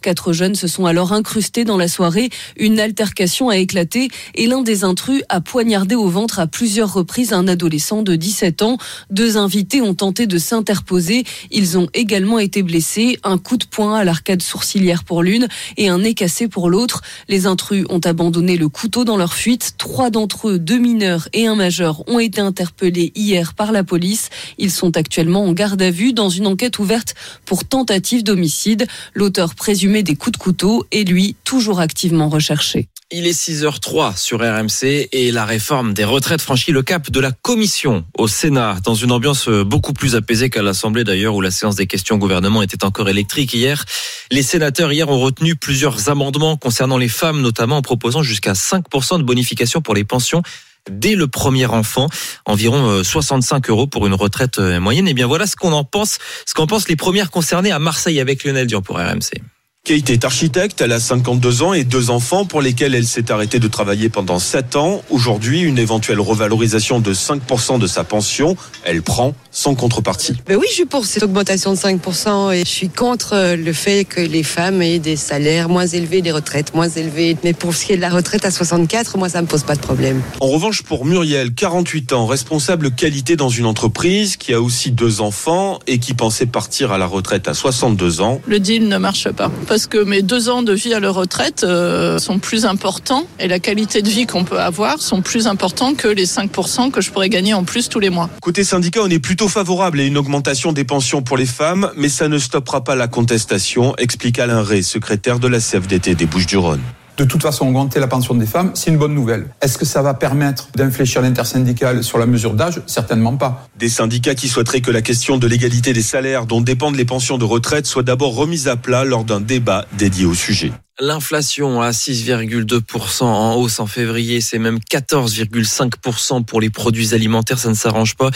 Quatre 0.00 0.32
jeunes 0.32 0.54
se 0.54 0.66
sont 0.66 0.86
alors 0.86 1.12
incrustés 1.12 1.64
dans 1.64 1.76
la 1.76 1.88
soirée. 1.88 2.30
Une 2.56 2.80
altercation 2.80 3.50
a 3.50 3.58
éclaté 3.58 4.08
et 4.34 4.46
l'un 4.46 4.62
des 4.62 4.84
intrus 4.84 5.22
a 5.28 5.42
poignardé 5.42 5.94
au 5.94 6.08
ventre 6.08 6.38
à 6.38 6.46
plusieurs 6.46 6.92
reprises 6.94 7.34
un 7.34 7.48
adolescent 7.48 8.02
de 8.02 8.16
17 8.16 8.62
ans. 8.62 8.78
Deux 9.10 9.36
invités 9.36 9.82
ont 9.82 9.94
tenté 9.94 10.26
de 10.26 10.38
s'interposer. 10.38 11.24
Ils 11.50 11.76
ont 11.76 11.88
également 11.92 12.38
été 12.38 12.62
blessés. 12.62 13.18
Un 13.24 13.36
coup 13.36 13.58
de 13.58 13.66
poing 13.66 13.94
à 13.94 14.04
l'arcade 14.04 14.40
sourcilière 14.40 15.04
pour 15.04 15.22
l'une 15.22 15.48
et 15.76 15.88
un 15.88 15.98
nez 15.98 16.14
cassé 16.14 16.48
pour 16.48 16.70
l'autre. 16.70 17.02
Les 17.28 17.46
intrus 17.46 17.84
ont 17.90 18.00
abandonné 18.00 18.56
le 18.56 18.70
couteau 18.70 19.04
dans 19.04 19.18
leur 19.18 19.34
fuite. 19.34 19.74
Trois 19.76 20.08
d'entre 20.08 20.48
eux, 20.48 20.58
deux 20.58 20.78
mineurs 20.78 21.28
et 21.34 21.46
un 21.46 21.56
majeur, 21.56 22.08
ont 22.08 22.21
été 22.22 22.40
interpellés 22.40 23.12
hier 23.14 23.54
par 23.54 23.72
la 23.72 23.84
police. 23.84 24.30
Ils 24.58 24.70
sont 24.70 24.96
actuellement 24.96 25.44
en 25.44 25.52
garde 25.52 25.82
à 25.82 25.90
vue 25.90 26.12
dans 26.12 26.28
une 26.28 26.46
enquête 26.46 26.78
ouverte 26.78 27.14
pour 27.44 27.64
tentative 27.64 28.24
d'homicide. 28.24 28.86
L'auteur 29.14 29.54
présumé 29.54 30.02
des 30.02 30.16
coups 30.16 30.38
de 30.38 30.42
couteau 30.42 30.86
est 30.90 31.08
lui 31.08 31.36
toujours 31.44 31.80
activement 31.80 32.28
recherché. 32.28 32.88
Il 33.14 33.26
est 33.26 33.38
6h03 33.38 34.16
sur 34.16 34.38
RMC 34.40 35.08
et 35.12 35.32
la 35.32 35.44
réforme 35.44 35.92
des 35.92 36.04
retraites 36.04 36.40
franchit 36.40 36.72
le 36.72 36.82
cap 36.82 37.10
de 37.10 37.20
la 37.20 37.30
commission 37.30 38.06
au 38.16 38.26
Sénat 38.26 38.78
dans 38.84 38.94
une 38.94 39.12
ambiance 39.12 39.50
beaucoup 39.50 39.92
plus 39.92 40.16
apaisée 40.16 40.48
qu'à 40.48 40.62
l'Assemblée 40.62 41.04
d'ailleurs 41.04 41.34
où 41.34 41.42
la 41.42 41.50
séance 41.50 41.74
des 41.74 41.86
questions 41.86 42.14
au 42.14 42.18
gouvernement 42.18 42.62
était 42.62 42.84
encore 42.84 43.10
électrique 43.10 43.52
hier. 43.52 43.84
Les 44.30 44.42
sénateurs 44.42 44.90
hier 44.94 45.10
ont 45.10 45.20
retenu 45.20 45.56
plusieurs 45.56 46.08
amendements 46.08 46.56
concernant 46.56 46.96
les 46.96 47.10
femmes 47.10 47.42
notamment 47.42 47.76
en 47.76 47.82
proposant 47.82 48.22
jusqu'à 48.22 48.54
5% 48.54 49.18
de 49.18 49.24
bonification 49.24 49.82
pour 49.82 49.94
les 49.94 50.04
pensions 50.04 50.42
dès 50.90 51.14
le 51.14 51.26
premier 51.26 51.66
enfant, 51.66 52.08
environ 52.46 52.88
euh, 52.88 53.04
65 53.04 53.70
euros 53.70 53.86
pour 53.86 54.06
une 54.06 54.14
retraite 54.14 54.58
euh, 54.58 54.80
moyenne. 54.80 55.08
Et 55.08 55.14
bien 55.14 55.26
voilà 55.26 55.46
ce 55.46 55.56
qu'on 55.56 55.72
en 55.72 55.84
pense, 55.84 56.18
ce 56.46 56.54
qu'en 56.54 56.66
pensent 56.66 56.88
les 56.88 56.96
premières 56.96 57.30
concernées 57.30 57.72
à 57.72 57.78
Marseille 57.78 58.20
avec 58.20 58.44
Lionel 58.44 58.66
Dion 58.66 58.82
pour 58.82 58.96
RMC. 58.96 59.42
Kate 59.84 60.10
est 60.10 60.24
architecte, 60.24 60.80
elle 60.80 60.92
a 60.92 61.00
52 61.00 61.64
ans 61.64 61.72
et 61.72 61.82
deux 61.82 62.10
enfants 62.10 62.44
pour 62.44 62.62
lesquels 62.62 62.94
elle 62.94 63.04
s'est 63.04 63.32
arrêtée 63.32 63.58
de 63.58 63.66
travailler 63.66 64.08
pendant 64.08 64.38
7 64.38 64.76
ans. 64.76 65.02
Aujourd'hui, 65.10 65.62
une 65.62 65.76
éventuelle 65.76 66.20
revalorisation 66.20 67.00
de 67.00 67.12
5% 67.12 67.80
de 67.80 67.88
sa 67.88 68.04
pension, 68.04 68.56
elle 68.84 69.02
prend 69.02 69.34
sans 69.50 69.74
contrepartie. 69.74 70.36
Ben 70.46 70.56
oui, 70.56 70.66
je 70.68 70.74
suis 70.74 70.84
pour 70.84 71.04
cette 71.04 71.24
augmentation 71.24 71.72
de 71.72 71.76
5% 71.76 72.54
et 72.54 72.60
je 72.60 72.70
suis 72.70 72.90
contre 72.90 73.56
le 73.56 73.72
fait 73.72 74.04
que 74.04 74.20
les 74.20 74.44
femmes 74.44 74.82
aient 74.82 75.00
des 75.00 75.16
salaires 75.16 75.68
moins 75.68 75.88
élevés, 75.88 76.22
des 76.22 76.30
retraites 76.30 76.76
moins 76.76 76.88
élevées. 76.88 77.36
Mais 77.42 77.52
pour 77.52 77.74
ce 77.74 77.86
qui 77.86 77.92
est 77.92 77.96
de 77.96 78.02
la 78.02 78.10
retraite 78.10 78.44
à 78.44 78.52
64, 78.52 79.18
moi, 79.18 79.28
ça 79.30 79.42
me 79.42 79.48
pose 79.48 79.64
pas 79.64 79.74
de 79.74 79.80
problème. 79.80 80.22
En 80.38 80.46
revanche, 80.46 80.82
pour 80.82 81.04
Muriel, 81.04 81.52
48 81.54 82.12
ans, 82.12 82.26
responsable 82.26 82.92
qualité 82.92 83.34
dans 83.34 83.48
une 83.48 83.66
entreprise 83.66 84.36
qui 84.36 84.54
a 84.54 84.60
aussi 84.60 84.92
deux 84.92 85.20
enfants 85.20 85.80
et 85.88 85.98
qui 85.98 86.14
pensait 86.14 86.46
partir 86.46 86.92
à 86.92 86.98
la 86.98 87.06
retraite 87.06 87.48
à 87.48 87.54
62 87.54 88.20
ans. 88.20 88.40
Le 88.46 88.60
deal 88.60 88.86
ne 88.86 88.96
marche 88.96 89.28
pas 89.28 89.50
parce 89.72 89.86
que 89.86 90.04
mes 90.04 90.20
deux 90.20 90.50
ans 90.50 90.62
de 90.62 90.74
vie 90.74 90.92
à 90.92 91.00
la 91.00 91.10
retraite 91.10 91.64
euh, 91.64 92.18
sont 92.18 92.38
plus 92.38 92.66
importants 92.66 93.26
et 93.40 93.48
la 93.48 93.58
qualité 93.58 94.02
de 94.02 94.10
vie 94.10 94.26
qu'on 94.26 94.44
peut 94.44 94.60
avoir 94.60 95.00
sont 95.00 95.22
plus 95.22 95.46
importants 95.46 95.94
que 95.94 96.08
les 96.08 96.26
5% 96.26 96.90
que 96.90 97.00
je 97.00 97.10
pourrais 97.10 97.30
gagner 97.30 97.54
en 97.54 97.64
plus 97.64 97.88
tous 97.88 97.98
les 97.98 98.10
mois. 98.10 98.28
Côté 98.42 98.64
syndicat, 98.64 99.00
on 99.02 99.08
est 99.08 99.18
plutôt 99.18 99.48
favorable 99.48 100.00
à 100.00 100.02
une 100.02 100.18
augmentation 100.18 100.72
des 100.72 100.84
pensions 100.84 101.22
pour 101.22 101.38
les 101.38 101.46
femmes, 101.46 101.90
mais 101.96 102.10
ça 102.10 102.28
ne 102.28 102.36
stoppera 102.36 102.84
pas 102.84 102.96
la 102.96 103.08
contestation, 103.08 103.96
explique 103.96 104.38
Alain 104.38 104.62
Rey, 104.62 104.82
secrétaire 104.82 105.38
de 105.38 105.48
la 105.48 105.58
CFDT 105.58 106.16
des 106.16 106.26
Bouches-du-Rhône. 106.26 106.82
De 107.18 107.24
toute 107.24 107.42
façon, 107.42 107.66
augmenter 107.66 108.00
la 108.00 108.06
pension 108.06 108.34
des 108.34 108.46
femmes, 108.46 108.70
c'est 108.74 108.90
une 108.90 108.96
bonne 108.96 109.14
nouvelle. 109.14 109.46
Est-ce 109.60 109.76
que 109.76 109.84
ça 109.84 110.00
va 110.00 110.14
permettre 110.14 110.68
d'infléchir 110.74 111.20
l'intersyndicale 111.20 112.02
sur 112.02 112.18
la 112.18 112.26
mesure 112.26 112.54
d'âge? 112.54 112.80
Certainement 112.86 113.36
pas. 113.36 113.68
Des 113.78 113.90
syndicats 113.90 114.34
qui 114.34 114.48
souhaiteraient 114.48 114.80
que 114.80 114.90
la 114.90 115.02
question 115.02 115.36
de 115.36 115.46
l'égalité 115.46 115.92
des 115.92 116.02
salaires 116.02 116.46
dont 116.46 116.60
dépendent 116.62 116.96
les 116.96 117.04
pensions 117.04 117.36
de 117.36 117.44
retraite 117.44 117.86
soit 117.86 118.02
d'abord 118.02 118.34
remise 118.34 118.66
à 118.68 118.76
plat 118.76 119.04
lors 119.04 119.24
d'un 119.24 119.40
débat 119.40 119.84
dédié 119.98 120.24
au 120.24 120.34
sujet. 120.34 120.72
L'inflation 121.00 121.80
à 121.80 121.90
6,2% 121.90 123.22
en 123.22 123.54
hausse 123.54 123.80
en 123.80 123.86
février, 123.86 124.42
c'est 124.42 124.58
même 124.58 124.78
14,5% 124.78 126.44
pour 126.44 126.60
les 126.60 126.68
produits 126.68 127.14
alimentaires, 127.14 127.58
ça 127.58 127.70
ne 127.70 127.74
s'arrange 127.74 128.14
pas. 128.14 128.30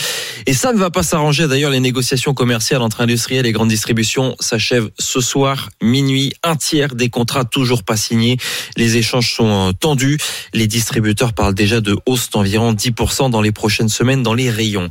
Et 0.47 0.55
ça 0.55 0.73
ne 0.73 0.79
va 0.79 0.89
pas 0.89 1.03
s'arranger. 1.03 1.49
D'ailleurs, 1.49 1.71
les 1.71 1.81
négociations 1.81 2.33
commerciales 2.33 2.81
entre 2.81 3.03
industriels 3.03 3.45
et 3.45 3.53
grandes 3.53 3.69
distributions 3.69 4.37
s'achèvent 4.41 4.89
ce 4.99 5.21
soir, 5.21 5.69
minuit, 5.83 6.33
un 6.43 6.57
tiers 6.57 6.95
des 6.95 7.11
contrats 7.11 7.45
toujours 7.45 7.83
pas 7.83 7.99
signés. 7.99 8.39
Les 8.79 8.97
échanges 8.97 9.35
sont 9.35 9.69
euh, 9.69 9.73
tendus. 9.73 10.17
Les 10.55 10.67
distributeurs 10.67 11.35
parlent 11.35 11.55
déjà 11.55 11.83
de 11.83 11.95
hausse 12.07 12.31
d'environ 12.31 12.73
10% 12.73 13.29
dans 13.29 13.43
les 13.43 13.53
prochaines 13.53 13.91
semaines 13.91 14.23
dans 14.23 14.35
les 14.35 14.49
rayons. 14.49 14.89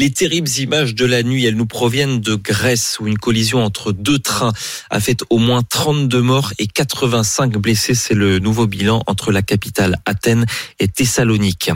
Les 0.00 0.10
terribles 0.10 0.50
images 0.58 0.96
de 0.96 1.04
la 1.04 1.22
nuit, 1.22 1.44
elles 1.44 1.54
nous 1.54 1.66
proviennent 1.66 2.20
de 2.20 2.34
Grèce 2.34 2.98
où 2.98 3.06
une 3.06 3.18
collision 3.18 3.62
entre 3.62 3.92
deux 3.92 4.18
trains 4.18 4.52
a 4.90 4.98
fait 4.98 5.20
au 5.30 5.38
moins 5.38 5.62
32 5.62 6.20
morts 6.20 6.52
et 6.58 6.66
85 7.04 7.58
blessés. 7.58 7.94
C'est 7.94 8.14
le 8.14 8.38
nouveau 8.38 8.66
bilan 8.66 9.02
entre 9.06 9.30
la 9.30 9.42
capitale 9.42 9.96
Athènes 10.06 10.46
et 10.80 10.88
Thessalonique. 10.88 11.70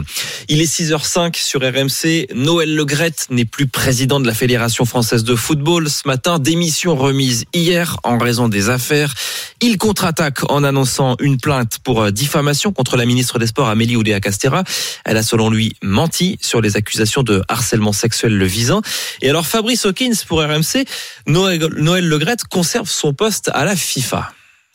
Il 0.47 0.59
est 0.59 0.65
6h05 0.65 1.35
sur 1.35 1.61
RMC. 1.61 2.33
Noël 2.33 2.75
Legrette 2.75 3.27
n'est 3.29 3.45
plus 3.45 3.67
président 3.67 4.19
de 4.19 4.25
la 4.25 4.33
Fédération 4.33 4.85
française 4.85 5.23
de 5.23 5.35
football. 5.35 5.87
Ce 5.87 6.07
matin, 6.07 6.39
démission 6.39 6.95
remise 6.95 7.45
hier 7.53 7.97
en 8.03 8.17
raison 8.17 8.49
des 8.49 8.69
affaires. 8.69 9.13
Il 9.61 9.77
contre-attaque 9.77 10.49
en 10.49 10.63
annonçant 10.63 11.15
une 11.19 11.37
plainte 11.37 11.77
pour 11.83 12.01
euh, 12.01 12.11
diffamation 12.11 12.71
contre 12.71 12.97
la 12.97 13.05
ministre 13.05 13.37
des 13.37 13.47
Sports 13.47 13.69
Amélie 13.69 13.97
Oudéa-Castera. 13.97 14.63
Elle 15.05 15.17
a 15.17 15.23
selon 15.23 15.51
lui 15.51 15.75
menti 15.83 16.39
sur 16.41 16.59
les 16.59 16.75
accusations 16.75 17.21
de 17.21 17.43
harcèlement 17.47 17.93
sexuel 17.93 18.35
le 18.35 18.45
visant. 18.45 18.81
Et 19.21 19.29
alors 19.29 19.45
Fabrice 19.45 19.85
Hawkins 19.85 20.23
pour 20.27 20.41
RMC, 20.41 20.85
Noël, 21.27 21.59
Noël 21.77 22.07
Legrette 22.07 22.45
conserve 22.45 22.89
son 22.89 23.13
poste 23.13 23.51
à 23.53 23.65
la 23.65 23.75
FIFA. 23.75 24.31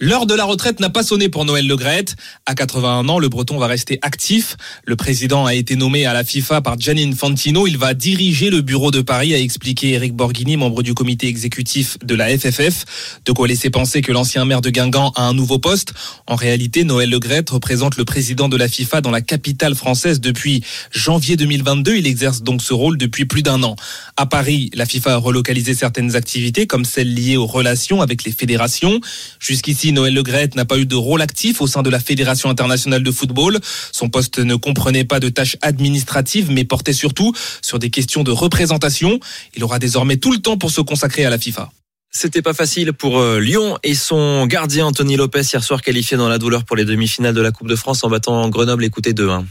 L'heure 0.07 0.27
de 0.27 0.35
la 0.35 0.45
retraite 0.45 0.81
n'a 0.81 0.91
pas 0.91 1.03
sonné 1.03 1.31
pour 1.31 1.47
Noël 1.47 1.67
Legrette. 1.67 2.15
À 2.45 2.55
81 2.55 3.09
ans, 3.09 3.19
le 3.19 3.31
Breton 3.31 3.57
va 3.57 3.67
rester 3.67 3.99
actif. 4.03 4.59
Le 4.85 4.97
président 4.97 5.47
a 5.47 5.55
été 5.55 5.77
nommé 5.77 6.05
à 6.05 6.13
la 6.13 6.25
FIFA 6.25 6.61
par 6.61 6.79
Gianni 6.79 7.05
Infantino. 7.05 7.67
Il 7.67 7.79
va 7.79 7.95
diriger 7.95 8.51
le 8.51 8.61
bureau 8.61 8.91
de 8.91 9.01
Paris, 9.01 9.33
a 9.33 9.39
expliqué 9.39 9.93
Eric 9.93 10.13
Borghini, 10.13 10.59
membre 10.59 10.83
du 10.83 10.93
comité 10.93 11.27
exécutif 11.27 11.97
de 12.05 12.15
la 12.15 12.29
FFF. 12.37 12.85
De 13.25 13.33
quoi 13.33 13.49
laisser 13.49 13.71
penser 13.71 14.03
que 14.03 14.13
l'ancien 14.13 14.45
maire 14.45 14.61
de 14.61 14.69
Guingamp 14.69 15.11
a 15.17 15.23
un 15.23 15.33
nouveau 15.33 15.59
poste. 15.59 15.95
En 16.27 16.35
réalité, 16.35 16.85
Noël 16.85 17.09
Legrette 17.09 17.49
représente 17.49 17.97
le 17.97 18.05
président 18.05 18.51
de 18.51 18.59
la 18.59 18.69
FIFA 18.69 19.01
dans 19.01 19.11
la 19.11 19.23
capitale 19.23 19.75
française 19.75 20.21
depuis 20.21 20.63
janvier 20.91 21.37
2022. 21.37 21.97
Il 21.97 22.07
exerce 22.07 22.43
donc 22.43 22.61
ce 22.61 22.75
rôle 22.75 22.99
depuis 22.99 23.25
plus 23.25 23.43
d'un 23.43 23.63
an. 23.63 23.75
À 24.19 24.27
Paris, 24.27 24.69
la 24.75 24.85
FIFA 24.85 25.15
a 25.15 25.17
relocalisé 25.17 25.73
certaines 25.73 26.15
activités 26.15 26.67
comme 26.67 26.85
celles 26.85 27.15
liées 27.15 27.39
aux 27.39 27.47
relations 27.47 28.03
avec 28.03 28.25
les 28.25 28.33
fédérations. 28.33 29.01
Jusqu'ici, 29.41 29.94
Noël 29.95 30.13
Legrette 30.13 30.55
n'a 30.55 30.65
pas 30.65 30.79
eu 30.79 30.87
de 30.87 30.95
rôle 30.95 31.23
actif 31.23 31.61
au 31.61 31.67
sein 31.67 31.83
de 31.83 31.89
la 31.89 32.01
Fédération 32.01 32.51
internationale 32.51 33.03
de 33.03 33.11
football. 33.11 33.59
Son 33.93 34.09
poste 34.11 34.39
ne 34.39 34.55
comprenait 34.57 35.05
pas 35.05 35.21
de 35.21 35.29
tâches 35.29 35.57
administratives, 35.63 36.51
mais 36.51 36.65
portait 36.65 36.93
surtout 36.93 37.33
sur 37.63 37.79
des 37.79 37.89
questions 37.89 38.23
de 38.23 38.31
représentation. 38.31 39.19
Il 39.57 39.65
aura 39.65 39.79
désormais 39.79 40.19
tout 40.19 40.33
le 40.33 40.39
temps 40.39 40.59
pour 40.59 40.71
se 40.71 40.81
consacrer 40.83 41.25
à 41.25 41.31
la 41.31 41.39
FIFA. 41.39 41.71
C'était 42.11 42.43
pas 42.43 42.55
facile 42.55 42.93
pour 42.93 43.19
euh, 43.19 43.41
Lyon 43.41 43.77
et 43.83 43.95
son 43.95 44.47
gardien 44.47 44.87
Anthony 44.87 45.17
Lopez 45.17 45.43
hier 45.53 45.65
soir 45.65 45.83
qualifié 45.83 46.17
dans 46.17 46.29
la 46.29 46.39
douleur 46.39 46.65
pour 46.65 46.77
les 46.77 46.85
demi-finales 46.85 47.35
de 47.35 47.41
la 47.41 47.51
Coupe 47.51 47.67
de 47.67 47.75
France 47.75 48.05
en 48.05 48.09
battant 48.09 48.49
Grenoble 48.51 48.85
écoutez 48.85 49.13
2-1. 49.13 49.45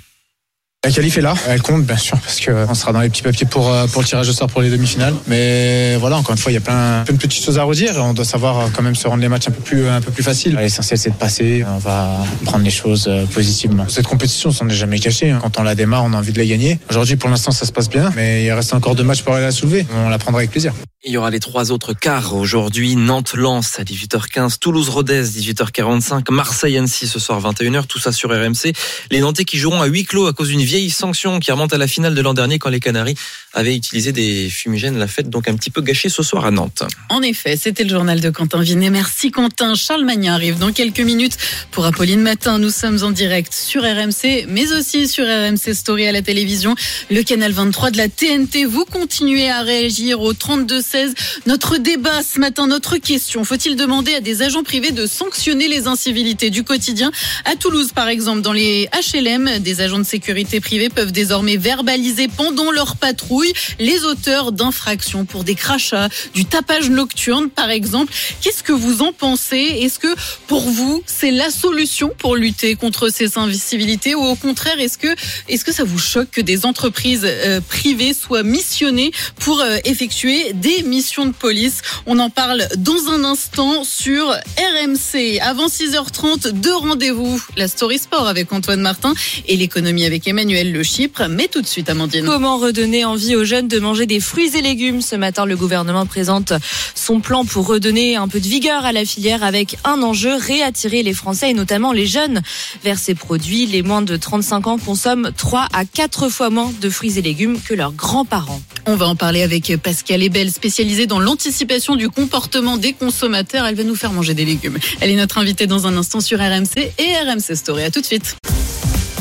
La 0.85 0.91
qualif 0.91 1.17
est 1.17 1.21
là, 1.21 1.33
elle 1.47 1.61
compte 1.61 1.85
bien 1.85 1.95
sûr 1.95 2.19
parce 2.19 2.41
qu'on 2.41 2.73
sera 2.73 2.91
dans 2.91 2.99
les 2.99 3.07
petits 3.07 3.21
papiers 3.21 3.45
pour, 3.45 3.71
euh, 3.73 3.87
pour 3.87 4.01
le 4.01 4.07
tirage 4.07 4.27
au 4.27 4.33
sort 4.33 4.49
pour 4.49 4.61
les 4.61 4.69
demi-finales. 4.69 5.13
Mais 5.27 5.95
voilà, 5.95 6.17
encore 6.17 6.33
une 6.33 6.37
fois, 6.37 6.51
il 6.51 6.55
y 6.55 6.57
a 6.57 6.61
plein, 6.61 7.03
plein 7.05 7.13
de 7.15 7.19
petites 7.21 7.41
choses 7.41 7.57
à 7.57 7.63
redire. 7.63 7.93
On 7.99 8.13
doit 8.13 8.25
savoir 8.25 8.59
euh, 8.59 8.67
quand 8.75 8.81
même 8.81 8.93
se 8.93 9.07
rendre 9.07 9.21
les 9.21 9.29
matchs 9.29 9.47
un 9.47 9.51
peu 9.51 9.61
plus, 9.61 9.87
un 9.87 10.01
peu 10.01 10.11
plus 10.11 10.23
faciles. 10.23 10.57
L'essentiel 10.57 10.99
c'est 10.99 11.11
de 11.11 11.15
passer, 11.15 11.63
on 11.65 11.77
va 11.77 12.17
prendre 12.43 12.65
les 12.65 12.69
choses 12.69 13.05
euh, 13.07 13.25
positivement. 13.27 13.85
Cette 13.87 14.07
compétition, 14.07 14.49
on 14.49 14.51
s'en 14.53 14.67
est 14.67 14.73
jamais 14.73 14.99
caché. 14.99 15.31
hein. 15.31 15.39
Quand 15.41 15.57
on 15.57 15.63
la 15.63 15.75
démarre, 15.75 16.03
on 16.03 16.11
a 16.11 16.17
envie 16.17 16.33
de 16.33 16.39
la 16.39 16.45
gagner. 16.45 16.77
Aujourd'hui, 16.89 17.15
pour 17.15 17.29
l'instant, 17.29 17.51
ça 17.51 17.65
se 17.65 17.71
passe 17.71 17.87
bien, 17.87 18.11
mais 18.17 18.43
il 18.43 18.51
reste 18.51 18.73
encore 18.73 18.95
deux 18.95 19.05
matchs 19.05 19.21
pour 19.21 19.35
aller 19.35 19.45
la 19.45 19.51
soulever. 19.53 19.85
On 19.95 20.09
la 20.09 20.17
prendra 20.17 20.41
avec 20.41 20.51
plaisir. 20.51 20.73
Il 21.05 21.11
y 21.11 21.17
aura 21.17 21.29
les 21.31 21.41
trois 21.41 21.71
autres 21.71 21.93
quarts 21.93 22.33
aujourd'hui. 22.33 22.95
Nantes-Lens 22.95 23.77
à 23.77 23.83
18h15, 23.83 24.57
Toulouse-Rodez 24.57 25.23
18h45, 25.23 26.31
Marseille-Annecy 26.31 27.07
ce 27.07 27.19
soir 27.19 27.41
21h, 27.41 27.87
tout 27.87 27.99
ça 27.99 28.13
sur 28.13 28.29
RMC. 28.29 28.71
Les 29.11 29.19
Nantais 29.19 29.43
qui 29.43 29.57
joueront 29.57 29.81
à 29.81 29.85
huis 29.87 30.05
clos 30.05 30.27
à 30.27 30.33
cause 30.33 30.47
d'une 30.47 30.61
vieille 30.73 30.89
sanction 30.89 31.39
qui 31.39 31.51
remonte 31.51 31.71
à 31.71 31.77
la 31.77 31.85
finale 31.85 32.15
de 32.15 32.21
l'an 32.21 32.33
dernier 32.33 32.57
quand 32.57 32.71
les 32.71 32.79
Canaries 32.79 33.13
avaient 33.53 33.75
utilisé 33.75 34.11
des 34.11 34.49
fumigènes. 34.49 34.97
La 34.97 35.05
fête 35.05 35.29
donc 35.29 35.47
un 35.47 35.55
petit 35.55 35.69
peu 35.69 35.81
gâchée 35.81 36.09
ce 36.09 36.23
soir 36.23 36.45
à 36.45 36.49
Nantes. 36.49 36.81
En 37.09 37.21
effet, 37.21 37.55
c'était 37.57 37.83
le 37.83 37.91
journal 37.91 38.19
de 38.19 38.31
Quentin 38.31 38.59
Vinet. 38.59 38.89
Merci 38.89 39.29
Quentin. 39.29 39.75
Charles 39.75 40.03
Magnin 40.03 40.33
arrive 40.33 40.57
dans 40.57 40.71
quelques 40.71 41.01
minutes 41.01 41.37
pour 41.69 41.85
Apolline 41.85 42.21
Matin. 42.21 42.57
Nous 42.57 42.71
sommes 42.71 43.03
en 43.03 43.11
direct 43.11 43.53
sur 43.53 43.83
RMC, 43.83 44.47
mais 44.47 44.71
aussi 44.71 45.07
sur 45.07 45.25
RMC 45.25 45.75
Story 45.75 46.07
à 46.07 46.11
la 46.11 46.23
télévision, 46.23 46.73
le 47.11 47.21
canal 47.21 47.51
23 47.51 47.91
de 47.91 47.97
la 47.97 48.09
TNT. 48.09 48.65
Vous 48.65 48.85
continuez 48.85 49.51
à 49.51 49.61
réagir 49.61 50.21
au 50.21 50.33
32 50.33 50.81
16. 50.81 51.13
Notre 51.45 51.77
débat 51.77 52.23
ce 52.23 52.39
matin, 52.39 52.65
notre 52.65 52.97
question. 52.97 53.43
Faut-il 53.43 53.75
demander 53.75 54.15
à 54.15 54.21
des 54.21 54.41
agents 54.41 54.63
privés 54.63 54.91
de 54.91 55.05
sanctionner 55.05 55.67
les 55.67 55.85
incivilités 55.85 56.49
du 56.49 56.63
quotidien? 56.63 57.11
À 57.45 57.55
Toulouse, 57.55 57.91
par 57.93 58.07
exemple, 58.07 58.41
dans 58.41 58.53
les 58.53 58.89
HLM, 59.13 59.59
des 59.59 59.81
agents 59.81 59.99
de 59.99 60.03
sécurité 60.03 60.61
privés 60.63 60.89
peuvent 60.89 61.11
désormais 61.11 61.57
verbaliser 61.57 62.29
pendant 62.29 62.71
leur 62.71 62.95
patrouille 62.95 63.51
les 63.79 64.05
auteurs 64.05 64.53
d'infractions 64.53 65.25
pour 65.25 65.43
des 65.43 65.55
crachats, 65.55 66.07
du 66.33 66.45
tapage 66.45 66.89
nocturne, 66.89 67.49
par 67.49 67.69
exemple. 67.69 68.13
Qu'est-ce 68.41 68.63
que 68.63 68.71
vous 68.71 69.01
en 69.01 69.11
pensez? 69.11 69.57
Est-ce 69.57 69.99
que 69.99 70.15
pour 70.47 70.61
vous, 70.61 71.03
c'est 71.05 71.31
la 71.31 71.49
solution 71.49 72.11
pour 72.17 72.37
lutter 72.37 72.75
contre 72.75 73.09
ces 73.09 73.37
incivilités 73.37 74.15
ou 74.15 74.23
au 74.23 74.35
contraire, 74.35 74.79
est-ce 74.79 74.97
que, 74.97 75.13
est-ce 75.49 75.65
que 75.65 75.73
ça 75.73 75.83
vous 75.83 75.99
choque 75.99 76.31
que 76.31 76.41
des 76.41 76.65
entreprises 76.65 77.25
euh, 77.25 77.59
privées 77.59 78.13
soient 78.13 78.43
missionnées 78.43 79.11
pour 79.39 79.59
euh, 79.59 79.77
effectuer 79.83 80.53
des 80.53 80.83
missions 80.83 81.25
de 81.25 81.33
police? 81.33 81.81
On 82.05 82.19
en 82.19 82.29
parle 82.29 82.67
dans 82.77 83.09
un 83.09 83.25
instant 83.25 83.83
sur 83.83 84.29
RMC. 84.29 85.39
Avant 85.41 85.67
6h30, 85.67 86.51
deux 86.51 86.75
rendez-vous. 86.75 87.43
La 87.57 87.67
Story 87.67 87.99
Sport 87.99 88.27
avec 88.27 88.53
Antoine 88.53 88.81
Martin 88.81 89.13
et 89.47 89.57
l'économie 89.57 90.05
avec 90.05 90.25
Emmanuel 90.25 90.52
Le 90.61 90.83
Chypre. 90.83 91.23
Mais 91.29 91.47
tout 91.47 91.61
de 91.61 91.67
suite, 91.67 91.89
Amandine. 91.89 92.25
Comment 92.25 92.59
redonner 92.59 93.05
envie 93.05 93.35
aux 93.35 93.43
jeunes 93.43 93.67
de 93.67 93.79
manger 93.79 94.05
des 94.05 94.19
fruits 94.19 94.55
et 94.55 94.61
légumes 94.61 95.01
Ce 95.01 95.15
matin, 95.15 95.45
le 95.45 95.55
gouvernement 95.55 96.05
présente 96.05 96.53
son 96.93 97.21
plan 97.21 97.43
pour 97.43 97.65
redonner 97.65 98.17
un 98.17 98.27
peu 98.27 98.39
de 98.39 98.47
vigueur 98.47 98.85
à 98.85 98.91
la 98.91 99.03
filière 99.03 99.43
avec 99.43 99.77
un 99.83 100.03
enjeu, 100.03 100.35
réattirer 100.35 101.01
les 101.01 101.13
Français 101.13 101.49
et 101.49 101.53
notamment 101.55 101.91
les 101.91 102.05
jeunes 102.05 102.41
vers 102.83 102.99
ces 102.99 103.15
produits. 103.15 103.65
Les 103.65 103.81
moins 103.81 104.03
de 104.03 104.15
35 104.15 104.67
ans 104.67 104.77
consomment 104.77 105.31
3 105.35 105.69
à 105.73 105.85
4 105.85 106.29
fois 106.29 106.51
moins 106.51 106.71
de 106.79 106.89
fruits 106.89 107.17
et 107.17 107.23
légumes 107.23 107.59
que 107.59 107.73
leurs 107.73 107.93
grands-parents. 107.93 108.61
On 108.85 108.95
va 108.95 109.07
en 109.07 109.15
parler 109.15 109.41
avec 109.41 109.75
Pascal 109.77 110.21
Ebel, 110.21 110.51
spécialisée 110.51 111.07
dans 111.07 111.19
l'anticipation 111.19 111.95
du 111.95 112.09
comportement 112.09 112.77
des 112.77 112.93
consommateurs. 112.93 113.65
Elle 113.65 113.75
va 113.75 113.83
nous 113.83 113.95
faire 113.95 114.13
manger 114.13 114.35
des 114.35 114.45
légumes. 114.45 114.77
Elle 115.01 115.09
est 115.09 115.15
notre 115.15 115.39
invitée 115.39 115.65
dans 115.65 115.87
un 115.87 115.97
instant 115.97 116.19
sur 116.19 116.37
RMC 116.37 116.91
et 116.99 117.17
RMC 117.25 117.55
Story. 117.55 117.83
À 117.83 117.89
tout 117.89 118.01
de 118.01 118.05
suite. 118.05 118.35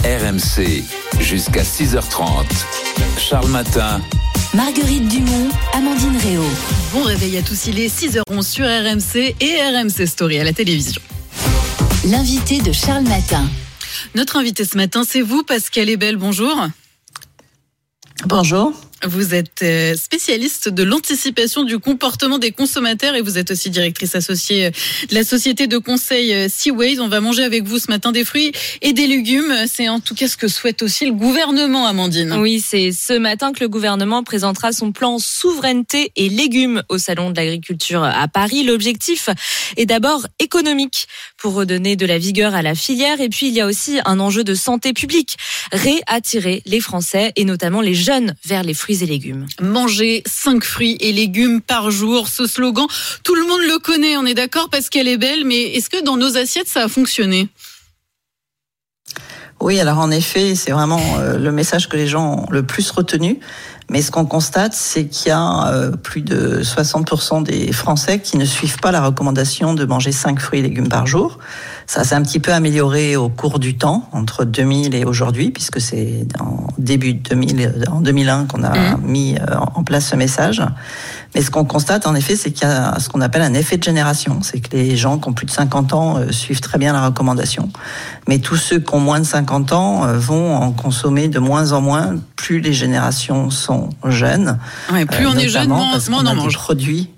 RMC 0.05 0.83
jusqu'à 1.21 1.63
6h30. 1.63 2.45
Charles 3.19 3.49
Matin. 3.51 4.01
Marguerite 4.53 5.07
Dumont, 5.07 5.49
Amandine 5.75 6.17
Réau. 6.17 6.45
Bon 6.93 7.05
réveil 7.05 7.39
à 7.39 7.43
tous, 7.43 7.69
il 7.69 7.79
est 7.79 7.87
6h11 7.87 8.43
sur 8.43 8.65
RMC 8.65 9.37
et 9.41 9.63
RMC 9.63 10.07
Story 10.09 10.41
à 10.41 10.45
la 10.45 10.53
télévision. 10.53 11.01
L'invité 12.05 12.61
de 12.61 12.73
Charles 12.73 13.05
Matin. 13.05 13.49
Notre 14.17 14.37
invité 14.39 14.65
ce 14.65 14.77
matin, 14.77 15.05
c'est 15.09 15.23
vous, 15.23 15.45
Pascal 15.45 15.89
Ebel. 15.89 16.17
Bonjour. 16.17 16.67
Bonjour. 18.27 18.73
Vous 19.05 19.35
êtes 19.35 19.63
euh, 19.63 19.97
spécialiste 19.97 20.69
de 20.69 20.85
l'anticipation 20.85 21.65
du 21.65 21.81
comportement 21.81 22.39
des 22.39 22.53
consommateurs 22.53 23.17
et 23.17 23.21
vous 23.21 23.37
êtes 23.37 23.51
aussi 23.51 23.69
directrice 23.69 24.15
associée 24.15 24.67
euh, 24.67 24.71
de 25.09 25.15
la 25.17 25.25
société 25.25 25.67
de 25.67 25.77
conseil 25.79 26.33
euh, 26.33 26.49
Seaways. 26.49 27.01
On 27.01 27.09
va 27.09 27.21
manger 27.21 27.43
avec 27.43 27.65
vous 27.65 27.81
ce 27.81 27.91
matin 27.91 28.13
des 28.13 28.25
fruits 28.25 28.53
et 28.81 28.93
des 28.93 29.09
légumes. 29.09 29.53
C'est 29.67 29.89
en 29.89 29.99
tout 29.99 30.15
cas 30.15 30.29
ce 30.29 30.37
que 30.37 30.47
souhaite 30.47 30.83
aussi 30.83 31.05
le 31.05 31.13
gouvernement, 31.13 31.87
Amandine. 31.87 32.33
Oui, 32.35 32.63
c'est 32.65 32.93
ce 32.93 33.15
matin 33.15 33.53
que 33.53 33.61
le 33.61 33.69
gouvernement 33.69 34.23
présentera 34.23 34.71
son 34.71 34.93
plan 34.93 35.19
souveraineté 35.19 36.13
et 36.15 36.29
légumes 36.29 36.85
au 36.89 36.99
Salon 36.99 37.31
de 37.31 37.37
l'agriculture 37.37 38.05
à 38.05 38.29
Paris. 38.29 38.63
L'objectif 38.63 39.31
est 39.77 39.87
d'abord 39.87 40.29
économique 40.39 41.09
pour 41.39 41.55
redonner 41.55 41.97
de 41.97 42.07
la 42.07 42.19
vigueur 42.19 42.55
à 42.55 42.63
la 42.63 42.77
filière 42.77 43.21
et 43.21 43.29
puis 43.29 43.49
il 43.49 43.55
y 43.55 43.61
a 43.61 43.67
aussi 43.67 43.99
un 44.05 44.21
enjeu 44.21 44.45
de 44.45 44.55
santé 44.55 44.93
publique, 44.93 45.37
réattirer 45.73 46.63
les 46.67 46.81
Français 46.81 47.33
et 47.35 47.45
notamment 47.45 47.81
les 47.81 47.95
jeunes 47.95 48.35
vers 48.45 48.63
les 48.63 48.75
fruits 48.75 48.92
et 49.01 49.07
légumes. 49.07 49.47
Manger 49.61 50.23
5 50.27 50.63
fruits 50.65 50.97
et 51.01 51.13
légumes 51.13 51.61
par 51.61 51.91
jour, 51.91 52.29
ce 52.29 52.47
slogan, 52.47 52.87
tout 53.25 53.35
le 53.35 53.47
monde 53.47 53.63
le 53.63 53.79
connaît, 53.79 54.17
on 54.17 54.27
est 54.27 54.35
d'accord 54.35 54.69
parce 54.69 54.91
qu'elle 54.91 55.09
est 55.09 55.17
belle, 55.17 55.45
mais 55.45 55.63
est-ce 55.75 55.89
que 55.89 56.03
dans 56.03 56.17
nos 56.17 56.37
assiettes 56.37 56.69
ça 56.69 56.85
a 56.85 56.89
fonctionné? 56.89 57.49
Oui, 59.63 59.79
alors 59.79 60.01
en 60.01 60.11
effet, 60.11 60.57
c'est 60.57 60.73
vraiment 60.73 61.01
euh, 61.19 61.39
le 61.39 61.53
message 61.53 61.89
que 61.89 61.97
les 61.97 62.09
gens 62.09 62.35
ont 62.35 62.47
le 62.51 62.65
plus 62.65 62.91
retenu. 62.91 63.39
Mais 63.91 64.03
ce 64.03 64.11
qu'on 64.11 64.25
constate, 64.25 64.73
c'est 64.75 65.07
qu'il 65.07 65.29
y 65.29 65.31
a 65.31 65.69
euh, 65.69 65.93
plus 65.93 66.23
de 66.23 66.63
60% 66.63 67.45
des 67.45 67.71
Français 67.73 68.19
qui 68.19 68.39
ne 68.39 68.45
suivent 68.45 68.81
pas 68.81 68.91
la 68.91 69.05
recommandation 69.05 69.75
de 69.75 69.85
manger 69.85 70.11
5 70.11 70.41
fruits 70.41 70.59
et 70.59 70.63
légumes 70.63 70.89
par 70.89 71.07
jour. 71.07 71.39
Ça 71.87 72.03
s'est 72.03 72.17
un 72.17 72.23
petit 72.23 72.41
peu 72.41 72.53
amélioré 72.53 73.15
au 73.15 73.29
cours 73.29 73.61
du 73.61 73.77
temps, 73.77 74.09
entre 74.11 74.45
2000 74.45 74.97
et 74.97 75.05
aujourd'hui, 75.05 75.51
puisque 75.51 75.81
c'est 75.81 76.27
en 76.41 76.67
début 76.79 77.15
2000, 77.15 77.85
en 77.89 78.01
2001 78.01 78.47
qu'on 78.47 78.65
a 78.65 78.97
mis 78.97 79.37
euh, 79.37 79.59
en 79.77 79.85
place 79.85 80.09
ce 80.09 80.17
message. 80.17 80.61
Mais 81.35 81.41
ce 81.43 81.51
qu'on 81.51 81.65
constate, 81.65 82.07
en 82.07 82.15
effet, 82.15 82.37
c'est 82.37 82.51
qu'il 82.51 82.69
y 82.69 82.71
a 82.71 82.99
ce 82.99 83.09
qu'on 83.09 83.21
appelle 83.21 83.43
un 83.43 83.55
effet 83.55 83.79
de 83.79 83.83
génération. 83.83 84.41
C'est 84.43 84.61
que 84.61 84.77
les 84.77 84.97
gens 84.97 85.19
qui 85.19 85.29
ont 85.29 85.33
plus 85.33 85.47
de 85.47 85.51
50 85.51 85.95
ans 85.95 86.19
euh, 86.19 86.31
suivent 86.31 86.61
très 86.61 86.79
bien 86.79 86.93
la 86.93 87.07
recommandation. 87.07 87.71
Mais 88.29 88.39
tous 88.39 88.57
ceux 88.57 88.79
qui 88.79 88.95
ont 88.95 89.01
moins 89.01 89.21
de 89.21 89.25
50 89.25 89.73
ans 89.73 90.05
euh, 90.05 90.19
vont 90.19 90.55
en 90.55 90.73
consommer 90.73 91.29
de 91.29 91.39
moins 91.39 91.73
en 91.73 91.81
moins, 91.81 92.17
plus 92.37 92.61
les 92.61 92.75
générations 92.75 93.51
sont 93.51 93.89
jeunes. 94.05 94.59
Ouais, 94.93 95.07
plus 95.07 95.27
on 95.27 95.37
est 95.37 95.49
jeune, 95.49 95.69
moins, 95.69 95.87
on 95.95 95.99
qu'on 95.99 96.27
en 96.27 96.35
mange. 96.35 96.55
produits 96.55 97.11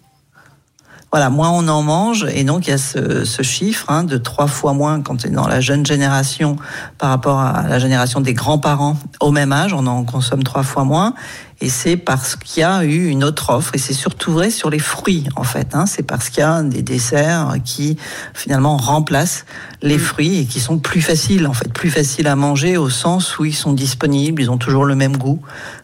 voilà, 1.14 1.30
moins 1.30 1.50
on 1.50 1.68
en 1.68 1.80
mange, 1.80 2.26
et 2.34 2.42
donc 2.42 2.66
il 2.66 2.70
y 2.70 2.72
a 2.72 2.78
ce, 2.78 3.24
ce 3.24 3.42
chiffre 3.42 3.88
hein, 3.88 4.02
de 4.02 4.16
trois 4.16 4.48
fois 4.48 4.72
moins 4.72 5.00
quand 5.00 5.24
on 5.24 5.28
est 5.28 5.30
dans 5.30 5.46
la 5.46 5.60
jeune 5.60 5.86
génération 5.86 6.56
par 6.98 7.10
rapport 7.10 7.38
à 7.38 7.68
la 7.68 7.78
génération 7.78 8.20
des 8.20 8.34
grands-parents 8.34 8.96
au 9.20 9.30
même 9.30 9.52
âge, 9.52 9.72
on 9.74 9.86
en 9.86 10.02
consomme 10.02 10.42
trois 10.42 10.64
fois 10.64 10.82
moins, 10.82 11.14
et 11.60 11.68
c'est 11.68 11.96
parce 11.96 12.36
qu'il 12.36 12.60
y 12.60 12.64
a 12.64 12.84
eu 12.84 13.08
une 13.08 13.24
autre 13.24 13.50
offre, 13.50 13.74
et 13.74 13.78
c'est 13.78 13.92
surtout 13.94 14.32
vrai 14.32 14.50
sur 14.50 14.70
les 14.70 14.78
fruits 14.78 15.24
en 15.36 15.44
fait, 15.44 15.74
hein, 15.74 15.86
c'est 15.86 16.02
parce 16.02 16.28
qu'il 16.28 16.40
y 16.40 16.44
a 16.44 16.62
des 16.62 16.82
desserts 16.82 17.54
qui 17.64 17.96
finalement 18.34 18.76
remplacent 18.76 19.44
les 19.82 19.98
fruits 19.98 20.38
et 20.40 20.44
qui 20.46 20.60
sont 20.60 20.78
plus 20.78 21.00
faciles 21.02 21.46
en 21.46 21.52
fait, 21.52 21.72
plus 21.72 21.90
faciles 21.90 22.26
à 22.26 22.36
manger 22.36 22.76
au 22.76 22.90
sens 22.90 23.38
où 23.38 23.44
ils 23.44 23.54
sont 23.54 23.72
disponibles, 23.72 24.42
ils 24.42 24.50
ont 24.50 24.58
toujours 24.58 24.84
le 24.84 24.94
même 24.94 25.16
goût, 25.16 25.40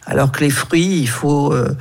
alors 0.07 0.33
que 0.33 0.41
les 0.41 0.51
fruits, 0.51 0.99
il 1.01 1.09
faut, 1.09 1.53
euh, 1.53 1.77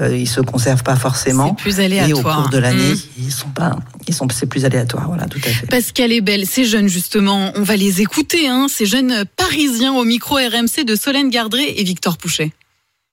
euh, 0.00 0.16
ils 0.16 0.28
se 0.28 0.40
conservent 0.40 0.82
pas 0.84 0.96
forcément. 0.96 1.54
C'est 1.58 1.62
plus 1.62 1.78
Et 1.78 1.82
au 1.82 1.84
aléatoire. 1.84 2.42
cours 2.42 2.50
de 2.50 2.58
l'année, 2.58 2.94
Mm. 2.94 2.98
ils 3.18 3.32
sont 3.32 3.48
pas, 3.50 3.76
ils 4.08 4.14
sont, 4.14 4.26
c'est 4.32 4.46
plus 4.46 4.64
aléatoire, 4.64 5.06
voilà, 5.08 5.26
tout 5.26 5.40
à 5.44 5.48
fait. 5.48 5.66
Pascal 5.66 6.12
est 6.12 6.20
belle, 6.20 6.46
ces 6.46 6.64
jeunes 6.64 6.88
justement, 6.88 7.52
on 7.56 7.62
va 7.62 7.76
les 7.76 8.00
écouter, 8.00 8.48
hein, 8.48 8.66
ces 8.70 8.86
jeunes 8.86 9.24
parisiens 9.36 9.92
au 9.92 10.04
micro 10.04 10.36
RMC 10.36 10.84
de 10.86 10.94
Solène 10.96 11.28
Gardré 11.30 11.74
et 11.76 11.84
Victor 11.84 12.16
Pouchet. 12.16 12.52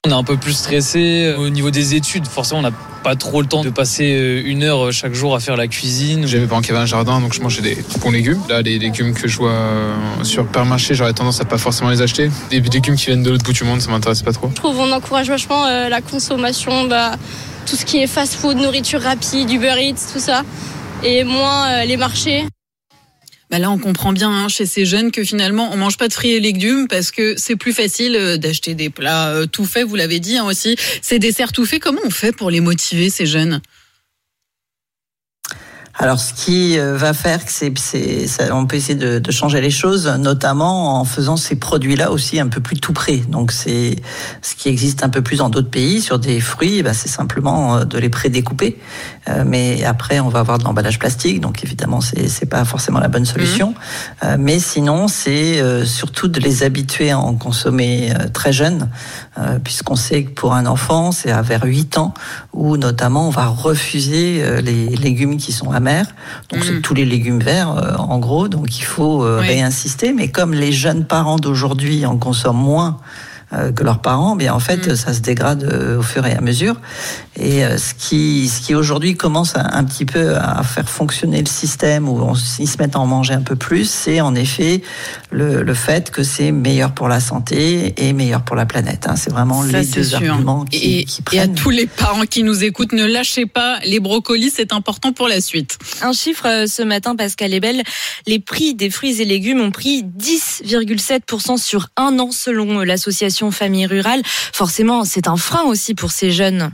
On 0.07 0.09
est 0.09 0.13
un 0.13 0.23
peu 0.23 0.35
plus 0.35 0.53
stressé 0.53 1.35
au 1.37 1.49
niveau 1.49 1.69
des 1.69 1.93
études. 1.93 2.25
Forcément, 2.25 2.61
on 2.61 2.63
n'a 2.63 2.71
pas 3.03 3.15
trop 3.15 3.39
le 3.39 3.47
temps 3.47 3.63
de 3.63 3.69
passer 3.69 4.15
euh, 4.15 4.41
une 4.43 4.63
heure 4.63 4.91
chaque 4.91 5.13
jour 5.13 5.35
à 5.35 5.39
faire 5.39 5.55
la 5.55 5.67
cuisine. 5.67 6.25
J'ai 6.25 6.39
mes 6.39 6.47
parents 6.47 6.61
qui 6.61 6.71
avaient 6.71 6.79
un 6.79 6.87
jardin, 6.87 7.21
donc 7.21 7.33
je 7.33 7.41
mangeais 7.41 7.61
des 7.61 7.77
bons 7.99 8.09
légumes. 8.09 8.41
Là, 8.49 8.63
les 8.63 8.79
légumes 8.79 9.13
que 9.13 9.27
je 9.27 9.37
vois 9.37 9.51
euh, 9.51 10.23
sur 10.23 10.47
Permarché, 10.47 10.95
j'aurais 10.95 11.13
tendance 11.13 11.39
à 11.39 11.45
pas 11.45 11.59
forcément 11.59 11.91
les 11.91 12.01
acheter. 12.01 12.31
Des 12.49 12.61
légumes 12.61 12.95
qui 12.95 13.05
viennent 13.05 13.21
de 13.21 13.29
l'autre 13.29 13.43
bout 13.43 13.53
du 13.53 13.63
monde, 13.63 13.79
ça 13.79 13.91
m'intéresse 13.91 14.23
pas 14.23 14.33
trop. 14.33 14.49
Je 14.49 14.55
trouve 14.55 14.79
on 14.79 14.91
encourage 14.91 15.27
vachement 15.27 15.67
euh, 15.67 15.87
la 15.87 16.01
consommation, 16.01 16.85
bah, 16.87 17.11
tout 17.67 17.75
ce 17.75 17.85
qui 17.85 17.99
est 17.99 18.07
fast-food, 18.07 18.57
nourriture 18.57 19.01
rapide, 19.01 19.51
Uber 19.51 19.75
Eats, 19.77 20.09
tout 20.11 20.19
ça, 20.19 20.41
et 21.03 21.23
moins 21.23 21.67
euh, 21.67 21.85
les 21.85 21.97
marchés. 21.97 22.47
Bah 23.51 23.59
là, 23.59 23.69
on 23.69 23.77
comprend 23.77 24.13
bien 24.13 24.31
hein, 24.31 24.47
chez 24.47 24.65
ces 24.65 24.85
jeunes 24.85 25.11
que 25.11 25.25
finalement, 25.25 25.71
on 25.73 25.75
mange 25.75 25.97
pas 25.97 26.07
de 26.07 26.13
fruits 26.13 26.31
et 26.31 26.39
légumes 26.39 26.87
parce 26.87 27.11
que 27.11 27.35
c'est 27.35 27.57
plus 27.57 27.73
facile 27.73 28.15
euh, 28.15 28.37
d'acheter 28.37 28.75
des 28.75 28.89
plats 28.89 29.27
euh, 29.27 29.45
tout 29.45 29.65
faits. 29.65 29.85
Vous 29.85 29.97
l'avez 29.97 30.21
dit 30.21 30.37
hein, 30.37 30.45
aussi, 30.45 30.77
ces 31.01 31.19
desserts 31.19 31.51
tout 31.51 31.65
faits. 31.65 31.81
Comment 31.81 31.99
on 32.05 32.11
fait 32.11 32.31
pour 32.31 32.49
les 32.49 32.61
motiver 32.61 33.09
ces 33.09 33.25
jeunes? 33.25 33.59
Alors, 35.95 36.17
ce 36.17 36.33
qui 36.33 36.79
euh, 36.79 36.95
va 36.95 37.13
faire 37.13 37.41
c'est, 37.45 37.73
on 38.53 38.65
peut 38.65 38.77
essayer 38.77 38.95
de, 38.95 39.19
de 39.19 39.31
changer 39.31 39.59
les 39.59 39.69
choses, 39.69 40.07
notamment 40.07 41.01
en 41.01 41.03
faisant 41.03 41.35
ces 41.35 41.57
produits-là 41.57 42.11
aussi 42.11 42.39
un 42.39 42.47
peu 42.47 42.61
plus 42.61 42.79
tout 42.79 42.93
près. 42.93 43.17
Donc, 43.17 43.51
c'est 43.51 43.97
ce 44.41 44.55
qui 44.55 44.69
existe 44.69 45.03
un 45.03 45.09
peu 45.09 45.21
plus 45.21 45.39
dans 45.39 45.49
d'autres 45.49 45.69
pays 45.69 46.01
sur 46.01 46.17
des 46.19 46.39
fruits, 46.39 46.83
bah, 46.83 46.93
c'est 46.93 47.09
simplement 47.09 47.83
de 47.83 47.97
les 47.97 48.09
prédécouper. 48.09 48.77
Euh, 49.29 49.43
mais 49.45 49.83
après, 49.83 50.19
on 50.19 50.29
va 50.29 50.39
avoir 50.39 50.57
de 50.57 50.63
l'emballage 50.63 50.97
plastique, 50.97 51.41
donc 51.41 51.63
évidemment, 51.63 52.01
c'est, 52.01 52.27
c'est 52.27 52.47
pas 52.47 52.65
forcément 52.65 52.99
la 52.99 53.07
bonne 53.07 53.25
solution. 53.25 53.75
Euh, 54.23 54.35
mais 54.39 54.59
sinon, 54.59 55.07
c'est 55.07 55.61
euh, 55.61 55.85
surtout 55.85 56.27
de 56.27 56.39
les 56.39 56.63
habituer 56.63 57.11
à 57.11 57.19
en 57.19 57.35
consommer 57.35 58.11
euh, 58.13 58.27
très 58.33 58.51
jeunes, 58.51 58.89
euh, 59.37 59.59
puisqu'on 59.63 59.95
sait 59.95 60.23
que 60.23 60.31
pour 60.31 60.53
un 60.55 60.65
enfant, 60.65 61.11
c'est 61.11 61.31
à 61.31 61.41
vers 61.43 61.63
8 61.63 61.97
ans 61.99 62.13
où 62.53 62.77
notamment 62.77 63.27
on 63.27 63.31
va 63.31 63.45
refuser 63.45 64.41
euh, 64.43 64.59
les 64.61 64.87
légumes 64.95 65.37
qui 65.37 65.51
sont 65.51 65.71
amers. 65.71 66.07
Donc 66.51 66.63
c'est 66.63 66.81
tous 66.81 66.93
les 66.95 67.05
légumes 67.05 67.39
verts 67.41 67.77
euh, 67.77 67.95
en 67.97 68.17
gros. 68.19 68.47
Donc 68.47 68.77
il 68.79 68.83
faut 68.83 69.23
euh, 69.23 69.39
Oui. 69.41 69.47
réinsister. 69.47 70.13
Mais 70.13 70.29
comme 70.29 70.53
les 70.53 70.71
jeunes 70.71 71.05
parents 71.05 71.37
d'aujourd'hui 71.37 72.05
en 72.05 72.17
consomment 72.17 72.57
moins 72.63 72.97
que 73.75 73.83
leurs 73.83 73.99
parents, 73.99 74.37
bien 74.37 74.53
en 74.53 74.59
fait 74.61 74.95
ça 74.95 75.13
se 75.13 75.19
dégrade 75.19 75.63
au 75.99 76.01
fur 76.01 76.25
et 76.25 76.33
à 76.33 76.39
mesure. 76.39 76.77
Et 77.39 77.63
euh, 77.63 77.77
ce 77.77 77.93
qui, 77.93 78.49
ce 78.49 78.59
qui 78.61 78.75
aujourd'hui 78.75 79.15
commence 79.15 79.53
un 79.55 79.83
petit 79.85 80.03
peu 80.05 80.35
à 80.35 80.61
faire 80.63 80.87
fonctionner 80.89 81.39
le 81.39 81.47
système 81.47 82.09
où 82.09 82.19
on 82.19 82.35
s'y 82.35 82.67
se 82.67 82.77
met 82.77 82.93
à 82.93 82.99
en 82.99 83.05
manger 83.07 83.33
un 83.33 83.41
peu 83.41 83.55
plus, 83.55 83.89
c'est 83.89 84.19
en 84.19 84.35
effet 84.35 84.81
le, 85.29 85.63
le 85.63 85.73
fait 85.73 86.11
que 86.11 86.23
c'est 86.23 86.51
meilleur 86.51 86.91
pour 86.93 87.07
la 87.07 87.21
santé 87.21 87.93
et 87.97 88.11
meilleur 88.11 88.41
pour 88.43 88.57
la 88.57 88.65
planète. 88.65 89.07
hein. 89.07 89.15
C'est 89.15 89.31
vraiment 89.31 89.63
Ça, 89.63 89.79
les 89.79 89.85
deux 89.87 90.03
sûr. 90.03 90.17
arguments 90.17 90.65
qui, 90.65 90.99
et, 90.99 91.05
qui 91.05 91.21
et 91.31 91.39
à 91.39 91.47
tous 91.47 91.69
les 91.69 91.87
parents 91.87 92.25
qui 92.25 92.43
nous 92.43 92.65
écoutent, 92.65 92.91
ne 92.91 93.05
lâchez 93.05 93.45
pas 93.45 93.79
les 93.85 94.01
brocolis, 94.01 94.51
c'est 94.53 94.73
important 94.73 95.13
pour 95.13 95.29
la 95.29 95.39
suite. 95.39 95.77
Un 96.01 96.11
chiffre 96.13 96.45
euh, 96.47 96.67
ce 96.67 96.81
matin, 96.81 97.15
Pascal 97.15 97.53
Ebel, 97.53 97.81
les 98.27 98.39
prix 98.39 98.75
des 98.75 98.89
fruits 98.89 99.21
et 99.21 99.25
légumes 99.25 99.61
ont 99.61 99.71
pris 99.71 100.03
10,7% 100.03 101.57
sur 101.57 101.87
un 101.95 102.19
an 102.19 102.31
selon 102.31 102.79
euh, 102.81 102.83
l'association 102.83 103.51
Famille 103.51 103.85
Rurale. 103.85 104.21
Forcément, 104.25 105.05
c'est 105.05 105.27
un 105.27 105.37
frein 105.37 105.63
aussi 105.63 105.95
pour 105.95 106.11
ces 106.11 106.31
jeunes. 106.31 106.71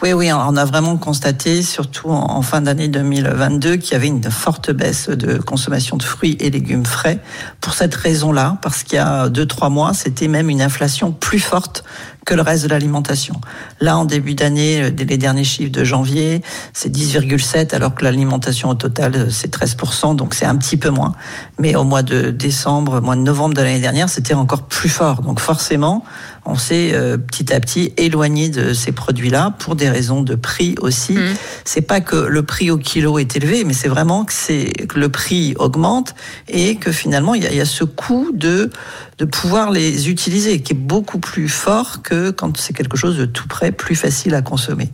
Oui, 0.00 0.12
oui, 0.12 0.32
on 0.32 0.56
a 0.56 0.64
vraiment 0.64 0.96
constaté, 0.96 1.60
surtout 1.60 2.10
en 2.10 2.40
fin 2.42 2.60
d'année 2.60 2.86
2022, 2.86 3.78
qu'il 3.78 3.94
y 3.94 3.94
avait 3.96 4.06
une 4.06 4.22
forte 4.30 4.70
baisse 4.70 5.08
de 5.08 5.38
consommation 5.38 5.96
de 5.96 6.04
fruits 6.04 6.36
et 6.38 6.50
légumes 6.50 6.86
frais. 6.86 7.18
Pour 7.60 7.74
cette 7.74 7.96
raison-là, 7.96 8.58
parce 8.62 8.84
qu'il 8.84 8.94
y 8.94 9.00
a 9.00 9.28
deux, 9.28 9.44
trois 9.44 9.70
mois, 9.70 9.94
c'était 9.94 10.28
même 10.28 10.50
une 10.50 10.62
inflation 10.62 11.10
plus 11.10 11.40
forte 11.40 11.82
que 12.28 12.34
le 12.34 12.42
reste 12.42 12.64
de 12.64 12.68
l'alimentation. 12.68 13.40
Là, 13.80 13.96
en 13.96 14.04
début 14.04 14.34
d'année, 14.34 14.82
euh, 14.82 14.90
dès 14.90 15.06
les 15.06 15.16
derniers 15.16 15.44
chiffres 15.44 15.72
de 15.72 15.82
janvier, 15.82 16.42
c'est 16.74 16.90
10,7, 16.90 17.74
alors 17.74 17.94
que 17.94 18.04
l'alimentation 18.04 18.68
au 18.68 18.74
total, 18.74 19.16
euh, 19.16 19.30
c'est 19.30 19.50
13%, 19.50 20.14
donc 20.14 20.34
c'est 20.34 20.44
un 20.44 20.56
petit 20.56 20.76
peu 20.76 20.90
moins. 20.90 21.14
Mais 21.58 21.74
au 21.74 21.84
mois 21.84 22.02
de 22.02 22.30
décembre, 22.30 23.00
mois 23.00 23.16
de 23.16 23.22
novembre 23.22 23.54
de 23.54 23.62
l'année 23.62 23.80
dernière, 23.80 24.10
c'était 24.10 24.34
encore 24.34 24.64
plus 24.64 24.90
fort. 24.90 25.22
Donc 25.22 25.40
forcément, 25.40 26.04
on 26.44 26.56
s'est 26.56 26.90
euh, 26.92 27.16
petit 27.16 27.50
à 27.50 27.60
petit 27.60 27.94
éloigné 27.96 28.50
de 28.50 28.74
ces 28.74 28.92
produits-là 28.92 29.54
pour 29.58 29.74
des 29.74 29.88
raisons 29.88 30.20
de 30.20 30.34
prix 30.34 30.74
aussi. 30.82 31.16
C'est 31.64 31.80
pas 31.80 32.02
que 32.02 32.16
le 32.16 32.42
prix 32.42 32.70
au 32.70 32.76
kilo 32.76 33.18
est 33.18 33.36
élevé, 33.36 33.64
mais 33.64 33.72
c'est 33.72 33.88
vraiment 33.88 34.26
que 34.26 34.34
c'est 34.34 34.70
que 34.86 34.98
le 34.98 35.08
prix 35.08 35.54
augmente 35.58 36.14
et 36.48 36.76
que 36.76 36.92
finalement 36.92 37.34
il 37.34 37.44
y 37.44 37.56
y 37.56 37.60
a 37.60 37.64
ce 37.64 37.84
coût 37.84 38.30
de 38.32 38.70
de 39.18 39.24
pouvoir 39.24 39.72
les 39.72 40.08
utiliser 40.08 40.60
qui 40.60 40.72
est 40.72 40.76
beaucoup 40.76 41.18
plus 41.18 41.48
fort 41.48 42.02
que 42.02 42.17
quand 42.30 42.56
c'est 42.56 42.72
quelque 42.72 42.96
chose 42.96 43.16
de 43.16 43.24
tout 43.24 43.48
près, 43.48 43.72
plus 43.72 43.94
facile 43.94 44.34
à 44.34 44.42
consommer. 44.42 44.90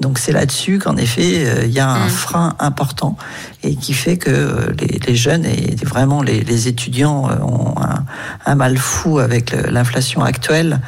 Donc 0.00 0.18
c'est 0.18 0.32
là-dessus 0.32 0.78
qu'en 0.78 0.96
effet 0.96 1.44
euh, 1.46 1.64
il 1.64 1.72
y 1.72 1.80
a 1.80 1.90
un 1.90 2.08
frein 2.08 2.54
important 2.58 3.16
et 3.62 3.76
qui 3.76 3.94
fait 3.94 4.16
que 4.16 4.30
euh, 4.30 4.72
les, 4.78 4.98
les 5.06 5.16
jeunes 5.16 5.44
et 5.44 5.74
vraiment 5.84 6.22
les, 6.22 6.42
les 6.42 6.68
étudiants 6.68 7.28
euh, 7.28 7.38
ont 7.42 7.74
un, 7.80 8.04
un 8.44 8.54
mal 8.54 8.76
fou 8.78 9.18
avec 9.18 9.52
l'inflation 9.52 10.22
actuelle 10.22 10.80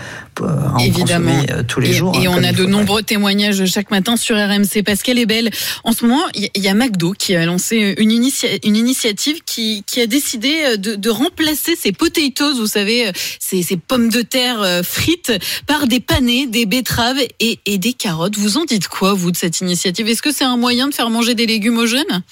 à 0.45 0.74
en 0.76 0.91
consommer 0.91 1.47
tous 1.66 1.80
les 1.80 1.91
et, 1.91 1.93
jours. 1.93 2.16
Et 2.20 2.26
hein, 2.26 2.32
on 2.36 2.43
a 2.45 2.53
de 2.53 2.64
nombreux 2.66 3.03
témoignages 3.03 3.64
chaque 3.66 3.91
matin 3.91 4.16
sur 4.16 4.36
RMC. 4.36 4.82
Pascal 4.84 5.18
est 5.18 5.26
belle. 5.26 5.51
En 5.84 5.93
ce 5.93 6.05
moment, 6.05 6.22
il 6.34 6.51
y 6.62 6.68
a 6.68 6.74
McDo 6.74 7.12
qui 7.12 7.34
a 7.36 7.45
lancé 7.47 7.95
une, 7.99 8.11
initia- 8.11 8.59
une 8.64 8.76
initiative 8.76 9.39
qui, 9.45 9.84
qui 9.86 10.01
a 10.01 10.07
décidé 10.07 10.76
de, 10.78 10.95
de 10.95 11.11
remplacer 11.11 11.76
ces 11.76 11.93
potatoes, 11.93 12.55
vous 12.55 12.66
savez, 12.66 13.11
ces, 13.39 13.62
ces 13.62 13.76
pommes 13.76 14.09
de 14.09 14.22
terre 14.22 14.61
euh, 14.62 14.82
frites, 14.82 15.32
par 15.66 15.86
des 15.86 16.01
panais, 16.01 16.47
des 16.47 16.66
betteraves 16.66 17.20
et, 17.41 17.59
et 17.66 17.78
des 17.78 17.93
carottes. 17.93 18.36
Vous 18.36 18.57
en 18.59 18.64
dites 18.64 18.89
quoi, 18.89 19.14
vous, 19.14 19.30
de 19.30 19.36
cette 19.36 19.61
initiative? 19.61 20.09
Est-ce 20.09 20.22
que 20.22 20.32
c'est 20.32 20.45
un 20.45 20.57
moyen 20.57 20.89
de 20.89 20.95
faire 20.95 21.11
manger 21.11 21.34
des 21.34 21.47
légumes 21.47 21.78
aux 21.78 21.86
jeunes? 21.86 22.22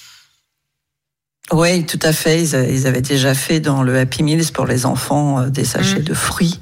Oui, 1.52 1.86
tout 1.86 2.00
à 2.02 2.12
fait. 2.12 2.42
Ils, 2.42 2.86
avaient 2.88 3.00
déjà 3.02 3.32
fait 3.32 3.60
dans 3.60 3.84
le 3.84 3.96
Happy 3.98 4.24
Meals 4.24 4.50
pour 4.52 4.66
les 4.66 4.84
enfants 4.84 5.38
euh, 5.40 5.46
des 5.48 5.64
sachets 5.64 6.00
Mm. 6.00 6.04
de 6.04 6.14
fruits. 6.14 6.58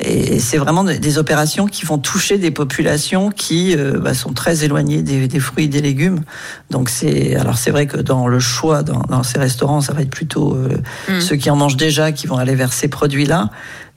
Et 0.00 0.38
c'est 0.38 0.58
vraiment 0.58 0.84
des- 0.84 1.18
opérations 1.18 1.66
qui 1.66 1.84
vont 1.84 1.98
toucher 1.98 2.38
des 2.38 2.52
populations 2.52 3.30
qui 3.30 3.74
euh, 3.76 3.98
bah, 3.98 4.14
sont 4.14 4.32
très 4.32 4.62
éloignées 4.62 5.02
des, 5.02 5.26
des 5.26 5.40
fruits 5.40 5.64
et 5.64 5.68
des 5.68 5.80
légumes. 5.80 6.20
Donc 6.70 6.88
c'est 6.88 7.34
alors 7.34 7.58
c'est 7.58 7.72
vrai 7.72 7.86
que 7.88 7.96
dans 7.96 8.28
le 8.28 8.38
choix 8.38 8.84
dans, 8.84 9.00
dans 9.08 9.24
ces 9.24 9.40
restaurants, 9.40 9.80
ça 9.80 9.92
va 9.92 10.02
être 10.02 10.10
plutôt 10.10 10.54
euh, 10.54 10.68
Mm. 11.08 11.20
ceux 11.20 11.34
qui 11.36 11.50
en 11.50 11.56
mangent 11.56 11.76
déjà 11.76 12.12
qui 12.12 12.28
vont 12.28 12.36
aller 12.36 12.54
vers 12.54 12.72
ces 12.72 12.86
produits-là. 12.86 13.50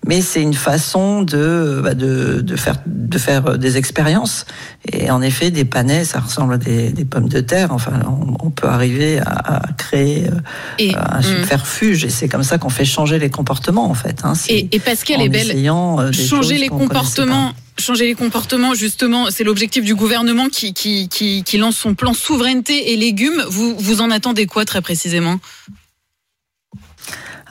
Mais 0.08 0.22
c'est 0.22 0.42
une 0.42 0.56
façon 0.56 1.22
de, 1.22 1.80
bah, 1.84 1.94
de, 1.94 2.42
de, 2.42 2.56
faire, 2.56 2.78
de 2.88 3.18
faire 3.20 3.58
des 3.60 3.78
expériences. 3.78 4.46
Et 4.92 5.12
en 5.12 5.22
effet, 5.22 5.52
des 5.52 5.64
panais, 5.64 6.06
ça 6.06 6.20
ressemble 6.20 6.56
à 6.56 6.58
des, 6.58 6.90
des 6.90 7.06
pommes 7.06 7.30
de 7.30 7.40
terre. 7.40 7.72
Enfin, 7.72 7.94
on, 8.08 8.48
on 8.48 8.50
peut 8.50 8.68
arriver 8.68 9.20
à, 9.20 9.58
à 9.58 9.74
créer 9.74 10.28
euh, 10.28 10.32
Et- 10.80 10.96
un 10.96 11.20
Mm. 11.20 11.24
subterfuge. 11.24 12.04
Et 12.06 12.10
c'est 12.10 12.28
comme 12.28 12.42
ça 12.42 12.58
qu'on 12.58 12.70
fait 12.70 12.84
changer 12.86 13.20
les 13.20 13.30
comportements, 13.30 13.86
en 13.90 13.94
fait. 13.94 14.22
Hein. 14.24 14.34
Et, 14.50 14.70
et 14.72 14.80
Pascal 14.80 15.22
est 15.22 15.30
belle. 15.30 15.52
euh, 15.56 16.12
changer 16.12 16.58
les 16.58 16.70
comportements. 16.70 17.54
Changer 17.80 18.06
les 18.06 18.16
comportements, 18.16 18.74
justement, 18.76 19.28
c'est 19.32 19.44
l'objectif 19.44 19.84
du 19.84 19.96
gouvernement 19.96 20.50
qui, 20.50 20.74
qui, 20.74 21.08
qui, 21.10 21.44
qui 21.44 21.58
lance 21.58 21.78
son 21.78 21.96
plan 21.96 22.14
souveraineté 22.14 22.92
et 22.92 22.96
légumes. 22.98 23.42
Vous, 23.50 23.76
vous 23.78 24.02
en 24.02 24.12
attendez 24.12 24.46
quoi 24.46 24.66
très 24.66 24.82
précisément? 24.82 25.40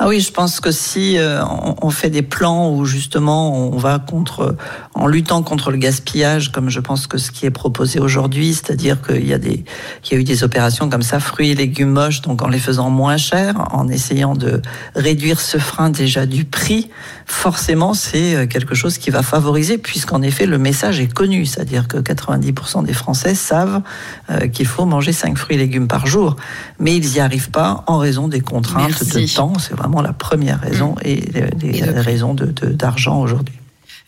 Ah 0.03 0.09
oui, 0.09 0.21
je 0.21 0.33
pense 0.33 0.61
que 0.61 0.73
si 0.73 1.19
euh, 1.19 1.45
on, 1.83 1.91
fait 1.91 2.09
des 2.09 2.23
plans 2.23 2.73
où 2.73 2.87
justement 2.87 3.55
on 3.55 3.77
va 3.77 3.99
contre, 3.99 4.57
en 4.95 5.07
luttant 5.07 5.43
contre 5.43 5.71
le 5.71 5.77
gaspillage, 5.77 6.53
comme 6.53 6.71
je 6.71 6.81
pense 6.81 7.07
que 7.07 7.19
ce 7.19 7.31
qui 7.31 7.45
est 7.45 7.51
proposé 7.51 8.01
aujourd'hui, 8.01 8.55
c'est-à-dire 8.55 9.03
qu'il 9.03 9.27
y 9.27 9.35
a 9.35 9.39
des, 9.39 9.63
qu'il 10.01 10.15
y 10.15 10.19
a 10.19 10.21
eu 10.23 10.25
des 10.25 10.43
opérations 10.43 10.89
comme 10.89 11.03
ça, 11.03 11.21
fruits 11.21 11.51
et 11.51 11.55
légumes 11.55 11.91
moches, 11.91 12.23
donc 12.23 12.41
en 12.41 12.49
les 12.49 12.59
faisant 12.59 12.89
moins 12.89 13.19
chers, 13.19 13.57
en 13.75 13.89
essayant 13.89 14.35
de 14.35 14.63
réduire 14.95 15.39
ce 15.39 15.59
frein 15.59 15.91
déjà 15.91 16.25
du 16.25 16.47
prix, 16.47 16.89
forcément 17.27 17.93
c'est 17.93 18.37
euh, 18.37 18.47
quelque 18.47 18.75
chose 18.75 18.97
qui 18.97 19.11
va 19.11 19.23
favoriser, 19.23 19.77
puisqu'en 19.77 20.23
effet 20.23 20.47
le 20.47 20.57
message 20.57 20.99
est 20.99 21.13
connu, 21.13 21.45
c'est-à-dire 21.45 21.89
que 21.89 21.99
90% 21.99 22.87
des 22.87 22.95
Français 22.95 23.35
savent 23.35 23.83
euh, 24.31 24.49
qu'il 24.49 24.67
faut 24.67 24.87
manger 24.87 25.13
5 25.13 25.37
fruits 25.37 25.57
et 25.57 25.59
légumes 25.59 25.89
par 25.89 26.07
jour, 26.07 26.37
mais 26.79 26.97
ils 26.97 27.07
n'y 27.07 27.21
arrivent 27.21 27.51
pas 27.51 27.85
en 27.87 27.99
raison 27.99 28.29
des 28.29 28.41
contraintes 28.41 28.89
Merci. 28.89 29.27
de 29.27 29.37
temps. 29.37 29.53
C'est 29.59 29.75
vraiment 29.75 29.90
la 30.01 30.13
première 30.13 30.61
raison 30.61 30.95
et 31.05 31.17
les, 31.17 31.73
les 31.73 31.83
raisons 31.83 32.35
de- 32.35 32.47
de- 32.47 32.69
d'argent 32.73 33.21
aujourd'hui. 33.21 33.55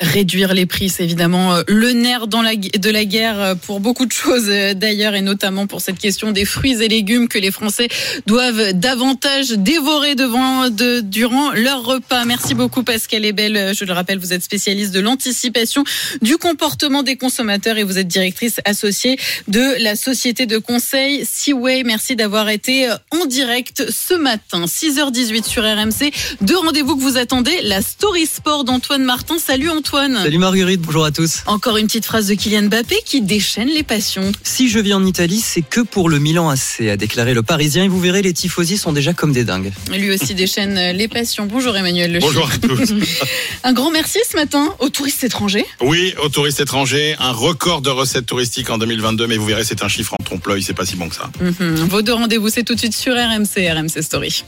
Réduire 0.02 0.52
les 0.52 0.66
prix, 0.66 0.88
c'est 0.88 1.04
évidemment 1.04 1.54
euh, 1.54 1.62
le 1.68 1.92
nerf 1.92 2.26
de 2.26 2.90
la 2.90 3.04
guerre 3.04 3.40
euh, 3.40 3.54
pour 3.54 3.78
beaucoup 3.78 4.04
de 4.04 4.10
choses 4.10 4.46
euh, 4.48 4.74
d'ailleurs, 4.74 5.14
et 5.14 5.20
notamment 5.20 5.68
pour 5.68 5.80
cette 5.80 6.00
question 6.00 6.32
des 6.32 6.44
fruits 6.44 6.82
et 6.82 6.88
légumes 6.88 7.28
que 7.28 7.38
les 7.38 7.52
Français 7.52 7.86
doivent 8.26 8.72
davantage 8.72 9.50
dévorer 9.50 10.16
devant, 10.16 10.70
de, 10.70 11.02
durant 11.02 11.52
leur 11.52 11.84
repas. 11.84 12.24
Merci 12.24 12.54
beaucoup 12.54 12.82
Pascal 12.82 13.24
Ebel. 13.24 13.76
Je 13.76 13.84
le 13.84 13.92
rappelle, 13.92 14.18
vous 14.18 14.32
êtes 14.32 14.42
spécialiste 14.42 14.92
de 14.92 14.98
l'anticipation 14.98 15.84
du 16.20 16.36
comportement 16.36 17.04
des 17.04 17.14
consommateurs 17.14 17.78
et 17.78 17.84
vous 17.84 17.96
êtes 17.96 18.08
directrice 18.08 18.56
associée 18.64 19.20
de 19.46 19.80
la 19.84 19.94
société 19.94 20.46
de 20.46 20.58
conseil 20.58 21.24
Seaway. 21.24 21.84
Merci 21.84 22.16
d'avoir 22.16 22.48
été 22.48 22.90
en 23.12 23.26
direct 23.26 23.84
ce 23.88 24.14
matin, 24.14 24.64
6h18 24.64 25.44
sur 25.44 25.62
RMC. 25.62 26.10
Deux 26.40 26.58
rendez-vous 26.58 26.96
que 26.96 27.02
vous 27.02 27.18
attendez, 27.18 27.60
la 27.62 27.82
Story 27.82 28.26
Sport 28.26 28.64
d'Antoine 28.64 29.04
Martin. 29.04 29.38
Salut 29.38 29.70
Antoine. 29.70 29.91
Salut 29.92 30.38
Marguerite, 30.38 30.80
bonjour 30.80 31.04
à 31.04 31.10
tous. 31.10 31.42
Encore 31.44 31.76
une 31.76 31.86
petite 31.86 32.06
phrase 32.06 32.26
de 32.26 32.32
Kylian 32.32 32.62
Mbappé 32.62 32.96
qui 33.04 33.20
déchaîne 33.20 33.68
les 33.68 33.82
passions. 33.82 34.32
Si 34.42 34.70
je 34.70 34.78
vis 34.78 34.94
en 34.94 35.04
Italie, 35.04 35.38
c'est 35.44 35.60
que 35.60 35.82
pour 35.82 36.08
le 36.08 36.18
Milan 36.18 36.48
AC, 36.48 36.80
a 36.88 36.96
déclaré 36.96 37.34
le 37.34 37.42
Parisien. 37.42 37.84
Et 37.84 37.88
vous 37.88 38.00
verrez, 38.00 38.22
les 38.22 38.32
tifosi 38.32 38.78
sont 38.78 38.94
déjà 38.94 39.12
comme 39.12 39.34
des 39.34 39.44
dingues. 39.44 39.70
Lui 39.90 40.10
aussi 40.10 40.34
déchaîne 40.34 40.96
les 40.96 41.08
passions. 41.08 41.44
Bonjour 41.44 41.76
Emmanuel 41.76 42.10
Le 42.10 42.20
Bonjour 42.20 42.48
à 42.50 42.56
tous. 42.56 42.94
Un 43.64 43.74
grand 43.74 43.90
merci 43.90 44.18
ce 44.30 44.34
matin 44.34 44.74
aux 44.78 44.88
touristes 44.88 45.24
étrangers. 45.24 45.66
Oui, 45.82 46.14
aux 46.24 46.30
touristes 46.30 46.60
étrangers, 46.60 47.14
un 47.18 47.32
record 47.32 47.82
de 47.82 47.90
recettes 47.90 48.24
touristiques 48.24 48.70
en 48.70 48.78
2022, 48.78 49.26
mais 49.26 49.36
vous 49.36 49.44
verrez, 49.44 49.64
c'est 49.64 49.82
un 49.82 49.88
chiffre 49.88 50.14
en 50.18 50.24
trompe-l'œil, 50.24 50.62
c'est 50.62 50.72
pas 50.72 50.86
si 50.86 50.96
bon 50.96 51.10
que 51.10 51.16
ça. 51.16 51.30
Mhm. 51.38 51.74
Vos 51.90 52.00
deux 52.00 52.14
rendez-vous, 52.14 52.48
c'est 52.48 52.64
tout 52.64 52.74
de 52.74 52.80
suite 52.80 52.96
sur 52.96 53.12
RMC, 53.12 53.70
RMC 53.70 54.00
Story. 54.02 54.42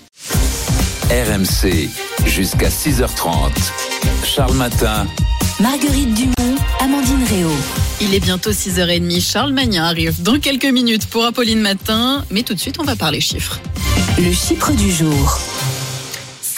RMC, 1.10 1.90
jusqu'à 2.26 2.70
6h30. 2.70 3.50
Charles 4.24 4.54
Matin. 4.54 5.06
Marguerite 5.60 6.12
Dumont, 6.14 6.56
Amandine 6.80 7.22
Réau. 7.24 7.50
Il 8.00 8.12
est 8.12 8.20
bientôt 8.20 8.50
6h30. 8.50 9.20
Charles 9.20 9.52
Magnin 9.52 9.84
arrive 9.84 10.20
dans 10.22 10.40
quelques 10.40 10.64
minutes 10.64 11.06
pour 11.06 11.24
Apolline 11.24 11.60
Matin. 11.60 12.24
Mais 12.30 12.42
tout 12.42 12.54
de 12.54 12.60
suite, 12.60 12.76
on 12.80 12.84
va 12.84 12.96
parler 12.96 13.20
chiffres. 13.20 13.60
Le 14.18 14.32
chiffre 14.32 14.72
du 14.72 14.90
jour. 14.90 15.38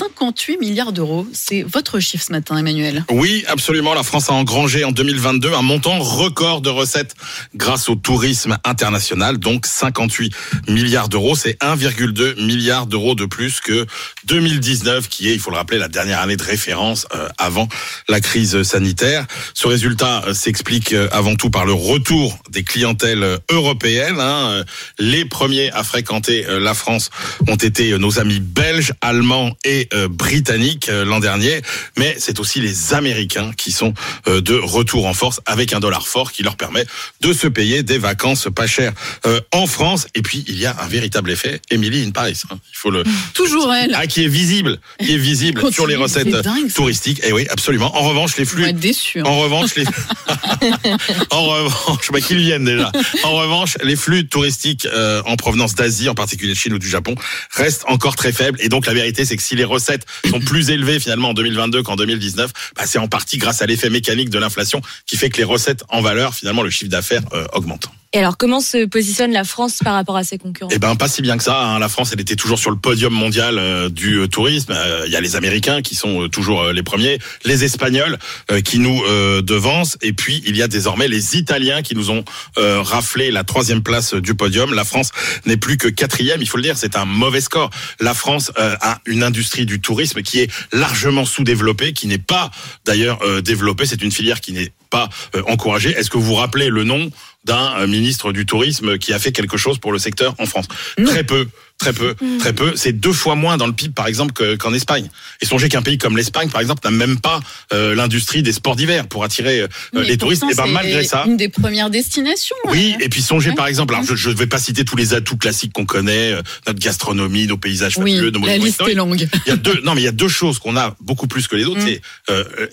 58 0.06 0.58
milliards 0.60 0.92
d'euros, 0.92 1.26
c'est 1.32 1.62
votre 1.62 1.98
chiffre 1.98 2.24
ce 2.24 2.32
matin, 2.32 2.56
Emmanuel. 2.56 3.04
Oui, 3.10 3.44
absolument. 3.48 3.92
La 3.92 4.04
France 4.04 4.30
a 4.30 4.34
engrangé 4.34 4.84
en 4.84 4.92
2022 4.92 5.52
un 5.52 5.62
montant 5.62 5.98
record 5.98 6.60
de 6.60 6.70
recettes 6.70 7.16
grâce 7.56 7.88
au 7.88 7.96
tourisme 7.96 8.56
international, 8.62 9.38
donc 9.38 9.66
58 9.66 10.32
milliards 10.68 11.08
d'euros. 11.08 11.34
C'est 11.34 11.60
1,2 11.60 12.40
milliard 12.44 12.86
d'euros 12.86 13.16
de 13.16 13.26
plus 13.26 13.60
que 13.60 13.84
2019, 14.26 15.08
qui 15.08 15.28
est, 15.28 15.34
il 15.34 15.40
faut 15.40 15.50
le 15.50 15.56
rappeler, 15.56 15.78
la 15.78 15.88
dernière 15.88 16.20
année 16.20 16.36
de 16.36 16.42
référence 16.42 17.06
euh, 17.12 17.28
avant 17.36 17.68
la 18.08 18.20
crise 18.20 18.62
sanitaire. 18.62 19.26
Ce 19.54 19.66
résultat 19.66 20.22
euh, 20.26 20.34
s'explique 20.34 20.92
euh, 20.92 21.08
avant 21.10 21.34
tout 21.34 21.50
par 21.50 21.66
le 21.66 21.72
retour 21.72 22.38
des 22.50 22.62
clientèles 22.62 23.38
européennes. 23.50 24.20
hein. 24.20 24.62
Les 25.00 25.24
premiers 25.24 25.72
à 25.72 25.82
fréquenter 25.82 26.46
la 26.48 26.74
France 26.74 27.10
ont 27.48 27.56
été 27.56 27.98
nos 27.98 28.20
amis 28.20 28.40
belges, 28.40 28.92
allemands 29.00 29.56
et 29.64 29.88
britanniques 30.08 30.88
euh, 30.88 31.04
l'an 31.04 31.20
dernier, 31.20 31.62
mais 31.96 32.14
c'est 32.18 32.38
aussi 32.40 32.60
les 32.60 32.94
Américains 32.94 33.50
qui 33.56 33.72
sont 33.72 33.94
euh, 34.28 34.40
de 34.40 34.54
retour 34.54 35.06
en 35.06 35.14
force 35.14 35.40
avec 35.46 35.72
un 35.72 35.80
dollar 35.80 36.06
fort 36.06 36.32
qui 36.32 36.42
leur 36.42 36.56
permet 36.56 36.84
de 37.20 37.32
se 37.32 37.46
payer 37.48 37.82
des 37.82 37.98
vacances 37.98 38.48
pas 38.54 38.66
chères 38.66 38.92
euh, 39.26 39.40
en 39.52 39.66
France. 39.66 40.06
Et 40.14 40.22
puis 40.22 40.44
il 40.46 40.58
y 40.58 40.66
a 40.66 40.76
un 40.80 40.86
véritable 40.88 41.30
effet, 41.30 41.60
Emily 41.70 42.04
in 42.06 42.10
Paris. 42.10 42.40
hein. 42.50 42.58
Il 42.72 42.76
faut 42.76 42.90
le 42.90 43.02
Toujours 43.34 43.72
elle. 43.72 43.94
ah, 43.96 44.06
qui 44.06 44.24
est 44.24 44.28
visible, 44.28 44.78
qui 45.00 45.14
est 45.14 45.18
visible 45.18 45.60
Continue, 45.60 45.74
sur 45.74 45.86
les 45.86 45.96
recettes 45.96 46.28
dingue, 46.28 46.72
touristiques. 46.72 47.20
Et 47.24 47.32
oui, 47.32 47.46
absolument. 47.50 47.96
En 47.96 48.02
revanche, 48.08 48.36
les 48.36 48.42
On 48.44 48.46
va 48.46 48.50
flux. 48.52 48.64
être 48.68 48.78
déçus. 48.80 49.20
hein. 49.20 49.24
En 49.24 49.38
revanche, 49.38 49.74
les 49.76 49.84
en 51.30 51.42
revanche, 51.44 52.10
bah, 52.12 52.20
qu'ils 52.20 52.38
viennent 52.38 52.64
déjà. 52.64 52.90
En 53.24 53.32
revanche, 53.32 53.76
les 53.82 53.96
flux 53.96 54.26
touristiques 54.26 54.86
euh, 54.86 55.22
en 55.26 55.36
provenance 55.36 55.74
d'Asie, 55.74 56.08
en 56.08 56.14
particulier 56.14 56.52
de 56.52 56.58
Chine 56.58 56.72
ou 56.74 56.78
du 56.78 56.88
Japon, 56.88 57.14
restent 57.52 57.84
encore 57.88 58.16
très 58.16 58.32
faibles. 58.32 58.58
Et 58.62 58.68
donc 58.68 58.86
la 58.86 58.94
vérité, 58.94 59.24
c'est 59.24 59.36
que 59.36 59.42
si 59.42 59.54
les 59.56 59.64
recettes 59.64 59.85
sont 60.28 60.40
plus 60.40 60.70
élevées 60.70 61.00
finalement 61.00 61.30
en 61.30 61.34
2022 61.34 61.82
qu'en 61.82 61.96
2019, 61.96 62.52
bah, 62.76 62.82
c'est 62.86 62.98
en 62.98 63.08
partie 63.08 63.38
grâce 63.38 63.62
à 63.62 63.66
l'effet 63.66 63.90
mécanique 63.90 64.30
de 64.30 64.38
l'inflation 64.38 64.80
qui 65.06 65.16
fait 65.16 65.30
que 65.30 65.38
les 65.38 65.44
recettes 65.44 65.84
en 65.88 66.00
valeur, 66.00 66.34
finalement, 66.34 66.62
le 66.62 66.70
chiffre 66.70 66.90
d'affaires 66.90 67.22
euh, 67.32 67.46
augmente. 67.52 67.88
Et 68.16 68.18
alors, 68.18 68.38
comment 68.38 68.62
se 68.62 68.86
positionne 68.86 69.30
la 69.30 69.44
France 69.44 69.80
par 69.84 69.92
rapport 69.92 70.16
à 70.16 70.24
ses 70.24 70.38
concurrents 70.38 70.70
Eh 70.72 70.78
ben 70.78 70.96
pas 70.96 71.06
si 71.06 71.20
bien 71.20 71.36
que 71.36 71.42
ça. 71.42 71.60
hein. 71.60 71.78
La 71.78 71.90
France, 71.90 72.12
elle 72.14 72.20
était 72.22 72.34
toujours 72.34 72.58
sur 72.58 72.70
le 72.70 72.78
podium 72.78 73.12
mondial 73.12 73.58
euh, 73.58 73.90
du 73.90 74.14
euh, 74.14 74.26
tourisme. 74.26 74.72
Euh, 74.72 75.02
Il 75.04 75.12
y 75.12 75.16
a 75.16 75.20
les 75.20 75.36
Américains 75.36 75.82
qui 75.82 75.94
sont 75.94 76.26
toujours 76.30 76.64
les 76.72 76.82
premiers, 76.82 77.18
les 77.44 77.64
Espagnols 77.64 78.16
qui 78.64 78.78
nous 78.78 79.02
devancent, 79.42 79.98
et 80.00 80.14
puis 80.14 80.42
il 80.46 80.56
y 80.56 80.62
a 80.62 80.68
désormais 80.68 81.08
les 81.08 81.36
Italiens 81.36 81.82
qui 81.82 81.94
nous 81.94 82.10
ont 82.10 82.24
raflé 82.56 83.30
la 83.30 83.44
troisième 83.44 83.82
place 83.82 84.14
du 84.14 84.34
podium. 84.34 84.72
La 84.72 84.84
France 84.84 85.10
n'est 85.44 85.56
plus 85.58 85.76
que 85.76 85.88
quatrième. 85.88 86.40
Il 86.40 86.48
faut 86.48 86.56
le 86.56 86.62
dire, 86.62 86.76
c'est 86.78 86.96
un 86.96 87.04
mauvais 87.04 87.40
score. 87.40 87.70
La 88.00 88.14
France 88.14 88.50
a 88.56 88.98
une 89.04 89.22
industrie 89.22 89.66
du 89.66 89.80
tourisme 89.80 90.22
qui 90.22 90.40
est 90.40 90.50
largement 90.72 91.24
sous-développée, 91.24 91.92
qui 91.92 92.06
n'est 92.06 92.18
pas 92.18 92.50
d'ailleurs 92.84 93.20
développée. 93.42 93.86
C'est 93.86 94.02
une 94.02 94.12
filière 94.12 94.40
qui 94.40 94.52
n'est 94.52 94.72
pas 94.90 95.08
encouragée. 95.48 95.90
Est-ce 95.90 96.10
que 96.10 96.16
vous 96.16 96.24
vous 96.24 96.34
rappelez 96.34 96.68
le 96.68 96.84
nom 96.84 97.10
d'un 97.46 97.78
euh, 97.78 97.86
ministre 97.86 98.32
du 98.32 98.44
tourisme 98.44 98.98
qui 98.98 99.12
a 99.12 99.18
fait 99.18 99.32
quelque 99.32 99.56
chose 99.56 99.78
pour 99.78 99.92
le 99.92 99.98
secteur 99.98 100.34
en 100.38 100.46
France. 100.46 100.66
Très 101.04 101.24
peu. 101.24 101.46
Très 101.78 101.92
peu, 101.92 102.14
très 102.40 102.52
peu. 102.54 102.72
C'est 102.74 102.92
deux 102.92 103.12
fois 103.12 103.34
moins 103.34 103.58
dans 103.58 103.66
le 103.66 103.72
PIB, 103.74 103.92
par 103.94 104.06
exemple, 104.06 104.32
que- 104.32 104.56
qu'en 104.56 104.72
Espagne. 104.72 105.08
Et 105.42 105.46
songez 105.46 105.68
qu'un 105.68 105.82
pays 105.82 105.98
comme 105.98 106.16
l'Espagne, 106.16 106.48
par 106.48 106.60
exemple, 106.62 106.80
n'a 106.84 106.90
même 106.90 107.20
pas 107.20 107.40
euh, 107.74 107.94
l'industrie 107.94 108.42
des 108.42 108.52
sports 108.52 108.76
d'hiver 108.76 109.06
pour 109.06 109.24
attirer 109.24 109.60
euh, 109.60 109.68
les 109.92 110.16
touristes. 110.16 110.42
Et 110.50 110.54
ben 110.54 110.66
malgré 110.66 111.04
ça, 111.04 111.24
Une 111.26 111.36
des 111.36 111.50
premières 111.50 111.90
destinations. 111.90 112.56
oui, 112.64 112.94
euh. 112.98 113.04
et 113.04 113.08
puis 113.10 113.20
songez 113.20 113.50
Ouais. 113.50 113.54
par 113.56 113.66
exemple, 113.66 113.94
alors 113.94 114.06
je 114.16 114.30
ne 114.30 114.34
vais 114.34 114.46
pas 114.46 114.58
citer 114.58 114.84
tous 114.86 114.96
les 114.96 115.12
atouts 115.14 115.36
classiques 115.36 115.72
qu'on 115.74 115.84
connaît, 115.84 116.32
euh, 116.32 116.42
notre 116.66 116.78
gastronomie, 116.80 117.46
nos 117.46 117.58
paysages 117.58 117.98
Oui, 117.98 118.14
fabuleux, 118.14 118.30
nos 118.30 118.46
la 118.46 118.56
liste 118.56 118.80
est 118.88 118.94
longue. 118.94 119.28
Il 119.46 119.48
y 119.50 119.52
a 119.52 119.56
deux, 119.56 119.80
non 119.84 119.94
mais 119.94 120.00
il 120.00 120.04
y 120.04 120.08
a 120.08 120.12
deux 120.12 120.28
choses 120.28 120.58
qu'on 120.58 120.76
a 120.78 120.96
beaucoup 121.00 121.26
plus 121.28 121.46
que 121.46 121.56
les 121.56 121.66
autres, 121.66 121.80
Mm. 121.82 121.86
c'est 121.86 122.00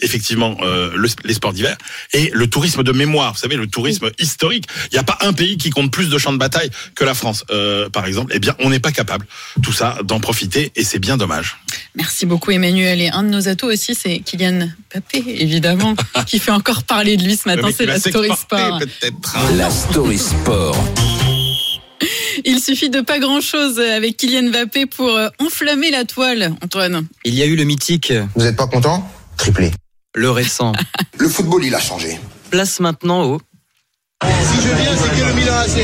effectivement 0.02 0.58
le- 0.62 1.10
les 1.26 1.34
sports 1.34 1.54
d'hiver 1.54 1.78
et 2.14 2.32
le 2.34 2.48
tourisme 2.48 2.84
de 2.84 2.92
mémoire. 2.94 3.34
Vous 3.34 3.40
savez, 3.40 3.58
le 3.58 3.68
tourisme 3.68 4.10
historique. 4.20 4.66
Il 4.92 4.96
n'y 4.96 5.00
a 5.00 5.04
pas 5.04 5.18
un 5.22 5.34
pays 5.34 5.58
qui 5.58 5.70
compte 5.70 5.92
plus 5.92 6.10
de 6.10 6.18
champs 6.18 6.34
de 6.34 6.38
bataille 6.38 6.70
que 6.96 7.04
la 7.04 7.14
France, 7.14 7.44
par 7.92 8.06
exemple. 8.06 8.32
Eh 8.36 8.40
bien, 8.40 8.56
on 8.60 8.70
n'est 8.70 8.80
pas 8.80 8.92
capable 8.94 9.26
tout 9.62 9.74
ça 9.74 9.98
d'en 10.04 10.20
profiter 10.20 10.72
et 10.76 10.84
c'est 10.84 11.00
bien 11.00 11.18
dommage. 11.18 11.58
Merci 11.96 12.26
beaucoup 12.26 12.52
Emmanuel. 12.52 13.02
Et 13.02 13.10
un 13.10 13.24
de 13.24 13.30
nos 13.30 13.48
atouts 13.48 13.68
aussi, 13.68 13.96
c'est 13.96 14.20
Kylian 14.20 14.70
Mbappé, 14.94 15.24
évidemment, 15.28 15.96
qui 16.28 16.40
fait 16.40 16.52
encore 16.52 16.84
parler 16.84 17.18
de 17.18 17.24
lui 17.24 17.36
ce 17.36 17.48
matin. 17.48 17.70
C'est 17.76 17.86
la 17.86 18.00
story 18.00 18.30
sport. 18.36 18.80
La 19.58 19.70
story 19.70 20.18
sport. 20.18 20.78
Il 22.46 22.60
suffit 22.60 22.90
de 22.90 23.02
pas 23.02 23.20
grand-chose 23.20 23.80
avec 23.80 24.18
Kylian 24.18 24.50
Mbappé 24.50 24.86
pour 24.86 25.10
euh, 25.10 25.30
enflammer 25.40 25.92
la 25.92 26.04
toile, 26.06 26.54
Antoine. 26.62 27.08
Il 27.24 27.36
y 27.36 27.42
a 27.42 27.46
eu 27.46 27.56
le 27.56 27.64
mythique. 27.64 28.12
Vous 28.36 28.44
n'êtes 28.44 28.58
pas 28.58 28.68
content? 28.68 29.10
Triplé. 29.38 29.72
Le 30.16 30.30
récent. 30.30 30.74
Le 31.18 31.30
football, 31.30 31.64
il 31.64 31.74
a 31.74 31.80
changé. 31.80 32.20
Place 32.50 32.80
maintenant 32.80 33.24
au. 33.24 33.40
Si 34.24 34.56
je 34.62 34.74
viens, 34.76 34.96
c'est 34.96 35.10
que 35.10 35.26
le 35.28 35.34
Milan 35.34 35.64
Si 35.68 35.82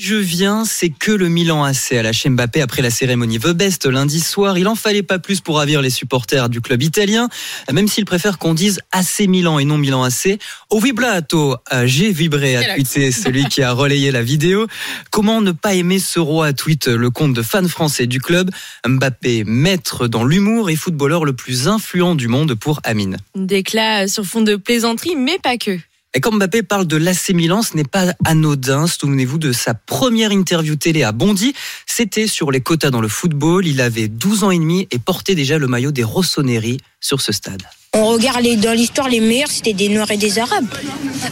je 0.00 0.14
viens, 0.14 0.64
c'est 0.64 0.88
que 0.88 1.12
le 1.12 1.28
Milan 1.28 1.62
AC 1.62 1.92
à 1.92 2.02
la 2.02 2.12
Mbappé 2.12 2.62
après 2.62 2.80
la 2.80 2.90
cérémonie 2.90 3.38
The 3.38 3.50
Best 3.50 3.84
lundi 3.84 4.20
soir. 4.20 4.56
Il 4.56 4.66
en 4.66 4.74
fallait 4.74 5.02
pas 5.02 5.18
plus 5.18 5.40
pour 5.40 5.58
ravir 5.58 5.82
les 5.82 5.90
supporters 5.90 6.48
du 6.48 6.62
club 6.62 6.82
italien, 6.82 7.28
même 7.70 7.86
s'il 7.86 8.06
préfère 8.06 8.38
qu'on 8.38 8.54
dise 8.54 8.80
AC 8.92 9.28
Milan 9.28 9.58
et 9.58 9.64
non 9.66 9.76
Milan 9.76 10.02
AC. 10.02 10.38
Au 10.70 10.80
vibrato, 10.80 11.56
euh, 11.72 11.86
j'ai 11.86 12.12
vibré, 12.12 12.56
a 12.56 12.62
Quel 12.62 12.74
tweeté 12.76 13.12
celui 13.12 13.44
qui 13.44 13.62
a 13.62 13.72
relayé 13.72 14.10
la 14.10 14.22
vidéo. 14.22 14.66
Comment 15.10 15.42
ne 15.42 15.52
pas 15.52 15.74
aimer 15.74 15.98
ce 15.98 16.18
roi, 16.18 16.54
tweet 16.54 16.86
le 16.86 17.10
compte 17.10 17.34
de 17.34 17.42
fans 17.42 17.68
français 17.68 18.06
du 18.06 18.20
club. 18.20 18.50
Mbappé, 18.86 19.44
maître 19.44 20.08
dans 20.08 20.24
l'humour 20.24 20.70
et 20.70 20.76
footballeur 20.76 21.26
le 21.26 21.34
plus 21.34 21.68
influent 21.68 22.14
du 22.14 22.28
monde 22.28 22.54
pour 22.54 22.80
Amine. 22.84 23.18
Déclat 23.34 24.08
sur 24.08 24.24
fond 24.24 24.40
de 24.40 24.56
plaisanterie, 24.56 25.16
mais 25.16 25.38
pas 25.38 25.58
que. 25.58 25.78
Et 26.12 26.20
quand 26.20 26.32
Mbappé 26.32 26.64
parle 26.64 26.86
de 26.86 26.96
l'AC 26.96 27.16
ce 27.16 27.76
n'est 27.76 27.84
pas 27.84 28.14
anodin. 28.24 28.88
Souvenez-vous 28.88 29.38
de 29.38 29.52
sa 29.52 29.74
première 29.74 30.32
interview 30.32 30.74
télé 30.74 31.04
à 31.04 31.12
Bondy. 31.12 31.54
C'était 31.86 32.26
sur 32.26 32.50
les 32.50 32.60
quotas 32.60 32.90
dans 32.90 33.00
le 33.00 33.06
football. 33.06 33.64
Il 33.64 33.80
avait 33.80 34.08
12 34.08 34.42
ans 34.42 34.50
et 34.50 34.58
demi 34.58 34.88
et 34.90 34.98
portait 34.98 35.36
déjà 35.36 35.58
le 35.58 35.68
maillot 35.68 35.92
des 35.92 36.02
Rossoneri 36.02 36.78
sur 37.00 37.20
ce 37.20 37.30
stade. 37.30 37.62
On 37.92 38.06
regarde 38.06 38.44
dans 38.60 38.72
l'histoire, 38.72 39.08
les 39.08 39.20
meilleurs, 39.20 39.50
c'était 39.50 39.72
des 39.72 39.88
Noirs 39.88 40.10
et 40.10 40.16
des 40.16 40.38
Arabes. 40.38 40.66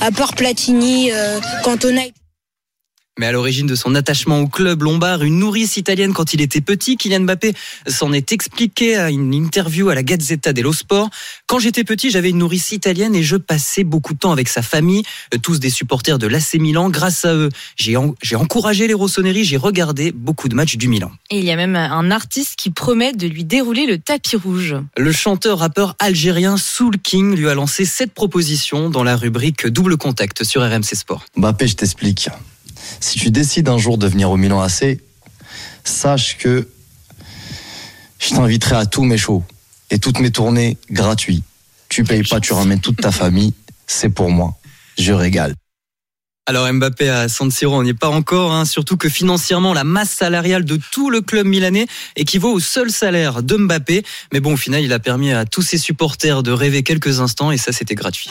À 0.00 0.12
part 0.12 0.34
Platini, 0.34 1.10
euh, 1.12 1.40
Cantona. 1.64 2.02
Mais 3.18 3.26
à 3.26 3.32
l'origine 3.32 3.66
de 3.66 3.74
son 3.74 3.94
attachement 3.96 4.38
au 4.40 4.46
club 4.46 4.82
lombard, 4.82 5.22
une 5.24 5.38
nourrice 5.40 5.76
italienne 5.76 6.12
quand 6.12 6.34
il 6.34 6.40
était 6.40 6.60
petit, 6.60 6.96
Kylian 6.96 7.20
Mbappé 7.20 7.52
s'en 7.88 8.12
est 8.12 8.30
expliqué 8.32 8.96
à 8.96 9.10
une 9.10 9.34
interview 9.34 9.88
à 9.88 9.94
la 9.96 10.04
Gazzetta 10.04 10.52
dello 10.52 10.72
Sport. 10.72 11.10
Quand 11.46 11.58
j'étais 11.58 11.82
petit, 11.82 12.10
j'avais 12.10 12.30
une 12.30 12.38
nourrice 12.38 12.70
italienne 12.70 13.16
et 13.16 13.24
je 13.24 13.34
passais 13.36 13.82
beaucoup 13.82 14.14
de 14.14 14.18
temps 14.20 14.30
avec 14.30 14.48
sa 14.48 14.62
famille, 14.62 15.02
tous 15.42 15.58
des 15.58 15.70
supporters 15.70 16.18
de 16.18 16.28
l'AC 16.28 16.54
Milan. 16.54 16.90
Grâce 16.90 17.24
à 17.24 17.34
eux, 17.34 17.48
j'ai 17.76 17.96
en- 17.96 18.14
j'ai 18.22 18.36
encouragé 18.36 18.86
les 18.86 18.94
Rossoneri, 18.94 19.44
j'ai 19.44 19.56
regardé 19.56 20.12
beaucoup 20.12 20.48
de 20.48 20.54
matchs 20.54 20.76
du 20.76 20.86
Milan. 20.86 21.10
Et 21.30 21.38
il 21.38 21.44
y 21.44 21.50
a 21.50 21.56
même 21.56 21.74
un 21.74 22.10
artiste 22.12 22.54
qui 22.56 22.70
promet 22.70 23.12
de 23.12 23.26
lui 23.26 23.44
dérouler 23.44 23.86
le 23.86 23.98
tapis 23.98 24.36
rouge. 24.36 24.76
Le 24.96 25.10
chanteur-rappeur 25.12 25.96
algérien 25.98 26.56
Soul 26.56 26.98
King 27.02 27.34
lui 27.34 27.48
a 27.48 27.54
lancé 27.54 27.84
cette 27.84 28.12
proposition 28.14 28.90
dans 28.90 29.02
la 29.02 29.16
rubrique 29.16 29.66
Double 29.66 29.96
Contact 29.96 30.44
sur 30.44 30.62
RMC 30.62 30.94
Sport. 30.94 31.24
Mbappé, 31.36 31.66
je 31.66 31.74
t'explique. 31.74 32.28
Si 33.00 33.18
tu 33.18 33.30
décides 33.30 33.68
un 33.68 33.78
jour 33.78 33.98
de 33.98 34.06
venir 34.06 34.30
au 34.30 34.36
Milan 34.36 34.60
AC, 34.60 34.98
sache 35.84 36.38
que 36.38 36.68
je 38.18 38.28
t'inviterai 38.30 38.76
à 38.76 38.86
tous 38.86 39.04
mes 39.04 39.18
shows 39.18 39.44
et 39.90 39.98
toutes 39.98 40.20
mes 40.20 40.30
tournées 40.30 40.76
gratuits. 40.90 41.42
Tu 41.88 42.04
payes 42.04 42.22
pas, 42.22 42.40
tu 42.40 42.52
ramènes 42.52 42.80
toute 42.80 43.00
ta 43.00 43.12
famille, 43.12 43.54
c'est 43.86 44.10
pour 44.10 44.30
moi. 44.30 44.56
Je 44.98 45.12
régale. 45.12 45.54
Alors 46.48 46.72
Mbappé 46.72 47.10
à 47.10 47.28
San 47.28 47.50
Siro, 47.50 47.76
on 47.76 47.82
n'y 47.82 47.90
est 47.90 47.94
pas 47.94 48.08
encore, 48.08 48.52
hein, 48.52 48.64
surtout 48.64 48.96
que 48.96 49.10
financièrement 49.10 49.74
la 49.74 49.84
masse 49.84 50.08
salariale 50.08 50.64
de 50.64 50.80
tout 50.92 51.10
le 51.10 51.20
club 51.20 51.46
milanais 51.46 51.86
équivaut 52.16 52.52
au 52.52 52.58
seul 52.58 52.90
salaire 52.90 53.42
de 53.42 53.56
Mbappé. 53.56 54.02
Mais 54.32 54.40
bon, 54.40 54.54
au 54.54 54.56
final, 54.56 54.82
il 54.82 54.94
a 54.94 54.98
permis 54.98 55.30
à 55.30 55.44
tous 55.44 55.60
ses 55.60 55.76
supporters 55.76 56.42
de 56.42 56.50
rêver 56.50 56.82
quelques 56.82 57.20
instants 57.20 57.52
et 57.52 57.58
ça, 57.58 57.72
c'était 57.72 57.94
gratuit. 57.94 58.30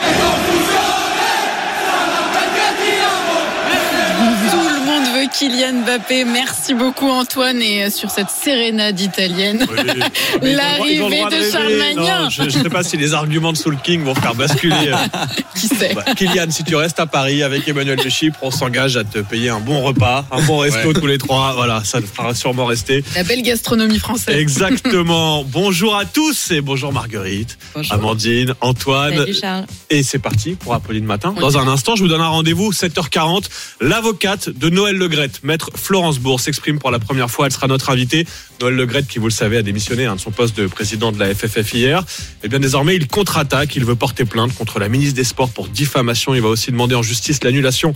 Tout 4.50 4.64
le 4.64 4.86
monde 4.86 5.04
veut 5.14 5.27
Kylian 5.38 5.84
Mbappé. 5.86 6.26
Merci 6.26 6.74
beaucoup 6.74 7.08
Antoine. 7.10 7.62
Et 7.62 7.84
euh, 7.84 7.90
sur 7.92 8.10
cette 8.10 8.30
sérénade 8.30 9.00
italienne, 9.00 9.66
l'arrivée 10.42 11.26
de 11.26 11.52
Charles 11.52 11.76
Magnin. 11.78 12.24
Non, 12.24 12.30
je 12.30 12.44
ne 12.44 12.50
sais 12.50 12.70
pas 12.70 12.82
si 12.82 12.98
les 12.98 13.14
arguments 13.14 13.52
de 13.52 13.58
Soul 13.58 13.78
King 13.84 14.04
vont 14.04 14.16
faire 14.16 14.34
basculer. 14.34 14.76
euh, 14.88 14.96
Qui 15.56 15.68
sait 15.68 15.94
bah, 15.94 16.04
Kylian, 16.16 16.50
si 16.50 16.64
tu 16.64 16.76
restes 16.76 17.00
à 17.00 17.06
Paris 17.06 17.44
avec 17.44 17.68
Emmanuel 17.68 18.00
de 18.04 18.10
Chypre, 18.10 18.40
on 18.42 18.50
s'engage 18.52 18.98
à 18.98 19.04
te 19.04 19.20
payer 19.20 19.50
un 19.50 19.60
bon 19.60 19.82
repas, 19.82 20.26
un 20.32 20.42
bon 20.42 20.58
resto 20.60 20.88
Ouais. 20.88 20.94
tous 20.94 21.08
les 21.08 21.18
trois. 21.18 21.54
Voilà, 21.54 21.84
ça 21.84 22.02
te 22.02 22.08
fera 22.08 22.34
sûrement 22.34 22.66
rester. 22.66 23.04
La 23.16 23.24
belle 23.24 23.42
gastronomie 23.42 24.00
française. 24.00 24.36
Exactement. 24.36 25.44
bonjour 25.48 25.96
à 25.96 26.06
tous 26.06 26.52
et 26.52 26.62
bonjour 26.62 26.94
Marguerite, 26.94 27.58
Amandine, 27.90 28.54
Antoine. 28.62 29.18
Salut 29.18 29.36
Charles. 29.40 29.66
Et 29.90 30.04
c'est 30.04 30.20
parti 30.20 30.52
pour 30.52 30.74
Apolline 30.74 31.06
Matin. 31.06 31.34
Dans 31.34 31.58
un 31.58 31.68
instant, 31.68 31.96
je 31.96 32.04
vous 32.04 32.10
donne 32.10 32.22
un 32.22 32.28
rendez-vous, 32.28 32.72
7h40. 32.72 33.46
L'avocate 33.82 34.50
de 34.50 34.70
Noël 34.70 34.98
Maître 35.44 35.72
Florence 35.76 36.20
Bourg, 36.20 36.40
s'exprime 36.40 36.80
pour 36.80 36.92
la 36.92 37.00
première 37.00 37.30
fois. 37.30 37.46
Elle 37.46 37.52
sera 37.52 37.68
notre 37.68 37.90
invitée. 37.90 38.26
Noël 38.62 38.76
Legrette, 38.76 39.08
qui 39.08 39.20
vous 39.20 39.28
le 39.28 39.32
savez, 39.32 39.58
a 39.58 39.62
démissionné 39.62 40.06
hein, 40.06 40.16
de 40.16 40.20
son 40.20 40.32
poste 40.32 40.58
de 40.58 40.68
président 40.68 41.12
de 41.12 41.20
la 41.20 41.34
FFF 41.34 41.74
hier. 41.74 42.04
Et 42.44 42.48
bien 42.48 42.60
désormais, 42.60 42.96
il 42.96 43.08
contre-attaque. 43.08 43.76
Il 43.76 43.86
veut 43.86 43.96
porter 43.96 44.26
plainte 44.26 44.54
contre 44.56 44.80
la 44.80 44.90
ministre 44.90 45.16
des 45.16 45.24
Sports 45.24 45.50
pour 45.50 45.68
diffamation. 45.68 46.34
Il 46.34 46.42
va 46.42 46.50
aussi 46.50 46.72
demander 46.72 46.96
en 46.96 47.04
justice 47.04 47.44
l'annulation 47.44 47.94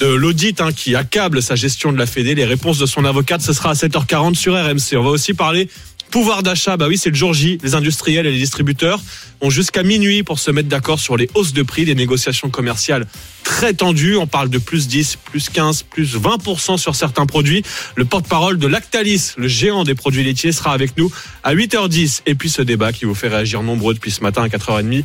de 0.00 0.06
l'audit 0.06 0.60
hein, 0.60 0.72
qui 0.72 0.94
accable 0.94 1.42
sa 1.42 1.56
gestion 1.56 1.92
de 1.92 1.98
la 1.98 2.06
Fédé. 2.06 2.34
Les 2.34 2.44
réponses 2.44 2.78
de 2.78 2.86
son 2.86 3.04
avocate, 3.04 3.40
ce 3.40 3.52
sera 3.52 3.70
à 3.70 3.74
7h40 3.74 4.34
sur 4.34 4.54
RMC. 4.54 4.96
On 4.96 5.02
va 5.02 5.10
aussi 5.10 5.34
parler 5.34 5.68
Pouvoir 6.14 6.44
d'achat, 6.44 6.76
bah 6.76 6.86
oui, 6.86 6.96
c'est 6.96 7.10
le 7.10 7.16
jour 7.16 7.34
J. 7.34 7.58
Les 7.64 7.74
industriels 7.74 8.24
et 8.24 8.30
les 8.30 8.38
distributeurs 8.38 9.02
ont 9.40 9.50
jusqu'à 9.50 9.82
minuit 9.82 10.22
pour 10.22 10.38
se 10.38 10.52
mettre 10.52 10.68
d'accord 10.68 11.00
sur 11.00 11.16
les 11.16 11.28
hausses 11.34 11.52
de 11.52 11.64
prix, 11.64 11.84
des 11.84 11.96
négociations 11.96 12.50
commerciales 12.50 13.04
très 13.42 13.74
tendues. 13.74 14.16
On 14.16 14.28
parle 14.28 14.48
de 14.48 14.58
plus 14.58 14.86
10, 14.86 15.16
plus 15.16 15.48
15, 15.48 15.82
plus 15.82 16.16
20% 16.16 16.78
sur 16.78 16.94
certains 16.94 17.26
produits. 17.26 17.64
Le 17.96 18.04
porte-parole 18.04 18.58
de 18.58 18.68
Lactalis, 18.68 19.32
le 19.36 19.48
géant 19.48 19.82
des 19.82 19.96
produits 19.96 20.22
laitiers, 20.22 20.52
sera 20.52 20.72
avec 20.72 20.96
nous 20.96 21.10
à 21.42 21.52
8h10. 21.52 22.20
Et 22.26 22.36
puis 22.36 22.48
ce 22.48 22.62
débat 22.62 22.92
qui 22.92 23.06
vous 23.06 23.16
fait 23.16 23.26
réagir 23.26 23.64
nombreux 23.64 23.92
depuis 23.92 24.12
ce 24.12 24.20
matin 24.20 24.44
à 24.44 24.46
4h30 24.46 25.02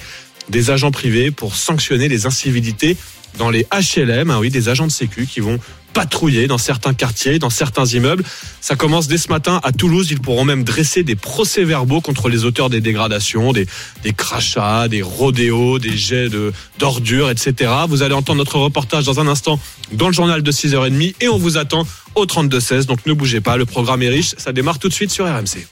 des 0.50 0.70
agents 0.70 0.92
privés 0.92 1.32
pour 1.32 1.56
sanctionner 1.56 2.08
les 2.08 2.28
incivilités 2.28 2.98
dans 3.40 3.50
les 3.50 3.66
HLM, 3.72 4.30
ah 4.30 4.40
oui, 4.40 4.50
des 4.52 4.70
agents 4.70 4.88
de 4.88 4.92
sécu 4.92 5.26
qui 5.26 5.40
vont 5.40 5.60
patrouiller 5.94 6.48
dans 6.48 6.58
certains 6.58 6.94
quartiers, 6.94 7.40
dans 7.40 7.50
certains 7.50 7.86
immeubles. 7.86 8.24
Ça 8.62 8.76
commence 8.76 9.08
dès 9.08 9.18
ce 9.18 9.30
matin 9.30 9.60
à 9.64 9.72
Toulouse. 9.72 10.10
Ils 10.12 10.20
pourront 10.20 10.46
même 10.46 10.64
dresser 10.64 11.04
des 11.04 11.16
procès-verbaux 11.16 12.02
contre 12.02 12.30
les 12.30 12.46
auteurs 12.46 12.70
des 12.70 12.82
dégradations, 12.82 13.52
des, 13.54 13.68
des 14.04 14.14
crachats, 14.14 14.88
des 14.88 15.02
rodéos, 15.02 15.80
des 15.80 15.98
jets 15.98 16.30
d'ordures, 16.78 17.30
etc. 17.30 17.72
Vous 17.88 18.04
allez 18.04 18.14
entendre 18.16 18.38
notre 18.38 18.58
reportage 18.58 19.06
dans 19.06 19.20
un 19.20 19.28
instant 19.28 19.60
dans 19.92 20.08
le 20.08 20.14
journal 20.14 20.44
de 20.44 20.52
6h30 20.52 21.16
et 21.22 21.28
on 21.28 21.38
vous 21.38 21.58
attend 21.58 21.86
au 22.16 22.26
32-16. 22.26 22.86
Donc 22.86 23.06
ne 23.06 23.14
bougez 23.14 23.42
pas, 23.42 23.58
le 23.58 23.66
programme 23.66 24.02
est 24.02 24.10
riche. 24.10 24.36
Ça 24.38 24.52
démarre 24.52 24.80
tout 24.80 24.90
de 24.90 24.94
suite 24.94 25.12
sur 25.12 25.26
RMC. 25.26 25.68